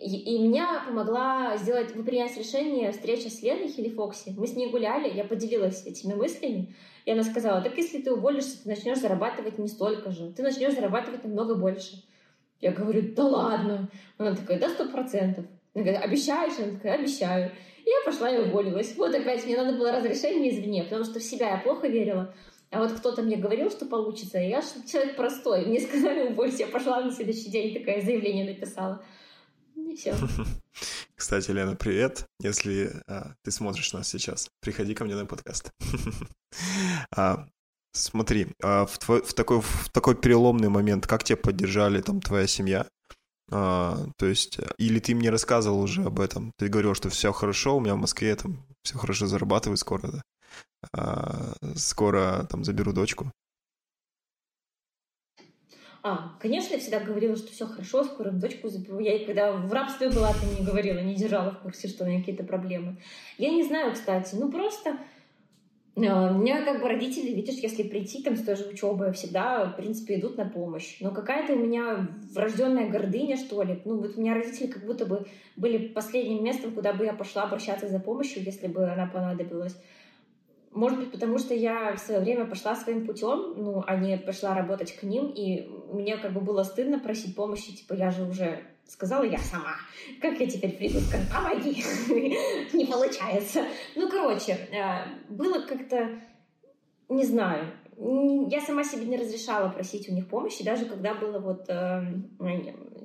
И, 0.00 0.16
и 0.16 0.42
меня 0.42 0.82
помогла 0.86 1.56
сделать, 1.56 1.92
принять 2.04 2.36
решение 2.36 2.90
встреча 2.90 3.30
с 3.30 3.40
Леной 3.42 3.68
Хелифокси. 3.68 4.34
Мы 4.36 4.46
с 4.46 4.54
ней 4.54 4.70
гуляли, 4.70 5.14
я 5.14 5.24
поделилась 5.24 5.86
этими 5.86 6.14
мыслями. 6.14 6.74
И 7.04 7.10
она 7.12 7.22
сказала, 7.22 7.60
так 7.60 7.76
если 7.76 8.02
ты 8.02 8.12
уволишься, 8.12 8.62
ты 8.62 8.68
начнешь 8.68 8.98
зарабатывать 8.98 9.58
не 9.58 9.68
столько 9.68 10.10
же. 10.10 10.32
Ты 10.32 10.42
начнешь 10.42 10.74
зарабатывать 10.74 11.22
намного 11.22 11.54
больше. 11.54 12.02
Я 12.60 12.72
говорю, 12.72 13.14
да 13.14 13.24
ладно. 13.24 13.90
Она 14.18 14.34
такая, 14.34 14.58
да 14.58 14.68
сто 14.70 14.88
процентов. 14.88 15.44
Она 15.74 15.84
говорит, 15.84 16.02
обещаешь? 16.02 16.58
Она 16.58 16.72
такая, 16.72 16.94
обещаю. 16.94 17.52
И 17.84 17.88
я 17.88 17.96
пошла 18.04 18.30
и 18.30 18.48
уволилась. 18.48 18.96
Вот 18.96 19.14
опять 19.14 19.44
мне 19.44 19.56
надо 19.56 19.76
было 19.78 19.92
разрешение 19.92 20.50
извне, 20.50 20.84
потому 20.84 21.04
что 21.04 21.20
в 21.20 21.22
себя 21.22 21.50
я 21.50 21.58
плохо 21.58 21.86
верила. 21.86 22.34
А 22.70 22.78
вот 22.78 22.92
кто-то 22.92 23.22
мне 23.22 23.36
говорил, 23.36 23.70
что 23.70 23.86
получится, 23.86 24.38
я 24.38 24.62
человек 24.90 25.16
простой. 25.16 25.66
Мне 25.66 25.80
сказали 25.80 26.28
уволиться, 26.32 26.62
я 26.62 26.68
пошла 26.68 27.00
на 27.00 27.12
следующий 27.12 27.50
день 27.50 27.78
такое 27.78 28.00
заявление 28.02 28.44
написала. 28.44 29.02
И 29.76 29.96
все. 29.96 30.14
Кстати, 31.14 31.50
Лена, 31.50 31.76
привет. 31.76 32.26
Если 32.40 32.90
а, 33.06 33.34
ты 33.42 33.50
смотришь 33.50 33.92
нас 33.92 34.08
сейчас, 34.08 34.48
приходи 34.60 34.94
ко 34.94 35.04
мне 35.04 35.14
на 35.14 35.26
подкаст. 35.26 35.72
а, 37.16 37.46
Смотри, 37.94 38.48
а 38.60 38.86
в, 38.86 38.98
твой, 38.98 39.22
в, 39.22 39.34
такой, 39.34 39.60
в 39.60 39.88
такой 39.92 40.16
переломный 40.16 40.68
момент, 40.68 41.06
как 41.06 41.22
тебя 41.22 41.36
поддержали 41.36 42.00
там 42.00 42.20
твоя 42.20 42.48
семья? 42.48 42.88
А, 43.52 43.96
то 44.16 44.26
есть, 44.26 44.58
или 44.78 44.98
ты 44.98 45.14
мне 45.14 45.30
рассказывал 45.30 45.80
уже 45.80 46.02
об 46.02 46.18
этом? 46.18 46.52
Ты 46.58 46.66
говорил, 46.66 46.94
что 46.94 47.08
все 47.08 47.32
хорошо, 47.32 47.76
у 47.76 47.80
меня 47.80 47.94
в 47.94 47.98
Москве 47.98 48.34
там 48.34 48.66
все 48.82 48.98
хорошо 48.98 49.28
зарабатываю 49.28 49.76
скоро, 49.76 50.08
да? 50.08 50.22
А, 50.92 51.52
скоро 51.76 52.46
там 52.50 52.64
заберу 52.64 52.92
дочку. 52.92 53.30
А, 56.02 56.36
конечно, 56.38 56.74
я 56.74 56.80
всегда 56.80 57.00
говорила, 57.00 57.34
что 57.34 57.50
все 57.50 57.66
хорошо, 57.66 58.04
скоро 58.04 58.30
дочку 58.30 58.68
заберу. 58.68 58.98
Я 58.98 59.14
и 59.14 59.24
когда 59.24 59.52
в 59.52 59.72
рабстве 59.72 60.10
была, 60.10 60.32
то 60.34 60.44
не 60.58 60.64
говорила, 60.64 60.98
не 60.98 61.14
держала 61.14 61.50
в 61.52 61.60
курсе, 61.60 61.88
что 61.88 62.04
у 62.04 62.06
меня 62.06 62.20
какие-то 62.20 62.44
проблемы. 62.44 62.98
Я 63.38 63.50
не 63.50 63.62
знаю, 63.62 63.94
кстати, 63.94 64.34
ну 64.34 64.50
просто 64.52 64.98
Э, 65.96 66.30
мне 66.30 66.60
как 66.62 66.80
бы 66.80 66.88
родители, 66.88 67.32
видишь, 67.32 67.56
если 67.56 67.84
прийти 67.84 68.22
там 68.22 68.36
с 68.36 68.42
той 68.42 68.56
же 68.56 68.64
учебы, 68.64 69.12
всегда, 69.12 69.66
в 69.66 69.76
принципе, 69.76 70.18
идут 70.18 70.36
на 70.36 70.44
помощь. 70.44 70.96
Но 71.00 71.10
какая-то 71.12 71.54
у 71.54 71.58
меня 71.58 72.08
врожденная 72.32 72.88
гордыня, 72.88 73.36
что 73.36 73.62
ли. 73.62 73.80
Ну, 73.84 73.98
вот 73.98 74.16
у 74.16 74.20
меня 74.20 74.34
родители 74.34 74.66
как 74.66 74.84
будто 74.84 75.06
бы 75.06 75.26
были 75.56 75.88
последним 75.88 76.42
местом, 76.42 76.72
куда 76.72 76.92
бы 76.92 77.04
я 77.04 77.12
пошла 77.12 77.44
обращаться 77.44 77.88
за 77.88 78.00
помощью, 78.00 78.42
если 78.42 78.66
бы 78.66 78.90
она 78.90 79.06
понадобилась. 79.06 79.76
Может 80.74 80.98
быть, 80.98 81.12
потому 81.12 81.38
что 81.38 81.54
я 81.54 81.94
в 81.94 82.00
свое 82.00 82.20
время 82.20 82.46
пошла 82.46 82.74
своим 82.74 83.06
путем, 83.06 83.54
ну, 83.56 83.84
а 83.86 83.96
не 83.96 84.18
пошла 84.18 84.54
работать 84.54 84.96
к 84.96 85.04
ним, 85.04 85.28
и 85.28 85.68
мне 85.92 86.16
как 86.16 86.32
бы 86.32 86.40
было 86.40 86.64
стыдно 86.64 86.98
просить 86.98 87.36
помощи, 87.36 87.76
типа, 87.76 87.94
я 87.94 88.10
же 88.10 88.24
уже 88.24 88.60
сказала 88.86 89.22
я 89.22 89.38
сама. 89.38 89.76
Как 90.20 90.38
я 90.40 90.48
теперь 90.48 90.72
приду, 90.72 90.98
помоги, 91.32 91.82
не 92.72 92.86
получается. 92.86 93.64
Ну, 93.94 94.08
короче, 94.10 94.52
э, 94.52 95.32
было 95.32 95.60
как-то, 95.60 96.20
не 97.08 97.24
знаю, 97.24 97.72
я 97.96 98.60
сама 98.60 98.82
себе 98.82 99.06
не 99.06 99.16
разрешала 99.16 99.68
просить 99.68 100.08
у 100.08 100.12
них 100.12 100.28
помощи, 100.28 100.64
даже 100.64 100.86
когда 100.86 101.14
было 101.14 101.38
вот 101.38 101.66
э, 101.68 102.02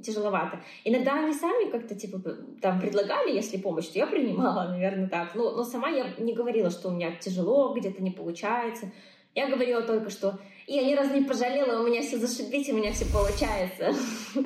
тяжеловато. 0.01 0.61
Иногда 0.83 1.15
они 1.15 1.33
сами 1.33 1.69
как-то 1.69 1.95
типа 1.95 2.19
там 2.61 2.79
предлагали, 2.79 3.33
если 3.33 3.57
помощь, 3.57 3.87
то 3.87 3.99
я 3.99 4.07
принимала, 4.07 4.69
наверное, 4.69 5.07
так. 5.07 5.35
Но, 5.35 5.51
но 5.51 5.63
сама 5.63 5.89
я 5.89 6.13
не 6.17 6.33
говорила, 6.33 6.69
что 6.69 6.89
у 6.89 6.91
меня 6.91 7.15
тяжело, 7.15 7.73
где-то 7.73 8.01
не 8.01 8.11
получается. 8.11 8.91
Я 9.35 9.47
говорила 9.47 9.81
только, 9.81 10.09
что 10.09 10.39
я 10.67 10.83
ни 10.83 10.93
разу 10.93 11.13
не 11.13 11.23
пожалела, 11.23 11.81
у 11.81 11.87
меня 11.87 12.01
все 12.01 12.17
зашибись, 12.17 12.69
у 12.69 12.75
меня 12.75 12.91
все 12.91 13.05
получается. 13.05 13.93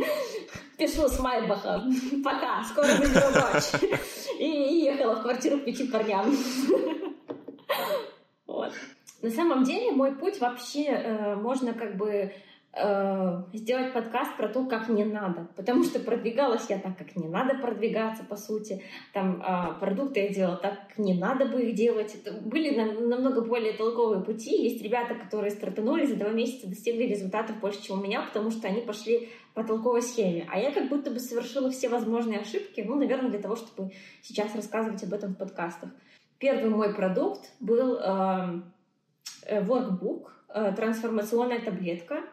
Пишу 0.78 1.08
с 1.08 1.20
Майбаха. 1.20 1.84
Пока, 2.24 2.64
скоро 2.64 2.86
заберу 2.88 3.34
дочь. 3.34 3.92
И 4.40 4.84
ехала 4.86 5.16
в 5.16 5.22
квартиру 5.22 5.60
к 5.60 5.66
пяти 5.66 5.88
парням. 5.88 6.34
Вот. 8.46 8.72
На 9.24 9.32
самом 9.32 9.64
деле 9.64 9.92
мой 9.92 10.16
путь 10.16 10.40
вообще 10.40 10.84
э, 10.84 11.36
можно 11.36 11.74
как 11.74 11.98
бы 11.98 12.32
сделать 12.76 13.94
подкаст 13.94 14.36
про 14.36 14.48
то, 14.48 14.66
как 14.66 14.90
не 14.90 15.06
надо. 15.06 15.48
Потому 15.56 15.84
что 15.84 16.00
продвигалась 16.00 16.66
я 16.70 16.80
так, 16.80 16.98
как 16.98 17.16
не 17.16 17.28
надо 17.28 17.54
продвигаться, 17.56 18.24
по 18.24 18.36
сути. 18.36 18.82
Там 19.14 19.44
э, 19.44 19.80
продукты 19.80 20.22
я 20.22 20.30
делала 20.30 20.58
так, 20.58 20.88
как 20.88 20.98
не 20.98 21.14
надо 21.14 21.46
бы 21.46 21.62
их 21.62 21.76
делать. 21.76 22.16
Это 22.16 22.34
были 22.34 22.76
нам, 22.76 23.10
намного 23.10 23.42
более 23.42 23.74
толковые 23.74 24.24
пути. 24.24 24.64
Есть 24.64 24.84
ребята, 24.84 25.14
которые 25.14 25.52
стартанули 25.52 26.06
за 26.08 26.16
два 26.16 26.30
месяца, 26.30 26.68
достигли 26.68 27.04
результатов 27.04 27.60
больше, 27.60 27.84
чем 27.84 28.00
у 28.00 28.04
меня, 28.04 28.24
потому 28.24 28.50
что 28.50 28.68
они 28.68 28.82
пошли 28.82 29.30
по 29.54 29.64
толковой 29.64 30.02
схеме. 30.02 30.48
А 30.52 30.58
я 30.58 30.72
как 30.72 30.90
будто 30.90 31.12
бы 31.12 31.20
совершила 31.20 31.70
все 31.70 31.90
возможные 31.90 32.40
ошибки, 32.40 32.82
ну, 32.82 32.96
наверное, 32.96 33.30
для 33.30 33.40
того, 33.40 33.56
чтобы 33.56 33.92
сейчас 34.24 34.56
рассказывать 34.56 35.04
об 35.04 35.14
этом 35.14 35.36
в 35.36 35.38
подкастах. 35.38 35.92
Первый 36.40 36.72
мой 36.72 36.92
продукт 36.96 37.52
был 37.60 37.98
э, 37.98 38.62
э 39.46 39.64
workbook, 39.64 40.30
э, 40.50 40.74
трансформационная 40.76 41.62
таблетка— 41.62 42.24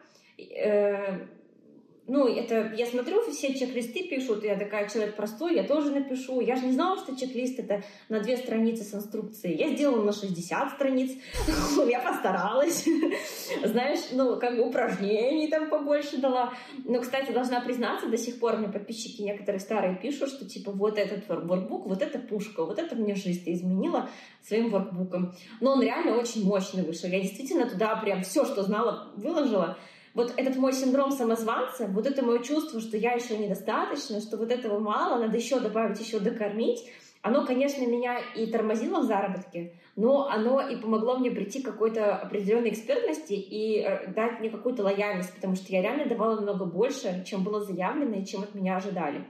ну, 2.11 2.27
это 2.27 2.73
я 2.75 2.85
смотрю, 2.87 3.21
все 3.31 3.53
чек-листы 3.53 4.03
пишут, 4.03 4.43
я 4.43 4.57
такая 4.57 4.89
человек 4.89 5.15
простой, 5.15 5.55
я 5.55 5.63
тоже 5.63 5.91
напишу. 5.91 6.41
Я 6.41 6.57
же 6.57 6.65
не 6.65 6.73
знала, 6.73 6.97
что 6.97 7.15
чек-лист 7.15 7.59
это 7.59 7.83
на 8.09 8.19
две 8.19 8.35
страницы 8.35 8.83
с 8.83 8.93
инструкцией. 8.93 9.57
Я 9.57 9.69
сделала 9.69 10.03
на 10.03 10.11
60 10.11 10.73
страниц, 10.73 11.11
я 11.87 11.99
постаралась. 11.99 12.85
Знаешь, 13.63 13.99
ну, 14.11 14.37
как 14.39 14.57
бы 14.57 14.67
упражнений 14.67 15.47
там 15.47 15.69
побольше 15.69 16.17
дала. 16.17 16.53
Но, 16.83 16.99
кстати, 16.99 17.31
должна 17.31 17.61
признаться, 17.61 18.09
до 18.09 18.17
сих 18.17 18.39
пор 18.39 18.57
мне 18.57 18.67
подписчики 18.67 19.21
некоторые 19.21 19.61
старые 19.61 19.95
пишут, 19.95 20.29
что 20.29 20.45
типа 20.45 20.71
вот 20.71 20.97
этот 20.97 21.25
воркбук, 21.29 21.85
вот 21.85 22.01
эта 22.01 22.19
пушка, 22.19 22.65
вот 22.65 22.77
это 22.77 22.95
мне 22.95 23.15
жизнь 23.15 23.43
изменила 23.45 24.09
своим 24.45 24.69
воркбуком. 24.69 25.33
Но 25.61 25.73
он 25.73 25.81
реально 25.81 26.17
очень 26.17 26.43
мощный 26.43 26.83
вышел. 26.83 27.07
Я 27.07 27.21
действительно 27.21 27.69
туда 27.69 27.95
прям 27.95 28.23
все, 28.23 28.43
что 28.43 28.63
знала, 28.63 29.13
выложила 29.15 29.77
вот 30.13 30.33
этот 30.37 30.55
мой 30.57 30.73
синдром 30.73 31.11
самозванца, 31.11 31.87
вот 31.87 32.05
это 32.05 32.23
мое 32.23 32.39
чувство, 32.39 32.79
что 32.79 32.97
я 32.97 33.13
еще 33.13 33.37
недостаточно, 33.37 34.19
что 34.19 34.37
вот 34.37 34.51
этого 34.51 34.79
мало, 34.79 35.21
надо 35.21 35.37
еще 35.37 35.59
добавить, 35.59 35.99
еще 35.99 36.19
докормить, 36.19 36.83
оно, 37.21 37.45
конечно, 37.45 37.85
меня 37.85 38.19
и 38.35 38.47
тормозило 38.47 39.01
в 39.01 39.05
заработке, 39.05 39.73
но 39.95 40.27
оно 40.27 40.59
и 40.59 40.75
помогло 40.75 41.17
мне 41.17 41.29
прийти 41.29 41.61
к 41.61 41.65
какой-то 41.65 42.15
определенной 42.15 42.71
экспертности 42.71 43.33
и 43.33 43.79
э, 43.79 44.07
дать 44.07 44.39
мне 44.39 44.49
какую-то 44.49 44.83
лояльность, 44.83 45.33
потому 45.35 45.55
что 45.55 45.71
я 45.71 45.83
реально 45.83 46.07
давала 46.07 46.35
намного 46.35 46.65
больше, 46.65 47.23
чем 47.25 47.43
было 47.43 47.61
заявлено 47.61 48.15
и 48.15 48.25
чем 48.25 48.41
от 48.41 48.55
меня 48.55 48.77
ожидали. 48.77 49.23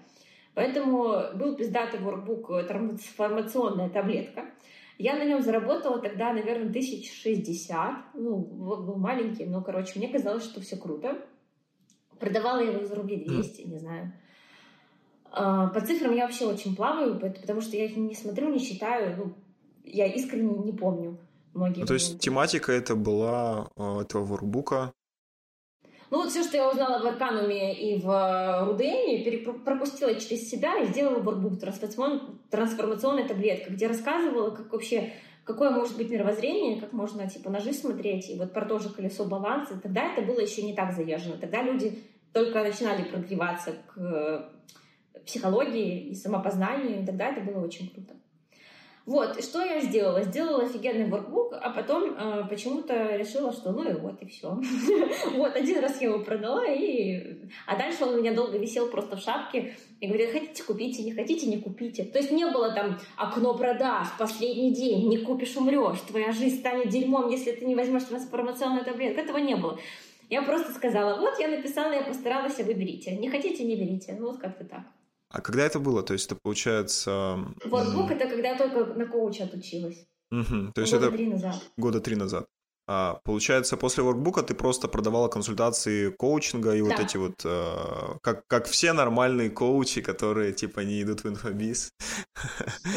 Поэтому 0.54 1.34
был 1.36 1.56
пиздатый 1.56 2.00
воркбук 2.00 2.48
трансформационная 2.68 3.90
таблетка. 3.90 4.46
Я 5.02 5.16
на 5.16 5.26
нем 5.26 5.42
заработала 5.42 6.00
тогда, 6.00 6.32
наверное, 6.32 6.70
1060. 6.70 8.14
Ну, 8.14 8.38
был 8.38 8.98
маленький, 8.98 9.46
но, 9.46 9.62
короче, 9.62 9.98
мне 9.98 10.08
казалось, 10.10 10.44
что 10.44 10.62
все 10.62 10.78
круто. 10.78 11.18
Продавала 12.20 12.60
его 12.60 12.86
за 12.86 12.94
рублей 12.94 13.26
200, 13.26 13.62
не 13.64 13.80
знаю. 13.80 14.14
А, 15.32 15.68
по 15.70 15.82
цифрам 15.82 16.14
я 16.14 16.26
вообще 16.26 16.46
очень 16.46 16.76
плаваю, 16.76 17.20
потому 17.20 17.62
что 17.62 17.76
я 17.76 17.86
их 17.86 17.98
не 17.98 18.14
смотрю, 18.14 18.52
не 18.52 18.60
считаю. 18.60 19.18
Ну, 19.18 19.34
я 19.84 20.06
искренне 20.06 20.56
не 20.60 20.72
помню 20.72 21.18
многие. 21.56 21.80
Ну, 21.80 21.88
то 21.88 21.96
есть 21.96 22.20
тематика 22.20 22.72
это 22.72 22.96
была 22.96 23.70
а, 23.76 24.02
этого 24.02 24.24
воркбука 24.24 24.94
ну 26.12 26.18
вот 26.18 26.30
все, 26.30 26.44
что 26.44 26.58
я 26.58 26.70
узнала 26.70 27.02
в 27.02 27.08
Аркануме 27.08 27.74
и 27.74 28.00
в 28.00 28.10
э, 28.10 28.66
Рудеме, 28.66 29.24
пропустила 29.64 30.14
через 30.16 30.50
себя 30.50 30.78
и 30.78 30.88
сделала 30.88 31.20
воркбук 31.22 31.58
трансформационная 31.58 33.28
таблетка, 33.28 33.72
где 33.72 33.88
рассказывала, 33.88 34.52
как 34.52 34.74
вообще 34.74 35.14
какое 35.46 35.72
может 35.72 35.96
быть 35.96 36.10
мировоззрение, 36.10 36.82
как 36.82 36.92
можно 36.92 37.30
типа 37.30 37.50
на 37.50 37.62
жизнь 37.62 37.80
смотреть, 37.80 38.30
и 38.30 38.38
вот 38.38 38.52
про 38.54 38.66
то 38.66 38.78
же 38.80 38.90
колесо 38.90 39.24
баланса. 39.24 39.80
Тогда 39.82 40.12
это 40.12 40.22
было 40.22 40.42
еще 40.42 40.64
не 40.64 40.74
так 40.74 40.92
заезжено. 40.92 41.38
Тогда 41.38 41.62
люди 41.62 42.04
только 42.34 42.62
начинали 42.62 43.04
прогреваться 43.04 43.74
к 43.88 43.98
э, 43.98 44.50
психологии 45.26 46.10
и 46.10 46.16
самопознанию, 46.16 47.02
и 47.02 47.06
тогда 47.06 47.30
это 47.30 47.40
было 47.40 47.64
очень 47.64 47.90
круто. 47.90 48.16
Вот, 49.06 49.44
что 49.44 49.64
я 49.64 49.82
сделала? 49.82 50.22
Сделала 50.22 50.64
офигенный 50.64 51.10
воркбук, 51.10 51.54
а 51.54 51.72
потом 51.72 52.14
э, 52.16 52.48
почему-то 52.48 53.16
решила, 53.16 53.52
что 53.52 53.72
ну 53.72 53.90
и 53.90 53.94
вот, 53.94 54.22
и 54.22 54.28
все. 54.28 54.60
вот, 55.34 55.56
один 55.56 55.80
раз 55.80 56.00
я 56.02 56.10
его 56.10 56.24
продала, 56.24 56.66
и... 56.68 57.40
А 57.66 57.76
дальше 57.76 58.06
он 58.06 58.16
у 58.16 58.18
меня 58.20 58.34
долго 58.34 58.60
висел 58.60 58.90
просто 58.90 59.18
в 59.18 59.22
шапке, 59.22 59.76
и 60.00 60.08
говорит, 60.08 60.32
хотите 60.32 60.64
купите, 60.64 61.04
не 61.04 61.14
хотите, 61.14 61.48
не 61.48 61.60
купите. 61.60 62.04
То 62.04 62.20
есть 62.20 62.32
не 62.32 62.46
было 62.46 62.74
там 62.74 63.00
окно 63.18 63.58
продаж, 63.58 64.08
последний 64.20 64.72
день, 64.72 65.10
не 65.10 65.18
купишь, 65.18 65.58
умрешь, 65.58 66.02
твоя 66.02 66.32
жизнь 66.32 66.60
станет 66.60 66.90
дерьмом, 66.90 67.30
если 67.30 67.52
ты 67.54 67.66
не 67.66 67.76
возьмешь 67.76 68.04
трансформационную 68.04 68.86
таблетку. 68.86 69.20
Этого 69.20 69.38
не 69.38 69.56
было. 69.56 69.80
Я 70.30 70.44
просто 70.44 70.72
сказала, 70.74 71.20
вот, 71.20 71.40
я 71.40 71.48
написала, 71.48 71.92
я 71.92 72.04
постаралась, 72.04 72.60
а 72.60 72.64
вы 72.64 72.74
берите. 72.74 73.16
Не 73.18 73.30
хотите, 73.30 73.64
не 73.64 73.76
берите. 73.76 74.16
Ну, 74.18 74.28
вот 74.28 74.38
как-то 74.38 74.64
так. 74.64 74.84
А 75.32 75.42
когда 75.42 75.64
это 75.64 75.80
было? 75.80 76.04
То 76.04 76.14
есть 76.14 76.26
это 76.26 76.36
получается... 76.42 77.40
Воркбук— 77.66 78.12
это 78.12 78.28
когда 78.28 78.50
я 78.50 78.58
только 78.58 78.94
на 78.94 79.06
коуче 79.06 79.44
отучилась. 79.44 80.06
Угу. 80.32 80.74
То 80.74 80.82
есть 80.82 80.94
года 80.94 81.08
это... 81.08 81.16
три 81.16 81.28
назад. 81.28 81.56
Года 81.78 82.02
три 82.02 82.16
назад. 82.16 82.46
А, 82.88 83.22
получается, 83.24 83.78
после 83.78 84.04
воркбука 84.04 84.44
ты 84.44 84.54
просто 84.54 84.88
продавала 84.88 85.30
консультации 85.30 86.10
коучинга 86.10 86.76
и 86.76 86.82
да. 86.82 86.86
вот 86.86 87.00
эти 87.00 87.16
вот, 87.16 87.42
э, 87.46 88.18
как, 88.22 88.46
как 88.48 88.66
все 88.68 88.92
нормальные 88.92 89.50
коучи, 89.50 90.02
которые 90.02 90.52
типа 90.52 90.82
не 90.82 91.02
идут 91.02 91.24
в 91.24 91.30
инфобиз. 91.30 91.94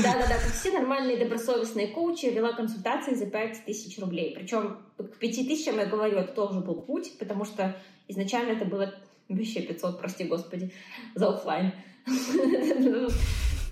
Да-да-да, 0.03 0.39
как 0.39 0.53
все 0.53 0.73
нормальные 0.73 1.19
добросовестные 1.19 1.89
коучи, 1.89 2.27
вела 2.27 2.55
консультации 2.55 3.15
за 3.15 3.27
5 3.27 3.67
тысяч 3.67 3.99
рублей. 3.99 4.35
Причем 4.35 4.79
к 4.97 5.19
5 5.19 5.35
тысячам, 5.47 5.77
я 5.77 5.87
говорю, 5.87 6.19
это 6.19 6.33
тоже 6.33 6.61
был 6.61 6.81
путь, 6.83 7.17
потому 7.19 7.45
что 7.45 7.77
изначально 8.09 8.53
это 8.53 8.65
было 8.65 8.95
вообще 9.29 9.63
500, 9.63 10.01
прости 10.01 10.25
господи, 10.25 10.73
за 11.15 11.29
офлайн. 11.29 11.73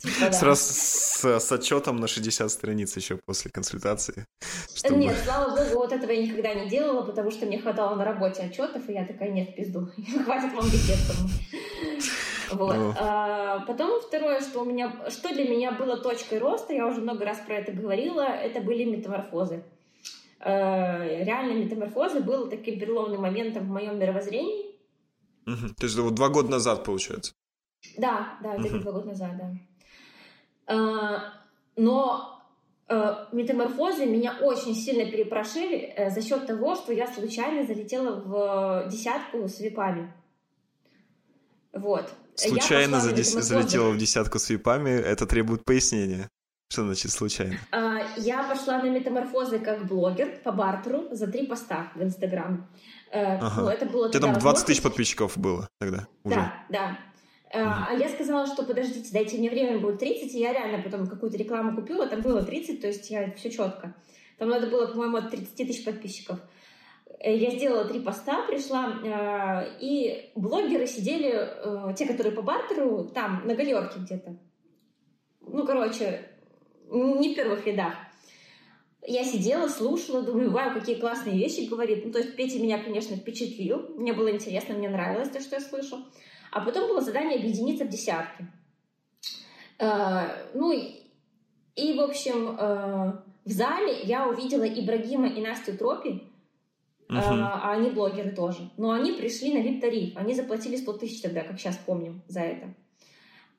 Типа, 0.03 0.33
Сразу 0.33 0.61
с, 0.61 1.53
отчетом 1.53 1.97
на 1.97 2.09
60 2.09 2.51
страниц 2.51 2.97
еще 2.97 3.17
после 3.17 3.53
консультации. 3.53 4.27
Нет, 4.91 5.17
слава 5.25 5.51
богу, 5.57 5.77
вот 5.77 5.93
этого 5.93 6.11
я 6.11 6.23
никогда 6.23 6.55
не 6.55 6.69
делала, 6.69 7.03
потому 7.03 7.31
что 7.31 7.47
мне 7.47 7.61
хватало 7.61 7.95
на 7.95 8.05
работе 8.05 8.43
отчетов, 8.43 8.89
и 8.89 8.95
я 8.95 9.07
такая, 9.07 9.31
нет, 9.31 9.55
пизду, 9.55 9.89
хватит 10.25 10.53
вам 10.55 10.65
беседу. 10.65 11.13
Вот. 12.51 12.75
Ну. 12.75 12.95
А, 12.99 13.61
потом 13.61 14.01
второе, 14.01 14.41
что 14.41 14.63
у 14.63 14.65
меня, 14.65 14.93
что 15.09 15.33
для 15.33 15.49
меня 15.49 15.71
было 15.71 15.97
точкой 15.97 16.39
роста, 16.39 16.73
я 16.73 16.87
уже 16.89 17.01
много 17.01 17.25
раз 17.25 17.39
про 17.39 17.55
это 17.55 17.71
говорила, 17.71 18.23
это 18.23 18.61
были 18.61 18.83
метаморфозы. 18.85 19.63
А, 20.41 20.99
реально 21.05 21.53
метаморфозы 21.53 22.21
был 22.21 22.51
таким 22.51 22.81
переломным 22.81 23.23
моментом 23.23 23.69
в 23.69 23.71
моем 23.71 24.01
мировоззрении. 24.01 24.73
Угу. 25.47 25.75
То 25.79 25.85
есть 25.85 25.97
вот 25.97 26.15
два 26.15 26.29
года 26.29 26.51
назад, 26.51 26.85
получается? 26.85 27.35
Да, 27.97 28.39
да, 28.43 28.55
это 28.55 28.79
два 28.79 28.93
года 28.93 29.09
назад, 29.09 29.31
да. 29.37 29.53
А, 30.67 31.35
но 31.77 32.43
э, 32.89 33.27
метаморфозы 33.33 34.07
меня 34.07 34.37
очень 34.41 34.75
сильно 34.75 35.11
перепрошили 35.11 35.93
э, 35.97 36.11
за 36.11 36.23
счет 36.23 36.47
того, 36.47 36.75
что 36.75 36.93
я 36.93 37.07
случайно 37.07 37.67
залетела 37.67 38.21
в 38.21 38.89
десятку 38.91 39.49
с 39.49 39.61
випами. 39.61 40.13
Вот. 41.73 42.13
Случайно 42.35 43.01
за 43.01 43.13
дес... 43.13 43.33
залетела 43.33 43.91
в 43.91 43.99
десятку 43.99 44.39
с 44.39 44.49
випами, 44.51 44.91
это 44.91 45.27
требует 45.27 45.65
пояснения. 45.65 46.29
Что 46.73 46.85
значит 46.85 47.11
случайно? 47.11 47.59
А, 47.71 47.99
я 48.17 48.43
пошла 48.45 48.79
на 48.79 48.89
метаморфозы 48.89 49.59
как 49.59 49.87
блогер 49.87 50.41
по 50.43 50.53
бартеру 50.53 51.09
за 51.11 51.27
три 51.27 51.47
поста 51.47 51.93
в 51.95 52.03
Инстаграм. 52.03 52.67
Э, 53.11 53.37
ага. 53.37 53.61
Ну, 53.61 53.69
это 53.69 53.85
было 53.85 54.09
У 54.09 54.11
тебя 54.11 54.21
там 54.21 54.39
20 54.39 54.67
тысяч 54.67 54.83
подписчиков 54.83 55.37
было 55.37 55.69
тогда? 55.79 56.07
Уже. 56.25 56.35
Да, 56.35 56.55
да. 56.71 56.99
А 57.55 57.93
я 57.93 58.09
сказала, 58.09 58.47
что 58.47 58.62
подождите, 58.62 59.11
дайте 59.12 59.37
мне 59.37 59.51
время, 59.51 59.79
будет 59.79 59.99
30, 59.99 60.35
и 60.35 60.39
я 60.41 60.53
реально 60.53 60.83
потом 60.83 61.07
какую-то 61.07 61.37
рекламу 61.37 61.77
купила, 61.77 62.07
там 62.07 62.23
было 62.23 62.43
30, 62.43 62.81
то 62.81 62.87
есть 62.87 63.11
я 63.11 63.31
все 63.33 63.51
четко. 63.51 63.95
Там 64.39 64.49
надо 64.49 64.69
было, 64.69 64.87
по-моему, 64.87 65.19
от 65.19 65.31
30 65.31 65.55
тысяч 65.55 65.85
подписчиков. 65.85 66.41
Э, 67.20 67.37
я 67.37 67.51
сделала 67.51 67.85
три 67.85 68.01
поста, 68.01 68.43
пришла, 68.47 68.99
э, 69.05 69.77
и 69.81 70.31
блогеры 70.35 70.87
сидели, 70.87 71.33
э, 71.33 71.95
те, 71.97 72.07
которые 72.07 72.35
по 72.35 72.43
бартеру, 72.43 73.05
там, 73.05 73.47
на 73.47 73.55
галерке 73.55 74.01
где-то. 74.01 74.37
Ну, 75.43 75.65
короче, 75.65 76.29
не 76.91 77.33
в 77.33 77.37
первых 77.37 77.66
рядах. 77.66 77.95
Я 79.05 79.24
сидела, 79.24 79.69
слушала, 79.69 80.23
думаю, 80.23 80.53
вау, 80.53 80.73
какие 80.74 80.97
классные 80.97 81.37
вещи 81.37 81.69
говорит. 81.69 82.05
Ну, 82.05 82.12
то 82.12 82.19
есть 82.19 82.37
Петя 82.37 82.59
меня, 82.59 82.83
конечно, 82.83 83.16
впечатлил. 83.16 83.95
Мне 83.97 84.12
было 84.12 84.31
интересно, 84.31 84.74
мне 84.74 84.89
нравилось 84.89 85.31
то, 85.31 85.41
что 85.41 85.57
я 85.57 85.61
слышу. 85.61 85.99
А 86.53 86.61
потом 86.61 86.89
было 86.89 87.01
задание 87.01 87.39
объединиться 87.39 87.85
в 87.85 87.89
десятки. 87.89 88.47
Э, 89.79 90.51
ну 90.55 90.73
и, 90.73 91.99
в 91.99 92.01
общем, 92.01 92.57
э, 92.59 93.12
в 93.45 93.51
зале 93.51 94.03
я 94.03 94.29
увидела 94.29 94.65
Ибрагима 94.69 95.29
и 95.29 95.41
Настю 95.41 95.77
Тропи, 95.77 96.29
Uh-huh. 97.09 97.43
А 97.43 97.73
они 97.73 97.91
блогеры 97.91 98.31
тоже. 98.31 98.70
Но 98.79 98.93
они 98.93 99.12
пришли 99.12 99.53
на 99.53 99.59
VIP-тариф. 99.59 100.16
Они 100.16 100.33
заплатили 100.33 100.77
100 100.77 100.93
тысяч 100.95 101.20
тогда, 101.20 101.43
как 101.43 101.59
сейчас 101.59 101.77
помню, 101.77 102.23
за 102.27 102.41
это. 102.41 102.74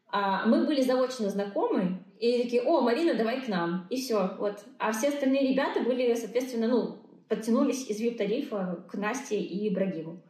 А 0.07 0.47
мы 0.47 0.65
были 0.65 0.81
заочно 0.81 1.29
знакомы, 1.29 2.03
и 2.19 2.41
такие, 2.41 2.63
о, 2.63 2.81
Марина, 2.81 3.13
давай 3.13 3.41
к 3.41 3.47
нам. 3.47 3.85
И 3.91 4.01
все, 4.01 4.35
вот. 4.39 4.63
А 4.79 4.91
все 4.91 5.09
остальные 5.09 5.49
ребята 5.49 5.81
были, 5.81 6.15
соответственно, 6.15 6.67
ну, 6.67 6.97
подтянулись 7.27 7.87
из 7.89 8.01
VIP-тарифа 8.01 8.85
к 8.89 8.95
Насте 8.95 9.39
и 9.39 9.69
Ибрагиму. 9.69 10.23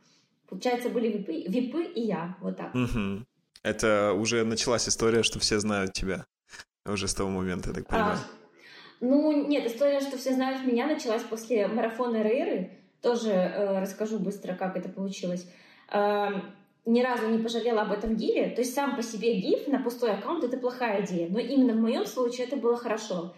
Получается, 0.54 0.90
были 0.90 1.08
випы, 1.08 1.44
випы 1.48 1.84
и 1.84 2.02
я, 2.02 2.38
вот 2.42 2.58
так. 2.58 2.76
Угу. 2.76 3.26
Это 3.64 4.14
уже 4.14 4.44
началась 4.44 4.88
история, 4.88 5.24
что 5.24 5.40
все 5.40 5.60
знают 5.60 5.94
тебя 5.94 6.26
уже 6.86 7.08
с 7.08 7.16
того 7.16 7.30
момента, 7.30 7.70
я 7.70 7.76
так 7.76 7.88
понимаю. 7.88 8.18
А, 8.18 8.44
ну, 9.00 9.48
нет, 9.48 9.66
история, 9.66 10.00
что 10.00 10.18
все 10.18 10.34
знают 10.34 10.64
меня, 10.64 10.86
началась 10.86 11.24
после 11.24 11.68
марафона 11.68 12.22
Рейры. 12.22 12.72
Тоже 13.02 13.32
э, 13.32 13.82
расскажу 13.82 14.20
быстро, 14.20 14.54
как 14.54 14.78
это 14.78 14.90
получилось. 14.90 15.48
Э, 15.92 16.30
ни 16.86 17.02
разу 17.02 17.28
не 17.30 17.42
пожалела 17.42 17.82
об 17.82 17.92
этом 17.92 18.16
гифе. 18.16 18.50
То 18.50 18.62
есть 18.62 18.76
сам 18.76 18.96
по 18.96 19.02
себе 19.02 19.40
гиф 19.40 19.68
на 19.68 19.82
пустой 19.82 20.12
аккаунт— 20.12 20.44
это 20.46 20.58
плохая 20.58 21.04
идея. 21.04 21.30
Но 21.30 21.40
именно 21.40 21.74
в 21.74 21.82
моем 21.82 22.06
случае 22.06 22.46
это 22.46 22.58
было 22.58 22.78
хорошо. 22.78 23.34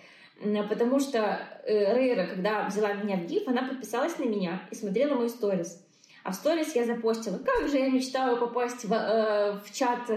Потому 0.70 1.00
что 1.00 1.40
э, 1.66 1.96
Рейра, 1.96 2.28
когда 2.28 2.68
взяла 2.68 2.94
меня 2.94 3.16
в 3.18 3.26
гиф, 3.26 3.48
она 3.48 3.64
подписалась 3.64 4.18
на 4.20 4.26
меня 4.26 4.62
и 4.70 4.76
смотрела 4.76 5.16
мой 5.16 5.30
сторис. 5.30 5.85
А 6.26 6.32
в 6.32 6.36
сторис 6.36 6.76
я 6.76 6.86
запостила, 6.86 7.38
как 7.38 7.70
же 7.70 7.78
я 7.78 7.88
мечтаю 7.88 8.40
попасть 8.40 8.84
в, 8.84 8.92
э, 8.92 9.60
в 9.60 9.72
чат 9.72 10.10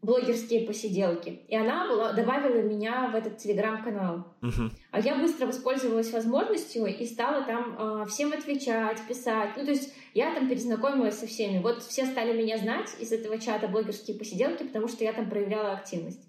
блогерские 0.00 0.66
посиделки. 0.66 1.42
И 1.46 1.54
она 1.54 1.86
была, 1.86 2.14
добавила 2.14 2.62
меня 2.62 3.10
в 3.10 3.14
этот 3.14 3.36
телеграм-канал. 3.36 4.34
Мгм. 4.40 4.72
А 4.92 4.98
я 4.98 5.14
быстро 5.16 5.46
воспользовалась 5.46 6.10
возможностью 6.10 6.86
и 6.86 7.04
стала 7.04 7.42
там 7.44 7.76
э, 7.78 8.06
всем 8.06 8.32
отвечать, 8.32 9.06
писать. 9.06 9.50
Ну, 9.58 9.66
то 9.66 9.72
есть 9.72 9.92
я 10.14 10.34
там 10.34 10.48
перезнакомилась 10.48 11.18
со 11.18 11.26
всеми. 11.26 11.60
Вот 11.60 11.82
все 11.82 12.06
стали 12.06 12.34
меня 12.34 12.56
знать 12.56 12.96
из 12.98 13.12
этого 13.12 13.38
чата 13.38 13.68
блогерские 13.68 14.16
посиделки, 14.16 14.62
потому 14.62 14.88
что 14.88 15.04
я 15.04 15.12
там 15.12 15.28
проявляла 15.28 15.72
активность. 15.72 16.26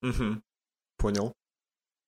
Мгм. 0.00 0.42
Понял. 0.96 1.34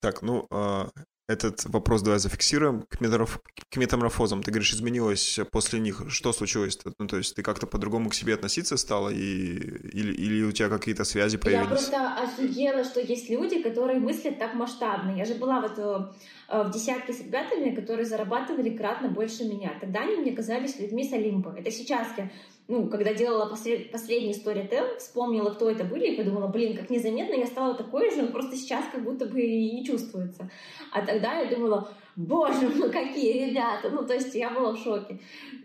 Так, 0.00 0.22
ну, 0.22 0.46
а, 0.50 0.88
этот 1.28 1.66
вопрос 1.66 2.02
давай 2.02 2.18
зафиксируем. 2.18 2.82
К, 2.88 3.00
метаморф- 3.00 3.40
к 3.70 3.76
метаморфозам, 3.76 4.42
ты 4.42 4.50
говоришь, 4.50 4.72
изменилось 4.72 5.38
после 5.52 5.78
них. 5.78 6.02
Что 6.08 6.32
случилось-то? 6.32 6.92
Ну, 6.98 7.06
то 7.06 7.18
есть 7.18 7.36
ты 7.36 7.42
как-то 7.42 7.66
по-другому 7.66 8.08
к 8.08 8.14
себе 8.14 8.34
относиться 8.34 8.76
стала? 8.78 9.10
И... 9.10 9.58
Или, 9.92 10.12
или 10.14 10.42
у 10.44 10.52
тебя 10.52 10.70
какие-то 10.70 11.04
связи 11.04 11.36
Я 11.36 11.38
появились? 11.38 11.68
просто 11.68 12.14
офигела, 12.14 12.82
что 12.82 13.00
есть 13.00 13.28
люди, 13.28 13.62
которые 13.62 14.00
мыслят 14.00 14.38
так 14.38 14.54
масштабно. 14.54 15.16
Я 15.16 15.26
же 15.26 15.34
была 15.34 15.60
вот 15.60 15.78
э, 15.78 16.12
в 16.48 16.70
десятке 16.70 17.12
с 17.12 17.20
ребятами, 17.20 17.74
которые 17.74 18.06
зарабатывали 18.06 18.70
кратно 18.70 19.08
больше 19.08 19.44
меня. 19.44 19.72
Тогда 19.80 20.00
они 20.00 20.16
мне 20.16 20.32
казались 20.32 20.78
людьми 20.80 21.04
с 21.04 21.12
Олимпа. 21.12 21.54
Это 21.58 21.70
сейчас 21.70 22.08
я, 22.16 22.30
ну, 22.68 22.88
когда 22.88 23.12
делала 23.12 23.52
послед- 23.52 23.90
последний 23.90 24.32
Storytel, 24.32 24.96
вспомнила, 24.96 25.50
кто 25.50 25.68
это 25.68 25.84
были, 25.84 26.06
и 26.06 26.16
подумала, 26.16 26.48
блин, 26.48 26.74
как 26.74 26.88
незаметно 26.88 27.34
я 27.34 27.46
стала 27.46 27.74
такой 27.74 28.10
же, 28.10 28.22
но 28.22 28.28
просто 28.28 28.56
сейчас 28.56 28.86
как 28.90 29.04
будто 29.04 29.26
бы 29.26 29.42
и 29.42 29.72
не 29.72 29.84
чувствуется. 29.84 30.50
А 30.90 31.04
тогда 31.04 31.38
я 31.40 31.54
думала, 31.54 31.90
боже, 32.16 32.70
ну 32.74 32.90
какие 32.90 33.50
ребята! 33.50 33.90
Ну, 33.90 34.06
то 34.06 34.14
есть 34.14 34.34
я 34.34 34.48
была 34.48 34.72
в 34.72 34.78
шоке. 34.78 35.20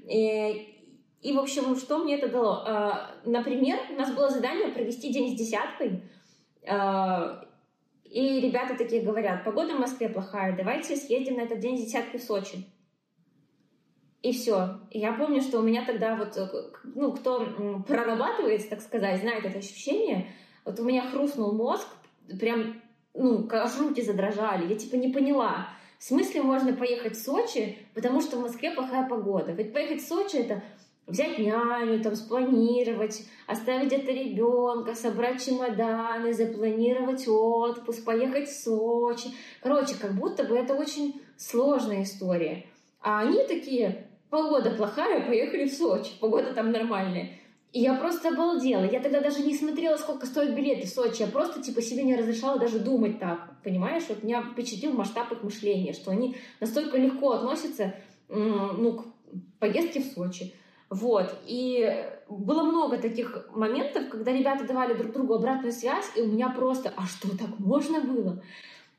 И, 0.09 0.75
и, 1.21 1.31
в 1.31 1.39
общем, 1.39 1.77
что 1.77 2.03
мне 2.03 2.17
это 2.17 2.27
дало? 2.27 2.61
А, 2.67 3.11
Например, 3.23 3.79
у 3.89 3.93
нас 3.93 4.13
было 4.13 4.29
задание 4.29 4.67
провести 4.67 5.13
день 5.13 5.33
с 5.33 5.39
десяткой, 5.39 6.01
а, 6.67 7.45
и 8.13 8.39
ребята 8.39 8.75
такие 8.77 9.01
говорят, 9.01 9.43
погода 9.43 9.73
в 9.73 9.79
Москве 9.79 10.07
плохая, 10.07 10.55
давайте 10.55 10.95
съездим 10.95 11.37
на 11.37 11.41
этот 11.41 11.57
день 11.57 11.79
с 11.79 11.85
десяткой 11.85 12.19
в 12.19 12.23
Сочи. 12.23 12.63
И 14.21 14.31
все. 14.31 14.81
И 14.91 14.99
я 14.99 15.13
помню, 15.13 15.41
что 15.41 15.57
у 15.57 15.63
меня 15.63 15.83
тогда 15.83 16.15
вот, 16.15 16.37
э, 16.37 16.47
ну, 16.83 17.11
кто 17.13 17.41
м, 17.41 17.81
прорабатывается, 17.81 18.69
так 18.69 18.81
сказать, 18.81 19.19
знает 19.19 19.45
это 19.45 19.57
ощущение, 19.57 20.27
вот 20.63 20.79
у 20.79 20.83
меня 20.83 21.09
хрустнул 21.09 21.53
мозг, 21.53 21.87
прям, 22.39 22.83
ну, 23.15 23.47
аж 23.51 23.79
руки 23.79 24.03
задрожали. 24.03 24.71
Я 24.71 24.75
типа 24.75 24.95
не 24.95 25.11
поняла, 25.11 25.69
в 25.97 26.03
смысле 26.03 26.43
можно 26.43 26.73
поехать 26.73 27.17
в 27.17 27.23
Сочи, 27.23 27.79
потому 27.95 28.21
что 28.21 28.37
в 28.37 28.41
Москве 28.41 28.69
плохая 28.69 29.09
погода. 29.09 29.53
Ведь 29.53 29.73
поехать 29.73 30.03
в 30.03 30.07
Сочи 30.07 30.35
это 30.35 30.61
взять 31.07 31.39
няню, 31.39 32.01
там, 32.01 32.15
спланировать, 32.15 33.23
оставить 33.47 33.87
где-то 33.87 34.11
ребенка, 34.11 34.95
собрать 34.95 35.45
чемоданы, 35.45 36.33
запланировать 36.33 37.27
отпуск, 37.27 38.05
поехать 38.05 38.49
в 38.49 38.63
Сочи. 38.63 39.29
Короче, 39.61 39.95
как 39.99 40.13
будто 40.13 40.43
бы 40.43 40.57
это 40.57 40.73
очень 40.73 41.21
сложная 41.37 42.03
история. 42.03 42.65
А 43.01 43.21
они 43.21 43.43
такие, 43.47 44.07
погода 44.29 44.71
плохая, 44.71 45.25
поехали 45.25 45.65
в 45.67 45.73
Сочи, 45.73 46.11
погода 46.19 46.53
там 46.53 46.71
нормальная. 46.71 47.39
И 47.73 47.81
я 47.81 47.95
просто 47.95 48.29
обалдела. 48.29 48.83
Я 48.83 48.99
тогда 48.99 49.19
даже 49.19 49.41
не 49.41 49.55
смотрела, 49.55 49.97
сколько 49.97 50.27
стоят 50.27 50.55
билеты 50.55 50.85
в 50.85 50.91
Сочи. 50.91 51.21
Я 51.21 51.27
просто 51.27 51.61
типа 51.61 51.81
себе 51.81 52.03
не 52.03 52.15
разрешала 52.15 52.59
даже 52.59 52.77
думать 52.77 53.19
так. 53.19 53.49
Понимаешь? 53.63 54.03
Вот 54.09 54.21
меня 54.21 54.43
впечатлил 54.43 54.93
масштаб 54.93 55.31
их 55.31 55.41
мышления, 55.41 55.93
что 55.93 56.11
они 56.11 56.37
настолько 56.59 56.97
легко 56.97 57.31
относятся 57.31 57.95
ну, 58.29 58.93
к 58.93 59.05
поездке 59.59 60.01
в 60.01 60.05
Сочи. 60.05 60.53
Вот. 60.93 61.35
И 61.47 62.05
было 62.29 62.61
много 62.61 62.97
таких 62.97 63.47
моментов, 63.51 64.09
когда 64.09 64.31
ребята 64.31 64.63
давали 64.65 64.93
друг 64.93 65.11
другу 65.11 65.33
обратную 65.33 65.73
связь, 65.73 66.05
и 66.15 66.21
у 66.21 66.27
меня 66.27 66.49
просто, 66.49 66.93
а 66.95 67.07
что, 67.07 67.35
так 67.35 67.57
можно 67.57 68.01
было? 68.01 68.43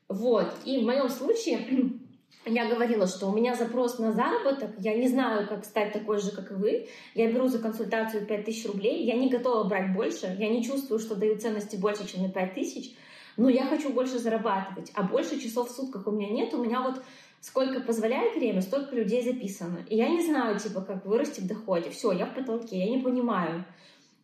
Вот. 0.08 0.52
И 0.64 0.78
в 0.78 0.86
моем 0.86 1.08
случае 1.08 1.92
я 2.46 2.68
говорила, 2.68 3.06
что 3.06 3.28
у 3.28 3.32
меня 3.32 3.54
запрос 3.54 4.00
на 4.00 4.10
заработок, 4.10 4.70
я 4.78 4.96
не 4.96 5.06
знаю, 5.06 5.46
как 5.46 5.64
стать 5.64 5.92
такой 5.92 6.18
же, 6.18 6.32
как 6.32 6.50
и 6.50 6.54
вы. 6.54 6.88
Я 7.14 7.30
беру 7.30 7.46
за 7.46 7.60
консультацию 7.60 8.26
5000 8.26 8.66
рублей, 8.66 9.04
я 9.04 9.14
не 9.14 9.30
готова 9.30 9.62
брать 9.68 9.94
больше, 9.94 10.36
я 10.36 10.48
не 10.48 10.64
чувствую, 10.64 10.98
что 10.98 11.14
даю 11.14 11.38
ценности 11.38 11.76
больше, 11.76 12.08
чем 12.08 12.22
на 12.22 12.28
5000, 12.28 12.92
но 13.36 13.48
я 13.48 13.66
хочу 13.66 13.90
больше 13.90 14.18
зарабатывать, 14.18 14.90
а 14.94 15.04
больше 15.04 15.40
часов 15.40 15.70
в 15.70 15.76
сутках 15.76 16.08
у 16.08 16.10
меня 16.10 16.30
нет, 16.30 16.54
у 16.54 16.64
меня 16.64 16.80
вот 16.80 17.00
сколько 17.44 17.80
позволяет 17.80 18.36
время, 18.36 18.62
столько 18.62 18.96
людей 18.96 19.22
записано. 19.22 19.84
И 19.90 19.96
я 19.96 20.08
не 20.08 20.24
знаю, 20.24 20.58
типа, 20.58 20.80
как 20.80 21.04
вырасти 21.04 21.40
в 21.40 21.46
доходе. 21.46 21.90
Все, 21.90 22.10
я 22.10 22.24
в 22.24 22.34
потолке, 22.34 22.78
я 22.78 22.88
не 22.88 23.02
понимаю. 23.02 23.66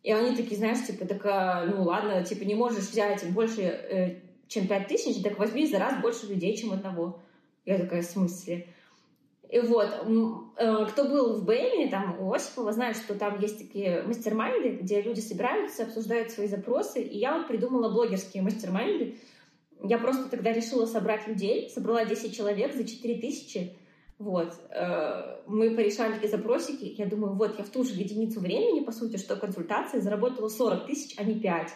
И 0.01 0.11
они 0.11 0.35
такие, 0.35 0.57
знаешь, 0.57 0.83
типа, 0.87 1.05
так, 1.05 1.23
а, 1.27 1.65
ну 1.65 1.83
ладно, 1.83 2.23
типа, 2.23 2.45
не 2.45 2.55
можешь 2.55 2.89
взять 2.89 3.23
больше, 3.31 3.61
э, 3.61 4.15
чем 4.47 4.67
5 4.67 4.87
тысяч, 4.87 5.21
так 5.21 5.37
возьми 5.37 5.67
за 5.67 5.77
раз 5.77 6.01
больше 6.01 6.25
людей, 6.25 6.57
чем 6.57 6.73
одного. 6.73 7.19
Я 7.63 7.77
такая, 7.77 8.01
в 8.01 8.05
смысле? 8.05 8.67
И 9.51 9.59
вот, 9.59 9.87
э, 10.57 10.85
кто 10.89 11.03
был 11.03 11.35
в 11.35 11.45
БЭМе, 11.45 11.89
там, 11.91 12.19
у 12.19 12.33
Осипова, 12.33 12.71
знает, 12.73 12.97
что 12.97 13.13
там 13.13 13.39
есть 13.39 13.59
такие 13.59 14.01
мастер-майнды, 14.01 14.77
где 14.81 14.99
люди 14.99 15.19
собираются, 15.19 15.83
обсуждают 15.83 16.31
свои 16.31 16.47
запросы, 16.47 17.03
и 17.03 17.19
я 17.19 17.37
вот 17.37 17.47
придумала 17.47 17.93
блогерские 17.93 18.41
мастер-майнды. 18.41 19.17
Я 19.83 19.97
просто 19.97 20.29
тогда 20.29 20.51
решила 20.51 20.85
собрать 20.85 21.27
людей, 21.27 21.69
собрала 21.69 22.05
10 22.05 22.35
человек 22.35 22.75
за 22.75 22.83
4 22.83 23.15
тысячи, 23.19 23.75
вот, 24.21 24.53
э, 24.69 25.41
мы 25.47 25.71
порешали 25.71 26.27
запросики, 26.27 26.93
я 26.95 27.07
думаю, 27.07 27.33
вот, 27.33 27.57
я 27.57 27.63
в 27.63 27.69
ту 27.69 27.83
же 27.83 27.95
единицу 27.95 28.39
времени, 28.39 28.81
по 28.81 28.91
сути, 28.91 29.17
что 29.17 29.35
консультации, 29.35 29.99
заработала 29.99 30.47
40 30.47 30.85
тысяч, 30.85 31.15
а 31.17 31.23
не 31.23 31.39
5. 31.39 31.69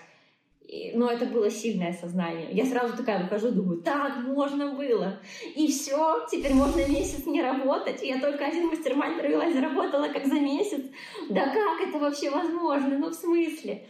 И, 0.67 0.91
но 0.93 1.09
это 1.09 1.25
было 1.25 1.49
сильное 1.49 1.93
сознание. 1.93 2.49
Я 2.51 2.65
сразу 2.65 2.95
такая 2.95 3.23
выхожу, 3.23 3.51
думаю, 3.51 3.81
так 3.81 4.17
можно 4.19 4.75
было. 4.75 5.19
И 5.55 5.67
все, 5.67 6.25
теперь 6.31 6.53
можно 6.53 6.87
месяц 6.87 7.25
не 7.25 7.41
работать. 7.41 8.03
Я 8.03 8.19
только 8.19 8.45
один 8.45 8.67
мастер-майнд 8.67 9.17
провела 9.19 9.47
и 9.47 9.53
заработала 9.53 10.07
как 10.09 10.27
за 10.27 10.35
месяц. 10.35 10.83
Да 11.29 11.45
как 11.51 11.87
это 11.87 11.97
вообще 11.97 12.29
возможно? 12.29 12.97
Ну, 12.97 13.09
в 13.09 13.15
смысле? 13.15 13.87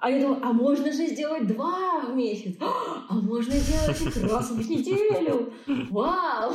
А 0.00 0.10
я 0.10 0.20
думаю, 0.20 0.40
а 0.42 0.52
можно 0.52 0.90
же 0.90 1.06
сделать 1.06 1.46
два 1.46 2.00
в 2.00 2.16
месяц. 2.16 2.56
А 2.60 3.14
можно 3.14 3.52
сделать 3.52 4.16
раз 4.30 4.50
в 4.50 4.70
неделю. 4.70 5.52
Вау! 5.90 6.54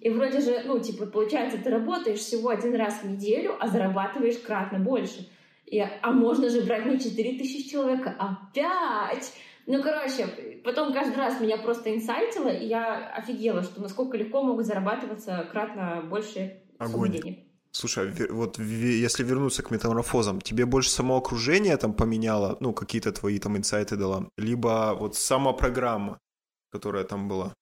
И 0.00 0.10
вроде 0.10 0.40
же, 0.40 0.62
ну, 0.66 0.80
типа, 0.80 1.06
получается, 1.06 1.58
ты 1.58 1.70
работаешь 1.70 2.18
всего 2.18 2.48
один 2.48 2.74
раз 2.74 3.02
в 3.02 3.08
неделю, 3.08 3.54
а 3.60 3.68
зарабатываешь 3.68 4.38
кратно 4.38 4.80
больше. 4.80 5.28
И, 5.66 5.78
а 5.80 6.10
можно 6.10 6.48
же 6.48 6.62
брать 6.62 6.86
не 6.86 6.98
4 6.98 7.38
тысячи 7.38 7.68
человек, 7.70 8.06
а 8.06 8.50
5. 8.52 9.32
Ну, 9.66 9.82
короче, 9.82 10.26
потом 10.64 10.92
каждый 10.92 11.16
раз 11.16 11.40
меня 11.40 11.58
просто 11.58 11.94
инсайтило, 11.94 12.48
и 12.48 12.66
я 12.66 13.08
офигела, 13.14 13.62
что 13.62 13.80
насколько 13.80 14.16
легко 14.16 14.42
могут 14.42 14.66
зарабатываться 14.66 15.46
кратно 15.52 16.02
больше 16.08 16.60
Огонь. 16.78 17.12
денег. 17.12 17.47
Слушай, 17.70 18.10
а 18.10 18.32
вот 18.32 18.58
если 18.58 19.22
вернуться 19.22 19.62
к 19.62 19.70
метаморфозам, 19.70 20.40
тебе 20.40 20.66
больше 20.66 20.90
само 20.90 21.16
окружение 21.16 21.76
там 21.76 21.92
поменяло, 21.92 22.56
ну, 22.60 22.72
какие-то 22.72 23.12
твои 23.12 23.38
там 23.38 23.56
инсайты 23.56 23.96
дала, 23.96 24.28
либо 24.36 24.96
вот 24.98 25.16
сама 25.16 25.52
программа, 25.52 26.18
которая 26.70 27.04
там 27.04 27.28
была? 27.28 27.52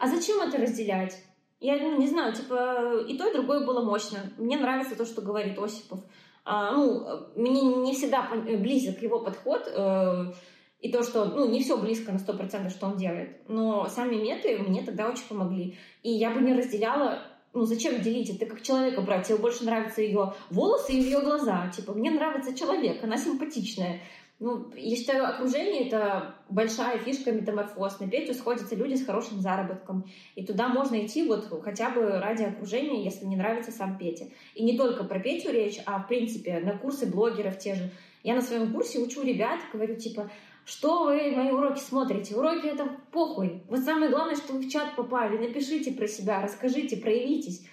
А 0.00 0.08
зачем 0.08 0.40
это 0.40 0.58
разделять? 0.58 1.18
Я 1.60 1.76
ну, 1.78 1.98
не 1.98 2.08
знаю, 2.08 2.34
типа 2.34 3.04
и 3.08 3.16
то, 3.16 3.28
и 3.28 3.32
другое 3.32 3.66
было 3.66 3.82
мощно. 3.82 4.32
Мне 4.38 4.58
нравится 4.58 4.96
то, 4.96 5.04
что 5.04 5.22
говорит 5.22 5.58
Осипов. 5.58 6.00
А, 6.44 6.72
ну, 6.72 7.06
э, 7.06 7.26
мне 7.36 7.62
не 7.62 7.94
всегда 7.94 8.28
пон- 8.30 8.58
близок 8.58 9.00
его 9.00 9.20
подход, 9.20 9.66
э, 9.66 10.32
и 10.80 10.92
то, 10.92 11.02
что, 11.02 11.24
ну, 11.24 11.48
не 11.48 11.62
все 11.62 11.78
близко 11.78 12.12
на 12.12 12.18
100%, 12.18 12.68
что 12.68 12.86
он 12.86 12.98
делает. 12.98 13.48
Но 13.48 13.88
сами 13.88 14.16
меты 14.16 14.58
мне 14.58 14.82
тогда 14.82 15.08
очень 15.08 15.26
помогли. 15.26 15.78
И 16.02 16.10
я 16.10 16.30
бы 16.30 16.42
не 16.42 16.52
разделяла, 16.52 17.22
ну, 17.54 17.64
зачем 17.64 18.00
делить? 18.02 18.30
Это 18.30 18.46
как 18.46 18.62
человека 18.62 19.00
брать. 19.00 19.28
Тебе 19.28 19.38
больше 19.38 19.64
нравятся 19.64 20.02
ее 20.02 20.34
волосы 20.50 20.92
или 20.92 21.04
ее 21.04 21.20
глаза. 21.20 21.70
Типа, 21.74 21.94
мне 21.94 22.10
нравится 22.10 22.54
человек, 22.54 23.02
она 23.02 23.16
симпатичная. 23.16 24.00
Ну, 24.40 24.68
я 24.74 24.96
считаю, 24.96 25.28
окружение— 25.28 25.86
это 25.86 26.34
большая 26.50 26.98
фишка 26.98 27.30
метаморфоз. 27.30 28.00
На 28.00 28.08
Петю 28.08 28.34
сходятся 28.34 28.74
люди 28.74 28.94
с 28.94 29.06
хорошим 29.06 29.40
заработком. 29.40 30.04
И 30.34 30.44
туда 30.44 30.68
можно 30.68 31.06
идти 31.06 31.22
вот 31.22 31.48
хотя 31.62 31.90
бы 31.90 32.18
ради 32.18 32.42
окружения, 32.42 33.04
если 33.04 33.24
не 33.24 33.36
нравится 33.36 33.70
сам 33.70 33.96
Петя. 33.96 34.26
И 34.56 34.64
не 34.64 34.76
только 34.76 35.04
про 35.04 35.20
Петю 35.20 35.52
речь, 35.52 35.78
а 35.86 36.00
в 36.00 36.08
принципе 36.08 36.58
на 36.58 36.76
курсы 36.76 37.06
блогеров 37.06 37.58
те 37.58 37.76
же. 37.76 37.90
Я 38.24 38.34
на 38.34 38.42
своем 38.42 38.72
курсе 38.72 38.98
учу 38.98 39.22
ребят, 39.22 39.60
говорю 39.72 39.94
типа, 39.94 40.28
что 40.64 41.04
вы 41.04 41.30
мои 41.32 41.50
уроки 41.50 41.80
смотрите? 41.80 42.34
Уроки 42.34 42.66
это 42.66 42.88
похуй. 43.12 43.62
Вот 43.68 43.80
самое 43.80 44.10
главное, 44.10 44.36
что 44.36 44.54
вы 44.54 44.60
в 44.60 44.68
чат 44.68 44.96
попали. 44.96 45.38
Напишите 45.38 45.92
про 45.92 46.06
себя, 46.08 46.42
расскажите, 46.42 46.96
проявитесь. 46.96 47.66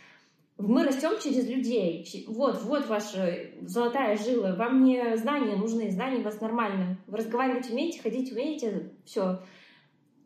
Мы 0.57 0.84
растем 0.84 1.19
через 1.22 1.47
людей. 1.47 2.26
Вот, 2.27 2.61
вот 2.63 2.88
ваша 2.88 3.51
золотая 3.61 4.18
жила. 4.18 4.55
Вам 4.55 4.84
не 4.84 5.18
знания 5.18 5.55
нужны, 5.55 5.89
знания 5.89 6.19
у 6.19 6.23
вас 6.23 6.39
нормально. 6.41 6.97
Вы 7.07 7.18
разговаривать 7.18 7.69
умеете, 7.69 8.01
ходить 8.01 8.31
умеете, 8.31 8.91
все. 9.05 9.41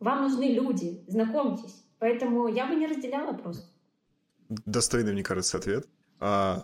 Вам 0.00 0.22
нужны 0.22 0.52
люди, 0.52 1.02
знакомьтесь. 1.06 1.84
Поэтому 1.98 2.48
я 2.48 2.66
бы 2.66 2.74
не 2.74 2.86
разделяла 2.86 3.32
просто. 3.32 3.64
Достойный, 4.48 5.12
мне 5.12 5.22
кажется, 5.22 5.56
ответ. 5.56 5.88
А, 6.20 6.62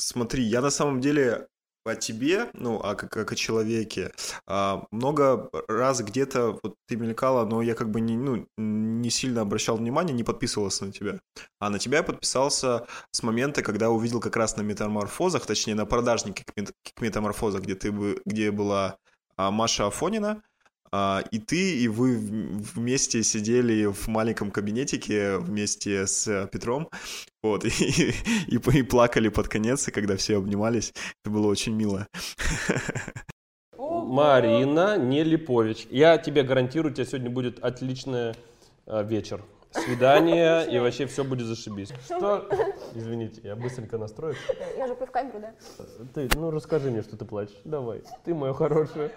Смотри, 0.00 0.44
я 0.44 0.60
на 0.60 0.70
самом 0.70 1.00
деле 1.00 1.48
о 1.88 1.96
тебе, 1.96 2.48
ну, 2.52 2.80
а 2.82 2.94
как, 2.94 3.10
как 3.10 3.32
о 3.32 3.36
человеке. 3.36 4.12
А, 4.46 4.84
много 4.90 5.50
раз 5.68 6.00
где-то 6.00 6.58
вот 6.62 6.76
ты 6.86 6.96
мелькала, 6.96 7.44
но 7.44 7.62
я 7.62 7.74
как 7.74 7.90
бы 7.90 8.00
не, 8.00 8.16
ну, 8.16 8.46
не 8.56 9.10
сильно 9.10 9.42
обращал 9.42 9.76
внимания, 9.76 10.12
не 10.12 10.24
подписывался 10.24 10.84
на 10.86 10.92
тебя. 10.92 11.20
А 11.58 11.70
на 11.70 11.78
тебя 11.78 11.98
я 11.98 12.04
подписался 12.04 12.86
с 13.10 13.22
момента, 13.22 13.62
когда 13.62 13.90
увидел 13.90 14.20
как 14.20 14.36
раз 14.36 14.56
на 14.56 14.62
метаморфозах, 14.62 15.46
точнее 15.46 15.74
на 15.74 15.86
продажнике 15.86 16.44
к 16.94 17.00
метаморфозах, 17.00 17.62
где 17.62 17.74
ты 17.74 17.90
где 18.24 18.50
была 18.50 18.98
а, 19.36 19.50
Маша 19.50 19.86
Афонина, 19.86 20.42
и 20.92 21.38
ты, 21.38 21.78
и 21.78 21.88
вы 21.88 22.16
вместе 22.16 23.22
сидели 23.22 23.86
в 23.86 24.08
маленьком 24.08 24.50
кабинетике 24.50 25.38
вместе 25.38 26.06
с 26.06 26.48
Петром, 26.52 26.88
вот, 27.42 27.64
и, 27.64 28.14
и, 28.48 28.56
и 28.56 28.82
плакали 28.82 29.28
под 29.28 29.48
конец, 29.48 29.88
и 29.88 29.90
когда 29.90 30.16
все 30.16 30.38
обнимались, 30.38 30.92
это 31.22 31.32
было 31.32 31.46
очень 31.46 31.74
мило. 31.74 32.06
Марина 34.08 34.96
Нелипович. 34.98 35.86
Я 35.90 36.18
тебе 36.18 36.42
гарантирую, 36.42 36.92
у 36.92 36.94
тебя 36.94 37.04
сегодня 37.04 37.30
будет 37.30 37.62
отличный 37.62 38.34
э, 38.86 39.04
вечер. 39.04 39.44
Свидание, 39.70 40.66
и 40.70 40.78
вообще 40.78 41.06
все 41.06 41.24
будет 41.24 41.46
зашибись. 41.46 41.92
Что? 42.04 42.48
Извините, 42.94 43.42
я 43.44 43.54
быстренько 43.54 43.98
настрою. 43.98 44.34
Я 44.78 44.86
же 44.86 44.94
в 44.94 45.06
камеру, 45.10 45.40
да? 45.40 45.52
Ты, 46.14 46.28
ну 46.36 46.50
расскажи 46.50 46.90
мне, 46.90 47.02
что 47.02 47.16
ты 47.16 47.26
плачешь. 47.26 47.60
Давай, 47.64 48.02
ты 48.24 48.34
моя 48.34 48.54
хорошая. 48.54 49.12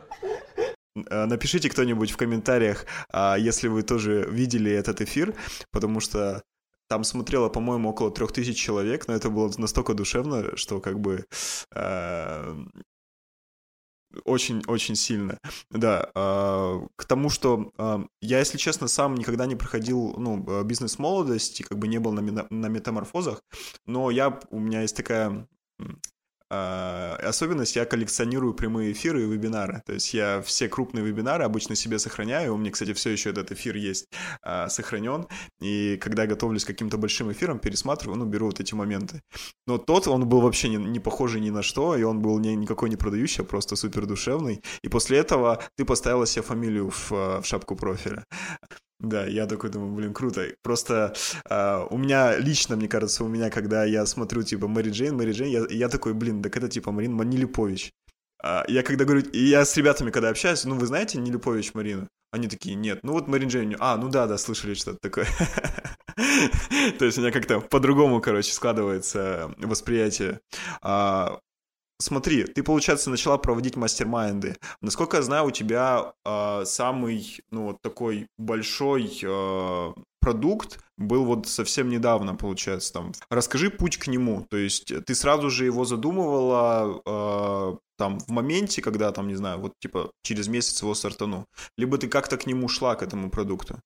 Э, 0.95 1.25
напишите 1.25 1.69
кто-нибудь 1.69 2.11
в 2.11 2.17
комментариях, 2.17 2.85
а, 3.09 3.35
если 3.37 3.67
вы 3.67 3.83
тоже 3.83 4.27
видели 4.29 4.71
этот 4.71 5.01
эфир, 5.01 5.35
потому 5.71 5.99
что 5.99 6.43
там 6.87 7.03
смотрело, 7.03 7.49
по-моему, 7.49 7.89
около 7.89 8.11
трех 8.11 8.33
тысяч 8.33 8.57
человек, 8.57 9.07
но 9.07 9.13
это 9.13 9.29
было 9.29 9.51
настолько 9.57 9.93
душевно, 9.93 10.57
что 10.57 10.81
как 10.81 10.99
бы 10.99 11.25
очень-очень 14.25 14.93
э, 14.93 14.97
сильно. 14.97 15.37
Да, 15.69 16.11
э, 16.13 16.87
к 16.97 17.05
тому, 17.05 17.29
что 17.29 17.71
э, 17.77 17.99
я, 18.19 18.39
если 18.39 18.57
честно, 18.57 18.89
сам 18.89 19.15
никогда 19.15 19.45
не 19.45 19.55
проходил 19.55 20.15
ну, 20.17 20.43
э, 20.45 20.63
бизнес-молодость, 20.65 21.63
как 21.63 21.77
бы 21.77 21.87
не 21.87 21.99
был 21.99 22.11
на, 22.11 22.45
на 22.49 22.67
метаморфозах, 22.67 23.41
но 23.85 24.11
я, 24.11 24.37
у 24.49 24.59
меня 24.59 24.81
есть 24.81 24.97
такая 24.97 25.47
а, 25.79 25.85
особенность, 26.51 27.75
я 27.75 27.85
коллекционирую 27.85 28.53
прямые 28.53 28.91
эфиры 28.91 29.23
и 29.23 29.25
вебинары. 29.25 29.81
То 29.85 29.93
есть 29.93 30.13
я 30.13 30.41
все 30.41 30.67
крупные 30.67 31.03
вебинары 31.03 31.43
обычно 31.43 31.75
себе 31.75 31.99
сохраняю. 31.99 32.53
У 32.53 32.57
меня, 32.57 32.71
кстати, 32.71 32.93
все 32.93 33.09
еще 33.09 33.29
этот 33.29 33.51
эфир 33.51 33.75
есть 33.75 34.07
а, 34.41 34.67
сохранен. 34.69 35.27
И 35.61 35.97
когда 35.97 36.27
готовлюсь 36.27 36.63
к 36.63 36.67
каким-то 36.67 36.97
большим 36.97 37.31
эфирам, 37.31 37.59
пересматриваю, 37.59 38.17
ну, 38.17 38.25
беру 38.25 38.47
вот 38.47 38.59
эти 38.59 38.73
моменты. 38.73 39.21
Но 39.67 39.77
тот, 39.77 40.07
он 40.07 40.27
был 40.27 40.41
вообще 40.41 40.69
не, 40.69 40.77
не 40.77 40.99
похожий 40.99 41.41
ни 41.41 41.49
на 41.49 41.61
что, 41.61 41.95
и 41.95 42.03
он 42.03 42.21
был 42.21 42.39
не, 42.39 42.55
никакой 42.55 42.89
не 42.89 42.97
продающий, 42.97 43.43
а 43.43 43.47
просто 43.47 43.75
супер 43.75 44.05
душевный. 44.05 44.61
И 44.83 44.89
после 44.89 45.19
этого 45.19 45.63
ты 45.77 45.85
поставила 45.85 46.25
себе 46.25 46.43
фамилию 46.43 46.89
в, 46.89 47.11
в 47.11 47.43
шапку 47.45 47.75
профиля. 47.75 48.25
Да, 49.01 49.25
я 49.25 49.47
такой 49.47 49.71
думаю, 49.71 49.93
блин, 49.93 50.13
круто. 50.13 50.47
Просто 50.61 51.13
э, 51.49 51.87
у 51.89 51.97
меня 51.97 52.37
лично, 52.37 52.75
мне 52.75 52.87
кажется, 52.87 53.23
у 53.23 53.27
меня, 53.27 53.49
когда 53.49 53.83
я 53.83 54.05
смотрю, 54.05 54.43
типа, 54.43 54.67
Мэри 54.67 54.91
Джейн, 54.91 55.15
Мэри 55.15 55.31
Джейн, 55.31 55.49
я, 55.49 55.65
я 55.75 55.89
такой, 55.89 56.13
блин, 56.13 56.43
так 56.43 56.55
это, 56.55 56.69
типа, 56.69 56.91
Марин 56.91 57.13
Манилипович. 57.13 57.91
А, 58.43 58.63
я 58.67 58.83
когда 58.83 59.05
говорю, 59.05 59.23
и 59.23 59.39
я 59.39 59.65
с 59.65 59.75
ребятами, 59.75 60.11
когда 60.11 60.29
общаюсь, 60.29 60.65
ну, 60.65 60.75
вы 60.75 60.85
знаете 60.85 61.17
Нилюпович 61.17 61.73
Марину? 61.73 62.07
Они 62.31 62.47
такие, 62.47 62.75
нет. 62.75 62.99
Ну, 63.01 63.13
вот 63.13 63.27
Марин 63.27 63.49
Джейн, 63.49 63.75
а, 63.79 63.97
ну 63.97 64.07
да, 64.09 64.27
да, 64.27 64.37
слышали 64.37 64.75
что-то 64.75 64.99
такое. 65.01 65.25
То 66.99 67.05
есть 67.05 67.17
у 67.17 67.21
меня 67.21 67.31
как-то 67.31 67.59
по-другому, 67.59 68.21
короче, 68.21 68.53
складывается 68.53 69.53
восприятие. 69.57 70.39
А, 70.83 71.39
Смотри, 72.01 72.43
ты, 72.43 72.63
получается, 72.63 73.09
начала 73.09 73.37
проводить 73.37 73.75
мастер-майнды. 73.75 74.57
Насколько 74.81 75.17
я 75.17 75.23
знаю, 75.23 75.45
у 75.45 75.51
тебя 75.51 76.13
э, 76.25 76.63
самый, 76.65 77.39
ну, 77.51 77.67
вот 77.67 77.81
такой 77.81 78.27
большой 78.37 79.19
э, 79.23 79.93
продукт 80.19 80.79
был 80.97 81.25
вот 81.25 81.47
совсем 81.47 81.89
недавно, 81.89 82.35
получается, 82.35 82.93
там. 82.93 83.11
Расскажи 83.29 83.69
путь 83.69 83.97
к 83.97 84.07
нему. 84.07 84.45
То 84.49 84.57
есть 84.57 84.91
ты 85.05 85.15
сразу 85.15 85.49
же 85.49 85.65
его 85.65 85.85
задумывала 85.85 87.01
э, 87.05 87.77
там 87.97 88.19
в 88.19 88.29
моменте, 88.29 88.81
когда 88.81 89.11
там, 89.11 89.27
не 89.27 89.35
знаю, 89.35 89.59
вот 89.59 89.73
типа 89.79 90.11
через 90.23 90.47
месяц 90.47 90.81
его 90.81 90.93
стартану. 90.95 91.45
Либо 91.77 91.97
ты 91.97 92.07
как-то 92.07 92.37
к 92.37 92.45
нему 92.47 92.67
шла, 92.67 92.95
к 92.95 93.03
этому 93.03 93.29
продукту. 93.29 93.79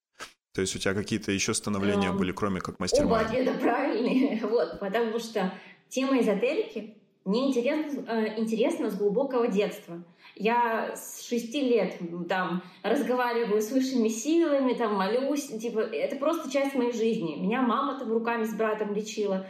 То 0.53 0.61
есть 0.61 0.73
у 0.75 0.79
тебя 0.79 0.93
какие-то 0.93 1.33
еще 1.33 1.53
становления 1.53 2.09
um, 2.09 2.17
были, 2.17 2.31
кроме 2.31 2.61
как 2.61 2.79
мастер 2.79 3.05
Оба 3.05 3.19
ответа 3.19 3.53
правильные, 3.59 4.39
вот, 4.49 4.79
потому 4.79 5.19
что 5.19 5.53
тема 5.89 6.21
эзотерики 6.21 6.97
мне 7.25 7.47
интересно, 7.47 8.05
э, 8.07 8.39
интересно 8.39 8.91
с 8.91 8.95
глубокого 8.95 9.47
детства. 9.47 10.03
Я 10.35 10.95
с 10.95 11.27
шести 11.27 11.59
лет 11.59 11.97
там 12.29 12.61
разговариваю 12.83 13.63
с 13.63 13.71
высшими 13.71 14.09
силами, 14.09 14.73
там 14.73 14.93
молюсь, 14.95 15.47
типа 15.47 15.79
это 15.79 16.17
просто 16.17 16.51
часть 16.51 16.75
моей 16.75 16.91
жизни. 16.91 17.35
Меня 17.35 17.63
мама 17.63 17.97
там 17.97 18.11
руками 18.11 18.43
с 18.43 18.53
братом 18.53 18.93
лечила. 18.93 19.47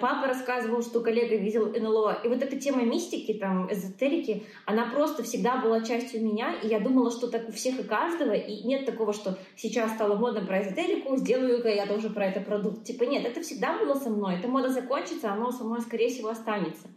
Папа 0.00 0.28
рассказывал, 0.28 0.82
что 0.82 1.00
коллега 1.00 1.36
видел 1.36 1.66
НЛО. 1.66 2.20
И 2.24 2.28
вот 2.28 2.40
эта 2.40 2.56
тема 2.56 2.82
мистики, 2.82 3.34
там, 3.34 3.72
эзотерики, 3.72 4.44
она 4.64 4.86
просто 4.86 5.24
всегда 5.24 5.56
была 5.56 5.80
частью 5.80 6.22
меня. 6.24 6.54
И 6.62 6.68
я 6.68 6.78
думала, 6.78 7.10
что 7.10 7.28
так 7.28 7.48
у 7.48 7.52
всех 7.52 7.80
и 7.80 7.82
каждого. 7.82 8.32
И 8.32 8.62
нет 8.62 8.86
такого, 8.86 9.12
что 9.12 9.36
сейчас 9.56 9.92
стало 9.94 10.14
модно 10.14 10.44
про 10.46 10.62
эзотерику, 10.62 11.16
сделаю-ка 11.16 11.68
я 11.68 11.86
тоже 11.86 12.10
про 12.10 12.26
это 12.26 12.40
продукт. 12.40 12.84
Типа 12.84 13.04
нет, 13.04 13.24
это 13.24 13.40
всегда 13.40 13.76
было 13.78 13.94
со 13.94 14.08
мной. 14.08 14.36
Эта 14.36 14.46
мода 14.46 14.68
закончится, 14.68 15.32
оно 15.32 15.50
со 15.50 15.64
мной, 15.64 15.80
скорее 15.80 16.10
всего, 16.10 16.28
останется. 16.28 16.88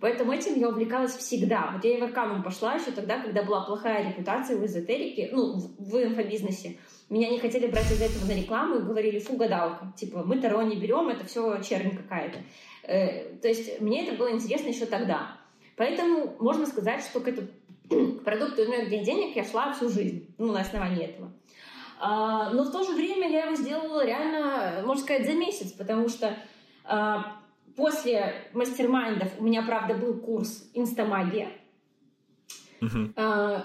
Поэтому 0.00 0.32
этим 0.32 0.58
я 0.58 0.68
увлекалась 0.68 1.16
всегда. 1.16 1.70
Вот 1.72 1.84
я 1.84 1.96
и 1.96 2.00
в 2.00 2.04
Арканум 2.04 2.42
пошла 2.42 2.74
еще 2.74 2.90
тогда, 2.90 3.20
когда 3.20 3.42
была 3.42 3.64
плохая 3.64 4.08
репутация 4.08 4.56
в 4.56 4.66
эзотерике, 4.66 5.30
ну, 5.32 5.56
в 5.78 6.02
инфобизнесе. 6.02 6.78
Меня 7.10 7.28
не 7.30 7.38
хотели 7.38 7.66
брать 7.66 7.90
из 7.90 8.00
этого 8.00 8.26
на 8.26 8.36
рекламу 8.36 8.76
и 8.76 8.82
говорили, 8.82 9.18
фу, 9.18 9.36
гадалка. 9.36 9.92
Типа, 9.96 10.22
мы 10.24 10.38
Таро 10.40 10.62
не 10.62 10.76
берем, 10.76 11.08
это 11.08 11.24
все 11.26 11.60
чернь 11.62 11.96
какая-то. 11.96 12.38
Э, 12.82 13.36
то 13.36 13.48
есть 13.48 13.80
мне 13.80 14.06
это 14.06 14.16
было 14.16 14.30
интересно 14.30 14.68
еще 14.68 14.86
тогда. 14.86 15.36
Поэтому 15.76 16.36
можно 16.38 16.66
сказать, 16.66 17.02
что 17.02 17.20
к, 17.20 17.28
этому, 17.28 17.48
к 17.88 18.24
продукту 18.24 18.64
энергии 18.64 19.04
денег 19.04 19.36
я 19.36 19.44
шла 19.44 19.72
всю 19.72 19.88
жизнь, 19.88 20.34
ну, 20.38 20.52
на 20.52 20.60
основании 20.60 21.04
этого. 21.04 21.32
А, 22.00 22.50
но 22.50 22.64
в 22.64 22.72
то 22.72 22.82
же 22.82 22.92
время 22.92 23.30
я 23.30 23.46
его 23.46 23.54
сделала 23.54 24.04
реально, 24.04 24.82
можно 24.84 25.02
сказать, 25.02 25.26
за 25.26 25.32
месяц, 25.32 25.72
потому 25.72 26.08
что 26.08 26.36
а, 26.84 27.36
после 27.76 28.34
мастер-майндов 28.52 29.28
у 29.38 29.44
меня, 29.44 29.62
правда, 29.62 29.94
был 29.94 30.14
курс 30.18 30.70
«Инстамагия». 30.74 31.50
Uh-huh. 32.80 33.12
А, 33.16 33.64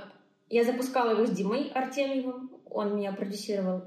я 0.50 0.64
запускала 0.64 1.12
его 1.12 1.26
с 1.26 1.32
Димой 1.32 1.70
Артемьевым, 1.70 2.50
он 2.72 2.96
меня 2.96 3.12
продюсировал. 3.12 3.84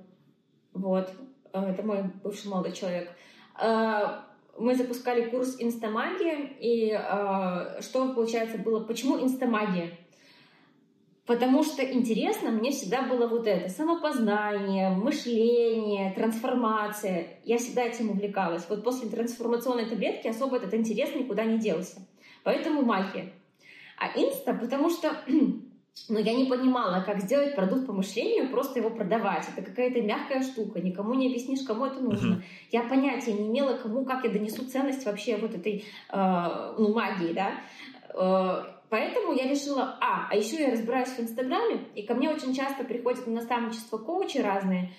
Вот. 0.73 1.11
А, 1.53 1.71
это 1.71 1.83
мой 1.83 2.05
бывший 2.23 2.49
молодой 2.49 2.73
человек. 2.73 3.11
А, 3.55 4.27
мы 4.59 4.75
запускали 4.75 5.29
курс 5.31 5.57
«Инстамагия», 5.59 6.51
и 6.61 6.93
а, 6.93 7.81
что, 7.81 8.13
получается, 8.15 8.59
было... 8.59 8.81
Почему 8.81 9.23
«Инстамагия»? 9.23 9.91
Потому 11.25 11.63
что 11.63 11.83
интересно 11.83 12.51
мне 12.51 12.73
всегда 12.73 13.03
было 13.03 13.29
вот 13.29 13.47
это 13.47 13.69
самопознание, 13.69 14.91
мышление, 14.91 16.13
трансформация. 16.15 17.39
Я 17.45 17.59
всегда 17.59 17.85
этим 17.85 18.11
увлекалась. 18.11 18.67
Вот 18.69 18.83
после 18.83 19.09
трансформационной 19.09 19.87
таблетки 19.87 20.27
особо 20.27 20.57
этот 20.57 20.75
интерес 20.75 21.15
никуда 21.15 21.45
не 21.45 21.59
делся. 21.59 22.01
Поэтому 22.43 22.83
магия. 22.83 23.33
А 23.99 24.19
инста, 24.19 24.53
потому 24.53 24.91
что 24.91 25.17
Но 26.09 26.19
я 26.19 26.35
не 26.35 26.47
понимала, 26.47 27.03
как 27.05 27.21
сделать 27.21 27.55
продукт 27.55 27.87
по 27.87 27.93
мышлению, 27.93 28.51
просто 28.51 28.81
его 28.81 28.91
продавать. 28.91 29.47
Это 29.55 29.63
какая-то 29.63 30.01
мягкая 30.01 30.43
штука, 30.43 30.81
никому 30.81 31.15
не 31.15 31.29
объяснишь, 31.29 31.65
кому 31.67 31.87
это 31.87 32.01
нужно. 32.01 32.37
Uh-huh. 32.37 32.43
Я 32.71 32.83
понятия 32.83 33.33
не 33.33 33.49
имела, 33.49 33.77
кому, 33.77 34.05
как 34.05 34.25
я 34.25 34.31
донесу 34.31 34.65
ценность 34.65 35.05
вообще 35.05 35.37
вот 35.37 35.55
этой 35.55 35.85
э, 36.11 36.75
ну, 36.79 36.95
магии, 36.95 37.35
да. 37.35 37.61
Э, 38.15 38.65
поэтому 38.89 39.33
я 39.35 39.49
решила, 39.49 39.99
а, 40.01 40.29
а 40.31 40.35
еще 40.35 40.63
я 40.63 40.73
разбираюсь 40.73 41.11
в 41.11 41.21
Инстаграме, 41.21 41.85
и 41.95 42.03
ко 42.03 42.15
мне 42.15 42.31
очень 42.31 42.55
часто 42.55 42.85
приходят 42.85 43.27
на 43.27 43.35
наставничество 43.35 43.99
коучи 43.99 44.39
разные, 44.39 44.93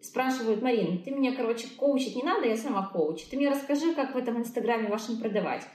спрашивают, 0.00 0.62
Марин, 0.62 1.02
ты 1.02 1.10
меня, 1.10 1.36
короче, 1.36 1.68
коучить 1.76 2.16
не 2.16 2.22
надо, 2.22 2.46
я 2.46 2.56
сама 2.56 2.88
коуч. 2.88 3.24
Ты 3.24 3.36
мне 3.36 3.50
расскажи, 3.50 3.94
как 3.94 4.14
в 4.14 4.18
этом 4.18 4.38
Инстаграме 4.38 4.88
вашем 4.88 5.20
продавать. 5.20 5.66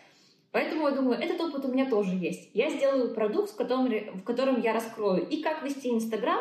Поэтому 0.55 0.87
я 0.87 0.95
думаю, 0.95 1.19
этот 1.19 1.41
опыт 1.41 1.65
у 1.65 1.67
меня 1.67 1.89
тоже 1.89 2.15
есть. 2.15 2.49
Я 2.53 2.69
сделаю 2.69 3.13
продукт, 3.13 3.51
в 3.51 3.57
котором, 3.57 3.89
в 3.89 4.23
котором 4.23 4.61
я 4.61 4.71
раскрою 4.71 5.27
и 5.27 5.41
как 5.41 5.61
вести 5.63 5.89
Инстаграм, 5.89 6.39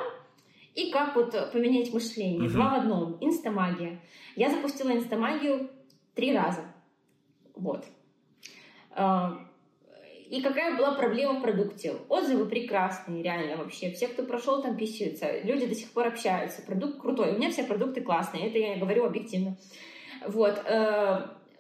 и 0.76 0.92
как 0.92 1.16
вот 1.16 1.32
поменять 1.50 1.92
мышление. 1.92 2.48
Два 2.48 2.68
в 2.68 2.74
одном. 2.82 3.18
Инстамагия. 3.20 4.00
Я 4.36 4.50
запустила 4.50 4.92
инстамагию 4.92 5.68
три 6.14 6.32
раза. 6.32 6.60
Вот. 7.56 7.84
А, 8.92 9.36
и 10.30 10.40
какая 10.42 10.76
была 10.76 10.92
проблема 10.92 11.40
в 11.40 11.42
продукте? 11.42 11.96
Отзывы 12.08 12.46
прекрасные, 12.46 13.20
реально 13.20 13.56
вообще. 13.56 13.90
Все, 13.90 14.06
кто 14.06 14.22
прошел, 14.22 14.62
там 14.62 14.76
писаются. 14.76 15.40
Люди 15.40 15.66
до 15.66 15.74
сих 15.74 15.90
пор 15.90 16.06
общаются. 16.06 16.62
Продукт 16.62 17.00
крутой. 17.00 17.32
У 17.32 17.38
меня 17.38 17.50
все 17.50 17.64
продукты 17.64 18.00
классные. 18.00 18.46
Это 18.46 18.58
я 18.58 18.76
говорю 18.76 19.06
объективно. 19.06 19.56
Вот. 20.24 20.62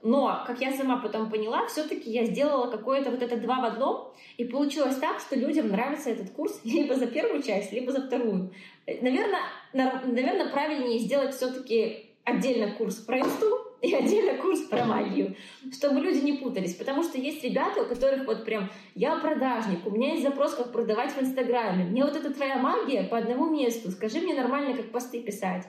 Но, 0.04 0.44
как 0.46 0.60
я 0.60 0.70
сама 0.70 0.98
потом 0.98 1.30
поняла, 1.30 1.66
все-таки 1.66 2.10
я 2.10 2.26
сделала 2.26 2.70
какое-то 2.70 3.10
вот 3.10 3.22
это 3.22 3.38
два 3.38 3.62
в 3.62 3.64
одном, 3.64 4.12
и 4.36 4.44
получилось 4.44 4.96
так, 4.96 5.18
что 5.18 5.34
людям 5.34 5.68
нравится 5.68 6.10
этот 6.10 6.30
курс 6.30 6.60
либо 6.64 6.94
за 6.94 7.06
первую 7.06 7.42
часть, 7.42 7.72
либо 7.72 7.90
за 7.90 8.02
вторую. 8.06 8.52
Наверное, 8.86 9.40
наверное 9.72 10.50
правильнее 10.50 10.98
сделать 10.98 11.34
все-таки 11.34 12.10
отдельно 12.22 12.72
курс 12.72 12.96
про 12.96 13.20
инсту 13.20 13.46
и 13.80 13.94
отдельно 13.94 14.34
курс 14.42 14.60
про 14.60 14.84
магию, 14.84 15.36
чтобы 15.72 16.00
люди 16.00 16.18
не 16.18 16.34
путались. 16.34 16.74
Потому 16.74 17.02
что 17.02 17.18
есть 17.18 17.42
ребята, 17.42 17.82
у 17.82 17.86
которых 17.86 18.26
вот 18.26 18.44
прям 18.44 18.70
я 18.94 19.16
продажник, 19.16 19.86
у 19.86 19.90
меня 19.90 20.12
есть 20.12 20.22
запрос, 20.22 20.54
как 20.54 20.70
продавать 20.70 21.12
в 21.12 21.20
Инстаграме. 21.22 21.84
Мне 21.84 22.04
вот 22.04 22.14
эта 22.14 22.32
твоя 22.32 22.56
магия 22.56 23.04
по 23.04 23.16
одному 23.16 23.48
месту, 23.48 23.90
скажи 23.90 24.20
мне 24.20 24.34
нормально, 24.34 24.76
как 24.76 24.90
посты 24.90 25.22
писать. 25.22 25.64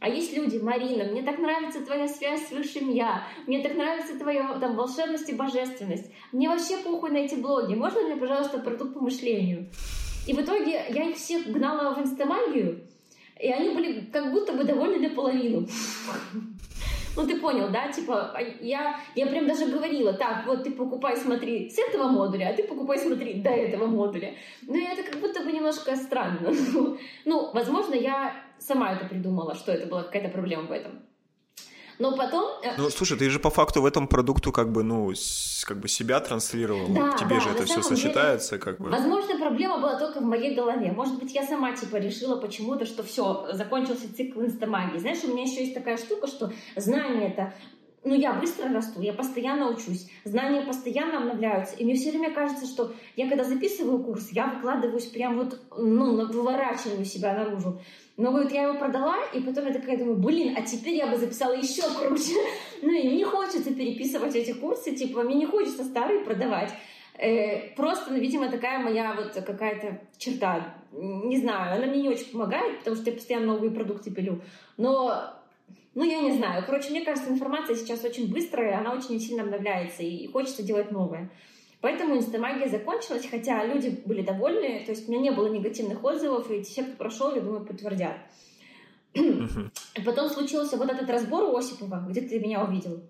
А 0.00 0.08
есть 0.08 0.36
люди, 0.36 0.58
Марина, 0.58 1.04
мне 1.04 1.22
так 1.22 1.38
нравится 1.38 1.84
твоя 1.84 2.06
связь 2.06 2.46
с 2.46 2.52
высшим 2.52 2.90
я, 2.90 3.24
мне 3.46 3.62
так 3.62 3.74
нравится 3.74 4.16
твоя 4.16 4.56
там 4.60 4.76
волшебность 4.76 5.28
и 5.28 5.34
божественность. 5.34 6.12
Мне 6.30 6.48
вообще 6.48 6.76
похуй 6.78 7.10
на 7.10 7.16
эти 7.16 7.34
блоги. 7.34 7.74
Можно 7.74 8.02
мне, 8.02 8.16
пожалуйста, 8.16 8.58
продукт 8.58 8.94
по 8.94 9.00
мышлению? 9.00 9.66
И 10.28 10.32
в 10.32 10.40
итоге 10.40 10.84
я 10.90 11.08
их 11.08 11.16
всех 11.16 11.46
гнала 11.46 11.94
в 11.94 12.00
инстамагию, 12.00 12.80
и 13.40 13.50
они 13.50 13.70
были 13.70 14.04
как 14.12 14.30
будто 14.30 14.52
бы 14.52 14.62
довольны 14.62 15.08
наполовину. 15.08 15.66
Ну, 17.16 17.26
ты 17.26 17.40
понял, 17.40 17.68
да? 17.70 17.90
Типа, 17.90 18.30
а 18.32 18.40
я, 18.40 19.00
я 19.16 19.26
прям 19.26 19.48
даже 19.48 19.66
говорила, 19.66 20.12
так, 20.12 20.46
вот 20.46 20.62
ты 20.62 20.70
покупай, 20.70 21.16
смотри, 21.16 21.68
с 21.68 21.76
этого 21.76 22.06
модуля, 22.06 22.50
а 22.50 22.52
ты 22.52 22.62
покупай, 22.62 22.96
смотри, 22.98 23.34
до 23.40 23.50
этого 23.50 23.86
модуля. 23.86 24.34
Но 24.62 24.78
это 24.78 25.02
как 25.02 25.20
будто 25.20 25.42
бы 25.42 25.50
немножко 25.50 25.96
странно. 25.96 26.52
Ну, 27.24 27.50
возможно, 27.52 27.94
я 27.94 28.32
сама 28.60 28.92
это 28.92 29.06
придумала, 29.06 29.54
что 29.54 29.72
это 29.72 29.86
была 29.86 30.02
какая-то 30.02 30.28
проблема 30.28 30.64
в 30.64 30.72
этом. 30.72 30.92
Но 31.98 32.16
потом... 32.16 32.44
Э, 32.62 32.76
ну, 32.78 32.90
слушай, 32.90 33.18
ты 33.18 33.28
же 33.28 33.40
по 33.40 33.50
факту 33.50 33.82
в 33.82 33.86
этом 33.86 34.06
продукту 34.06 34.52
как 34.52 34.70
бы, 34.70 34.84
ну, 34.84 35.12
как 35.64 35.80
бы 35.80 35.88
себя 35.88 36.20
транслировал. 36.20 36.88
Да, 36.88 37.16
Тебе 37.18 37.36
да, 37.36 37.40
же 37.40 37.50
это 37.50 37.64
все 37.64 37.82
сочетается, 37.82 38.50
деле, 38.52 38.62
как 38.62 38.78
бы. 38.78 38.88
Возможно, 38.88 39.36
проблема 39.36 39.78
была 39.78 39.98
только 39.98 40.20
в 40.20 40.24
моей 40.24 40.54
голове. 40.54 40.92
Может 40.92 41.18
быть, 41.18 41.34
я 41.34 41.44
сама, 41.44 41.74
типа, 41.74 41.96
решила 41.96 42.36
почему-то, 42.36 42.86
что 42.86 43.02
все, 43.02 43.48
закончился 43.52 44.14
цикл 44.14 44.42
инстамагии. 44.42 44.98
Знаешь, 44.98 45.24
у 45.24 45.28
меня 45.28 45.42
еще 45.42 45.62
есть 45.62 45.74
такая 45.74 45.96
штука, 45.96 46.28
что 46.28 46.52
знание 46.76 47.32
это 47.32 47.52
ну, 48.04 48.14
я 48.14 48.32
быстро 48.32 48.72
расту, 48.72 49.02
я 49.02 49.12
постоянно 49.12 49.68
учусь, 49.68 50.08
знания 50.24 50.62
постоянно 50.62 51.18
обновляются, 51.18 51.76
и 51.76 51.84
мне 51.84 51.94
все 51.94 52.10
время 52.10 52.32
кажется, 52.32 52.64
что 52.64 52.92
я 53.16 53.28
когда 53.28 53.44
записываю 53.44 54.02
курс, 54.02 54.28
я 54.30 54.46
выкладываюсь 54.46 55.06
прям 55.06 55.36
вот, 55.36 55.60
ну, 55.76 56.26
выворачиваю 56.26 57.04
себя 57.04 57.34
наружу. 57.34 57.80
Но 58.18 58.32
вот 58.32 58.50
я 58.50 58.64
его 58.64 58.76
продала, 58.76 59.16
и 59.32 59.40
потом 59.40 59.66
я 59.68 59.72
такая 59.72 59.96
думаю, 59.96 60.16
блин, 60.16 60.52
а 60.58 60.62
теперь 60.62 60.96
я 60.96 61.06
бы 61.06 61.16
записала 61.16 61.54
еще 61.54 61.82
круче. 61.82 62.34
Ну 62.82 62.92
и 62.92 63.08
мне 63.08 63.24
хочется 63.24 63.72
переписывать 63.72 64.34
эти 64.34 64.52
курсы, 64.52 64.94
типа, 64.94 65.22
мне 65.22 65.36
не 65.36 65.46
хочется 65.46 65.84
старые 65.84 66.24
продавать. 66.24 66.70
Э, 67.16 67.74
просто, 67.76 68.12
ну, 68.12 68.18
видимо, 68.18 68.50
такая 68.50 68.80
моя 68.80 69.14
вот 69.14 69.32
какая-то 69.44 70.00
черта. 70.18 70.74
Не 70.92 71.36
знаю, 71.36 71.76
она 71.76 71.86
мне 71.86 72.02
не 72.02 72.08
очень 72.08 72.32
помогает, 72.32 72.78
потому 72.80 72.96
что 72.96 73.10
я 73.10 73.16
постоянно 73.16 73.46
новые 73.54 73.70
продукты 73.70 74.10
пилю. 74.10 74.42
Но 74.76 75.32
ну, 75.94 76.04
я 76.04 76.20
не 76.20 76.32
знаю. 76.32 76.64
Короче, 76.66 76.90
мне 76.90 77.04
кажется, 77.04 77.30
информация 77.30 77.76
сейчас 77.76 78.04
очень 78.04 78.32
быстрая, 78.32 78.78
она 78.78 78.94
очень 78.94 79.20
сильно 79.20 79.44
обновляется, 79.44 80.02
и 80.02 80.26
хочется 80.26 80.64
делать 80.64 80.90
новое. 80.90 81.30
Поэтому 81.80 82.16
инстамагия 82.16 82.68
закончилась, 82.68 83.26
хотя 83.30 83.64
люди 83.64 84.02
были 84.04 84.22
довольны, 84.22 84.84
то 84.84 84.90
есть 84.90 85.08
у 85.08 85.12
меня 85.12 85.22
не 85.22 85.30
было 85.30 85.48
негативных 85.48 86.02
отзывов, 86.02 86.50
и 86.50 86.62
те, 86.64 86.82
кто 86.82 86.96
прошел, 86.96 87.34
я 87.34 87.40
думаю, 87.40 87.64
подтвердят. 87.64 88.16
Потом 90.04 90.28
случился 90.28 90.76
вот 90.76 90.90
этот 90.90 91.08
разбор 91.08 91.44
у 91.44 91.56
Осипова, 91.56 92.04
где 92.08 92.20
ты 92.20 92.40
меня 92.40 92.64
увидел. 92.64 93.00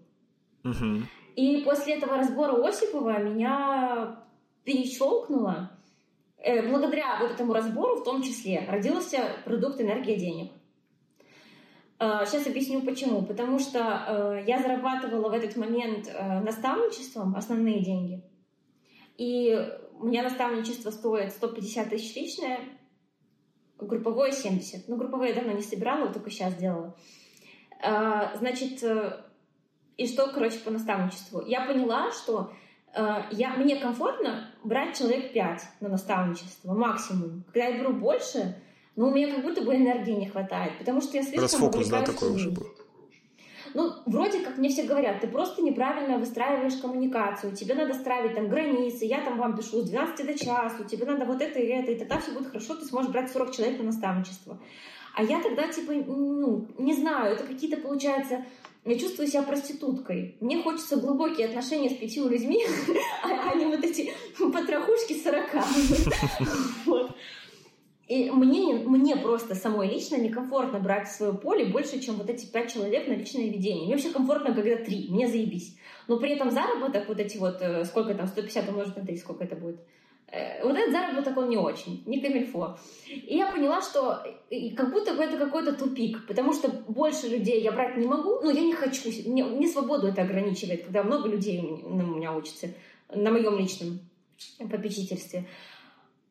И 1.34 1.62
после 1.64 1.94
этого 1.94 2.16
разбора 2.16 2.62
Осипова 2.66 3.18
меня 3.18 4.18
перещелкнуло. 4.64 5.70
Э, 6.38 6.68
благодаря 6.68 7.18
вот 7.20 7.30
этому 7.30 7.52
разбору 7.52 7.96
в 7.96 8.04
том 8.04 8.22
числе 8.22 8.64
родился 8.68 9.18
продукт 9.44 9.80
«Энергия 9.80 10.16
денег». 10.16 10.52
Сейчас 11.98 12.46
э, 12.46 12.50
объясню 12.50 12.82
почему. 12.82 13.22
Потому 13.22 13.58
что 13.58 13.78
э, 13.78 14.44
я 14.46 14.60
зарабатывала 14.60 15.30
в 15.30 15.32
этот 15.32 15.56
момент 15.56 16.08
наставничеством 16.44 17.34
основные 17.34 17.80
деньги. 17.80 18.22
И 19.18 19.52
у 19.98 20.06
меня 20.06 20.22
наставничество 20.22 20.90
стоит 20.90 21.32
150 21.32 21.90
тысяч 21.90 22.14
личное, 22.16 22.60
групповое 23.78 24.32
70. 24.32 24.88
Ну, 24.88 24.96
групповое 24.96 25.30
я 25.30 25.36
давно 25.36 25.52
не 25.52 25.62
собирала, 25.62 26.12
только 26.12 26.30
сейчас 26.30 26.54
делала. 26.54 26.96
А, 27.82 28.36
значит, 28.36 28.82
э, 28.82 29.20
и 29.96 30.06
что, 30.06 30.28
короче, 30.32 30.58
по 30.60 30.70
наставничеству? 30.70 31.42
Я 31.44 31.66
поняла, 31.66 32.10
что 32.12 32.52
э, 32.94 33.22
я, 33.32 33.50
мне 33.56 33.76
комфортно 33.76 34.52
брать 34.62 34.96
человек 34.96 35.32
5 35.32 35.62
на 35.80 35.88
наставничество, 35.88 36.72
максимум. 36.72 37.44
Когда 37.52 37.66
я 37.66 37.78
беру 37.78 37.92
больше, 37.92 38.56
ну, 38.94 39.08
у 39.08 39.10
меня 39.12 39.34
как 39.34 39.44
будто 39.44 39.62
бы 39.62 39.74
энергии 39.74 40.12
не 40.12 40.28
хватает, 40.28 40.78
потому 40.78 41.00
что 41.00 41.16
я 41.16 41.22
слишком 41.22 41.42
Расфокус, 41.42 41.88
да, 41.88 42.02
такой 42.02 42.30
уже 42.32 42.50
был. 42.50 42.66
Ну, 43.74 43.92
вроде 44.06 44.40
как 44.40 44.58
мне 44.58 44.68
все 44.68 44.82
говорят, 44.84 45.20
ты 45.20 45.26
просто 45.26 45.62
неправильно 45.62 46.18
выстраиваешь 46.18 46.76
коммуникацию, 46.76 47.54
тебе 47.54 47.74
надо 47.74 47.94
ставить 47.94 48.34
там 48.34 48.48
границы, 48.48 49.04
я 49.04 49.20
там 49.20 49.38
вам 49.38 49.56
пишу 49.56 49.82
с 49.82 49.90
12 49.90 50.26
до 50.26 50.38
часу, 50.38 50.84
тебе 50.84 51.06
надо 51.06 51.24
вот 51.24 51.40
это 51.40 51.58
и 51.58 51.66
это, 51.66 51.92
и 51.92 51.98
тогда 51.98 52.18
все 52.18 52.32
будет 52.32 52.48
хорошо, 52.48 52.74
ты 52.74 52.84
сможешь 52.86 53.10
брать 53.10 53.30
40 53.30 53.52
человек 53.52 53.78
на 53.78 53.84
наставничество. 53.84 54.58
А 55.14 55.22
я 55.22 55.40
тогда, 55.42 55.66
типа, 55.68 55.92
ну, 55.92 56.68
не 56.78 56.94
знаю, 56.94 57.34
это 57.34 57.44
какие-то, 57.44 57.76
получается, 57.78 58.44
я 58.84 58.98
чувствую 58.98 59.28
себя 59.28 59.42
проституткой. 59.42 60.36
Мне 60.40 60.62
хочется 60.62 60.96
глубокие 60.96 61.46
отношения 61.48 61.90
с 61.90 61.94
пятью 61.94 62.28
людьми, 62.28 62.64
а 63.22 63.54
не 63.54 63.66
вот 63.66 63.84
эти 63.84 64.12
потрохушки 64.38 65.14
сорока. 65.14 65.64
И 68.08 68.30
мне, 68.30 68.74
мне 68.74 69.16
просто 69.16 69.54
самой 69.54 69.90
лично 69.90 70.16
некомфортно 70.16 70.80
брать 70.80 71.08
в 71.08 71.12
свое 71.12 71.34
поле 71.34 71.66
больше, 71.66 72.00
чем 72.00 72.14
вот 72.16 72.30
эти 72.30 72.46
пять 72.46 72.72
человек 72.72 73.06
на 73.06 73.12
личное 73.12 73.44
ведение. 73.44 73.84
Мне 73.84 73.94
вообще 73.94 74.10
комфортно, 74.10 74.54
когда 74.54 74.76
три, 74.76 75.08
мне 75.10 75.28
заебись. 75.28 75.76
Но 76.06 76.18
при 76.18 76.30
этом 76.30 76.50
заработок, 76.50 77.06
вот 77.06 77.20
эти 77.20 77.36
вот, 77.36 77.60
э, 77.60 77.84
сколько 77.84 78.14
там, 78.14 78.26
150 78.26 78.68
умножить 78.70 78.96
на 78.96 79.04
3, 79.04 79.16
сколько 79.18 79.44
это 79.44 79.56
будет? 79.56 79.80
Э, 80.30 80.62
вот 80.62 80.74
этот 80.74 80.90
заработок, 80.92 81.36
он 81.36 81.50
не 81.50 81.58
очень, 81.58 82.02
не 82.06 82.22
камильфо. 82.22 82.78
И 83.06 83.36
я 83.36 83.52
поняла, 83.52 83.82
что 83.82 84.22
как 84.74 84.90
будто 84.90 85.12
бы 85.12 85.22
это 85.22 85.36
какой-то 85.36 85.74
тупик, 85.74 86.26
потому 86.26 86.54
что 86.54 86.68
больше 86.88 87.28
людей 87.28 87.60
я 87.62 87.72
брать 87.72 87.98
не 87.98 88.06
могу, 88.06 88.40
ну, 88.42 88.50
я 88.50 88.62
не 88.62 88.72
хочу, 88.72 89.10
мне, 89.26 89.44
мне 89.44 89.68
свободу 89.68 90.06
это 90.06 90.22
ограничивает, 90.22 90.84
когда 90.84 91.02
много 91.02 91.28
людей 91.28 91.60
у 91.60 91.94
меня 91.94 92.34
учатся 92.34 92.68
на 93.14 93.30
моем 93.30 93.58
личном 93.58 94.00
попечительстве. 94.58 95.46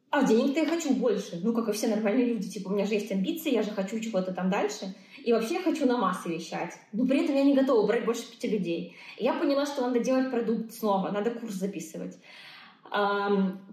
А 0.10 0.24
денег-то 0.24 0.62
я 0.62 0.66
хочу 0.66 0.94
больше. 0.94 1.40
Ну, 1.44 1.54
как 1.54 1.68
и 1.68 1.72
все 1.74 1.88
нормальные 1.88 2.34
люди. 2.34 2.50
Типа, 2.50 2.70
у 2.70 2.72
меня 2.72 2.86
же 2.86 2.94
есть 2.94 3.12
амбиции, 3.12 3.54
я 3.54 3.62
же 3.62 3.72
хочу 3.72 4.00
чего-то 4.00 4.34
там 4.34 4.50
дальше. 4.50 4.96
И 5.24 5.34
вообще 5.34 5.56
я 5.56 5.62
хочу 5.62 5.86
на 5.86 5.98
массы 5.98 6.30
вещать. 6.30 6.74
Но 6.94 7.06
при 7.06 7.24
этом 7.24 7.36
я 7.36 7.44
не 7.44 7.54
готова 7.54 7.86
брать 7.86 8.06
больше 8.06 8.30
пяти 8.32 8.48
людей. 8.48 8.96
И 9.18 9.26
я 9.26 9.34
поняла, 9.34 9.66
что 9.66 9.82
надо 9.82 10.00
делать 10.00 10.32
продукт 10.32 10.74
снова, 10.74 11.12
надо 11.12 11.32
курс 11.32 11.56
записывать. 11.56 12.18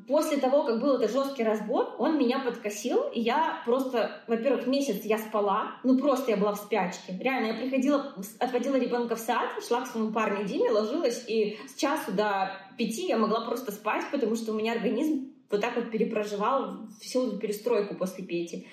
После 0.08 0.38
того, 0.38 0.64
как 0.64 0.80
был 0.80 0.96
этот 0.96 1.12
жесткий 1.12 1.44
разбор, 1.44 1.94
он 1.98 2.18
меня 2.18 2.40
подкосил, 2.40 3.08
и 3.10 3.20
я 3.20 3.62
просто, 3.64 4.20
во-первых, 4.26 4.66
месяц 4.66 5.04
я 5.04 5.18
спала, 5.18 5.76
ну 5.84 5.96
просто 5.96 6.32
я 6.32 6.36
была 6.36 6.52
в 6.52 6.58
спячке. 6.58 7.16
Реально, 7.20 7.46
я 7.46 7.54
приходила, 7.54 8.12
отводила 8.40 8.74
ребенка 8.74 9.14
в 9.14 9.20
сад, 9.20 9.50
шла 9.66 9.82
к 9.82 9.86
своему 9.86 10.10
парню 10.12 10.44
Диме, 10.44 10.68
ложилась, 10.68 11.24
и 11.28 11.56
с 11.68 11.80
часу 11.80 12.10
до 12.10 12.50
пяти 12.76 13.06
я 13.06 13.16
могла 13.16 13.42
просто 13.42 13.70
спать, 13.70 14.04
потому 14.10 14.34
что 14.34 14.50
у 14.50 14.56
меня 14.56 14.72
организм 14.72 15.32
вот 15.54 15.60
так 15.60 15.76
вот 15.76 15.90
перепроживал 15.90 16.88
всю 17.00 17.28
эту 17.28 17.38
перестройку 17.38 17.94
после 17.94 18.24
Пети. 18.24 18.66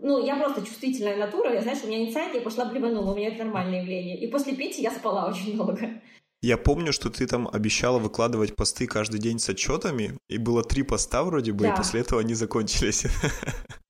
Ну, 0.00 0.24
я 0.24 0.36
просто 0.36 0.60
чувствительная 0.60 1.16
натура, 1.16 1.54
я, 1.54 1.62
знаешь, 1.62 1.82
у 1.82 1.86
меня 1.86 2.06
инсайт, 2.06 2.34
я 2.34 2.40
пошла 2.40 2.66
блеванула, 2.66 3.12
у 3.12 3.16
меня 3.16 3.28
это 3.28 3.44
нормальное 3.44 3.80
явление. 3.80 4.18
И 4.20 4.26
после 4.26 4.54
Пети 4.54 4.82
я 4.82 4.90
спала 4.90 5.28
очень 5.28 5.54
много. 5.54 6.02
Я 6.42 6.58
помню, 6.58 6.92
что 6.92 7.08
ты 7.08 7.26
там 7.26 7.48
обещала 7.50 7.98
выкладывать 7.98 8.54
посты 8.54 8.86
каждый 8.86 9.20
день 9.20 9.38
с 9.38 9.48
отчетами, 9.48 10.18
и 10.28 10.36
было 10.38 10.62
три 10.62 10.82
поста 10.82 11.24
вроде 11.24 11.52
бы, 11.52 11.64
да. 11.64 11.72
и 11.72 11.76
после 11.76 12.00
этого 12.00 12.20
они 12.20 12.34
закончились. 12.34 13.06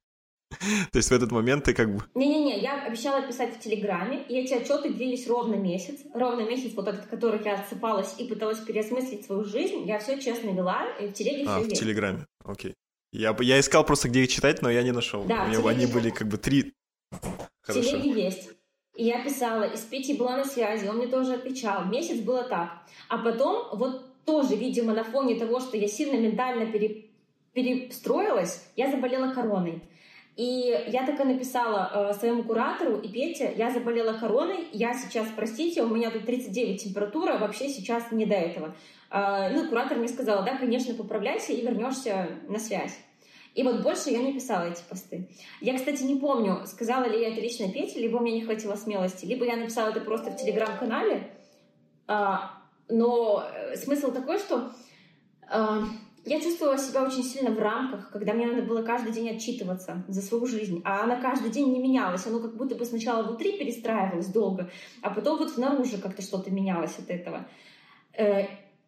То 0.93 0.99
есть 0.99 1.11
в 1.11 1.13
этот 1.13 1.33
момент 1.33 1.65
ты 1.65 1.75
как 1.75 1.95
бы... 1.95 2.05
Не-не-не, 2.15 2.61
я 2.61 2.85
обещала 2.85 3.23
писать 3.27 3.57
в 3.57 3.61
Телеграме, 3.61 4.25
и 4.29 4.39
эти 4.39 4.55
отчеты 4.55 4.91
длились 4.91 5.27
ровно 5.27 5.57
месяц. 5.57 6.01
Ровно 6.15 6.43
месяц, 6.49 6.73
вот 6.75 6.89
этот, 6.89 7.07
который 7.07 7.43
я 7.45 7.55
отсыпалась 7.55 8.15
и 8.19 8.29
пыталась 8.29 8.59
переосмыслить 8.61 9.25
свою 9.27 9.45
жизнь, 9.45 9.87
я 9.87 9.99
все 9.99 10.21
честно 10.21 10.51
вела, 10.51 10.87
и 11.01 11.09
в 11.09 11.13
Телеге 11.13 11.45
а, 11.47 11.59
все 11.59 11.67
в 11.67 11.71
есть. 11.71 11.81
Телеграме, 11.81 12.27
окей. 12.45 12.75
Я, 13.13 13.37
я 13.41 13.61
искал 13.61 13.85
просто, 13.85 14.09
где 14.09 14.23
их 14.23 14.29
читать, 14.29 14.63
но 14.63 14.71
я 14.71 14.83
не 14.83 14.93
нашел. 14.93 15.25
Да, 15.25 15.45
У 15.45 15.49
меня 15.49 15.69
они 15.69 15.87
были 15.87 16.11
как 16.11 16.29
бы 16.29 16.39
три... 16.39 16.75
В 17.11 17.73
Телеге 17.73 18.23
есть. 18.25 18.51
И 18.95 19.05
я 19.05 19.23
писала, 19.23 19.65
и 19.65 19.77
с 19.77 19.81
Петей 19.81 20.17
была 20.17 20.39
на 20.39 20.45
связи, 20.45 20.87
он 20.87 20.97
мне 20.97 21.07
тоже 21.07 21.35
отвечал. 21.35 21.85
Месяц 21.85 22.21
было 22.21 22.45
так. 22.45 22.71
А 23.09 23.19
потом, 23.19 23.77
вот 23.77 24.25
тоже, 24.25 24.57
видимо, 24.57 24.95
на 24.95 25.05
фоне 25.05 25.37
того, 25.37 25.61
что 25.61 25.77
я 25.77 25.87
сильно 25.87 26.19
ментально 26.19 26.73
пере... 26.73 27.11
перестроилась, 27.53 28.67
я 28.75 28.91
заболела 28.91 29.33
короной. 29.35 29.83
И 30.37 30.85
я 30.89 31.07
так 31.07 31.19
и 31.19 31.25
написала 31.25 31.91
э, 32.11 32.15
своему 32.15 32.45
куратору 32.45 32.99
и 32.99 33.09
Пете, 33.09 33.55
я 33.57 33.71
заболела 33.71 34.13
короной, 34.13 34.69
я 34.73 34.93
сейчас, 34.93 35.29
простите, 35.35 35.83
у 35.83 35.89
меня 35.89 36.11
тут 36.11 36.27
39 36.27 36.85
температура, 36.85 37.39
вообще 37.39 37.71
сейчас 37.71 38.13
не 38.13 38.27
до 38.27 38.35
этого. 38.35 38.75
Э, 39.11 39.49
ну, 39.51 39.67
куратор 39.71 39.97
мне 39.97 40.09
сказал, 40.09 40.45
да, 40.45 40.59
конечно, 40.59 40.93
поправляйся 40.95 41.55
и 41.55 41.63
вернешься 41.63 42.29
на 42.49 42.59
связь. 42.59 42.99
И 43.55 43.63
вот 43.63 43.83
больше 43.83 44.11
я 44.11 44.19
не 44.19 44.35
писала 44.35 44.71
эти 44.71 44.83
посты. 44.87 45.27
Я, 45.63 45.75
кстати, 45.75 46.03
не 46.03 46.17
помню, 46.17 46.67
сказала 46.67 47.05
ли 47.05 47.19
я 47.19 47.33
это 47.33 47.41
лично 47.41 47.73
Пете, 47.73 47.99
либо 47.99 48.19
у 48.19 48.21
меня 48.21 48.37
не 48.37 48.45
хватило 48.45 48.75
смелости, 48.75 49.25
либо 49.25 49.47
я 49.47 49.57
написала 49.57 49.89
это 49.89 50.01
просто 50.01 50.31
в 50.31 50.37
телеграм-канале. 50.37 51.31
А, 52.07 52.61
но 52.91 53.43
э, 53.43 53.77
смысл 53.77 54.13
такой, 54.13 54.39
что 54.39 54.71
а, 55.49 55.85
я 56.27 56.41
чувствовала 56.41 56.77
себя 56.77 57.05
очень 57.05 57.23
сильно 57.23 57.53
в 57.53 57.59
рамках, 57.61 58.11
когда 58.11 58.33
мне 58.35 58.47
надо 58.47 58.63
было 58.63 58.83
каждый 58.83 59.13
день 59.13 59.31
отчитываться 59.31 60.05
за 60.09 60.21
свою 60.21 60.45
жизнь, 60.47 60.83
а 60.85 61.05
она 61.05 61.21
каждый 61.21 61.51
день 61.51 61.73
не 61.73 61.79
менялась, 61.79 62.27
оно 62.27 62.41
как 62.41 62.57
будто 62.57 62.75
бы 62.75 62.85
сначала 62.85 63.23
внутри 63.23 63.57
перестраивалось 63.57 64.27
долго, 64.27 64.69
а 65.03 65.11
потом 65.11 65.39
вот 65.39 65.51
снаружи 65.51 65.99
как-то 65.99 66.23
что-то 66.23 66.51
менялось 66.51 66.99
от 66.99 67.11
этого. 67.11 67.47
Э, 68.13 68.47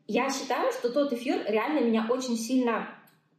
я 0.08 0.30
считаю, 0.30 0.72
что 0.72 0.90
тот 0.90 1.12
эфир 1.12 1.44
реально 1.46 1.86
меня 1.86 2.06
очень 2.10 2.36
сильно 2.36 2.88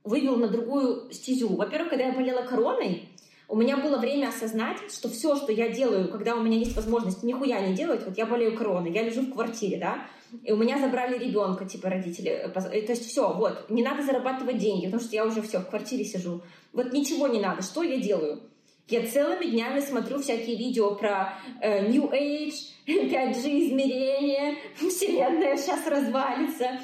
вывел 0.06 0.38
на 0.38 0.48
другую 0.48 1.12
стезю. 1.12 1.50
Во-первых, 1.56 1.90
когда 1.90 2.06
я 2.06 2.14
болела 2.14 2.44
короной, 2.44 3.10
у 3.50 3.58
меня 3.58 3.76
было 3.76 3.98
время 3.98 4.30
осознать, 4.30 4.78
что 4.94 5.10
все, 5.10 5.36
что 5.36 5.52
я 5.52 5.70
делаю, 5.70 6.08
когда 6.08 6.36
у 6.36 6.42
меня 6.42 6.58
есть 6.58 6.76
возможность 6.76 7.24
нихуя 7.24 7.60
не 7.68 7.76
делать, 7.76 8.06
вот 8.06 8.18
я 8.18 8.26
болею 8.26 8.56
короной, 8.56 8.94
я 8.94 9.04
лежу 9.04 9.24
в 9.24 9.34
квартире, 9.34 9.78
да, 9.78 10.06
и 10.44 10.52
у 10.52 10.58
меня 10.58 10.80
забрали 10.80 11.18
ребенка, 11.18 11.66
типа 11.66 11.90
родители. 11.90 12.30
Э, 12.30 12.50
э, 12.50 12.82
то 12.82 12.92
есть 12.92 13.08
все, 13.10 13.34
вот, 13.34 13.70
не 13.70 13.84
надо 13.84 14.04
зарабатывать 14.04 14.58
деньги, 14.58 14.86
потому 14.86 15.02
что 15.02 15.16
я 15.16 15.26
уже 15.26 15.42
все, 15.42 15.60
в 15.60 15.70
квартире 15.70 16.06
сижу. 16.06 16.42
Вот 16.74 16.94
ничего 16.94 17.28
не 17.28 17.40
надо. 17.40 17.62
Что 17.62 17.84
я 17.84 17.98
делаю? 17.98 18.42
Я 18.88 19.06
целыми 19.06 19.46
днями 19.46 19.80
смотрю 19.80 20.20
всякие 20.20 20.58
видео 20.58 20.96
про 20.96 21.34
э, 21.62 21.88
New 21.90 22.06
Age, 22.06 22.56
5G 22.88 23.68
измерения, 23.68 24.56
Вселенная 24.76 25.58
сейчас 25.58 25.86
развалится, 25.86 26.80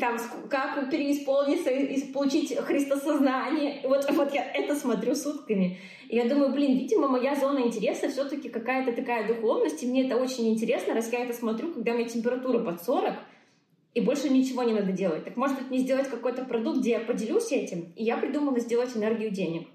там, 0.00 0.18
как 0.48 0.90
переисполниться 0.90 1.70
и 1.70 2.00
получить 2.12 2.56
христосознание. 2.56 3.80
Вот, 3.84 4.10
вот 4.10 4.34
я 4.34 4.44
это 4.52 4.74
смотрю 4.74 5.14
сутками. 5.14 5.78
И 6.08 6.16
я 6.16 6.28
думаю, 6.28 6.52
блин, 6.52 6.76
видимо, 6.76 7.08
моя 7.08 7.36
зона 7.36 7.60
интереса 7.60 8.08
все-таки 8.08 8.48
какая-то 8.48 8.92
такая 8.92 9.28
духовность, 9.28 9.82
и 9.82 9.86
мне 9.86 10.06
это 10.06 10.16
очень 10.16 10.48
интересно, 10.48 10.94
раз 10.94 11.12
я 11.12 11.24
это 11.24 11.32
смотрю, 11.32 11.72
когда 11.72 11.92
у 11.92 11.94
меня 11.96 12.08
температура 12.08 12.58
под 12.58 12.82
40, 12.82 13.14
и 13.94 14.00
больше 14.00 14.28
ничего 14.28 14.62
не 14.62 14.72
надо 14.72 14.92
делать. 14.92 15.24
Так 15.24 15.36
может 15.36 15.58
быть, 15.58 15.70
мне 15.70 15.78
сделать 15.78 16.08
какой-то 16.08 16.44
продукт, 16.44 16.80
где 16.80 16.90
я 16.90 17.00
поделюсь 17.00 17.52
этим, 17.52 17.92
и 17.94 18.04
я 18.04 18.16
придумала 18.16 18.58
сделать 18.58 18.96
энергию 18.96 19.30
денег. 19.30 19.68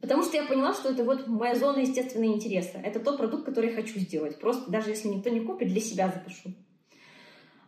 Потому 0.00 0.22
что 0.22 0.36
я 0.36 0.44
поняла, 0.44 0.74
что 0.74 0.90
это 0.90 1.02
вот 1.02 1.26
моя 1.28 1.54
зона 1.54 1.78
естественного 1.78 2.34
интереса. 2.34 2.78
Это 2.78 3.00
тот 3.00 3.16
продукт, 3.16 3.46
который 3.46 3.70
я 3.70 3.76
хочу 3.76 3.98
сделать. 3.98 4.38
Просто 4.38 4.70
даже 4.70 4.90
если 4.90 5.08
никто 5.08 5.30
не 5.30 5.40
купит, 5.40 5.68
для 5.68 5.80
себя 5.80 6.08
запишу. 6.08 6.54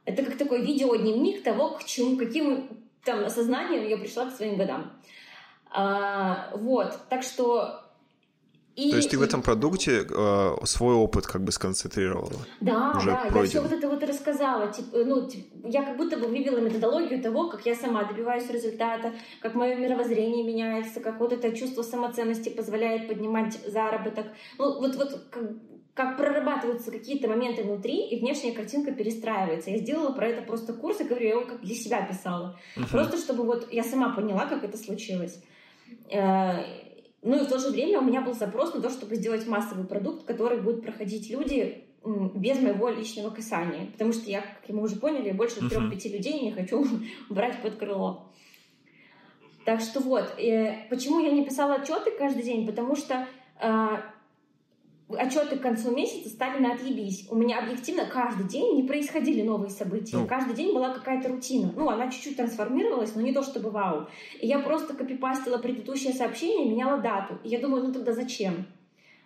Это 0.06 0.22
как 0.22 0.38
такой 0.38 0.64
видеодневник 0.64 1.42
того, 1.42 1.70
к 1.70 1.84
чему, 1.84 2.16
каким 2.16 2.68
там 3.04 3.24
осознанием 3.24 3.86
я 3.86 3.96
пришла 3.96 4.26
к 4.26 4.34
своим 4.34 4.56
годам. 4.56 4.92
А, 5.70 6.50
вот, 6.54 6.98
так 7.08 7.22
что... 7.22 7.82
И, 8.76 8.90
То 8.90 8.96
есть 8.96 9.08
ты 9.08 9.16
в 9.16 9.22
этом 9.22 9.40
продукте 9.40 10.06
э, 10.06 10.54
свой 10.64 10.94
опыт 10.94 11.26
как 11.26 11.42
бы 11.42 11.50
сконцентрировала? 11.50 12.30
Да, 12.60 12.92
уже 12.94 13.06
да, 13.06 13.16
пройден. 13.30 13.40
я 13.40 13.48
все 13.48 13.62
вот 13.62 13.72
это 13.72 13.88
вот 13.88 14.02
рассказала. 14.02 14.70
Типа, 14.70 14.98
ну, 14.98 15.26
типа, 15.26 15.66
я 15.66 15.82
как 15.82 15.96
будто 15.96 16.18
бы 16.18 16.26
вывела 16.26 16.58
методологию 16.58 17.22
того, 17.22 17.48
как 17.48 17.64
я 17.64 17.74
сама 17.74 18.04
добиваюсь 18.04 18.50
результата, 18.50 19.14
как 19.40 19.54
мое 19.54 19.76
мировоззрение 19.76 20.44
меняется, 20.44 21.00
как 21.00 21.18
вот 21.20 21.32
это 21.32 21.56
чувство 21.56 21.80
самоценности 21.80 22.50
позволяет 22.50 23.08
поднимать 23.08 23.58
заработок. 23.66 24.26
Ну, 24.58 24.78
вот, 24.78 24.94
вот 24.96 25.26
как, 25.30 25.42
как 25.96 26.18
прорабатываются 26.18 26.90
какие-то 26.90 27.26
моменты 27.26 27.62
внутри, 27.62 28.06
и 28.06 28.20
внешняя 28.20 28.52
картинка 28.52 28.92
перестраивается. 28.92 29.70
Я 29.70 29.78
сделала 29.78 30.12
про 30.12 30.28
это 30.28 30.42
просто 30.42 30.74
курс, 30.74 31.00
и 31.00 31.04
говорю, 31.04 31.24
я 31.24 31.30
его 31.32 31.46
как 31.46 31.62
для 31.62 31.74
себя 31.74 32.02
писала. 32.02 32.60
Uh-huh. 32.76 32.90
Просто 32.90 33.16
чтобы 33.16 33.44
вот 33.44 33.72
я 33.72 33.82
сама 33.82 34.10
поняла, 34.10 34.44
как 34.44 34.62
это 34.62 34.76
случилось. 34.76 35.42
Э, 36.10 36.58
ну 37.22 37.36
и 37.36 37.44
в 37.46 37.48
то 37.48 37.58
же 37.58 37.70
время 37.70 38.00
у 38.00 38.04
меня 38.04 38.20
был 38.20 38.34
запрос 38.34 38.74
на 38.74 38.82
то, 38.82 38.90
чтобы 38.90 39.16
сделать 39.16 39.46
массовый 39.46 39.86
продукт, 39.86 40.26
который 40.26 40.60
будут 40.60 40.82
проходить 40.82 41.30
люди 41.30 41.84
без 42.04 42.60
моего 42.60 42.90
личного 42.90 43.30
касания. 43.30 43.86
Потому 43.92 44.12
что 44.12 44.30
я, 44.30 44.42
как 44.42 44.68
мы 44.68 44.82
уже 44.82 44.96
поняли, 44.96 45.32
больше 45.32 45.66
трех-пяти 45.66 46.10
людей 46.10 46.42
не 46.42 46.52
хочу 46.52 46.86
брать 47.30 47.62
под 47.62 47.76
крыло. 47.76 48.30
Так 49.64 49.80
что 49.80 50.00
вот, 50.00 50.38
э, 50.38 50.86
почему 50.90 51.20
я 51.20 51.32
не 51.32 51.42
писала 51.42 51.76
отчеты 51.76 52.10
каждый 52.18 52.42
день? 52.42 52.66
Потому 52.66 52.96
что 52.96 53.26
э, 53.62 53.96
отчеты 55.08 55.56
к 55.56 55.62
концу 55.62 55.94
месяца 55.94 56.28
стали 56.28 56.58
на 56.58 56.74
отъебись. 56.74 57.26
У 57.30 57.36
меня 57.36 57.60
объективно 57.60 58.06
каждый 58.06 58.48
день 58.48 58.76
не 58.76 58.82
происходили 58.82 59.42
новые 59.42 59.70
события. 59.70 60.16
Ну. 60.16 60.26
Каждый 60.26 60.54
день 60.54 60.74
была 60.74 60.92
какая-то 60.92 61.28
рутина. 61.28 61.72
Ну, 61.76 61.88
она 61.88 62.10
чуть-чуть 62.10 62.36
трансформировалась, 62.36 63.14
но 63.14 63.20
не 63.20 63.32
то 63.32 63.42
чтобы 63.42 63.70
вау. 63.70 64.08
И 64.40 64.46
я 64.46 64.58
просто 64.58 64.94
копипастила 64.94 65.58
предыдущее 65.58 66.12
сообщение, 66.12 66.68
меняла 66.68 66.98
дату. 67.00 67.38
И 67.44 67.48
я 67.48 67.60
думаю, 67.60 67.84
ну 67.84 67.92
тогда 67.92 68.12
зачем? 68.12 68.66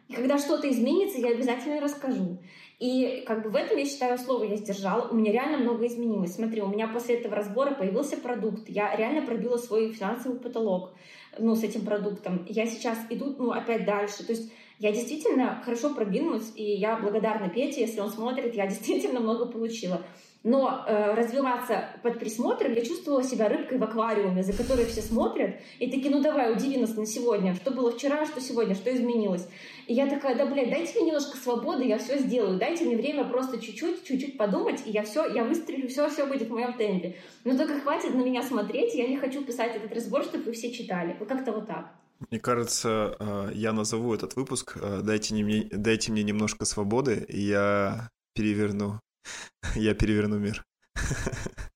И 0.08 0.12
когда 0.12 0.38
что-то 0.38 0.68
изменится, 0.68 1.18
я 1.18 1.28
обязательно 1.28 1.80
расскажу. 1.80 2.38
И 2.80 3.24
как 3.26 3.42
бы 3.42 3.50
в 3.50 3.56
этом, 3.56 3.78
я 3.78 3.84
считаю, 3.84 4.18
слово 4.18 4.44
я 4.44 4.56
сдержала. 4.56 5.08
У 5.08 5.14
меня 5.14 5.32
реально 5.32 5.58
много 5.58 5.86
изменилось. 5.86 6.34
Смотри, 6.34 6.62
у 6.62 6.66
меня 6.66 6.88
после 6.88 7.16
этого 7.16 7.36
разбора 7.36 7.74
появился 7.74 8.16
продукт. 8.16 8.68
Я 8.68 8.96
реально 8.96 9.24
пробила 9.24 9.56
свой 9.56 9.92
финансовый 9.92 10.38
потолок 10.38 10.92
ну, 11.38 11.54
с 11.54 11.62
этим 11.62 11.84
продуктом. 11.84 12.44
Я 12.48 12.66
сейчас 12.66 12.98
иду, 13.10 13.34
ну, 13.38 13.52
опять 13.52 13.84
дальше. 13.84 14.24
То 14.24 14.32
есть 14.32 14.50
я 14.80 14.92
действительно 14.92 15.60
хорошо 15.62 15.94
продвинулась, 15.94 16.52
и 16.56 16.64
я 16.64 16.96
благодарна 16.96 17.50
Пете, 17.50 17.82
если 17.82 18.00
он 18.00 18.10
смотрит, 18.10 18.54
я 18.54 18.66
действительно 18.68 19.20
много 19.20 19.44
получила. 19.46 20.02
Но 20.42 20.86
э, 20.86 21.12
развиваться 21.12 21.90
под 22.02 22.18
присмотром 22.18 22.72
я 22.72 22.82
чувствовала 22.82 23.22
себя 23.22 23.50
рыбкой 23.50 23.76
в 23.76 23.84
аквариуме, 23.84 24.42
за 24.42 24.54
которой 24.54 24.86
все 24.86 25.02
смотрят, 25.02 25.56
и 25.78 25.90
такие, 25.90 26.10
ну 26.10 26.22
давай, 26.22 26.50
удиви 26.50 26.78
нас 26.78 26.96
на 26.96 27.04
сегодня, 27.04 27.54
что 27.56 27.72
было 27.72 27.92
вчера, 27.92 28.24
что 28.24 28.40
сегодня, 28.40 28.74
что 28.74 28.90
изменилось. 28.90 29.46
И 29.86 29.92
я 29.92 30.06
такая, 30.06 30.34
да, 30.34 30.46
блядь, 30.46 30.70
дайте 30.70 30.98
мне 30.98 31.08
немножко 31.08 31.36
свободы, 31.36 31.84
я 31.84 31.98
все 31.98 32.16
сделаю, 32.16 32.58
дайте 32.58 32.86
мне 32.86 32.96
время 32.96 33.24
просто 33.24 33.60
чуть-чуть, 33.60 34.02
чуть-чуть 34.02 34.38
подумать, 34.38 34.80
и 34.86 34.90
я 34.90 35.02
все, 35.02 35.26
я 35.26 35.44
выстрелю, 35.44 35.88
все, 35.88 36.08
все 36.08 36.24
будет 36.24 36.48
в 36.48 36.52
моем 36.52 36.72
темпе. 36.72 37.16
Но 37.44 37.54
только 37.54 37.78
хватит 37.78 38.14
на 38.14 38.22
меня 38.22 38.42
смотреть, 38.42 38.94
я 38.94 39.06
не 39.06 39.18
хочу 39.18 39.44
писать 39.44 39.76
этот 39.76 39.92
разбор, 39.92 40.24
чтобы 40.24 40.44
вы 40.44 40.52
все 40.52 40.72
читали. 40.72 41.16
Вот 41.18 41.28
как-то 41.28 41.52
вот 41.52 41.66
так. 41.66 41.92
Мне 42.28 42.38
кажется, 42.38 43.16
э, 43.18 43.50
я 43.54 43.72
назову 43.72 44.14
этот 44.14 44.36
выпуск 44.36 44.76
э, 44.76 45.00
«Дайте 45.02 45.34
мне, 45.34 45.68
дайте 45.72 46.12
мне 46.12 46.22
немножко 46.22 46.66
свободы, 46.66 47.24
и 47.28 47.40
я 47.40 48.10
переверну, 48.34 49.00
я 49.74 49.94
переверну 49.94 50.38
мир». 50.38 50.64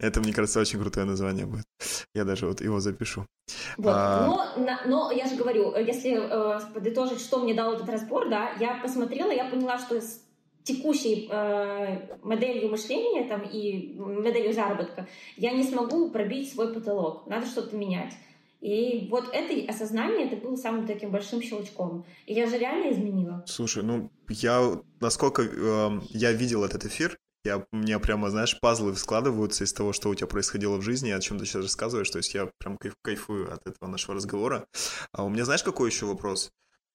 Это, 0.00 0.20
мне 0.20 0.32
кажется, 0.32 0.60
очень 0.60 0.80
крутое 0.80 1.04
название 1.06 1.44
будет. 1.44 1.66
Я 2.14 2.24
даже 2.24 2.46
вот 2.46 2.60
его 2.60 2.80
запишу. 2.80 3.26
Вот. 3.76 3.92
А... 3.94 4.26
Но, 4.56 4.78
но 4.86 5.10
я 5.10 5.26
же 5.26 5.36
говорю, 5.36 5.76
если 5.76 6.12
э, 6.12 6.60
подытожить, 6.72 7.20
что 7.20 7.40
мне 7.40 7.52
дал 7.52 7.74
этот 7.74 7.88
разбор, 7.88 8.30
да, 8.30 8.52
я 8.60 8.76
посмотрела, 8.76 9.30
я 9.32 9.44
поняла, 9.50 9.78
что 9.78 10.00
с 10.00 10.22
текущей 10.62 11.28
э, 11.30 12.18
моделью 12.22 12.70
мышления 12.70 13.26
там, 13.26 13.42
и 13.42 13.94
моделью 13.98 14.52
заработка 14.52 15.08
я 15.36 15.52
не 15.52 15.64
смогу 15.64 16.10
пробить 16.10 16.52
свой 16.52 16.72
потолок. 16.72 17.26
Надо 17.26 17.46
что-то 17.46 17.76
менять. 17.76 18.14
И 18.60 19.08
вот 19.10 19.28
это 19.32 19.70
осознание, 19.70 20.26
это 20.26 20.36
было 20.36 20.56
самым 20.56 20.86
таким 20.86 21.10
большим 21.10 21.40
щелчком. 21.40 22.04
И 22.26 22.34
я 22.34 22.46
же 22.46 22.58
реально 22.58 22.92
изменила. 22.92 23.44
Слушай, 23.46 23.82
ну 23.84 24.10
я, 24.28 24.80
насколько 25.00 25.42
э, 25.42 26.00
я 26.10 26.32
видел 26.32 26.64
этот 26.64 26.84
эфир, 26.84 27.18
я, 27.44 27.64
меня 27.72 27.98
прямо, 27.98 28.30
знаешь, 28.30 28.58
пазлы 28.60 28.94
складываются 28.96 29.64
из 29.64 29.72
того, 29.72 29.92
что 29.92 30.08
у 30.10 30.14
тебя 30.14 30.26
происходило 30.26 30.76
в 30.76 30.82
жизни, 30.82 31.10
о 31.10 31.20
чем 31.20 31.38
ты 31.38 31.46
сейчас 31.46 31.62
рассказываешь. 31.62 32.10
То 32.10 32.18
есть 32.18 32.34
я 32.34 32.50
прям 32.58 32.76
кайф, 32.76 32.94
кайфую 33.02 33.52
от 33.52 33.66
этого 33.66 33.88
нашего 33.88 34.16
разговора. 34.16 34.66
А 35.12 35.24
у 35.24 35.28
меня, 35.28 35.44
знаешь, 35.44 35.62
какой 35.62 35.88
еще 35.88 36.06
вопрос? 36.06 36.50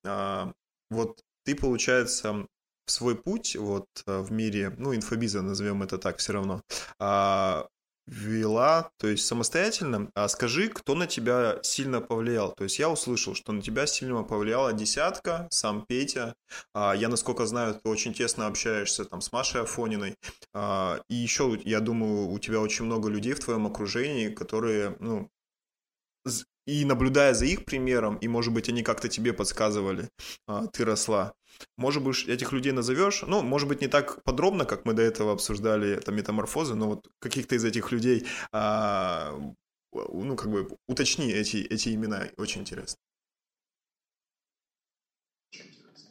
А, 0.06 0.52
вот 0.90 1.22
ты, 1.46 1.56
получается, 1.56 2.46
в 2.86 2.92
свой 2.92 3.16
путь 3.16 3.56
вот 3.56 3.88
э, 4.06 4.20
в 4.20 4.32
мире, 4.32 4.76
ну, 4.78 4.94
инфобиза, 4.94 5.42
назовем 5.42 5.82
это 5.82 5.98
так 5.98 6.18
все 6.18 6.34
равно, 6.34 6.62
а, 7.00 7.68
вела, 8.06 8.92
то 8.98 9.08
есть 9.08 9.26
самостоятельно. 9.26 10.10
А 10.14 10.28
скажи, 10.28 10.70
кто 10.70 10.96
на 10.96 11.08
тебя 11.08 11.60
сильно 11.64 12.02
повлиял? 12.02 12.52
То 12.52 12.66
есть 12.66 12.80
я 12.80 12.90
услышал, 12.90 13.36
что 13.36 13.52
на 13.52 13.62
тебя 13.62 13.86
сильно 13.88 14.24
повлияла 14.24 14.74
десятка, 14.74 15.48
сам 15.52 15.86
Петя. 15.86 16.36
А, 16.74 16.94
я, 16.94 17.10
насколько 17.10 17.46
знаю, 17.46 17.76
ты 17.76 17.90
очень 17.90 18.14
тесно 18.14 18.48
общаешься 18.48 19.06
там 19.06 19.22
с 19.22 19.32
Машей 19.32 19.62
Афониной. 19.62 20.16
А, 20.54 21.00
и 21.08 21.16
еще, 21.16 21.60
я 21.64 21.80
думаю, 21.80 22.30
у 22.30 22.40
тебя 22.40 22.60
очень 22.60 22.86
много 22.86 23.10
людей 23.10 23.34
в 23.34 23.40
твоем 23.40 23.68
окружении, 23.68 24.30
которые, 24.30 24.96
ну, 25.00 25.30
и 26.66 26.86
наблюдая 26.86 27.34
за 27.34 27.46
их 27.46 27.66
примером, 27.66 28.18
и, 28.18 28.28
может 28.28 28.54
быть, 28.54 28.70
они 28.70 28.84
как-то 28.84 29.10
тебе 29.10 29.34
подсказывали, 29.34 30.10
а, 30.48 30.68
ты 30.68 30.86
росла. 30.86 31.34
Может 31.78 32.04
быть, 32.04 32.28
этих 32.28 32.52
людей 32.52 32.72
назовешь, 32.72 33.24
ну, 33.28 33.42
может 33.42 33.68
быть, 33.68 33.82
не 33.82 33.88
так 33.88 34.24
подробно, 34.24 34.66
как 34.66 34.86
мы 34.86 34.94
до 34.94 35.02
этого 35.02 35.34
обсуждали 35.34 35.92
это 35.98 36.12
метаморфозы, 36.12 36.76
но 36.76 36.88
вот 36.88 37.08
каких-то 37.20 37.56
из 37.56 37.66
этих 37.66 37.92
людей 37.92 38.26
а, 38.52 39.38
ну, 39.94 40.36
как 40.36 40.50
бы 40.50 40.68
уточни 40.88 41.32
эти, 41.32 41.58
эти 41.58 41.94
имена, 41.94 42.24
очень 42.38 42.62
интересно. 42.62 42.98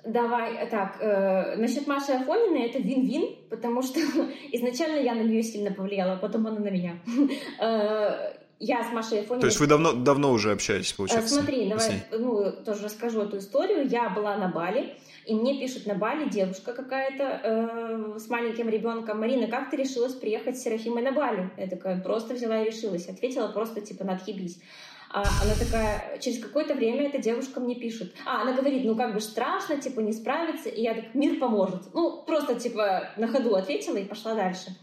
Давай, 0.04 0.68
так, 0.68 0.96
э, 1.00 1.56
насчет 1.56 1.86
Маши 1.86 2.10
Афониной 2.12 2.66
это 2.66 2.78
вин-вин, 2.78 3.36
потому 3.48 3.82
что 3.82 4.00
изначально 4.52 5.00
я 5.00 5.14
на 5.14 5.22
нее 5.22 5.44
сильно 5.44 5.72
повлияла, 5.72 6.14
а 6.14 6.16
потом 6.16 6.46
она 6.46 6.58
на 6.58 6.70
меня. 6.70 6.98
Э, 7.60 8.41
я 8.62 8.84
с 8.84 8.92
Машей 8.92 9.22
Афониной... 9.22 9.40
То 9.40 9.46
есть 9.46 9.58
вы 9.58 9.66
давно, 9.66 9.92
давно 9.92 10.30
уже 10.30 10.52
общаетесь, 10.52 10.92
получается? 10.92 11.34
Э, 11.34 11.38
смотри, 11.38 11.68
давай, 11.68 12.04
ну, 12.12 12.52
тоже 12.64 12.84
расскажу 12.84 13.22
эту 13.22 13.38
историю. 13.38 13.88
Я 13.88 14.08
была 14.08 14.36
на 14.36 14.46
Бали, 14.46 14.94
и 15.26 15.34
мне 15.34 15.58
пишет 15.58 15.84
на 15.86 15.94
Бали 15.94 16.28
девушка 16.28 16.72
какая-то 16.72 17.40
э, 17.42 18.18
с 18.20 18.28
маленьким 18.28 18.68
ребенком. 18.68 19.18
Марина, 19.18 19.48
как 19.48 19.70
ты 19.70 19.76
решилась 19.76 20.14
приехать 20.14 20.56
с 20.56 20.62
Серафимой 20.62 21.02
на 21.02 21.10
Бали? 21.10 21.50
Я 21.56 21.66
такая, 21.66 22.00
просто 22.00 22.34
взяла 22.34 22.62
и 22.62 22.66
решилась. 22.66 23.08
Ответила 23.08 23.48
просто, 23.48 23.80
типа, 23.80 24.04
надхибись. 24.04 24.60
А 25.10 25.24
она 25.42 25.54
такая, 25.58 26.18
через 26.20 26.38
какое-то 26.38 26.74
время 26.74 27.08
эта 27.08 27.18
девушка 27.18 27.58
мне 27.58 27.74
пишет. 27.74 28.14
А, 28.24 28.42
она 28.42 28.52
говорит, 28.52 28.84
ну 28.84 28.96
как 28.96 29.12
бы 29.12 29.20
страшно, 29.20 29.76
типа 29.76 30.00
не 30.00 30.12
справиться. 30.12 30.68
И 30.68 30.82
я 30.82 30.94
так, 30.94 31.14
мир 31.14 31.38
поможет. 31.38 31.82
Ну, 31.92 32.22
просто 32.22 32.54
типа 32.54 33.10
на 33.16 33.26
ходу 33.26 33.56
ответила 33.56 33.96
и 33.96 34.04
пошла 34.04 34.34
дальше. 34.34 34.74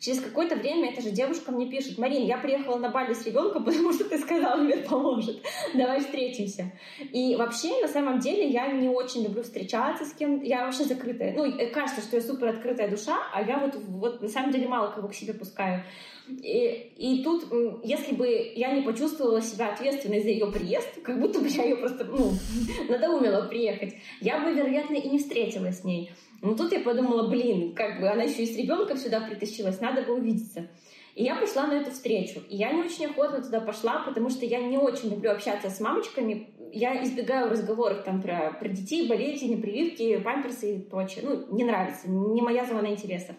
Через 0.00 0.20
какое-то 0.20 0.54
время 0.54 0.92
эта 0.92 1.02
же 1.02 1.10
девушка 1.10 1.50
мне 1.50 1.66
пишет, 1.66 1.98
Марин, 1.98 2.24
я 2.24 2.38
приехала 2.38 2.78
на 2.78 2.88
Бали 2.88 3.14
с 3.14 3.26
ребенком, 3.26 3.64
потому 3.66 3.92
что 3.92 4.04
ты 4.04 4.18
сказала, 4.18 4.60
мир 4.60 4.84
поможет. 4.88 5.42
Давай 5.74 6.00
встретимся. 6.00 6.72
И 7.12 7.34
вообще, 7.36 7.80
на 7.80 7.88
самом 7.88 8.20
деле, 8.20 8.48
я 8.48 8.68
не 8.68 8.88
очень 8.88 9.24
люблю 9.24 9.42
встречаться 9.42 10.04
с 10.04 10.12
кем 10.12 10.42
Я 10.42 10.64
вообще 10.64 10.84
закрытая. 10.84 11.34
Ну, 11.34 11.52
кажется, 11.72 12.00
что 12.00 12.16
я 12.16 12.22
супер 12.22 12.48
открытая 12.48 12.88
душа, 12.88 13.18
а 13.32 13.42
я 13.42 13.58
вот, 13.58 13.74
вот 13.74 14.22
на 14.22 14.28
самом 14.28 14.52
деле 14.52 14.68
мало 14.68 14.92
кого 14.92 15.08
к 15.08 15.14
себе 15.14 15.34
пускаю. 15.34 15.82
И, 16.28 16.92
и 16.98 17.24
тут, 17.24 17.46
если 17.82 18.14
бы 18.14 18.52
я 18.54 18.72
не 18.72 18.82
почувствовала 18.82 19.40
себя 19.40 19.72
ответственной 19.72 20.20
за 20.20 20.28
ее 20.28 20.52
приезд, 20.52 21.00
как 21.02 21.18
будто 21.20 21.40
бы 21.40 21.48
я 21.48 21.64
ее 21.64 21.76
просто, 21.76 22.04
ну, 22.04 22.32
надоумила 22.88 23.42
приехать, 23.46 23.94
я 24.20 24.38
бы, 24.40 24.52
вероятно, 24.52 24.94
и 24.94 25.08
не 25.08 25.18
встретилась 25.18 25.80
с 25.80 25.84
ней. 25.84 26.12
Но 26.40 26.54
тут 26.54 26.72
я 26.72 26.80
подумала, 26.80 27.28
блин, 27.28 27.74
как 27.74 28.00
бы 28.00 28.08
она 28.08 28.22
еще 28.22 28.44
и 28.44 28.46
с 28.46 28.56
ребенком 28.56 28.96
сюда 28.96 29.20
притащилась, 29.20 29.80
надо 29.80 30.02
бы 30.02 30.14
увидеться. 30.14 30.68
И 31.14 31.24
я 31.24 31.34
пошла 31.34 31.66
на 31.66 31.72
эту 31.72 31.90
встречу. 31.90 32.40
И 32.48 32.56
я 32.56 32.72
не 32.72 32.80
очень 32.82 33.06
охотно 33.06 33.42
туда 33.42 33.60
пошла, 33.60 34.04
потому 34.06 34.30
что 34.30 34.46
я 34.46 34.60
не 34.60 34.78
очень 34.78 35.10
люблю 35.10 35.32
общаться 35.32 35.68
с 35.68 35.80
мамочками. 35.80 36.54
Я 36.72 37.02
избегаю 37.02 37.50
разговоров 37.50 38.04
там 38.04 38.22
про, 38.22 38.52
про 38.52 38.68
детей, 38.68 39.08
болезни, 39.08 39.60
прививки, 39.60 40.18
памперсы 40.18 40.76
и 40.76 40.78
прочее. 40.78 41.24
Ну, 41.24 41.56
не 41.56 41.64
нравится, 41.64 42.08
не 42.08 42.40
моя 42.40 42.64
зона 42.64 42.86
интересов. 42.86 43.34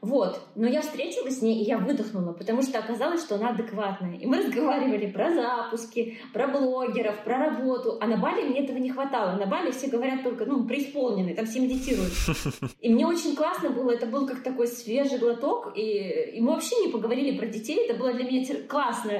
Вот. 0.00 0.40
Но 0.54 0.66
я 0.66 0.82
встретилась 0.82 1.38
с 1.38 1.42
ней, 1.42 1.62
и 1.62 1.64
я 1.64 1.78
выдохнула, 1.78 2.32
потому 2.32 2.62
что 2.62 2.78
оказалось, 2.78 3.22
что 3.22 3.36
она 3.36 3.50
адекватная. 3.50 4.16
И 4.18 4.26
мы 4.26 4.38
разговаривали 4.42 5.10
про 5.10 5.34
запуски, 5.34 6.18
про 6.32 6.48
блогеров, 6.48 7.24
про 7.24 7.38
работу. 7.38 7.98
А 8.00 8.06
на 8.06 8.16
Бали 8.16 8.42
мне 8.42 8.64
этого 8.64 8.78
не 8.78 8.90
хватало. 8.90 9.36
На 9.36 9.46
Бали 9.46 9.70
все 9.70 9.88
говорят 9.88 10.22
только, 10.22 10.44
ну, 10.44 10.64
преисполненные, 10.64 11.34
там 11.34 11.46
все 11.46 11.60
медитируют. 11.60 12.12
И 12.80 12.92
мне 12.92 13.06
очень 13.06 13.34
классно 13.34 13.70
было. 13.70 13.90
Это 13.90 14.06
был 14.06 14.26
как 14.26 14.42
такой 14.42 14.66
свежий 14.66 15.18
глоток. 15.18 15.72
И, 15.74 16.32
и 16.34 16.40
мы 16.40 16.52
вообще 16.52 16.76
не 16.84 16.88
поговорили 16.88 17.36
про 17.36 17.46
детей. 17.46 17.86
Это 17.86 17.98
было 17.98 18.12
для 18.12 18.24
меня 18.24 18.44
классно. 18.68 19.12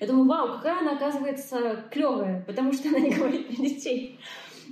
Я 0.00 0.06
думаю, 0.06 0.26
вау, 0.26 0.56
какая 0.56 0.80
она, 0.80 0.92
оказывается, 0.92 1.84
клевая, 1.90 2.42
потому 2.46 2.72
что 2.72 2.88
она 2.88 2.98
не 2.98 3.10
говорит 3.10 3.48
про 3.48 3.56
детей. 3.56 4.18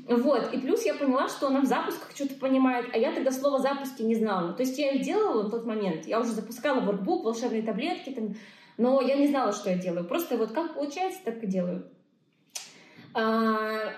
Вот. 0.06 0.52
И 0.52 0.59
плюс 0.59 0.85
я 0.85 0.94
поняла, 0.94 1.28
что 1.28 1.47
она 1.47 1.60
в 1.60 1.64
запусках 1.64 2.10
что-то 2.14 2.35
понимает, 2.35 2.86
а 2.93 2.98
я 2.98 3.12
тогда 3.12 3.31
слово 3.31 3.59
«запуски» 3.59 4.02
не 4.02 4.14
знала. 4.14 4.52
То 4.52 4.62
есть 4.62 4.78
я 4.78 4.93
их 4.93 5.02
делала 5.02 5.44
в 5.44 5.51
тот 5.51 5.64
момент. 5.64 6.06
Я 6.06 6.20
уже 6.20 6.32
запускала 6.32 6.81
воркбук, 6.81 7.24
волшебные 7.24 7.62
таблетки, 7.62 8.10
там, 8.10 8.35
но 8.76 9.01
я 9.01 9.16
не 9.16 9.28
знала, 9.28 9.52
что 9.52 9.70
я 9.70 9.78
делаю. 9.78 10.06
Просто 10.06 10.36
вот 10.36 10.52
как 10.52 10.74
получается, 10.74 11.20
так 11.24 11.43
и 11.43 11.47
делаю. 11.47 11.86
А, 13.14 13.93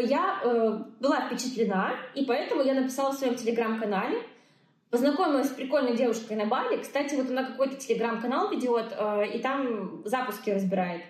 я 0.00 0.40
э, 0.42 0.78
была 1.00 1.26
впечатлена, 1.26 1.92
и 2.14 2.24
поэтому 2.24 2.62
я 2.62 2.74
написала 2.74 3.12
в 3.12 3.16
своем 3.16 3.34
телеграм-канале, 3.34 4.22
познакомилась 4.90 5.48
с 5.48 5.54
прикольной 5.54 5.96
девушкой 5.96 6.36
на 6.36 6.46
Бали. 6.46 6.80
Кстати, 6.80 7.16
вот 7.16 7.28
она 7.28 7.44
какой-то 7.44 7.76
телеграм-канал 7.76 8.50
ведет, 8.50 8.94
э, 8.96 9.26
и 9.34 9.40
там 9.40 10.02
запуски 10.06 10.50
разбирает. 10.50 11.02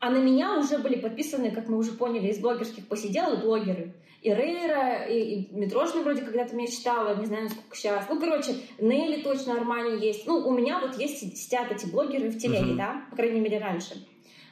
А 0.00 0.10
на 0.10 0.18
меня 0.18 0.58
уже 0.58 0.78
были 0.78 0.96
подписаны, 0.96 1.50
как 1.50 1.68
мы 1.68 1.76
уже 1.76 1.92
поняли, 1.92 2.28
из 2.28 2.38
блогерских 2.38 2.86
посиделок 2.86 3.42
блогеры. 3.42 3.94
И 4.22 4.32
Рейра, 4.32 5.04
и, 5.04 5.18
и 5.18 5.54
Митрошина 5.54 6.02
вроде 6.02 6.22
когда-то 6.22 6.54
меня 6.54 6.68
читала, 6.68 7.16
не 7.16 7.26
знаю, 7.26 7.48
сколько 7.48 7.76
сейчас. 7.76 8.06
Ну, 8.08 8.18
короче, 8.18 8.56
Нелли 8.78 9.22
точно, 9.22 9.54
Армани 9.54 10.04
есть. 10.04 10.26
Ну, 10.26 10.36
у 10.38 10.52
меня 10.52 10.80
вот 10.80 10.98
есть, 10.98 11.36
сидят 11.36 11.70
эти 11.70 11.86
блогеры 11.86 12.28
в 12.30 12.38
телеге, 12.38 12.72
uh-huh. 12.72 12.76
да, 12.76 13.02
по 13.10 13.16
крайней 13.16 13.40
мере, 13.40 13.58
раньше. 13.58 14.04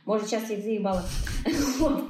Может, 0.07 0.28
сейчас 0.28 0.49
я 0.49 0.57
их 0.57 0.65
заебала. 0.65 1.05
вот. 1.78 2.05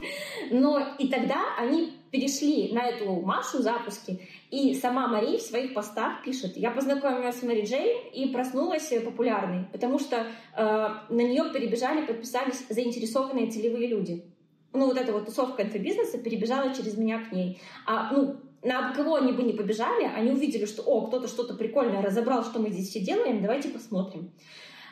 Но 0.51 0.81
и 0.99 1.09
тогда 1.09 1.57
они 1.59 1.93
перешли 2.11 2.73
на 2.73 2.87
эту 2.87 3.21
Машу 3.21 3.59
запуски, 3.59 4.21
и 4.51 4.75
сама 4.75 5.09
Мари 5.09 5.39
в 5.39 5.43
своих 5.43 5.75
постах 5.75 6.23
пишет, 6.23 6.57
я 6.57 6.71
познакомилась 6.71 7.41
с 7.41 7.43
Мари 7.43 7.65
Джей 7.65 8.11
и 8.13 8.29
проснулась 8.29 8.93
популярной, 9.05 9.65
потому 9.73 9.99
что 9.99 10.17
э, 10.17 10.25
на 10.57 11.21
нее 11.21 11.51
перебежали, 11.53 12.07
подписались 12.07 12.65
заинтересованные 12.69 13.51
целевые 13.51 13.89
люди. 13.89 14.25
Ну, 14.73 14.87
вот 14.87 14.99
эта 14.99 15.13
вот 15.13 15.27
тусовка 15.27 15.63
инфобизнеса 15.63 16.19
перебежала 16.19 16.75
через 16.75 16.97
меня 16.97 17.25
к 17.25 17.33
ней. 17.33 17.61
А, 17.87 18.13
ну, 18.13 18.37
на 18.63 18.93
кого 18.93 19.17
они 19.17 19.33
бы 19.33 19.43
не 19.43 19.53
побежали, 19.53 20.05
они 20.05 20.33
увидели, 20.33 20.67
что, 20.67 20.83
о, 20.83 21.07
кто-то 21.07 21.29
что-то 21.29 21.55
прикольное 21.55 22.03
разобрал, 22.03 22.45
что 22.45 22.61
мы 22.61 22.71
здесь 22.71 22.91
все 22.91 23.01
делаем, 23.01 23.41
давайте 23.41 23.71
посмотрим. 23.71 24.33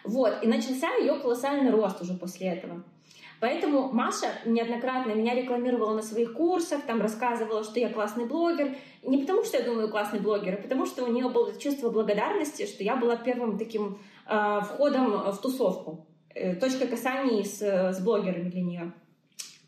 Вот, 0.05 0.43
и 0.43 0.47
начался 0.47 0.95
ее 0.97 1.15
колоссальный 1.15 1.71
рост 1.71 2.01
уже 2.01 2.15
после 2.15 2.49
этого. 2.49 2.85
Поэтому 3.41 3.93
Маша 3.93 4.29
неоднократно 4.45 5.13
меня 5.13 5.35
рекламировала 5.35 5.95
на 5.95 6.03
своих 6.03 6.33
курсах, 6.35 6.83
там 6.87 7.01
рассказывала, 7.01 7.63
что 7.65 7.81
я 7.81 7.91
классный 7.91 8.27
блогер. 8.27 8.77
Не 9.03 9.19
потому, 9.19 9.45
что 9.45 9.59
я 9.59 9.65
думаю 9.65 9.91
классный 9.91 10.21
блогер, 10.21 10.55
а 10.55 10.63
потому, 10.63 10.87
что 10.87 11.05
у 11.05 11.13
нее 11.13 11.29
было 11.29 11.59
чувство 11.59 11.91
благодарности, 11.91 12.67
что 12.67 12.83
я 12.83 12.97
была 12.97 13.17
первым 13.17 13.59
таким 13.59 13.99
э, 14.27 14.61
входом 14.63 15.31
в 15.31 15.39
тусовку. 15.41 16.07
Э, 16.35 16.55
точка 16.57 16.87
касаний 16.87 17.45
с, 17.45 17.61
с 17.61 18.01
блогерами 18.01 18.49
для 18.49 18.63
нее. 18.63 18.93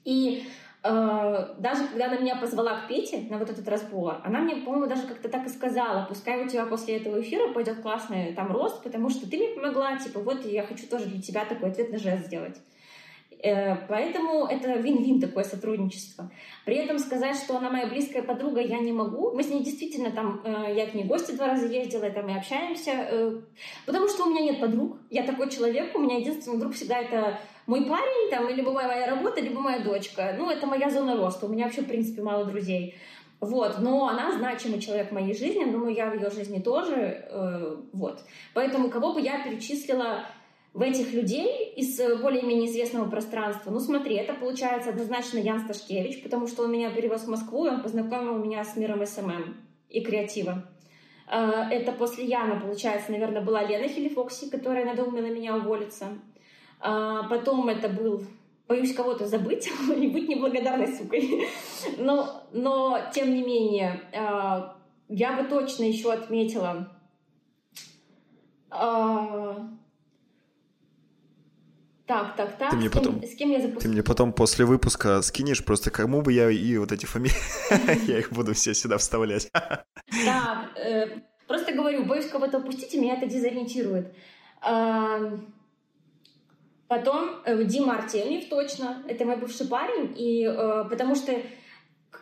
И 0.05 0.44
э, 0.82 1.55
даже 1.59 1.86
когда 1.88 2.06
она 2.06 2.18
меня 2.18 2.36
позвала 2.36 2.80
к 2.80 2.88
Пете 2.88 3.26
на 3.30 3.38
вот 3.38 3.51
этот 3.51 3.68
разбор, 3.68 4.20
она 4.24 4.40
мне, 4.40 4.56
по-моему, 4.56 4.86
даже 4.86 5.06
как-то 5.06 5.28
так 5.28 5.47
и 5.47 5.48
сказала, 5.48 6.06
пускай 6.09 6.44
у 6.44 6.48
тебя 6.48 6.66
после 6.66 6.97
этого 6.97 7.20
эфира 7.20 7.52
пойдет 7.52 7.82
классный 7.82 8.32
там 8.34 8.51
рост, 8.51 8.82
потому 8.82 9.10
что 9.10 9.30
ты 9.30 9.36
мне 9.36 9.48
помогла, 9.48 9.97
типа, 9.97 10.20
вот 10.20 10.44
я 10.44 10.64
хочу 10.64 10.88
тоже 10.88 11.06
для 11.06 11.22
тебя 11.22 11.44
такой 11.44 11.70
ответный 11.70 11.98
жест 11.98 12.26
сделать. 12.26 12.56
Э, 13.43 13.77
поэтому 13.89 14.47
это 14.47 14.73
вин-вин 14.79 15.21
такое 15.21 15.45
сотрудничество. 15.45 16.31
При 16.65 16.77
этом 16.77 16.99
сказать, 16.99 17.37
что 17.37 17.57
она 17.57 17.71
моя 17.71 17.87
близкая 17.87 18.23
подруга, 18.23 18.61
я 18.61 18.79
не 18.79 18.93
могу. 18.93 19.33
Мы 19.33 19.43
с 19.43 19.49
ней 19.49 19.63
действительно 19.63 20.11
там, 20.11 20.41
э, 20.45 20.75
я 20.75 20.87
к 20.87 20.95
ней 20.95 21.05
гости 21.05 21.33
два 21.33 21.49
раза 21.49 21.67
ездила, 21.67 22.05
и 22.05 22.13
там 22.13 22.27
мы 22.27 22.37
общаемся. 22.37 22.93
Э, 22.93 23.41
потому 23.85 24.09
что 24.09 24.25
у 24.25 24.31
меня 24.31 24.41
нет 24.41 24.61
подруг. 24.61 24.99
Я 25.11 25.23
такой 25.25 25.51
человек, 25.51 25.95
у 25.95 26.01
меня 26.01 26.19
единственный 26.19 26.59
друг 26.59 26.73
всегда 26.75 26.99
это 26.99 27.39
мой 27.67 27.85
парень, 27.85 28.31
там, 28.31 28.49
либо 28.49 28.73
моя 28.73 29.07
работа, 29.07 29.41
либо 29.41 29.61
моя 29.61 29.81
дочка. 29.81 30.35
Ну, 30.39 30.51
это 30.51 30.67
моя 30.67 30.89
зона 30.89 31.17
роста. 31.17 31.47
У 31.47 31.49
меня 31.49 31.65
вообще, 31.65 31.83
в 31.83 31.89
принципе, 31.89 32.23
мало 32.23 32.45
друзей. 32.45 32.95
Вот, 33.41 33.81
но 33.81 34.09
она 34.09 34.33
значимый 34.33 34.81
человек 34.81 35.11
в 35.11 35.15
моей 35.15 35.37
жизни, 35.37 35.71
думаю, 35.71 35.95
я 35.95 36.09
в 36.09 36.15
ее 36.15 36.31
жизни 36.31 36.59
тоже, 36.59 37.27
э, 37.29 37.77
вот. 37.93 38.21
Поэтому 38.55 38.89
кого 38.89 39.13
бы 39.13 39.21
я 39.21 39.45
перечислила 39.45 40.25
в 40.77 40.82
этих 40.82 41.15
людей 41.15 41.73
из 41.74 41.98
э, 41.98 42.16
более-менее 42.16 42.66
известного 42.66 43.09
пространства, 43.09 43.70
ну 43.70 43.81
смотри, 43.81 44.16
это 44.16 44.35
получается 44.35 44.90
однозначно 44.90 45.39
Ян 45.39 45.61
Сташкевич, 45.61 46.23
потому 46.23 46.47
что 46.47 46.65
он 46.65 46.73
меня 46.73 46.90
перевез 46.90 47.23
в 47.23 47.28
Москву, 47.28 47.65
и 47.65 47.70
он 47.70 47.81
познакомил 47.81 48.36
меня 48.36 48.62
с 48.62 48.77
миром 48.77 49.05
SMM 49.07 49.57
и 49.89 50.03
креатива. 50.03 50.66
Э, 51.32 51.62
это 51.70 51.93
после 51.93 52.27
Яна, 52.27 52.61
получается, 52.61 53.11
наверное, 53.11 53.40
была 53.40 53.62
Лена 53.62 53.89
Хилифокси, 53.89 54.51
которая 54.51 54.85
надумала 54.85 55.23
меня 55.23 55.57
уволиться. 55.57 56.09
Э, 56.85 57.23
потом 57.31 57.70
это 57.70 57.89
был 57.89 58.24
боюсь 58.69 58.94
кого-то 58.94 59.27
забыть 59.27 59.70
и 59.97 60.09
быть 60.09 60.28
неблагодарной 60.28 60.89
сукой. 60.89 61.48
но, 61.97 62.43
но, 62.53 63.01
тем 63.15 63.35
не 63.35 63.43
менее, 63.43 64.03
я 64.12 65.32
бы 65.32 65.48
точно 65.48 65.85
еще 65.85 66.12
отметила 66.12 66.93
так, 72.07 72.37
так, 72.37 72.57
так. 72.57 72.70
Ты 72.70 72.77
мне 72.77 72.89
с, 72.89 72.93
кем, 72.93 73.03
потом, 73.03 73.23
с 73.24 73.35
кем 73.35 73.51
я 73.51 73.61
запускаю? 73.61 73.81
Ты 73.81 73.89
мне 73.89 74.03
потом 74.03 74.33
после 74.33 74.65
выпуска 74.65 75.23
скинешь, 75.23 75.65
просто 75.65 75.91
кому 75.91 76.23
бы 76.23 76.33
я 76.33 76.51
и 76.51 76.77
вот 76.78 76.93
эти 76.93 77.05
фамилии, 77.05 77.35
я 78.07 78.19
их 78.19 78.33
буду 78.33 78.55
все 78.55 78.74
сюда 78.74 78.99
вставлять. 78.99 79.51
Так, 80.24 80.77
э, 80.77 81.19
просто 81.49 81.73
говорю, 81.73 82.05
боюсь 82.05 82.28
кого-то 82.28 82.59
упустить, 82.59 82.95
и 82.95 83.01
меня 83.01 83.16
это 83.16 83.27
дезориентирует. 83.27 84.15
Потом 86.89 87.41
э, 87.45 87.65
Дима 87.65 87.97
Артемьев, 87.97 88.49
точно, 88.49 89.03
это 89.09 89.24
мой 89.24 89.37
бывший 89.37 89.66
парень, 89.66 90.15
и 90.16 90.45
э, 90.45 90.85
потому 90.89 91.16
что 91.16 91.33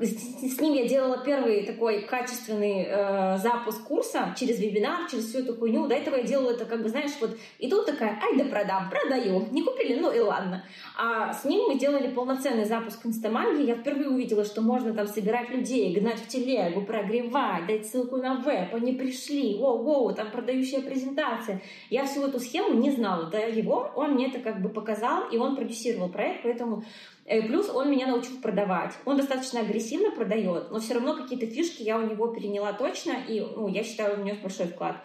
с 0.00 0.60
ним 0.60 0.74
я 0.74 0.88
делала 0.88 1.22
первый 1.24 1.64
такой 1.64 2.02
качественный 2.02 2.86
э, 2.86 3.38
запуск 3.38 3.84
курса 3.84 4.34
через 4.36 4.58
вебинар, 4.58 5.08
через 5.10 5.28
всю 5.28 5.40
эту 5.40 5.56
хуйню. 5.56 5.86
До 5.86 5.94
этого 5.94 6.16
я 6.16 6.22
делала 6.22 6.50
это, 6.50 6.64
как 6.64 6.82
бы, 6.82 6.88
знаешь, 6.88 7.12
вот 7.20 7.36
и 7.58 7.68
тут 7.68 7.86
такая, 7.86 8.20
ай 8.22 8.36
да 8.36 8.44
продам, 8.44 8.90
продаю. 8.90 9.46
Не 9.50 9.62
купили, 9.62 9.98
ну 10.00 10.12
и 10.12 10.18
ладно. 10.18 10.64
А 10.96 11.32
с 11.32 11.44
ним 11.44 11.68
мы 11.68 11.78
делали 11.78 12.08
полноценный 12.08 12.64
запуск 12.64 13.06
инстамагии. 13.06 13.66
Я 13.66 13.76
впервые 13.76 14.10
увидела, 14.10 14.44
что 14.44 14.62
можно 14.62 14.92
там 14.92 15.06
собирать 15.06 15.50
людей, 15.50 15.94
гнать 15.94 16.18
в 16.18 16.28
телегу, 16.28 16.82
прогревать, 16.82 17.66
дать 17.66 17.86
ссылку 17.86 18.16
на 18.16 18.36
веб, 18.36 18.74
они 18.74 18.92
пришли, 18.92 19.56
воу-воу, 19.58 20.14
там 20.14 20.30
продающая 20.30 20.80
презентация. 20.80 21.62
Я 21.90 22.04
всю 22.04 22.26
эту 22.26 22.40
схему 22.40 22.74
не 22.74 22.90
знала. 22.90 23.30
До 23.30 23.38
его 23.38 23.90
он 23.94 24.12
мне 24.12 24.28
это 24.28 24.40
как 24.40 24.60
бы 24.60 24.68
показал, 24.68 25.28
и 25.30 25.36
он 25.36 25.56
продюсировал 25.56 26.08
проект, 26.08 26.42
поэтому 26.42 26.84
плюс 27.24 27.70
он 27.70 27.90
меня 27.90 28.06
научил 28.06 28.38
продавать. 28.40 28.92
Он 29.04 29.16
достаточно 29.16 29.60
агрессивно 29.60 30.10
продает, 30.10 30.70
но 30.70 30.78
все 30.78 30.94
равно 30.94 31.16
какие-то 31.16 31.46
фишки 31.46 31.82
я 31.82 31.98
у 31.98 32.06
него 32.06 32.28
переняла 32.28 32.72
точно, 32.72 33.12
и 33.26 33.40
ну, 33.40 33.68
я 33.68 33.82
считаю, 33.82 34.20
у 34.20 34.24
него 34.24 34.36
большой 34.42 34.66
вклад 34.66 34.96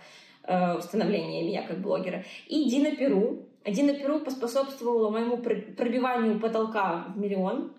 э, 0.44 0.78
в 0.78 0.82
становление 0.82 1.44
меня 1.44 1.64
как 1.64 1.80
блогера. 1.80 2.24
И 2.48 2.70
Дина 2.70 2.96
Перу. 2.96 3.46
Дина 3.66 3.94
Перу 3.94 4.20
поспособствовала 4.20 5.10
моему 5.10 5.38
пробиванию 5.38 6.40
потолка 6.40 7.06
в 7.10 7.18
миллион 7.18 7.74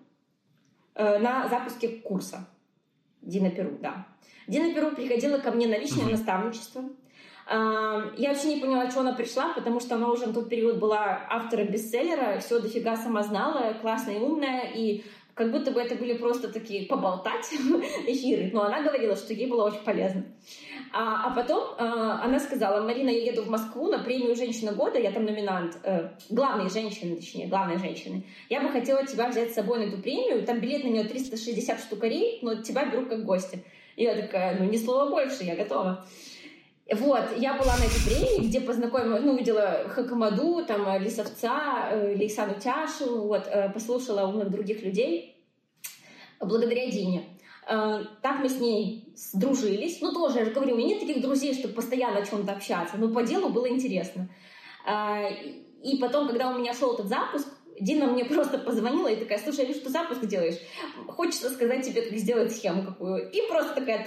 э, 0.95 1.19
на 1.19 1.49
запуске 1.49 1.89
курса. 1.89 2.47
Дина 3.21 3.51
Перу, 3.51 3.77
да. 3.81 4.07
Дина 4.47 4.75
Перу 4.75 4.93
приходила 4.93 5.39
ко 5.39 5.51
мне 5.51 5.67
на 5.67 5.79
личное 5.79 6.07
наставничество. 6.07 6.85
Я 7.53 8.29
вообще 8.29 8.55
не 8.55 8.61
поняла, 8.61 8.89
что 8.89 9.01
она 9.01 9.13
пришла, 9.13 9.53
потому 9.55 9.81
что 9.81 9.97
она 9.97 10.09
уже 10.09 10.27
на 10.27 10.33
тот 10.33 10.49
период 10.49 10.79
была 10.79 11.27
автором 11.29 11.67
бестселлера, 11.67 12.39
все 12.39 12.61
дофига 12.61 12.97
сама 12.97 13.25
знала, 13.25 13.75
классная 13.81 14.19
и 14.19 14.21
умная, 14.21 14.71
и 14.73 15.03
как 15.35 15.53
будто 15.53 15.71
бы 15.71 15.81
это 15.81 15.95
были 15.95 16.13
просто 16.13 16.53
такие 16.53 16.87
поболтать 16.87 17.51
эфиры, 18.07 18.51
но 18.53 18.65
она 18.65 18.83
говорила, 18.83 19.17
что 19.17 19.33
ей 19.33 19.47
было 19.47 19.65
очень 19.65 19.83
полезно. 19.85 20.25
А, 20.93 21.29
а 21.29 21.35
потом 21.35 21.75
а, 21.79 22.23
она 22.23 22.39
сказала, 22.39 22.85
Марина, 22.85 23.09
я 23.09 23.33
еду 23.33 23.43
в 23.43 23.49
Москву 23.49 23.89
на 23.89 24.01
премию 24.01 24.37
«Женщина 24.37 24.73
года», 24.73 24.99
я 24.99 25.13
там 25.13 25.25
номинант, 25.25 25.79
э, 25.85 26.11
главной 26.29 26.69
женщины, 26.69 27.17
точнее, 27.17 27.47
главной 27.47 27.79
женщины. 27.79 28.25
Я 28.49 28.61
бы 28.61 28.69
хотела 28.69 29.07
тебя 29.07 29.29
взять 29.29 29.53
с 29.53 29.55
собой 29.55 29.79
на 29.79 29.85
эту 29.85 30.03
премию, 30.03 30.45
там 30.45 30.61
билет 30.61 30.85
на 30.85 30.89
нее 30.89 31.05
360 31.05 31.81
штукарей, 31.81 32.41
но 32.43 32.57
тебя 32.57 32.85
беру 32.87 33.07
как 33.07 33.25
гостя. 33.25 33.59
И 33.97 34.03
я 34.03 34.21
такая, 34.21 34.59
ну, 34.59 34.65
ни 34.65 34.77
слова 34.77 35.09
больше, 35.09 35.45
я 35.45 35.57
готова. 35.57 36.05
Вот, 36.93 37.37
я 37.37 37.55
была 37.55 37.77
на 37.77 37.85
этой 37.85 38.03
премии, 38.05 38.49
где 38.49 38.61
познакомилась, 38.61 39.23
ну, 39.23 39.35
увидела 39.35 39.85
Хакамаду, 39.89 40.65
там, 40.65 40.89
э, 40.89 40.99
Лисовца, 40.99 41.89
э, 41.93 42.17
Лейсану 42.17 42.55
Тяшу, 42.59 43.29
вот, 43.29 43.47
э, 43.47 43.71
послушала 43.71 44.27
умных 44.27 44.51
других 44.51 44.83
людей 44.83 45.37
благодаря 46.41 46.91
Дине. 46.91 47.25
Так 47.67 48.41
мы 48.41 48.49
с 48.49 48.59
ней 48.59 49.13
сдружились. 49.15 50.01
Ну, 50.01 50.13
тоже, 50.13 50.39
я 50.39 50.45
же 50.47 50.51
говорю, 50.51 50.75
у 50.75 50.79
меня 50.79 50.89
нет 50.89 51.01
таких 51.01 51.23
друзей, 51.23 51.55
чтобы 51.55 51.75
постоянно 51.75 52.19
о 52.19 52.27
чем-то 52.27 52.53
общаться, 52.53 52.97
но 52.97 53.09
по 53.09 53.23
делу 53.23 53.51
было 53.51 53.69
интересно. 53.69 54.29
И 55.85 55.99
потом, 56.01 56.27
когда 56.27 56.51
у 56.51 56.59
меня 56.59 56.75
шел 56.75 56.95
этот 56.95 57.07
запуск, 57.07 57.47
Дина 57.81 58.07
мне 58.07 58.25
просто 58.25 58.59
позвонила 58.59 59.09
и 59.09 59.17
такая, 59.17 59.39
слушай, 59.39 59.65
вижу, 59.65 59.81
что 59.81 59.91
запуск 59.91 60.27
делаешь. 60.27 60.59
Хочется 61.09 61.51
сказать 61.51 61.85
тебе, 61.85 62.03
как 62.03 62.19
сделать 62.19 62.53
схему 62.53 62.85
какую. 62.85 63.31
И 63.31 63.41
просто 63.49 63.75
такая 63.75 64.05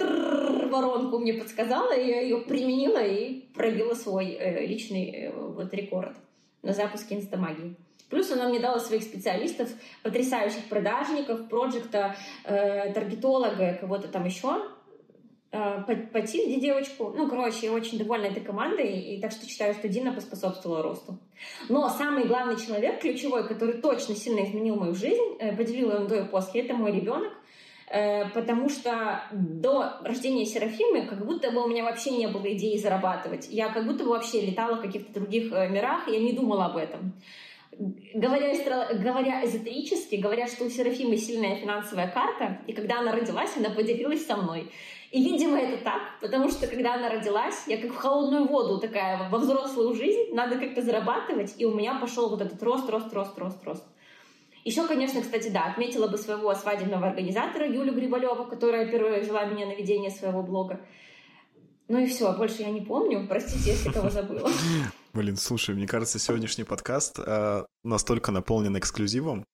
воронку 0.68 1.18
мне 1.18 1.34
подсказала, 1.34 1.92
и 1.92 2.06
я 2.06 2.20
ее 2.20 2.38
применила 2.38 3.04
и 3.04 3.42
пробила 3.54 3.94
свой 3.94 4.32
э, 4.32 4.64
личный 4.66 5.10
э, 5.10 5.32
вот 5.32 5.74
рекорд 5.74 6.16
на 6.62 6.72
запуске 6.72 7.16
инстамагии. 7.16 7.76
Плюс 8.10 8.30
она 8.30 8.48
мне 8.48 8.60
дала 8.60 8.78
своих 8.78 9.02
специалистов, 9.02 9.68
потрясающих 10.02 10.64
продажников, 10.68 11.48
проекта, 11.48 12.14
э, 12.44 12.92
таргетолога, 12.92 13.76
кого-то 13.80 14.08
там 14.08 14.24
еще. 14.24 14.62
Э, 15.54 15.84
по, 15.86 15.94
по 15.94 16.26
Тильде 16.26 16.58
девочку. 16.58 17.14
Ну, 17.16 17.28
короче, 17.28 17.66
я 17.66 17.72
очень 17.72 17.96
довольна 17.96 18.26
этой 18.26 18.42
командой, 18.42 18.98
и 18.98 19.20
так 19.20 19.30
что 19.30 19.46
считаю, 19.46 19.72
что 19.74 19.88
Дина 19.88 20.12
поспособствовала 20.12 20.82
росту. 20.82 21.16
Но 21.68 21.88
самый 21.88 22.26
главный 22.26 22.56
человек, 22.56 23.00
ключевой, 23.00 23.46
который 23.46 23.74
точно 23.80 24.16
сильно 24.16 24.44
изменил 24.44 24.74
мою 24.74 24.94
жизнь, 24.94 25.36
э, 25.38 25.54
поделил 25.56 25.92
ее 25.92 26.08
до 26.08 26.16
и 26.16 26.24
после, 26.24 26.62
это 26.62 26.74
мой 26.74 26.90
ребенок, 26.90 27.32
э, 27.88 28.28
потому 28.30 28.68
что 28.68 29.22
до 29.30 30.00
рождения 30.02 30.44
Серафимы 30.44 31.06
как 31.06 31.24
будто 31.24 31.52
бы 31.52 31.62
у 31.62 31.68
меня 31.68 31.84
вообще 31.84 32.10
не 32.10 32.26
было 32.26 32.52
идеи 32.54 32.76
зарабатывать. 32.76 33.46
Я 33.48 33.68
как 33.68 33.86
будто 33.86 34.02
бы 34.02 34.10
вообще 34.10 34.40
летала 34.40 34.74
в 34.74 34.82
каких-то 34.82 35.12
других 35.12 35.52
мирах, 35.52 36.08
я 36.08 36.18
не 36.18 36.32
думала 36.32 36.66
об 36.66 36.76
этом. 36.78 37.12
Говоря, 38.14 38.52
говоря 38.94 39.44
эзотерически, 39.44 40.16
говорят, 40.16 40.50
что 40.50 40.64
у 40.64 40.70
Серафимы 40.70 41.16
сильная 41.16 41.56
финансовая 41.56 42.08
карта, 42.08 42.58
и 42.66 42.72
когда 42.72 43.00
она 43.00 43.12
родилась, 43.12 43.56
она 43.56 43.70
поделилась 43.70 44.26
со 44.26 44.36
мной. 44.36 44.70
И, 45.14 45.22
видимо, 45.22 45.56
это 45.60 45.84
так, 45.84 46.18
потому 46.20 46.50
что, 46.50 46.66
когда 46.66 46.94
она 46.94 47.08
родилась, 47.08 47.54
я 47.68 47.80
как 47.80 47.92
в 47.92 47.96
холодную 47.96 48.48
воду 48.48 48.80
такая 48.80 49.28
во 49.30 49.38
взрослую 49.38 49.94
жизнь, 49.94 50.34
надо 50.34 50.58
как-то 50.58 50.82
зарабатывать, 50.82 51.54
и 51.56 51.64
у 51.64 51.72
меня 51.72 52.00
пошел 52.00 52.30
вот 52.30 52.40
этот 52.40 52.60
рост, 52.64 52.90
рост, 52.90 53.14
рост, 53.14 53.38
рост, 53.38 53.64
рост. 53.64 53.84
Еще, 54.64 54.84
конечно, 54.88 55.20
кстати, 55.20 55.50
да, 55.50 55.66
отметила 55.66 56.08
бы 56.08 56.18
своего 56.18 56.52
свадебного 56.56 57.06
организатора 57.06 57.64
Юлю 57.64 57.94
Грибалева, 57.94 58.42
которая 58.42 58.90
первая 58.90 59.22
взяла 59.22 59.44
меня 59.44 59.66
на 59.66 59.76
ведение 59.76 60.10
своего 60.10 60.42
блога. 60.42 60.80
Ну 61.86 62.00
и 62.00 62.06
все, 62.06 62.36
больше 62.36 62.62
я 62.62 62.70
не 62.72 62.80
помню. 62.80 63.28
Простите, 63.28 63.70
если 63.70 63.92
кого 63.92 64.10
забыла. 64.10 64.50
Блин, 65.12 65.36
слушай, 65.36 65.76
мне 65.76 65.86
кажется, 65.86 66.18
сегодняшний 66.18 66.64
подкаст 66.64 67.20
э, 67.24 67.64
настолько 67.84 68.32
наполнен 68.32 68.76
эксклюзивом, 68.76 69.44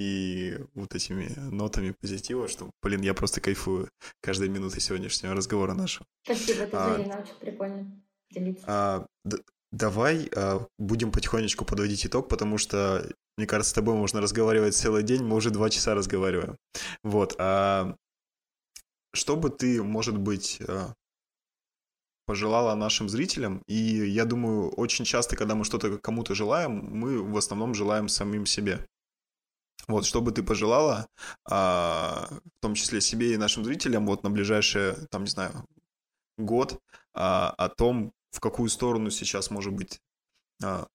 и 0.00 0.56
вот 0.74 0.94
этими 0.94 1.28
нотами 1.50 1.94
позитива, 2.00 2.48
что, 2.48 2.70
блин, 2.82 3.02
я 3.02 3.12
просто 3.12 3.42
кайфую 3.42 3.90
каждой 4.22 4.48
минуты 4.48 4.80
сегодняшнего 4.80 5.34
разговора 5.34 5.74
нашего. 5.74 6.06
Спасибо, 6.24 6.62
это 6.62 6.94
а, 6.94 7.20
очень 7.20 7.34
прикольно 7.38 8.02
делиться. 8.30 8.64
А, 8.66 9.06
д- 9.24 9.42
давай 9.72 10.30
а, 10.34 10.66
будем 10.78 11.12
потихонечку 11.12 11.66
подводить 11.66 12.06
итог, 12.06 12.30
потому 12.30 12.56
что, 12.56 13.06
мне 13.36 13.46
кажется, 13.46 13.72
с 13.72 13.74
тобой 13.74 13.94
можно 13.94 14.22
разговаривать 14.22 14.74
целый 14.74 15.02
день, 15.02 15.22
мы 15.22 15.36
уже 15.36 15.50
два 15.50 15.68
часа 15.68 15.94
разговариваем. 15.94 16.56
Вот, 17.02 17.34
а 17.38 17.94
что 19.12 19.36
бы 19.36 19.50
ты, 19.50 19.82
может 19.82 20.16
быть, 20.16 20.62
а, 20.66 20.94
пожелала 22.24 22.74
нашим 22.74 23.10
зрителям. 23.10 23.62
И 23.66 23.74
я 23.74 24.24
думаю, 24.24 24.70
очень 24.70 25.04
часто, 25.04 25.36
когда 25.36 25.56
мы 25.56 25.64
что-то 25.64 25.98
кому-то 25.98 26.34
желаем, 26.34 26.88
мы 26.90 27.22
в 27.22 27.36
основном 27.36 27.74
желаем 27.74 28.08
самим 28.08 28.46
себе. 28.46 28.86
Вот, 29.88 30.06
что 30.06 30.20
бы 30.20 30.32
ты 30.32 30.42
пожелала, 30.42 31.08
а, 31.44 32.28
в 32.30 32.60
том 32.60 32.74
числе 32.74 33.00
себе 33.00 33.34
и 33.34 33.36
нашим 33.36 33.64
зрителям, 33.64 34.06
вот 34.06 34.22
на 34.22 34.30
ближайшие, 34.30 34.94
там, 35.10 35.24
не 35.24 35.30
знаю, 35.30 35.66
год, 36.38 36.80
а, 37.12 37.50
о 37.56 37.68
том, 37.68 38.12
в 38.30 38.40
какую 38.40 38.68
сторону 38.68 39.10
сейчас, 39.10 39.50
может 39.50 39.72
быть, 39.72 40.00
а, 40.62 40.86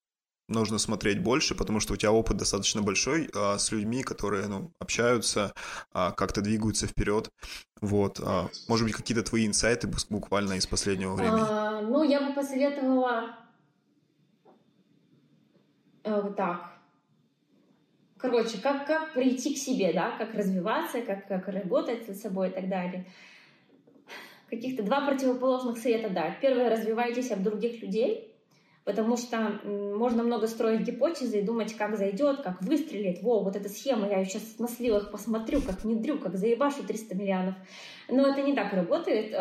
нужно 0.48 0.78
смотреть 0.78 1.22
больше, 1.22 1.54
потому 1.54 1.80
что 1.80 1.94
у 1.94 1.96
тебя 1.96 2.12
опыт 2.12 2.36
достаточно 2.36 2.80
большой 2.80 3.28
с 3.34 3.72
людьми, 3.72 4.04
которые 4.04 4.46
ну, 4.46 4.70
общаются, 4.78 5.52
как-то 5.92 6.40
двигаются 6.40 6.86
вперед. 6.86 7.30
Вот, 7.80 8.20
может 8.68 8.86
быть, 8.86 8.94
какие-то 8.94 9.24
твои 9.24 9.44
инсайты 9.44 9.90
буквально 10.08 10.52
из 10.54 10.66
последнего 10.66 11.16
времени? 11.16 11.40
А, 11.40 11.82
ну, 11.82 12.04
я 12.04 12.20
бы 12.20 12.32
посоветовала 12.32 13.36
э, 16.04 16.32
так 16.36 16.75
короче, 18.30 18.58
как, 18.58 18.86
как 18.86 19.12
прийти 19.12 19.54
к 19.54 19.58
себе, 19.58 19.92
да, 19.92 20.12
как 20.18 20.34
развиваться, 20.34 21.00
как, 21.00 21.26
как 21.28 21.48
работать 21.48 22.06
над 22.08 22.16
собой 22.16 22.48
и 22.48 22.52
так 22.52 22.68
далее. 22.68 23.06
Каких-то 24.50 24.82
два 24.82 25.06
противоположных 25.06 25.78
совета 25.78 26.10
дать. 26.10 26.40
Первое, 26.40 26.70
развивайтесь 26.70 27.32
об 27.32 27.42
других 27.42 27.82
людей, 27.82 28.32
потому 28.84 29.16
что 29.16 29.60
можно 29.64 30.22
много 30.22 30.46
строить 30.46 30.82
гипотезы 30.82 31.40
и 31.40 31.42
думать, 31.42 31.74
как 31.76 31.96
зайдет, 31.96 32.42
как 32.42 32.62
выстрелит. 32.62 33.22
Во, 33.22 33.42
вот 33.42 33.56
эта 33.56 33.68
схема, 33.68 34.08
я 34.08 34.18
ее 34.18 34.26
сейчас 34.26 34.58
на 34.58 34.68
сливах 34.68 35.10
посмотрю, 35.10 35.60
как 35.62 35.82
внедрю, 35.82 36.18
как 36.18 36.36
заебашу 36.36 36.84
300 36.84 37.14
миллионов. 37.16 37.54
Но 38.08 38.28
это 38.28 38.42
не 38.42 38.54
так 38.54 38.72
работает. 38.72 39.34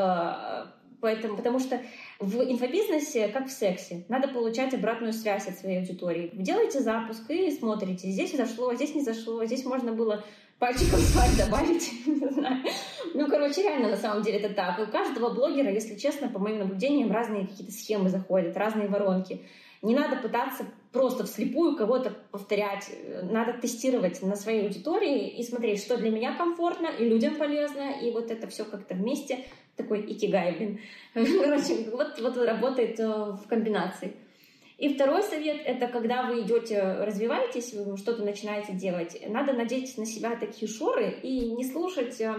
Поэтому, 1.06 1.38
потому 1.38 1.60
что 1.60 1.80
в 2.19 2.41
инфобизнесе, 2.41 3.27
как 3.27 3.45
в 3.45 3.52
сексе, 3.52 4.06
надо 4.10 4.27
получать 4.27 4.73
обратную 4.73 5.14
связь 5.14 5.48
от 5.48 5.56
своей 5.56 5.77
аудитории. 5.77 6.32
Делайте 6.34 6.80
запуск 6.80 7.30
и 7.30 7.52
смотрите, 7.52 8.10
здесь 8.10 8.36
зашло, 8.36 8.73
здесь 8.73 8.95
не 8.95 9.03
зашло, 9.03 9.45
здесь 9.45 9.65
можно 9.65 9.91
было 9.91 10.23
пальчиком 10.57 10.99
свать 10.99 11.38
добавить. 11.38 11.91
Ну, 13.14 13.30
короче, 13.30 13.61
реально 13.61 13.90
на 13.90 13.98
самом 13.98 14.23
деле 14.23 14.40
это 14.40 14.53
так. 14.53 14.77
у 14.80 14.91
каждого 14.91 15.30
блогера, 15.30 15.72
если 15.72 15.95
честно, 15.95 16.27
по 16.27 16.40
моим 16.40 16.57
наблюдениям, 16.57 17.11
разные 17.11 17.48
какие-то 17.48 17.72
схемы 17.72 18.10
заходят, 18.10 18.57
разные 18.57 18.90
воронки. 18.90 19.41
Не 19.82 19.95
надо 19.95 20.18
пытаться 20.18 20.65
просто 20.91 21.23
вслепую 21.26 21.77
кого-то 21.77 22.14
повторять. 22.32 22.90
Надо 23.23 23.53
тестировать 23.53 24.22
на 24.22 24.36
своей 24.36 24.64
аудитории 24.64 25.30
и 25.30 25.44
смотреть, 25.44 25.82
что 25.82 25.98
для 25.98 26.10
меня 26.10 26.36
комфортно 26.36 26.88
и 26.88 27.07
людям 27.07 27.36
полезно, 27.36 27.91
и 28.02 28.11
вот 28.11 28.32
это 28.32 28.48
все 28.48 28.65
как-то 28.65 28.95
вместе 28.95 29.45
такой 29.76 30.02
икигай, 30.11 30.56
блин. 30.56 30.80
Короче, 31.14 31.89
вот, 31.91 32.19
вот 32.19 32.38
работает 32.38 32.99
э, 32.99 33.07
в 33.07 33.47
комбинации. 33.47 34.14
И 34.77 34.93
второй 34.93 35.23
совет— 35.23 35.61
это 35.65 35.88
когда 35.88 36.23
вы 36.23 36.41
идете, 36.41 36.81
развиваетесь, 36.81 37.73
что-то 37.97 38.23
начинаете 38.23 38.73
делать, 38.73 39.18
надо 39.30 39.53
надеть 39.53 39.97
на 39.97 40.06
себя 40.06 40.35
такие 40.35 40.69
шоры 40.69 41.18
и 41.23 41.52
не 41.52 41.64
слушать 41.64 42.19
э, 42.19 42.35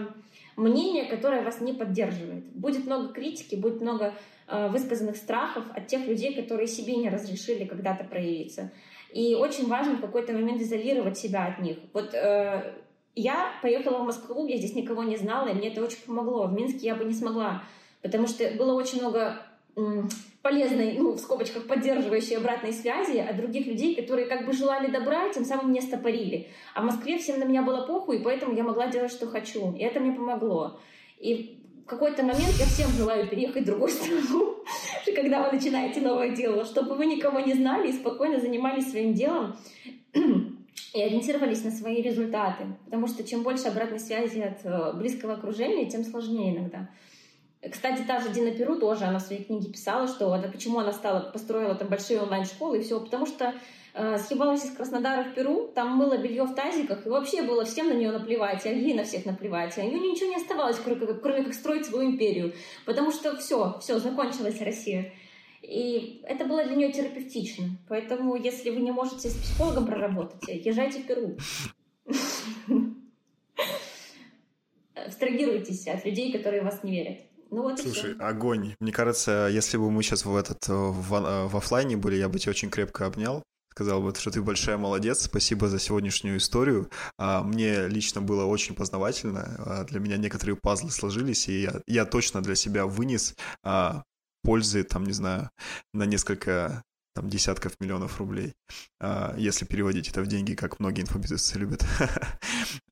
мнение, 0.55 1.05
которое 1.05 1.41
вас 1.41 1.61
не 1.61 1.73
поддерживает. 1.73 2.43
Будет 2.53 2.85
много 2.85 3.11
критики, 3.11 3.55
будет 3.55 3.81
много 3.81 4.13
э, 4.47 4.67
высказанных 4.69 5.15
страхов 5.15 5.65
от 5.73 5.87
тех 5.87 6.05
людей, 6.05 6.35
которые 6.35 6.67
себе 6.67 6.95
не 6.95 7.09
разрешили 7.09 7.65
когда-то 7.65 8.03
проявиться. 8.03 8.71
И 9.11 9.33
очень 9.33 9.67
важно 9.67 9.95
в 9.95 10.01
какой-то 10.01 10.33
момент 10.33 10.61
изолировать 10.61 11.17
себя 11.17 11.47
от 11.47 11.59
них. 11.59 11.77
Вот 11.93 12.13
э, 12.13 12.75
я 13.21 13.51
поехала 13.61 13.99
в 13.99 14.05
Москву, 14.05 14.47
я 14.47 14.57
здесь 14.57 14.75
никого 14.75 15.03
не 15.03 15.17
знала, 15.17 15.47
и 15.47 15.53
мне 15.53 15.69
это 15.69 15.83
очень 15.83 15.99
помогло. 16.05 16.47
В 16.47 16.53
Минске 16.53 16.87
я 16.87 16.95
бы 16.95 17.03
не 17.03 17.13
смогла, 17.13 17.63
потому 18.01 18.27
что 18.27 18.49
было 18.51 18.73
очень 18.73 18.99
много 18.99 19.41
полезной, 20.41 20.93
ну, 20.97 21.11
в 21.11 21.19
скобочках, 21.19 21.67
поддерживающей 21.67 22.37
обратной 22.37 22.73
связи 22.73 23.17
от 23.17 23.35
других 23.37 23.67
людей, 23.67 23.95
которые 23.95 24.27
как 24.27 24.45
бы 24.45 24.53
желали 24.53 24.89
добра 24.89 25.29
тем 25.29 25.45
самым 25.45 25.71
не 25.71 25.81
стопорили. 25.81 26.47
А 26.73 26.81
в 26.81 26.85
Москве 26.85 27.17
всем 27.17 27.39
на 27.39 27.43
меня 27.43 27.63
было 27.63 27.85
похуй, 27.85 28.17
и 28.17 28.23
поэтому 28.23 28.55
я 28.55 28.63
могла 28.63 28.87
делать, 28.87 29.11
что 29.11 29.27
хочу. 29.27 29.75
И 29.75 29.83
это 29.83 29.99
мне 29.99 30.13
помогло. 30.13 30.79
И 31.19 31.59
в 31.83 31.89
какой-то 31.89 32.23
момент 32.23 32.53
я 32.59 32.65
всем 32.65 32.89
желаю 32.91 33.27
переехать 33.27 33.63
в 33.63 33.65
другую 33.65 33.89
страну, 33.89 34.57
когда 35.15 35.43
вы 35.43 35.57
начинаете 35.57 36.01
новое 36.01 36.29
дело, 36.29 36.65
чтобы 36.65 36.95
вы 36.95 37.05
никого 37.05 37.39
не 37.39 37.53
знали 37.53 37.89
и 37.89 37.93
спокойно 37.93 38.39
занимались 38.39 38.91
своим 38.91 39.13
делом 39.13 39.57
и 40.97 41.01
ориентировались 41.03 41.63
на 41.63 41.71
свои 41.71 42.01
результаты. 42.01 42.65
Потому 42.85 43.07
что 43.07 43.23
чем 43.23 43.43
больше 43.43 43.67
обратной 43.67 43.99
связи 43.99 44.39
от 44.39 44.65
э, 44.65 44.93
близкого 44.93 45.33
окружения, 45.33 45.89
тем 45.89 46.03
сложнее 46.03 46.55
иногда. 46.55 46.89
Кстати, 47.71 48.03
та 48.07 48.19
же 48.19 48.29
Дина 48.29 48.51
Перу 48.51 48.79
тоже, 48.79 49.05
она 49.05 49.19
в 49.19 49.23
своей 49.23 49.43
книге 49.43 49.71
писала, 49.71 50.07
что 50.07 50.35
это 50.35 50.47
почему 50.47 50.79
она 50.79 50.91
стала, 50.91 51.31
построила 51.31 51.75
там 51.75 51.87
большие 51.87 52.21
онлайн-школы 52.21 52.77
и 52.77 52.83
все, 52.83 52.99
потому 52.99 53.25
что 53.25 53.53
э, 53.93 54.17
съебалась 54.17 54.65
из 54.65 54.71
Краснодара 54.71 55.23
в 55.23 55.33
Перу, 55.33 55.71
там 55.73 55.97
мыло 55.97 56.17
белье 56.17 56.43
в 56.43 56.55
тазиках, 56.55 57.05
и 57.05 57.09
вообще 57.09 57.41
было 57.41 57.65
всем 57.65 57.89
на 57.89 57.93
нее 57.93 58.11
наплевать, 58.11 58.65
и 58.65 58.69
ей 58.69 58.93
на 58.93 59.03
всех 59.03 59.25
наплевать. 59.25 59.77
И 59.77 59.81
у 59.81 59.83
нее 59.83 59.99
ничего 59.99 60.29
не 60.29 60.35
оставалось, 60.35 60.77
кроме 60.83 61.05
как, 61.05 61.21
кроме 61.21 61.43
как 61.43 61.53
строить 61.53 61.85
свою 61.85 62.11
империю, 62.11 62.53
потому 62.85 63.11
что 63.11 63.35
все, 63.37 63.77
все, 63.81 63.99
закончилась 63.99 64.61
Россия. 64.61 65.13
И 65.67 66.21
это 66.23 66.45
было 66.45 66.63
для 66.63 66.75
нее 66.75 66.93
терапевтично. 66.93 67.77
Поэтому, 67.89 68.37
если 68.37 68.69
вы 68.69 68.79
не 68.79 68.91
можете 68.91 69.29
с 69.29 69.33
психологом 69.33 69.85
проработать, 69.85 70.41
езжайте 70.65 71.01
в 71.01 71.07
Перу. 71.07 71.37
Абстрагируйтесь 74.95 75.85
от 75.87 76.05
людей, 76.05 76.31
которые 76.31 76.63
вас 76.63 76.83
не 76.83 76.91
верят. 76.91 77.19
Ну 77.51 77.63
вот 77.63 77.79
Слушай, 77.79 78.15
огонь. 78.17 78.75
Мне 78.79 78.93
кажется, 78.93 79.49
если 79.51 79.77
бы 79.77 79.91
мы 79.91 80.03
сейчас 80.03 80.23
в 80.23 80.33
этот 80.35 80.65
в, 80.67 81.47
в 81.49 81.57
офлайне 81.57 81.97
были, 81.97 82.15
я 82.15 82.29
бы 82.29 82.39
тебя 82.39 82.51
очень 82.51 82.69
крепко 82.69 83.05
обнял. 83.05 83.43
Сказал 83.71 84.01
бы, 84.01 84.15
что 84.15 84.31
ты 84.31 84.41
большая 84.41 84.77
молодец, 84.77 85.25
спасибо 85.25 85.67
за 85.67 85.79
сегодняшнюю 85.79 86.37
историю. 86.37 86.89
А, 87.17 87.43
мне 87.43 87.87
лично 87.87 88.21
было 88.21 88.45
очень 88.45 88.73
познавательно. 88.73 89.55
А, 89.59 89.83
для 89.83 89.99
меня 89.99 90.17
некоторые 90.17 90.55
пазлы 90.55 90.89
сложились, 90.91 91.47
и 91.47 91.61
я, 91.61 91.81
я 91.85 92.05
точно 92.05 92.41
для 92.41 92.55
себя 92.55 92.87
вынес 92.87 93.35
а, 93.63 94.03
пользы, 94.47 94.85
там, 94.85 95.03
не 95.03 95.11
знаю, 95.11 95.51
на 95.93 96.05
несколько 96.05 96.81
там, 97.13 97.29
десятков 97.29 97.73
миллионов 97.81 98.17
рублей, 98.17 98.55
а, 99.01 99.35
если 99.37 99.65
переводить 99.65 100.07
это 100.07 100.21
в 100.21 100.27
деньги, 100.27 100.55
как 100.55 100.79
многие 100.79 101.01
инфобизнесы 101.01 101.59
любят. 101.59 101.85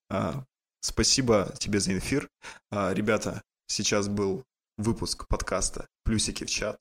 А, 0.07 0.43
спасибо 0.81 1.51
тебе 1.57 1.79
за 1.79 1.97
эфир. 1.97 2.29
А, 2.71 2.93
ребята, 2.93 3.41
сейчас 3.67 4.07
был 4.07 4.43
выпуск 4.77 5.27
подкаста 5.27 5.87
«Плюсики 6.03 6.43
в 6.43 6.49
чат». 6.49 6.79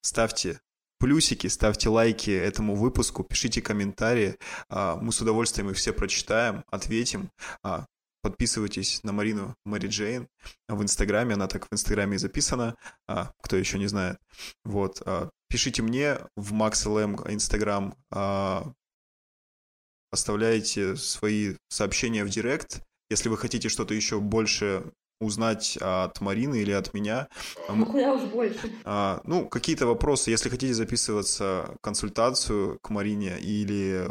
Ставьте 0.00 0.60
плюсики, 0.98 1.48
ставьте 1.48 1.90
лайки 1.90 2.30
этому 2.30 2.74
выпуску, 2.74 3.22
пишите 3.22 3.60
комментарии. 3.60 4.38
Мы 4.70 5.12
с 5.12 5.20
удовольствием 5.20 5.68
их 5.68 5.76
все 5.76 5.92
прочитаем, 5.92 6.64
ответим. 6.70 7.30
Подписывайтесь 8.26 9.04
на 9.04 9.12
Марину 9.12 9.54
Мэри 9.64 9.86
Джейн 9.86 10.26
в 10.66 10.82
Инстаграме, 10.82 11.34
она 11.34 11.46
так 11.46 11.68
в 11.70 11.72
Инстаграме 11.72 12.16
и 12.16 12.18
записана, 12.18 12.74
а, 13.06 13.30
кто 13.40 13.54
еще 13.54 13.78
не 13.78 13.86
знает. 13.86 14.18
Вот, 14.64 15.00
а, 15.06 15.30
пишите 15.48 15.82
мне 15.82 16.18
в 16.34 16.52
MaxLM 16.52 17.32
Инстаграм, 17.32 17.94
а, 18.10 18.72
оставляйте 20.10 20.96
свои 20.96 21.54
сообщения 21.68 22.24
в 22.24 22.28
Директ, 22.28 22.82
если 23.10 23.28
вы 23.28 23.38
хотите 23.38 23.68
что-то 23.68 23.94
еще 23.94 24.18
больше 24.18 24.90
узнать 25.20 25.78
от 25.80 26.20
Марины 26.20 26.62
или 26.62 26.72
от 26.72 26.94
меня. 26.94 27.28
Ну, 27.68 27.86
куда 27.86 28.14
уж 28.14 28.22
больше. 28.22 28.72
А, 28.84 29.20
ну, 29.22 29.48
какие-то 29.48 29.86
вопросы, 29.86 30.32
если 30.32 30.48
хотите 30.48 30.74
записываться 30.74 31.76
консультацию 31.80 32.80
к 32.82 32.90
Марине 32.90 33.38
или 33.38 34.10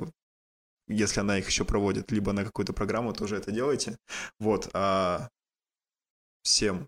если 0.88 1.20
она 1.20 1.38
их 1.38 1.48
еще 1.48 1.66
проводит, 1.66 2.12
либо 2.12 2.32
на 2.34 2.44
какую-то 2.44 2.74
программу, 2.74 3.14
тоже 3.14 3.38
это 3.38 3.52
делайте. 3.52 3.98
Вот. 4.40 4.70
А 4.74 5.30
всем 6.44 6.88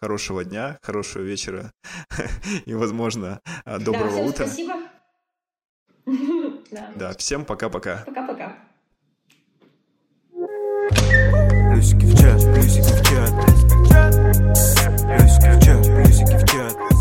хорошего 0.00 0.44
дня, 0.44 0.78
хорошего 0.82 1.22
вечера 1.22 1.72
и, 2.66 2.74
возможно, 2.74 3.40
а, 3.64 3.78
доброго 3.78 4.10
да, 4.10 4.12
всем 4.12 4.26
утра. 4.26 4.46
Спасибо. 4.46 4.74
да. 6.70 6.92
да, 6.94 7.14
всем 7.14 7.44
пока-пока. 7.44 8.04
Пока-пока. 8.06 8.58
Плюсики 11.72 12.04
в 12.06 12.18
чат, 12.18 12.42
плюсики 12.54 12.82
в 12.82 13.02
чат. 13.06 13.30
Плюсики 15.06 15.50
в 15.50 15.64
чат, 15.64 15.84
плюсики 15.84 16.36
в 16.36 16.50
чат. 16.50 16.97